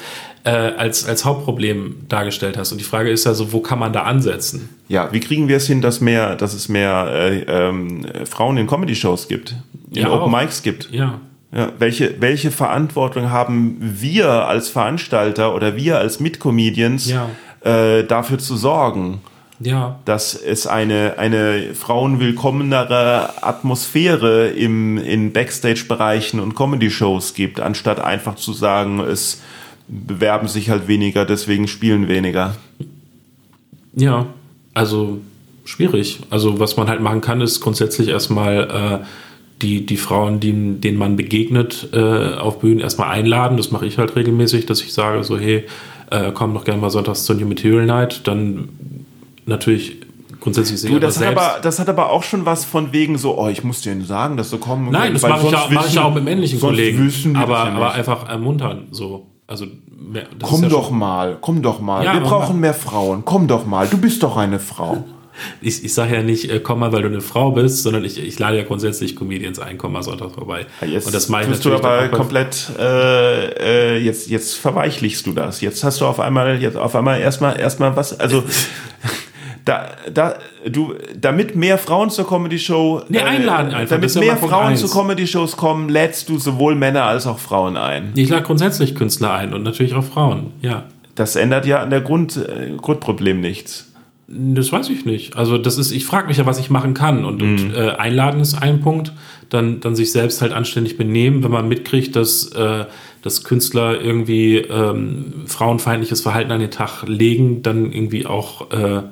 äh, 0.44 0.50
als, 0.50 1.06
als 1.08 1.26
Hauptproblem 1.26 1.96
dargestellt 2.08 2.58
hast. 2.58 2.72
Und 2.72 2.78
die 2.80 2.84
Frage 2.86 3.10
ist 3.10 3.26
ja 3.26 3.34
so, 3.34 3.52
wo 3.52 3.60
kann 3.62 3.80
man 3.80 3.94
da 3.94 4.04
ansetzen? 4.04 4.70
Ja, 4.88 5.12
wie 5.12 5.20
kriegen 5.20 5.48
wir 5.48 5.58
es 5.58 5.68
hin, 5.68 5.82
dass 5.82 6.02
mehr, 6.02 6.36
dass 6.36 6.54
es 6.54 6.70
mehr 6.70 7.08
äh, 7.12 7.40
ähm, 7.48 8.06
Frauen 8.30 8.58
in 8.58 8.68
Comedy-Shows 8.68 9.28
gibt, 9.28 9.56
in 9.92 10.04
Ja, 10.04 10.12
Open. 10.12 10.32
Mics 10.32 10.62
gibt? 10.62 10.90
Ja. 10.92 11.20
Ja, 11.52 11.72
welche, 11.80 12.20
welche 12.22 12.52
Verantwortung 12.52 13.30
haben 13.32 13.78
wir 13.80 14.30
als 14.48 14.68
Veranstalter 14.70 15.56
oder 15.56 15.76
wir 15.78 15.98
als 16.00 16.20
Mitcomedians 16.20 17.10
Ja. 17.10 17.30
äh, 17.62 18.04
dafür 18.04 18.40
zu 18.40 18.58
sorgen, 18.58 19.22
Ja. 19.60 20.00
dass 20.06 20.34
es 20.36 20.68
eine, 20.68 21.18
eine 21.18 21.74
frauenwillkommenere 21.74 23.42
Atmosphäre 23.44 24.48
im, 24.50 24.98
in 24.98 25.32
Backstage-Bereichen 25.32 26.40
und 26.40 26.56
Comedy-Shows 26.56 27.34
gibt, 27.36 27.60
anstatt 27.62 28.00
einfach 28.00 28.36
zu 28.36 28.52
sagen, 28.52 29.00
es 29.00 29.42
bewerben 29.88 30.48
sich 30.48 30.70
halt 30.70 30.88
weniger, 30.88 31.26
deswegen 31.26 31.68
spielen 31.68 32.08
weniger. 32.08 32.56
Ja. 33.96 34.26
Also 34.74 35.20
schwierig. 35.64 36.20
Also 36.30 36.60
was 36.60 36.76
man 36.76 36.88
halt 36.90 37.02
machen 37.02 37.22
kann, 37.22 37.40
ist 37.40 37.62
grundsätzlich 37.62 38.10
erstmal 38.10 39.02
äh, 39.04 39.06
die, 39.62 39.86
die 39.86 39.98
Frauen, 39.98 40.40
die, 40.40 40.80
denen 40.80 40.98
man 40.98 41.16
begegnet, 41.16 41.90
äh, 41.94 42.36
auf 42.36 42.60
Bühnen 42.60 42.80
erstmal 42.80 43.10
einladen. 43.10 43.58
Das 43.58 43.72
mache 43.72 43.86
ich 43.86 43.98
halt 43.98 44.16
regelmäßig, 44.16 44.66
dass 44.66 44.82
ich 44.82 44.94
sage 44.94 45.24
so, 45.24 45.38
hey, 45.38 45.66
äh, 46.12 46.32
komm 46.34 46.54
doch 46.54 46.64
gerne 46.64 46.82
mal 46.82 46.90
sonntags 46.90 47.24
zur 47.24 47.36
New 47.36 47.48
Material 47.48 47.86
Night. 47.86 48.28
Dann 48.28 48.70
natürlich 49.46 49.98
grundsätzlich 50.42 50.82
sehr 50.82 50.92
Du, 50.92 51.00
das 51.00 51.20
hat, 51.20 51.28
aber, 51.28 51.60
das 51.62 51.80
hat 51.80 51.90
aber 51.90 52.12
auch 52.12 52.24
schon 52.24 52.46
was 52.46 52.66
von 52.66 52.92
wegen 52.92 53.18
so, 53.18 53.38
oh, 53.38 53.48
ich 53.48 53.64
muss 53.64 53.82
denen 53.82 54.06
sagen, 54.06 54.38
dass 54.38 54.50
du 54.50 54.58
kommen 54.58 54.92
Nein, 54.92 55.14
das 55.14 55.22
mache 55.24 55.48
ich, 55.48 55.54
mach 55.72 55.88
ich 55.88 56.00
auch 56.00 56.14
mit 56.14 56.24
männlichen 56.24 56.60
Kollegen. 56.60 57.36
Aber, 57.36 57.60
aber 57.60 57.94
einfach 57.94 58.28
ermuntern. 58.30 58.88
So. 58.92 59.28
Also 59.48 59.68
Komm 60.42 60.64
ja 60.64 60.70
doch 60.70 60.92
mal, 60.92 61.38
komm 61.40 61.62
doch 61.62 61.80
mal. 61.80 62.04
Ja, 62.04 62.14
Wir 62.14 62.22
brauchen 62.22 62.60
mehr 62.60 62.74
Frauen. 62.74 63.24
Komm 63.26 63.48
doch 63.48 63.66
mal. 63.66 63.88
Du 63.88 63.98
bist 63.98 64.22
doch 64.24 64.38
eine 64.38 64.60
Frau. 64.60 65.04
Ich, 65.62 65.84
ich 65.84 65.94
sage 65.94 66.16
ja 66.16 66.24
nicht, 66.24 66.50
äh, 66.50 66.60
komm 66.60 66.80
mal, 66.80 66.92
weil 66.92 67.02
du 67.02 67.08
eine 67.08 67.22
Frau 67.22 67.52
bist, 67.52 67.84
sondern 67.84 68.04
ich, 68.04 68.22
ich 68.24 68.40
lade 68.40 68.58
ja 68.58 68.64
grundsätzlich 68.64 69.16
Comedians 69.16 69.60
ein, 69.60 69.78
komm 69.78 69.94
mal 69.94 70.04
Sonntag 70.04 70.32
vorbei. 70.32 70.66
Jetzt 70.86 71.08
und 71.08 71.16
das 71.16 71.30
mache 71.30 71.44
ich 71.44 71.48
tust 71.50 71.66
du 71.66 71.70
natürlich 71.70 71.86
aber 71.86 72.08
komplett, 72.10 72.72
äh, 72.80 73.96
äh, 73.96 73.98
jetzt, 73.98 74.30
jetzt 74.30 74.56
verweichlichst 74.56 75.26
du 75.26 75.34
das. 75.34 75.62
Jetzt 75.62 75.84
hast 75.84 76.02
du 76.02 76.06
auf 76.06 76.20
einmal, 76.20 76.62
jetzt 76.62 76.78
auf 76.78 76.96
einmal 76.96 77.20
erstmal, 77.20 77.60
erstmal 77.60 77.96
was, 77.96 78.20
also, 78.20 78.44
da, 79.66 79.88
da, 80.14 80.36
du, 80.68 80.96
damit 81.16 81.56
mehr 81.56 81.78
Frauen 81.78 82.10
zur 82.10 82.28
Comedy-Show, 82.28 83.04
Nee, 83.10 83.20
einladen 83.20 83.74
einfach, 83.74 83.96
damit 83.96 84.14
ja 84.14 84.22
mehr 84.22 84.38
Frauen 84.38 84.68
eins. 84.68 84.82
zu 84.82 84.90
Comedy-Shows 84.90 85.58
kommen, 85.58 85.90
lädst 85.90 86.30
du 86.30 86.38
sowohl 86.38 86.76
Männer 86.76 87.04
als 87.04 87.28
auch 87.28 87.40
Frauen 87.40 87.76
ein. 87.76 88.12
Ich 88.16 88.30
lade 88.30 88.44
grundsätzlich 88.44 88.96
Künstler 88.96 89.34
ein 89.34 89.54
und 89.54 89.64
natürlich 89.64 89.94
auch 89.94 90.04
Frauen, 90.04 90.52
ja. 90.62 90.86
Das 91.16 91.38
ändert 91.38 91.66
ja 91.66 91.82
an 91.82 91.90
der 91.90 92.02
Grund, 92.02 92.36
äh, 92.36 92.76
Grundproblem 92.76 93.40
nichts. 93.40 93.95
Das 94.28 94.72
weiß 94.72 94.90
ich 94.90 95.06
nicht. 95.06 95.38
Also 95.38 95.58
das 95.58 95.78
ist, 95.78 95.92
ich 95.92 96.06
frage 96.06 96.28
mich 96.28 96.38
ja, 96.38 96.46
was 96.46 96.60
ich 96.60 96.70
machen 96.72 96.94
kann. 96.96 97.26
Und, 97.26 97.44
und 97.44 97.76
äh, 97.76 97.92
einladen 97.92 98.40
ist 98.40 98.56
ein 98.56 98.82
Punkt. 98.82 99.14
Dann, 99.50 99.80
dann 99.80 99.96
sich 99.96 100.12
selbst 100.12 100.42
halt 100.42 100.52
anständig 100.52 100.98
benehmen, 100.98 101.44
wenn 101.44 101.52
man 101.52 101.68
mitkriegt, 101.68 102.16
dass, 102.16 102.48
äh, 102.54 102.86
dass 103.22 103.44
Künstler 103.44 104.02
irgendwie 104.02 104.58
ähm, 104.58 105.44
frauenfeindliches 105.46 106.22
Verhalten 106.22 106.52
an 106.52 106.60
den 106.60 106.72
Tag 106.72 107.04
legen, 107.08 107.62
dann 107.62 107.92
irgendwie 107.92 108.26
auch 108.26 108.72
äh, 108.72 109.04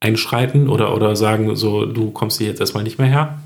einschreiten 0.00 0.68
oder, 0.68 0.94
oder 0.94 1.14
sagen, 1.14 1.54
so, 1.54 1.86
du 1.86 2.10
kommst 2.10 2.38
hier 2.38 2.48
jetzt 2.48 2.60
erstmal 2.60 2.82
nicht 2.82 2.98
mehr 2.98 3.08
her. 3.08 3.38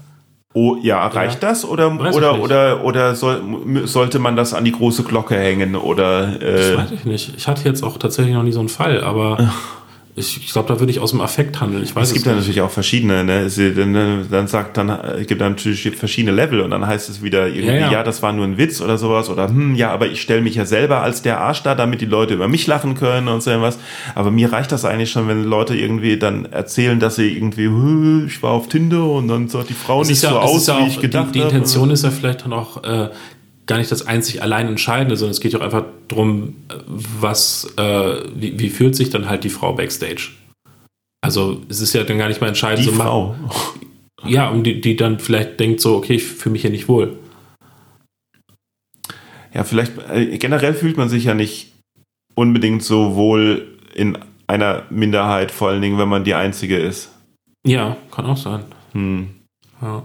Oh, 0.53 0.77
ja, 0.83 1.07
reicht 1.07 1.45
das 1.45 1.65
oder 1.65 1.97
Weiß 1.97 2.17
oder 2.17 2.41
oder 2.41 2.85
oder 2.85 3.15
soll, 3.15 3.41
sollte 3.85 4.19
man 4.19 4.35
das 4.35 4.53
an 4.53 4.65
die 4.65 4.73
große 4.73 5.05
Glocke 5.05 5.37
hängen 5.37 5.77
oder 5.77 6.27
Das 6.27 6.71
äh, 6.71 6.77
weiß 6.77 6.91
ich 6.91 7.05
nicht. 7.05 7.35
Ich 7.37 7.47
hatte 7.47 7.65
jetzt 7.69 7.85
auch 7.85 7.99
tatsächlich 7.99 8.35
noch 8.35 8.43
nie 8.43 8.51
so 8.51 8.59
einen 8.59 8.69
Fall, 8.69 9.05
aber 9.05 9.53
ich, 10.17 10.37
ich 10.39 10.53
glaube, 10.53 10.69
da 10.69 10.81
würde 10.81 10.91
ich 10.91 10.99
aus 10.99 11.13
dem 11.13 11.21
Affekt 11.21 11.61
handeln. 11.61 11.83
Ich 11.85 11.95
weiß 11.95 12.09
es 12.09 12.15
gibt 12.15 12.27
ja 12.27 12.35
natürlich 12.35 12.61
auch 12.61 12.71
verschiedene, 12.71 13.23
ne? 13.23 13.41
Es, 13.43 13.57
dann, 13.57 14.27
dann 14.31 14.47
sagt 14.49 14.77
dann 14.77 14.91
es 14.91 15.27
gibt 15.27 15.41
dann 15.41 15.53
natürlich 15.53 15.89
verschiedene 15.97 16.35
Level 16.35 16.61
und 16.61 16.71
dann 16.71 16.87
heißt 16.87 17.09
es 17.09 17.23
wieder 17.23 17.47
irgendwie 17.47 17.67
Ja, 17.67 17.75
ja, 17.75 17.93
ja. 17.93 18.03
das 18.03 18.21
war 18.23 18.33
nur 18.33 18.45
ein 18.45 18.59
Witz 18.59 18.81
oder 18.81 18.99
sowas 18.99 19.31
oder 19.31 19.49
hm, 19.49 19.75
ja, 19.77 19.91
aber 19.93 20.09
ich 20.09 20.21
stelle 20.21 20.41
mich 20.43 20.57
ja 20.57 20.67
selber 20.67 21.03
als 21.03 21.23
der 21.23 21.41
Arsch 21.41 21.63
da, 21.63 21.75
damit 21.75 22.01
die 22.01 22.07
Leute 22.07 22.35
über 22.35 22.49
mich 22.49 22.67
lachen 22.67 22.95
können 22.95 23.29
und 23.29 23.43
so 23.43 23.51
was. 23.61 23.79
Aber 24.15 24.31
mir 24.31 24.53
reicht 24.53 24.73
das 24.73 24.85
eigentlich 24.85 25.11
schon, 25.13 25.29
wenn 25.29 25.45
Leute 25.45 25.77
irgendwie 25.77 26.19
dann 26.19 26.45
erzählen, 26.47 26.99
dass 26.99 27.17
sie 27.17 27.29
irgendwie 27.37 27.69
"Hö, 27.69 28.27
ich 28.27 28.43
war 28.43 28.51
auf 28.51 28.69
Tinder 28.69 29.05
und 29.05 29.29
dann 29.29 29.49
sah 29.49 29.63
die 29.63 29.75
Frau 29.75 30.03
nicht 30.03 30.23
ja, 30.23 30.31
so 30.31 30.39
aus, 30.39 30.69
wie 30.69 30.89
ich 30.89 31.01
gedacht 31.01 31.29
die, 31.29 31.33
die 31.39 31.45
habe. 31.45 31.55
Intention 31.55 31.91
ist 31.91 32.05
ja 32.05 32.11
vielleicht 32.11 32.45
dann 32.45 32.53
auch 32.53 32.83
äh, 32.83 33.11
gar 33.71 33.79
nicht 33.79 33.93
das 33.93 34.05
einzig 34.05 34.43
allein 34.43 34.67
Entscheidende, 34.67 35.17
sondern 35.17 35.31
es 35.31 35.41
geht 35.41 35.53
ja 35.53 35.61
auch 35.61 35.65
einfach 35.65 35.85
darum, 36.09 36.57
was, 36.89 37.73
äh, 37.77 38.15
wie, 38.35 38.59
wie 38.59 38.69
fühlt 38.69 38.97
sich 38.97 39.11
dann 39.11 39.29
halt 39.29 39.45
die 39.45 39.49
Frau 39.49 39.73
backstage. 39.75 40.33
Also 41.21 41.63
es 41.69 41.81
ist 41.81 41.95
ja 41.95 42.03
dann 42.03 42.19
gar 42.19 42.27
nicht 42.27 42.41
mal 42.41 42.49
entscheidend, 42.49 42.85
die 42.85 42.91
so, 42.91 42.97
Frau. 42.97 43.37
ja, 44.27 44.49
um 44.49 44.65
die, 44.65 44.81
die 44.81 44.97
dann 44.97 45.21
vielleicht 45.21 45.61
denkt 45.61 45.81
so, 45.81 45.95
okay, 45.95 46.15
ich 46.15 46.25
fühle 46.25 46.55
mich 46.55 46.63
hier 46.63 46.73
nicht 46.73 46.89
wohl. 46.89 47.17
Ja, 49.55 49.63
vielleicht 49.63 49.93
äh, 50.13 50.37
generell 50.39 50.75
fühlt 50.75 50.97
man 50.97 51.09
sich 51.09 51.25
ja 51.25 51.35
nicht 51.35 51.73
unbedingt 52.35 52.83
so 52.83 53.15
wohl 53.15 53.79
in 53.95 54.19
einer 54.49 54.83
Minderheit, 54.91 55.53
vor 55.53 55.69
allen 55.69 55.81
Dingen, 55.81 55.99
wenn 55.99 56.09
man 56.09 56.25
die 56.25 56.35
Einzige 56.35 56.77
ist. 56.77 57.13
Ja, 57.65 57.97
kann 58.11 58.27
auch 58.27 58.37
sein. 58.37 58.65
Hm. 58.95 59.29
Ja. 59.81 60.03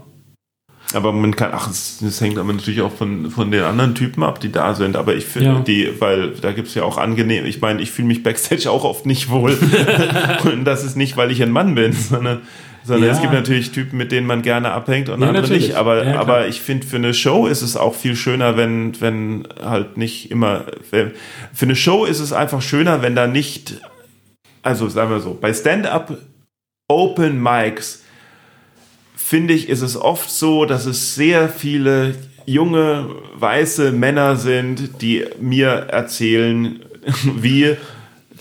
Aber 0.93 1.11
man 1.11 1.35
kann, 1.35 1.49
ach, 1.51 1.69
es, 1.69 2.01
es 2.01 2.21
hängt 2.21 2.37
aber 2.37 2.53
natürlich 2.53 2.81
auch 2.81 2.91
von, 2.93 3.29
von 3.31 3.51
den 3.51 3.63
anderen 3.63 3.95
Typen 3.95 4.23
ab, 4.23 4.39
die 4.39 4.51
da 4.51 4.75
sind. 4.75 4.95
Aber 4.95 5.15
ich 5.15 5.25
finde 5.25 5.49
Ja. 5.49 5.59
die, 5.59 5.99
weil 5.99 6.31
da 6.31 6.51
gibt's 6.51 6.75
ja 6.75 6.83
auch 6.83 6.97
angenehm, 6.97 7.45
ich 7.45 7.59
meine, 7.59 7.81
ich 7.81 7.91
fühle 7.91 8.07
mich 8.07 8.23
Backstage 8.23 8.69
auch 8.71 8.83
oft 8.83 9.05
nicht 9.05 9.29
wohl. 9.29 9.57
Und 10.43 10.63
das 10.65 10.83
ist 10.83 10.95
nicht, 10.95 11.17
weil 11.17 11.31
ich 11.31 11.41
ein 11.41 11.51
Mann 11.51 11.75
bin, 11.75 11.91
sondern, 11.91 12.41
sondern 12.83 13.07
Ja. 13.09 13.13
es 13.15 13.19
gibt 13.21 13.33
natürlich 13.33 13.71
Typen, 13.71 13.97
mit 13.97 14.11
denen 14.11 14.27
man 14.27 14.41
gerne 14.43 14.71
abhängt 14.71 15.09
und 15.09 15.19
Ja, 15.21 15.27
andere 15.27 15.41
natürlich. 15.43 15.69
nicht. 15.69 15.75
Aber, 15.77 16.05
Ja, 16.05 16.19
aber 16.19 16.47
ich 16.47 16.61
finde, 16.61 16.85
für 16.85 16.97
eine 16.97 17.13
Show 17.15 17.47
ist 17.47 17.63
es 17.63 17.75
auch 17.75 17.95
viel 17.95 18.15
schöner, 18.15 18.55
wenn, 18.55 18.99
wenn 19.01 19.47
halt 19.61 19.97
nicht 19.97 20.29
immer, 20.31 20.65
für 20.91 21.11
eine 21.61 21.75
Show 21.75 22.05
ist 22.05 22.19
es 22.19 22.31
einfach 22.31 22.61
schöner, 22.61 23.01
wenn 23.01 23.15
da 23.15 23.25
nicht, 23.27 23.81
also 24.61 24.87
sagen 24.87 25.09
wir 25.09 25.19
so, 25.19 25.35
bei 25.39 25.51
Stand-up 25.53 26.15
Open 26.87 27.41
Mics 27.41 28.03
finde 29.27 29.53
ich, 29.53 29.69
ist 29.69 29.81
es 29.81 29.97
oft 29.97 30.29
so, 30.29 30.65
dass 30.65 30.85
es 30.85 31.15
sehr 31.15 31.49
viele 31.49 32.15
junge, 32.45 33.07
weiße 33.35 33.91
Männer 33.91 34.35
sind, 34.35 35.01
die 35.01 35.25
mir 35.41 35.69
erzählen, 35.69 36.79
wie 37.35 37.75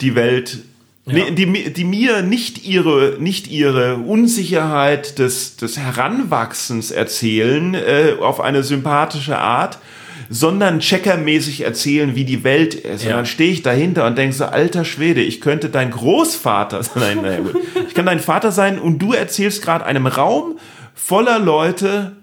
die 0.01 0.15
Welt, 0.15 0.59
Ja. 1.07 1.31
die, 1.31 1.73
die 1.73 1.85
mir 1.85 2.21
nicht 2.23 2.67
ihre, 2.67 3.17
nicht 3.19 3.47
ihre 3.51 3.97
Unsicherheit 3.97 5.19
des, 5.19 5.57
des 5.57 5.79
Heranwachsens 5.79 6.91
erzählen, 6.91 7.75
äh, 7.75 8.15
auf 8.21 8.41
eine 8.41 8.63
sympathische 8.63 9.39
Art, 9.39 9.79
sondern 10.31 10.81
checkermäßig 10.81 11.63
erzählen, 11.63 12.15
wie 12.15 12.25
die 12.25 12.45
Welt 12.45 12.75
ist. 12.75 13.03
Und 13.05 13.11
Ja. 13.11 13.17
dann 13.17 13.27
stehe 13.27 13.53
ich 13.53 13.63
dahinter 13.63 14.07
und 14.07 14.17
denke 14.17 14.35
so, 14.35 14.45
alter 14.47 14.85
Schwede, 14.85 15.21
ich 15.23 15.41
könnte 15.41 15.69
dein 15.69 15.91
Großvater 15.91 16.83
sein. 16.95 17.23
Naja, 17.23 17.41
gut. 17.41 17.57
Ich 17.89 17.95
kann 17.95 18.07
dein 18.07 18.21
Vater 18.21 18.51
sein 18.53 18.79
und 18.79 18.99
du 19.01 19.13
erzählst 19.13 19.63
gerade 19.63 19.85
einem 19.87 20.07
Raum 20.07 20.57
voller 21.07 21.39
Leute, 21.39 22.17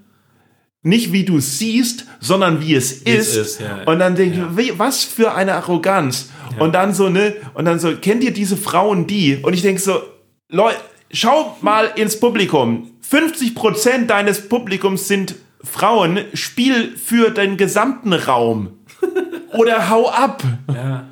nicht 0.82 1.12
wie 1.12 1.24
du 1.24 1.40
siehst, 1.40 2.06
sondern 2.20 2.62
wie 2.62 2.74
es 2.74 3.06
Wie 3.06 3.12
es 3.12 3.30
ist. 3.30 3.36
ist, 3.36 3.62
ja. 3.62 3.84
Und 3.86 4.00
dann 4.00 4.16
denke 4.16 4.50
ich, 4.58 4.80
was 4.80 5.04
für 5.04 5.36
eine 5.36 5.54
Arroganz. 5.54 6.30
Und 6.60 6.74
dann 6.74 6.94
so, 6.94 7.08
ne, 7.10 7.36
und 7.54 7.66
dann 7.66 7.80
so, 7.80 7.96
kennt 7.96 8.24
ihr 8.24 8.34
diese 8.34 8.58
Frauen 8.58 9.08
die? 9.08 9.38
Und 9.38 9.54
ich 9.54 9.62
denke 9.62 9.80
so, 9.80 10.02
Leute, 10.50 10.78
schau 11.12 11.58
mal 11.62 11.92
ins 11.96 12.20
Publikum. 12.20 12.92
50% 13.10 14.08
deines 14.08 14.50
Publikums 14.50 15.08
sind 15.08 15.36
Frauen. 15.64 16.20
Spiel 16.34 16.98
für 16.98 17.30
den 17.30 17.58
gesamten 17.58 18.14
Raum. 18.14 18.80
Oder 19.54 19.90
hau 19.90 20.10
ab. 20.10 20.44
Ja. 20.74 21.08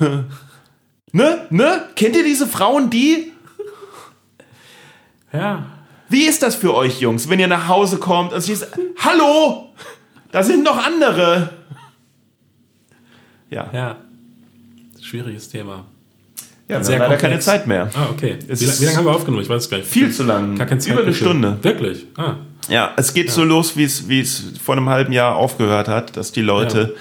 Ne? 1.12 1.44
Ne? 1.50 1.88
Kennt 1.96 2.14
ihr 2.14 2.22
diese 2.22 2.46
Frauen 2.46 2.88
die? 2.88 3.32
ja. 5.32 5.66
Wie 6.10 6.24
ist 6.24 6.42
das 6.42 6.56
für 6.56 6.74
euch, 6.74 7.00
Jungs, 7.00 7.28
wenn 7.30 7.38
ihr 7.40 7.46
nach 7.48 7.68
Hause 7.68 7.96
kommt 7.98 8.32
und 8.34 8.40
sie 8.42 8.54
sagt, 8.54 8.76
hallo, 8.98 9.68
da 10.32 10.42
sind 10.42 10.64
noch 10.64 10.76
andere. 10.84 11.50
Ja, 13.50 13.68
Ja. 13.72 13.96
Schwieriges 15.02 15.48
Thema. 15.48 15.84
ja 16.68 16.76
wir 16.78 16.84
sehr 16.84 16.96
haben 17.00 17.04
leider 17.10 17.16
keine. 17.16 17.38
Zeit 17.40 17.66
mehr. 17.66 17.90
Ah, 17.94 18.08
okay. 18.12 18.36
Es 18.46 18.60
Wie, 18.60 18.64
ist 18.66 18.80
wie 18.80 18.84
lange 18.84 18.98
haben 18.98 19.04
wir 19.06 19.14
aufgenommen? 19.14 19.42
Ich 19.42 19.48
weiß 19.48 19.64
es 19.64 19.70
gar 19.70 19.78
nicht. 19.78 19.88
Viel 19.88 20.12
zu 20.12 20.22
lang. 20.24 20.56
Gar 20.56 20.66
kein 20.68 20.78
Über 20.78 20.86
eine 20.88 20.96
Zeitgefühl. 20.98 21.14
Stunde. 21.14 21.58
Wirklich? 21.62 22.06
Ah. 22.16 22.34
Ja, 22.68 22.92
es 22.96 23.12
geht 23.14 23.30
so 23.30 23.42
los, 23.42 23.76
wie 23.76 23.84
es, 23.84 24.08
wie 24.08 24.20
es 24.20 24.52
vor 24.62 24.76
einem 24.76 24.88
halben 24.88 25.12
Jahr 25.12 25.34
aufgehört 25.36 25.88
hat, 25.88 26.16
dass 26.16 26.30
die 26.32 26.42
Leute 26.42 26.94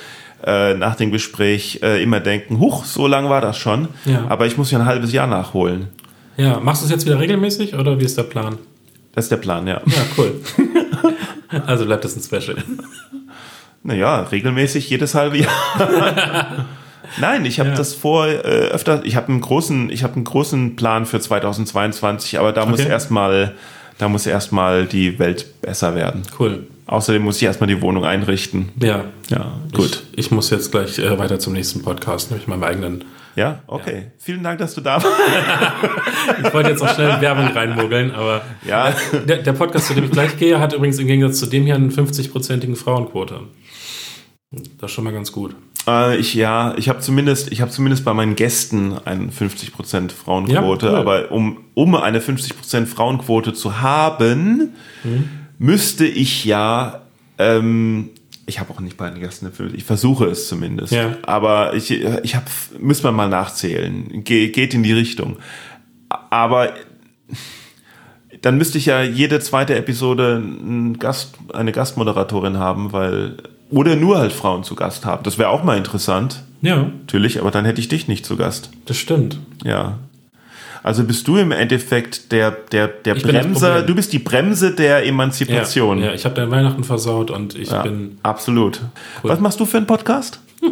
äh, 0.44 0.74
nach 0.74 0.96
dem 0.96 1.12
Gespräch 1.12 1.82
äh, 1.84 2.02
immer 2.02 2.20
denken, 2.22 2.60
huch, 2.60 2.86
so 2.86 3.06
lang 3.06 3.30
war 3.30 3.42
das 3.42 3.58
schon. 3.58 3.90
Ja. 4.06 4.26
Aber 4.30 4.48
ich 4.48 4.58
muss 4.58 4.72
ja 4.72 4.80
ein 4.80 4.86
halbes 4.86 5.12
Jahr 5.12 5.28
nachholen. 5.28 5.90
Ja, 6.38 6.60
machst 6.60 6.82
du 6.82 6.86
es 6.86 6.92
jetzt 6.92 7.06
wieder 7.06 7.20
regelmäßig 7.20 7.76
oder 7.76 8.00
wie 8.00 8.06
ist 8.06 8.18
der 8.18 8.24
Plan? 8.24 8.58
Das 9.14 9.26
ist 9.26 9.32
der 9.32 9.38
Plan, 9.38 9.68
ja. 9.68 9.82
Ja, 9.86 10.02
cool. 10.18 10.40
also 11.66 11.86
bleibt 11.86 12.04
das 12.06 12.16
ein 12.16 12.22
Special. 12.22 12.58
Naja, 13.84 14.22
regelmäßig 14.24 14.90
jedes 14.90 15.16
halbe 15.16 15.38
Jahr. 15.38 15.50
Nein, 17.20 17.46
ich 17.46 17.60
habe 17.60 17.70
Ja. 17.70 17.76
das 17.76 17.94
vor 17.96 18.28
äh, 18.28 18.38
öfter. 18.70 19.02
Ich 19.04 19.16
habe 19.16 19.30
einen 19.30 19.42
großen, 19.42 19.90
ich 19.90 20.04
habe 20.04 20.16
einen 20.16 20.26
großen 20.26 20.76
Plan 20.76 21.06
für 21.06 21.20
2022, 21.20 22.38
aber 22.40 22.52
da 22.52 22.66
muss 22.66 22.80
Okay. 22.82 22.90
erstmal, 22.90 23.56
da 23.98 24.10
muss 24.10 24.26
erstmal 24.26 24.86
die 24.86 25.18
Welt 25.18 25.62
besser 25.62 25.96
werden. 25.96 26.22
Cool. 26.40 26.68
Außerdem 26.86 27.22
muss 27.24 27.38
ich 27.38 27.44
erstmal 27.44 27.68
die 27.68 27.82
Wohnung 27.82 28.06
einrichten. 28.06 28.70
Ja. 28.82 29.06
Ja, 29.30 29.54
gut. 29.74 30.04
Ich, 30.12 30.26
ich 30.26 30.32
muss 30.32 30.50
jetzt 30.50 30.72
gleich 30.72 31.00
äh, 31.00 31.18
weiter 31.18 31.40
zum 31.40 31.54
nächsten 31.54 31.82
Podcast, 31.82 32.32
nämlich 32.32 32.48
meinem 32.48 32.64
eigenen. 32.64 33.06
Ja, 33.40 33.64
okay. 33.68 34.12
Vielen 34.18 34.44
Dank, 34.44 34.60
dass 34.60 34.76
du 34.76 34.82
da 34.82 34.96
warst. 35.02 35.08
Ich 36.46 36.54
wollte 36.54 36.70
jetzt 36.72 36.82
auch 36.82 36.94
schnell 36.94 37.20
Werbung 37.22 37.48
reinmogeln, 37.48 38.12
aber 38.12 38.42
Ja. 38.66 38.94
der, 39.28 39.38
der 39.38 39.54
Podcast, 39.54 39.88
zu 39.88 39.94
dem 39.94 40.04
ich 40.06 40.12
gleich 40.12 40.38
gehe, 40.38 40.60
hat 40.60 40.74
übrigens 40.74 41.00
im 41.00 41.08
Gegensatz 41.08 41.40
zu 41.40 41.46
dem 41.48 41.64
hier 41.64 41.76
einen 41.76 41.92
50-prozentigen 41.92 42.76
Frauenquote. 42.76 43.42
Das 44.52 44.90
ist 44.90 44.96
schon 44.96 45.04
mal 45.06 45.14
ganz 45.14 45.32
gut. 45.32 45.56
Äh, 45.88 46.18
ich 46.18 46.34
ja, 46.34 46.74
ich 46.78 46.90
habe 46.90 47.00
zumindest, 47.00 47.52
ich 47.52 47.62
habe 47.62 47.72
zumindest 47.72 48.04
bei 48.04 48.14
meinen 48.14 48.36
Gästen 48.36 48.98
eine 49.06 49.28
50% 49.32 50.12
Frauenquote, 50.12 50.86
Ja, 50.88 50.92
cool. 50.94 50.98
aber 51.00 51.32
um, 51.32 51.60
um 51.76 51.96
eine 51.96 52.20
50% 52.20 52.86
Frauenquote 52.88 53.54
zu 53.54 53.82
haben, 53.82 54.74
Mhm. 55.04 55.30
müsste 55.60 56.06
ich 56.06 56.46
ja, 56.46 57.02
ähm, 57.38 58.10
ich 58.50 58.60
habe 58.60 58.74
auch 58.74 58.80
nicht 58.82 58.98
bei 58.98 59.10
den 59.10 59.20
Gästen 59.22 59.52
50, 59.52 59.78
ich 59.80 59.86
versuche 59.86 60.26
es 60.26 60.48
zumindest, 60.50 60.92
Ja. 60.92 61.16
aber 61.24 61.74
ich, 61.76 61.92
ich 61.92 62.36
habe, 62.36 62.46
müsste 62.80 63.06
man 63.08 63.16
mal 63.16 63.30
nachzählen, 63.30 64.24
Ge 64.26 64.50
geht 64.50 64.74
in 64.74 64.84
die 64.84 64.92
Richtung. 64.94 65.38
Aber 66.30 66.74
dann 68.42 68.58
müsste 68.58 68.78
ich 68.78 68.86
ja 68.88 69.02
jede 69.04 69.40
zweite 69.40 69.76
Episode 69.76 70.38
einen 70.44 70.98
Gast, 71.00 71.36
eine 71.54 71.72
Gastmoderatorin 71.72 72.58
haben, 72.58 72.92
weil 72.94 73.38
oder 73.70 73.96
nur 73.96 74.18
halt 74.18 74.32
Frauen 74.32 74.64
zu 74.64 74.76
Gast 74.76 75.06
haben. 75.06 75.24
Das 75.24 75.38
wäre 75.38 75.50
auch 75.50 75.64
mal 75.64 75.78
interessant. 75.78 76.44
Ja, 76.62 76.78
Natürlich, 77.02 77.40
aber 77.40 77.52
dann 77.52 77.66
hätte 77.66 77.80
ich 77.80 77.88
dich 77.88 78.08
nicht 78.08 78.26
zu 78.26 78.36
Gast. 78.36 78.72
das 78.86 78.98
stimmt. 78.98 79.40
Ja. 79.64 80.00
Also 80.84 81.04
bist 81.04 81.28
du 81.28 81.38
im 81.38 81.52
Endeffekt 81.52 82.32
der, 82.32 82.52
der, 82.52 82.88
der 82.88 83.16
Ich 83.18 83.24
Bremser, 83.24 83.82
du 83.82 83.96
bist 83.96 84.14
die 84.14 84.20
Bremse 84.20 84.72
der 84.74 85.00
Ja, 85.02 85.06
Emanzipation. 85.10 86.02
ja 86.02 86.14
ich 86.14 86.26
habe 86.26 86.36
dein 86.36 86.50
Weihnachten 86.52 86.84
versaut 86.84 87.32
und 87.32 87.56
ich 87.56 87.70
Ja, 87.72 87.82
bin. 87.84 88.18
absolut. 88.24 88.80
Was 89.24 89.40
machst 89.40 89.60
du 89.60 89.66
für 89.66 89.78
einen 89.78 89.88
Podcast? 89.88 90.40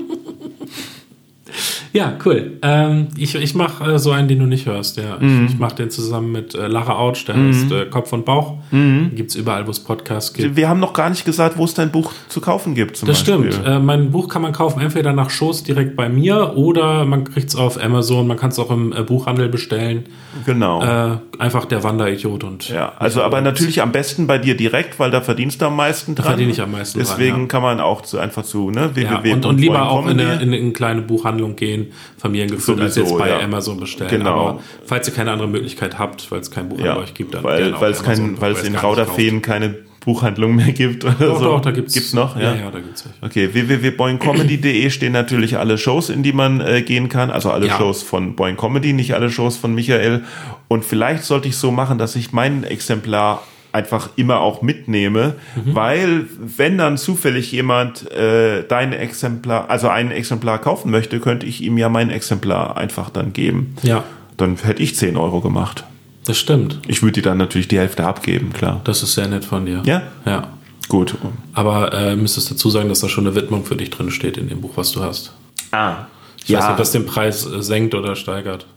Ja, 1.93 2.13
cool. 2.25 2.57
Ähm, 2.61 3.07
ich 3.17 3.35
ich 3.35 3.55
mache 3.55 3.93
äh, 3.93 3.99
so 3.99 4.11
einen, 4.11 4.27
den 4.27 4.39
du 4.39 4.45
nicht 4.45 4.65
hörst. 4.65 4.97
Ja. 4.97 5.17
Mhm. 5.19 5.45
Ich, 5.45 5.53
ich 5.53 5.59
mache 5.59 5.75
den 5.75 5.89
zusammen 5.89 6.31
mit 6.31 6.55
äh, 6.55 6.67
Lara 6.67 6.95
Autsch, 6.95 7.25
der 7.25 7.35
heißt 7.35 7.71
äh, 7.71 7.85
Kopf 7.85 8.13
und 8.13 8.25
Bauch. 8.25 8.55
Mhm. 8.71 9.11
Gibt's 9.15 9.35
überall, 9.35 9.65
wo 9.67 9.71
es 9.71 9.79
Podcasts 9.79 10.33
gibt. 10.33 10.55
Wir 10.55 10.69
haben 10.69 10.79
noch 10.79 10.93
gar 10.93 11.09
nicht 11.09 11.25
gesagt, 11.25 11.57
wo 11.57 11.65
es 11.65 11.73
dein 11.73 11.91
Buch 11.91 12.11
zu 12.29 12.41
kaufen 12.41 12.75
gibt. 12.75 12.97
Zum 12.97 13.07
Das 13.07 13.23
Beispiel. 13.23 13.51
stimmt. 13.51 13.67
Äh, 13.67 13.79
mein 13.79 14.11
Buch 14.11 14.27
kann 14.27 14.41
man 14.41 14.51
kaufen, 14.51 14.81
entweder 14.81 15.13
nach 15.13 15.29
Schoß 15.29 15.63
direkt 15.63 15.95
bei 15.95 16.09
mir 16.09 16.53
oder 16.55 17.05
man 17.05 17.23
kriegt 17.23 17.49
es 17.49 17.55
auf 17.55 17.81
Amazon. 17.83 18.27
Man 18.27 18.37
kann 18.37 18.49
es 18.49 18.59
auch 18.59 18.71
im 18.71 18.93
äh, 18.93 19.03
Buchhandel 19.03 19.49
bestellen. 19.49 20.05
Genau. 20.45 20.83
Äh, 20.83 21.17
einfach 21.39 21.65
der 21.65 21.83
Wanderidiot 21.83 22.43
und 22.43 22.69
ja, 22.69 22.93
also 22.99 23.21
aber 23.23 23.41
natürlich 23.41 23.81
am 23.81 23.91
besten 23.91 24.27
bei 24.27 24.37
dir 24.37 24.55
direkt, 24.55 24.99
weil 24.99 25.11
da 25.11 25.21
verdienst 25.21 25.61
du 25.61 25.65
am 25.65 25.75
meisten 25.75 26.15
dran. 26.15 26.25
verdiene 26.25 26.51
ich 26.51 26.61
am 26.61 26.71
meisten 26.71 26.99
dran, 26.99 27.07
Deswegen 27.09 27.41
ja. 27.41 27.45
kann 27.47 27.61
man 27.61 27.79
auch 27.79 28.01
zu, 28.01 28.19
einfach 28.19 28.43
zu 28.43 28.69
ne, 28.69 28.91
ja, 28.95 29.23
www. 29.23 29.33
und, 29.33 29.45
und 29.45 29.59
lieber 29.59 29.89
auch 29.89 30.07
in 30.07 30.19
eine, 30.19 30.41
in 30.41 30.53
eine 30.53 30.71
kleine 30.73 31.01
Buchhandlung 31.01 31.55
gehen, 31.55 31.86
familiengeführt, 32.17 32.79
als 32.79 32.95
Sowieso, 32.95 33.15
jetzt 33.15 33.19
bei 33.19 33.29
ja. 33.29 33.39
Amazon 33.39 33.79
bestellen. 33.79 34.09
Genau. 34.09 34.49
Aber 34.49 34.59
falls 34.85 35.07
ihr 35.07 35.13
keine 35.13 35.31
andere 35.31 35.47
Möglichkeit 35.47 35.97
habt, 35.99 36.31
weil 36.31 36.39
es 36.39 36.51
kein 36.51 36.69
Buch 36.69 36.79
ja, 36.79 36.93
an 36.93 36.99
euch 36.99 37.13
gibt, 37.13 37.33
dann 37.33 37.43
weil, 37.43 37.79
weil 37.79 37.91
es 37.91 38.03
kein, 38.03 38.39
weil 38.41 38.53
es 38.53 38.63
in 38.63 38.75
Rauderfeen 38.75 39.41
keine 39.41 39.75
Buchhandlung 40.07 40.55
mehr 40.55 40.71
gibt. 40.71 41.03
Oder 41.03 41.13
kauft. 41.15 41.19
so. 41.19 41.33
Doch, 41.33 41.55
doch, 41.55 41.61
da 41.61 41.71
gibt's, 41.71 41.93
gibt's 41.93 42.13
noch. 42.13 42.39
Ja, 42.39 42.55
ja, 42.55 42.71
da 42.71 42.79
gibt's 42.79 43.03
welche. 43.05 43.25
Okay, 43.25 43.53
www.boingcomedy.de 43.53 44.89
stehen 44.89 45.11
natürlich 45.11 45.57
alle 45.57 45.77
Shows, 45.77 46.09
in 46.09 46.23
die 46.23 46.31
man 46.31 46.61
äh, 46.61 46.81
gehen 46.81 47.09
kann. 47.09 47.29
Also 47.29 47.51
alle 47.51 47.67
Ja. 47.67 47.77
Shows 47.77 48.03
von 48.03 48.37
Boing 48.37 48.55
Comedy, 48.55 48.93
nicht 48.93 49.13
alle 49.15 49.29
Shows 49.29 49.57
von 49.57 49.75
Michael. 49.75 50.23
Und 50.69 50.85
vielleicht 50.85 51.25
sollte 51.25 51.49
ich 51.49 51.57
so 51.57 51.71
machen, 51.71 51.97
dass 51.97 52.15
ich 52.15 52.31
mein 52.31 52.63
Exemplar 52.63 53.43
einfach 53.77 54.09
immer 54.17 54.39
auch 54.41 54.61
mitnehme, 54.61 55.35
Mhm. 55.55 55.75
weil 55.75 56.25
wenn 56.39 56.77
dann 56.77 56.97
zufällig 56.97 57.51
jemand 57.51 58.11
äh, 58.11 58.63
dein 58.67 58.91
Exemplar, 58.93 59.69
also 59.69 59.87
ein 59.87 60.11
Exemplar 60.11 60.59
kaufen 60.59 60.91
möchte, 60.91 61.19
könnte 61.19 61.45
ich 61.45 61.61
ihm 61.63 61.77
ja 61.77 61.87
mein 61.89 62.09
Exemplar 62.09 62.75
einfach 62.77 63.09
dann 63.09 63.31
geben. 63.33 63.75
Ja, 63.83 64.03
Dann 64.37 64.55
hätte 64.57 64.83
ich 64.83 64.95
10 64.95 65.15
Euro 65.17 65.41
gemacht. 65.41 65.83
das 66.25 66.37
stimmt. 66.37 66.79
Ich 66.87 67.01
würde 67.01 67.13
dir 67.13 67.23
dann 67.23 67.37
natürlich 67.37 67.67
die 67.69 67.79
Hälfte 67.79 68.05
abgeben, 68.05 68.51
klar. 68.53 68.81
Das 68.83 69.01
ist 69.03 69.13
sehr 69.13 69.27
nett 69.27 69.45
von 69.45 69.65
dir. 69.65 69.81
Ja? 69.85 70.01
Ja. 70.25 70.49
Gut. 70.89 71.15
Aber 71.53 71.93
äh, 71.93 72.15
müsstest 72.15 72.49
dazu 72.51 72.69
sagen, 72.69 72.89
dass 72.89 72.99
da 72.99 73.09
schon 73.09 73.25
eine 73.27 73.35
Widmung 73.35 73.63
für 73.65 73.75
dich 73.75 73.89
drin 73.89 74.09
steht 74.11 74.37
in 74.37 74.47
dem 74.49 74.61
Buch, 74.61 74.71
was 74.75 74.91
du 74.91 75.01
hast. 75.03 75.33
Ah. 75.71 76.05
Ich 76.45 76.53
weiß 76.53 76.63
nicht, 76.63 76.71
ob 76.71 76.77
das 76.77 76.91
den 76.91 77.05
Preis 77.05 77.45
äh, 77.45 77.61
senkt 77.61 77.93
oder 77.95 78.15
steigert. 78.15 78.67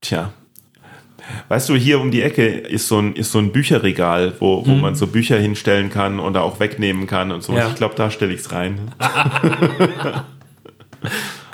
Tja. 0.00 0.32
Weißt 1.48 1.68
du, 1.68 1.74
hier 1.76 2.00
um 2.00 2.10
die 2.10 2.22
Ecke 2.22 2.46
ist 2.46 2.88
so 2.88 2.98
ein, 2.98 3.14
ist 3.14 3.32
so 3.32 3.38
ein 3.38 3.52
Bücherregal, 3.52 4.34
wo, 4.40 4.64
wo 4.66 4.72
man 4.72 4.94
so 4.94 5.06
Bücher 5.06 5.38
hinstellen 5.38 5.90
kann 5.90 6.20
und 6.20 6.34
da 6.34 6.40
auch 6.40 6.60
wegnehmen 6.60 7.06
kann 7.06 7.30
und 7.32 7.42
so. 7.42 7.52
Ja. 7.52 7.68
Ich 7.68 7.74
glaube, 7.74 7.94
da 7.96 8.10
stelle 8.10 8.32
ich 8.32 8.40
es 8.40 8.52
rein. 8.52 8.92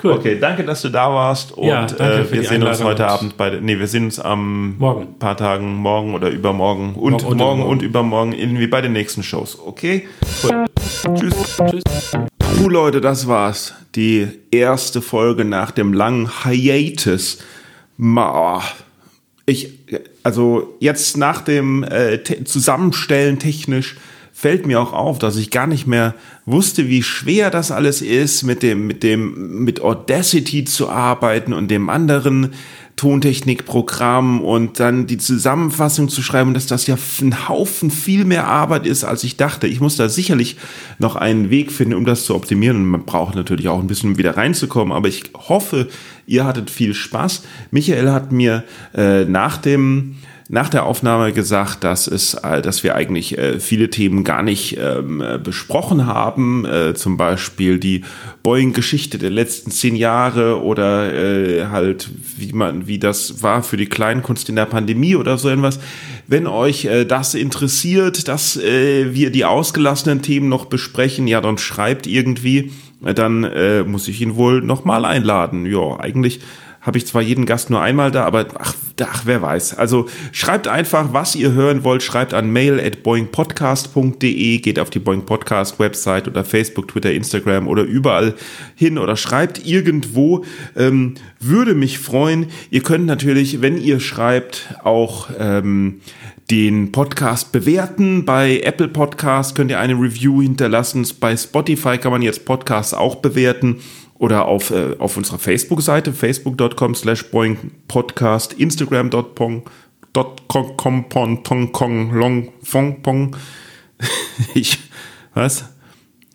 Cool. 0.03 0.13
Okay, 0.13 0.37
danke, 0.39 0.63
dass 0.63 0.81
du 0.83 0.89
da 0.89 1.11
warst. 1.11 1.51
Und 1.53 1.67
Ja, 1.67 1.85
äh, 1.85 2.31
wir 2.31 2.43
sehen 2.43 2.61
uns 2.63 2.83
heute 2.83 3.07
Abend 3.07 3.37
bei. 3.37 3.57
Nee, 3.61 3.79
wir 3.79 3.87
sehen 3.87 4.05
uns 4.05 4.19
am 4.19 4.77
Morgen. 4.77 5.17
paar 5.17 5.35
Tagen, 5.37 5.75
morgen 5.75 6.13
oder 6.13 6.29
übermorgen. 6.29 6.93
Und 6.95 7.11
Morgen 7.13 7.25
und 7.25 7.37
morgen 7.37 7.37
übermorgen. 7.37 7.63
und 7.63 7.81
übermorgen 7.81 8.31
irgendwie 8.33 8.67
bei 8.67 8.81
den 8.81 8.93
nächsten 8.93 9.23
Shows. 9.23 9.57
Okay? 9.59 10.07
Cool. 10.43 10.65
Tschüss. 11.15 11.57
Tschüss. 11.69 11.83
Puh, 12.57 12.69
Leute, 12.69 13.01
das 13.01 13.27
war's. 13.27 13.73
Die 13.95 14.27
erste 14.51 15.01
Folge 15.01 15.43
nach 15.45 15.71
dem 15.71 15.93
langen 15.93 16.29
Hiatus. 16.43 17.39
Ma, 17.97 18.61
ich, 19.45 19.73
also 20.23 20.75
jetzt 20.79 21.17
nach 21.17 21.41
dem 21.41 21.83
äh, 21.83 22.19
te 22.19 22.43
Zusammenstellen 22.43 23.39
technisch 23.39 23.95
fällt 24.33 24.65
mir 24.65 24.81
auch 24.81 24.91
auf, 24.91 25.17
dass 25.17 25.37
ich 25.37 25.49
gar 25.49 25.65
nicht 25.65 25.87
mehr 25.87 26.13
wusste, 26.45 26.89
wie 26.89 27.03
schwer 27.03 27.51
das 27.51 27.71
alles 27.71 28.01
ist, 28.01 28.43
mit 28.43 28.63
dem, 28.63 28.85
mit 28.85 29.01
dem, 29.01 29.63
mit 29.63 29.81
Audacity 29.81 30.65
zu 30.65 30.89
arbeiten 30.89 31.53
und 31.53 31.69
dem 31.69 31.89
anderen 31.89 32.53
Tontechnikprogramm 32.95 34.41
und 34.41 34.79
dann 34.79 35.05
die 35.05 35.17
Zusammenfassung 35.17 36.07
zu 36.07 36.21
schreiben, 36.21 36.53
dass 36.53 36.65
das 36.65 36.87
ja 36.87 36.97
ein 37.21 37.49
Haufen 37.49 37.91
viel 37.91 38.23
mehr 38.23 38.47
Arbeit 38.47 38.85
ist, 38.85 39.03
als 39.03 39.23
ich 39.25 39.35
dachte. 39.35 39.67
Ich 39.67 39.81
muss 39.81 39.97
da 39.97 40.07
sicherlich 40.07 40.55
noch 40.97 41.17
einen 41.17 41.49
Weg 41.49 41.73
finden, 41.73 41.95
um 41.95 42.05
das 42.05 42.23
zu 42.23 42.35
optimieren. 42.35 42.85
Man 42.85 43.03
braucht 43.03 43.35
natürlich 43.35 43.67
auch 43.67 43.79
ein 43.79 43.87
bisschen 43.87 44.11
um 44.11 44.17
wieder 44.17 44.37
reinzukommen. 44.37 44.93
Aber 44.93 45.09
ich 45.09 45.23
hoffe, 45.33 45.89
ihr 46.25 46.45
hattet 46.45 46.69
viel 46.69 46.93
Spaß. 46.93 47.43
Michael 47.71 48.11
hat 48.11 48.31
mir 48.31 48.63
äh, 48.93 49.25
nach 49.25 49.57
dem 49.57 50.15
nach 50.47 50.69
der 50.69 50.85
Aufnahme 50.85 51.33
gesagt, 51.33 51.83
dass 51.83 52.05
es, 52.05 52.35
äh, 52.35 52.61
dass 52.61 52.83
wir 52.83 52.95
eigentlich 52.95 53.35
äh, 53.37 53.59
viele 53.59 53.89
Themen 53.89 54.23
gar 54.23 54.43
nicht 54.43 54.77
ähm, 54.79 55.19
äh, 55.19 55.39
besprochen 55.39 56.05
haben, 56.05 56.67
zum 56.95 57.17
Beispiel 57.17 57.79
die 57.79 58.03
Boeing-Geschichte 58.43 59.17
der 59.17 59.29
letzten 59.29 59.71
zehn 59.71 59.95
Jahre 59.95 60.61
oder 60.61 61.69
halt 61.69 62.09
wie 62.37 62.53
man, 62.53 62.87
wie 62.87 62.99
das 62.99 63.41
war 63.41 63.63
für 63.63 63.77
die 63.77 63.87
Kleinkunst 63.87 64.49
in 64.49 64.55
der 64.55 64.65
Pandemie 64.65 65.15
oder 65.15 65.37
so 65.37 65.49
irgendwas. 65.49 65.79
Wenn 66.27 66.47
euch 66.47 66.87
das 67.07 67.33
interessiert, 67.33 68.27
dass 68.27 68.59
wir 68.59 69.31
die 69.31 69.45
ausgelassenen 69.45 70.21
Themen 70.21 70.49
noch 70.49 70.65
besprechen, 70.65 71.27
ja, 71.27 71.41
dann 71.41 71.57
schreibt 71.57 72.07
irgendwie, 72.07 72.71
dann 73.01 73.49
muss 73.87 74.07
ich 74.07 74.21
ihn 74.21 74.35
wohl 74.35 74.61
nochmal 74.61 75.05
einladen. 75.05 75.65
Ja, 75.65 75.99
eigentlich 75.99 76.39
habe 76.85 76.99
ich 76.99 77.07
zwar 77.07 77.23
jeden 77.23 77.47
Gast 77.47 77.71
nur 77.71 77.81
einmal 77.81 78.11
da, 78.11 78.25
aber 78.25 78.45
ach, 78.59 78.75
ach, 79.01 79.23
wer 79.25 79.41
weiß. 79.41 79.77
Also 79.77 80.07
schreibt 80.31 80.67
einfach, 80.67 81.13
was 81.13 81.35
ihr 81.35 81.51
hören 81.51 81.83
wollt, 81.83 82.03
schreibt 82.03 82.35
an 82.35 82.51
mail 82.51 82.79
at 82.79 83.01
boingpodcast.de, 83.01 84.59
geht 84.59 84.79
auf 84.79 84.91
die 84.91 84.99
Boing 84.99 85.25
Podcast 85.25 85.79
Website 85.79 86.27
oder 86.27 86.45
Facebook, 86.45 86.89
Twitter, 86.89 87.11
Instagram 87.11 87.67
oder 87.67 87.81
überall 87.81 88.35
hin 88.75 88.99
oder 88.99 89.17
schreibt 89.17 89.65
irgendwo. 89.65 90.45
Ähm, 90.75 91.15
würde 91.39 91.73
mich 91.73 91.97
freuen. 91.97 92.47
Ihr 92.69 92.83
könnt 92.83 93.07
natürlich, 93.07 93.63
wenn 93.63 93.77
ihr 93.81 93.99
schreibt, 93.99 94.75
auch 94.83 95.29
ähm, 95.39 96.01
den 96.51 96.91
Podcast 96.91 97.51
bewerten. 97.51 98.25
Bei 98.25 98.59
Apple 98.59 98.89
Podcast 98.89 99.55
könnt 99.55 99.71
ihr 99.71 99.79
eine 99.79 99.95
Review 99.95 100.43
hinterlassen. 100.43 101.07
Bei 101.19 101.35
Spotify 101.35 101.97
kann 101.97 102.11
man 102.11 102.21
jetzt 102.21 102.45
Podcasts 102.45 102.93
auch 102.93 103.15
bewerten 103.15 103.77
oder 104.17 104.45
auf, 104.45 104.71
äh, 104.71 104.95
auf 104.99 105.17
unserer 105.17 105.39
Facebook-Seite, 105.39 106.13
facebook.com 106.13 106.95
slash 106.95 107.25
podcast, 107.87 108.53
instagram.com 108.53 109.63
long 112.13 112.49
fong 112.63 113.01
pong. 113.01 113.35
Ich, 114.53 114.79
was? 115.33 115.65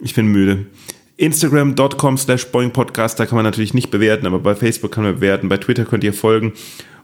Ich 0.00 0.14
bin 0.14 0.26
müde. 0.26 0.66
Instagram.com 1.18 2.16
slash 2.16 2.46
podcast, 2.46 3.20
da 3.20 3.26
kann 3.26 3.36
man 3.36 3.44
natürlich 3.44 3.74
nicht 3.74 3.90
bewerten, 3.90 4.26
aber 4.26 4.38
bei 4.38 4.54
Facebook 4.54 4.92
kann 4.92 5.04
man 5.04 5.16
bewerten, 5.16 5.50
bei 5.50 5.58
Twitter 5.58 5.84
könnt 5.84 6.02
ihr 6.02 6.14
folgen 6.14 6.54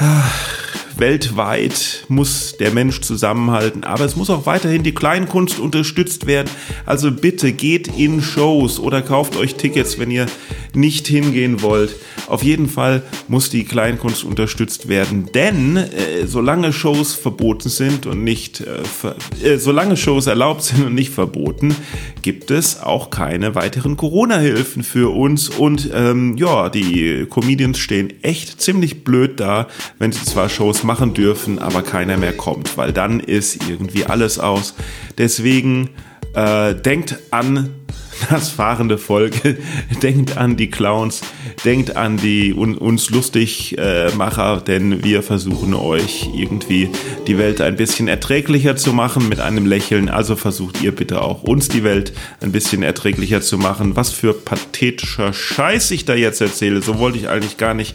äh, 0.00 0.83
weltweit 0.98 2.04
muss 2.08 2.56
der 2.58 2.72
Mensch 2.72 3.00
zusammenhalten. 3.00 3.84
Aber 3.84 4.04
es 4.04 4.16
muss 4.16 4.30
auch 4.30 4.46
weiterhin 4.46 4.82
die 4.82 4.94
Kleinkunst 4.94 5.58
unterstützt 5.58 6.26
werden. 6.26 6.50
Also 6.86 7.10
bitte 7.10 7.52
geht 7.52 7.88
in 7.96 8.22
Shows 8.22 8.78
oder 8.78 9.02
kauft 9.02 9.36
euch 9.36 9.54
Tickets, 9.54 9.98
wenn 9.98 10.10
ihr 10.10 10.26
nicht 10.74 11.06
hingehen 11.06 11.62
wollt. 11.62 11.96
Auf 12.26 12.42
jeden 12.42 12.68
Fall 12.68 13.02
muss 13.28 13.50
die 13.50 13.64
Kleinkunst 13.64 14.24
unterstützt 14.24 14.88
werden, 14.88 15.30
denn 15.34 15.76
äh, 15.76 16.26
solange 16.26 16.72
Shows 16.72 17.14
verboten 17.14 17.68
sind 17.68 18.06
und 18.06 18.24
nicht, 18.24 18.62
äh, 18.62 19.46
äh, 19.46 19.58
solange 19.58 19.96
Shows 19.96 20.26
erlaubt 20.26 20.62
sind 20.62 20.84
und 20.84 20.94
nicht 20.94 21.10
verboten, 21.10 21.76
gibt 22.22 22.50
es 22.50 22.80
auch 22.80 23.10
keine 23.10 23.54
weiteren 23.54 23.96
Corona-Hilfen 23.96 24.82
für 24.82 25.14
uns. 25.14 25.48
Und 25.48 25.90
ähm, 25.92 26.36
ja, 26.36 26.68
die 26.68 27.26
Comedians 27.28 27.78
stehen 27.78 28.12
echt 28.22 28.60
ziemlich 28.60 29.04
blöd 29.04 29.38
da, 29.40 29.68
wenn 29.98 30.12
sie 30.12 30.24
zwar 30.24 30.48
Shows 30.48 30.83
machen 30.84 31.14
dürfen, 31.14 31.58
aber 31.58 31.82
keiner 31.82 32.16
mehr 32.16 32.36
kommt, 32.36 32.76
weil 32.76 32.92
dann 32.92 33.20
ist 33.20 33.68
irgendwie 33.68 34.06
alles 34.06 34.38
aus. 34.38 34.74
Deswegen 35.18 35.90
äh, 36.34 36.74
denkt 36.74 37.16
an 37.30 37.70
das 38.30 38.50
fahrende 38.50 38.98
Volk, 38.98 39.34
denkt 40.02 40.36
an 40.36 40.56
die 40.56 40.70
Clowns, 40.70 41.22
denkt 41.64 41.96
an 41.96 42.16
die 42.16 42.54
un 42.54 42.76
uns 42.76 43.10
Lustigmacher, 43.10 44.58
äh, 44.58 44.64
denn 44.64 45.04
wir 45.04 45.22
versuchen 45.22 45.74
euch 45.74 46.28
irgendwie 46.34 46.90
die 47.26 47.38
Welt 47.38 47.60
ein 47.60 47.76
bisschen 47.76 48.08
erträglicher 48.08 48.76
zu 48.76 48.92
machen 48.92 49.28
mit 49.28 49.40
einem 49.40 49.66
Lächeln. 49.66 50.08
Also 50.08 50.36
versucht 50.36 50.82
ihr 50.82 50.94
bitte 50.94 51.22
auch 51.22 51.42
uns 51.42 51.68
die 51.68 51.84
Welt 51.84 52.12
ein 52.40 52.52
bisschen 52.52 52.82
erträglicher 52.82 53.40
zu 53.40 53.58
machen. 53.58 53.96
Was 53.96 54.10
für 54.10 54.32
pathetischer 54.32 55.32
Scheiß 55.32 55.90
ich 55.90 56.04
da 56.04 56.14
jetzt 56.14 56.40
erzähle, 56.40 56.82
so 56.82 56.98
wollte 56.98 57.18
ich 57.18 57.28
eigentlich 57.28 57.56
gar 57.56 57.74
nicht 57.74 57.94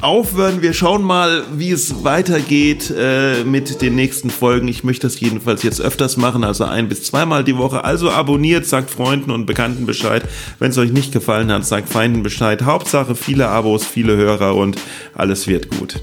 aufhören. 0.00 0.62
Wir 0.62 0.72
schauen 0.72 1.02
mal, 1.02 1.44
wie 1.54 1.70
es 1.70 2.04
weitergeht 2.04 2.92
äh, 2.96 3.44
mit 3.44 3.82
den 3.82 3.94
nächsten 3.94 4.30
Folgen. 4.30 4.68
Ich 4.68 4.84
möchte 4.84 5.06
das 5.06 5.20
jedenfalls 5.20 5.62
jetzt 5.62 5.80
öfters 5.80 6.16
machen, 6.16 6.44
also 6.44 6.64
ein 6.64 6.88
bis 6.88 7.04
zweimal 7.04 7.44
die 7.44 7.56
Woche. 7.56 7.84
Also 7.84 8.10
abonniert, 8.10 8.66
sagt 8.66 8.90
Freunden 8.90 9.30
und 9.30 9.46
Bekannten 9.46 9.86
Bescheid. 9.86 10.22
Wenn 10.58 10.70
es 10.70 10.78
euch 10.78 10.92
nicht 10.92 11.12
gefallen 11.12 11.50
hat, 11.52 11.64
sagt 11.64 11.88
Feinden 11.88 12.22
Bescheid. 12.22 12.62
Hauptsache 12.62 13.14
viele 13.14 13.48
Abos, 13.48 13.84
viele 13.84 14.16
Hörer 14.16 14.54
und 14.54 14.76
alles 15.14 15.46
wird 15.46 15.70
gut. 15.70 16.00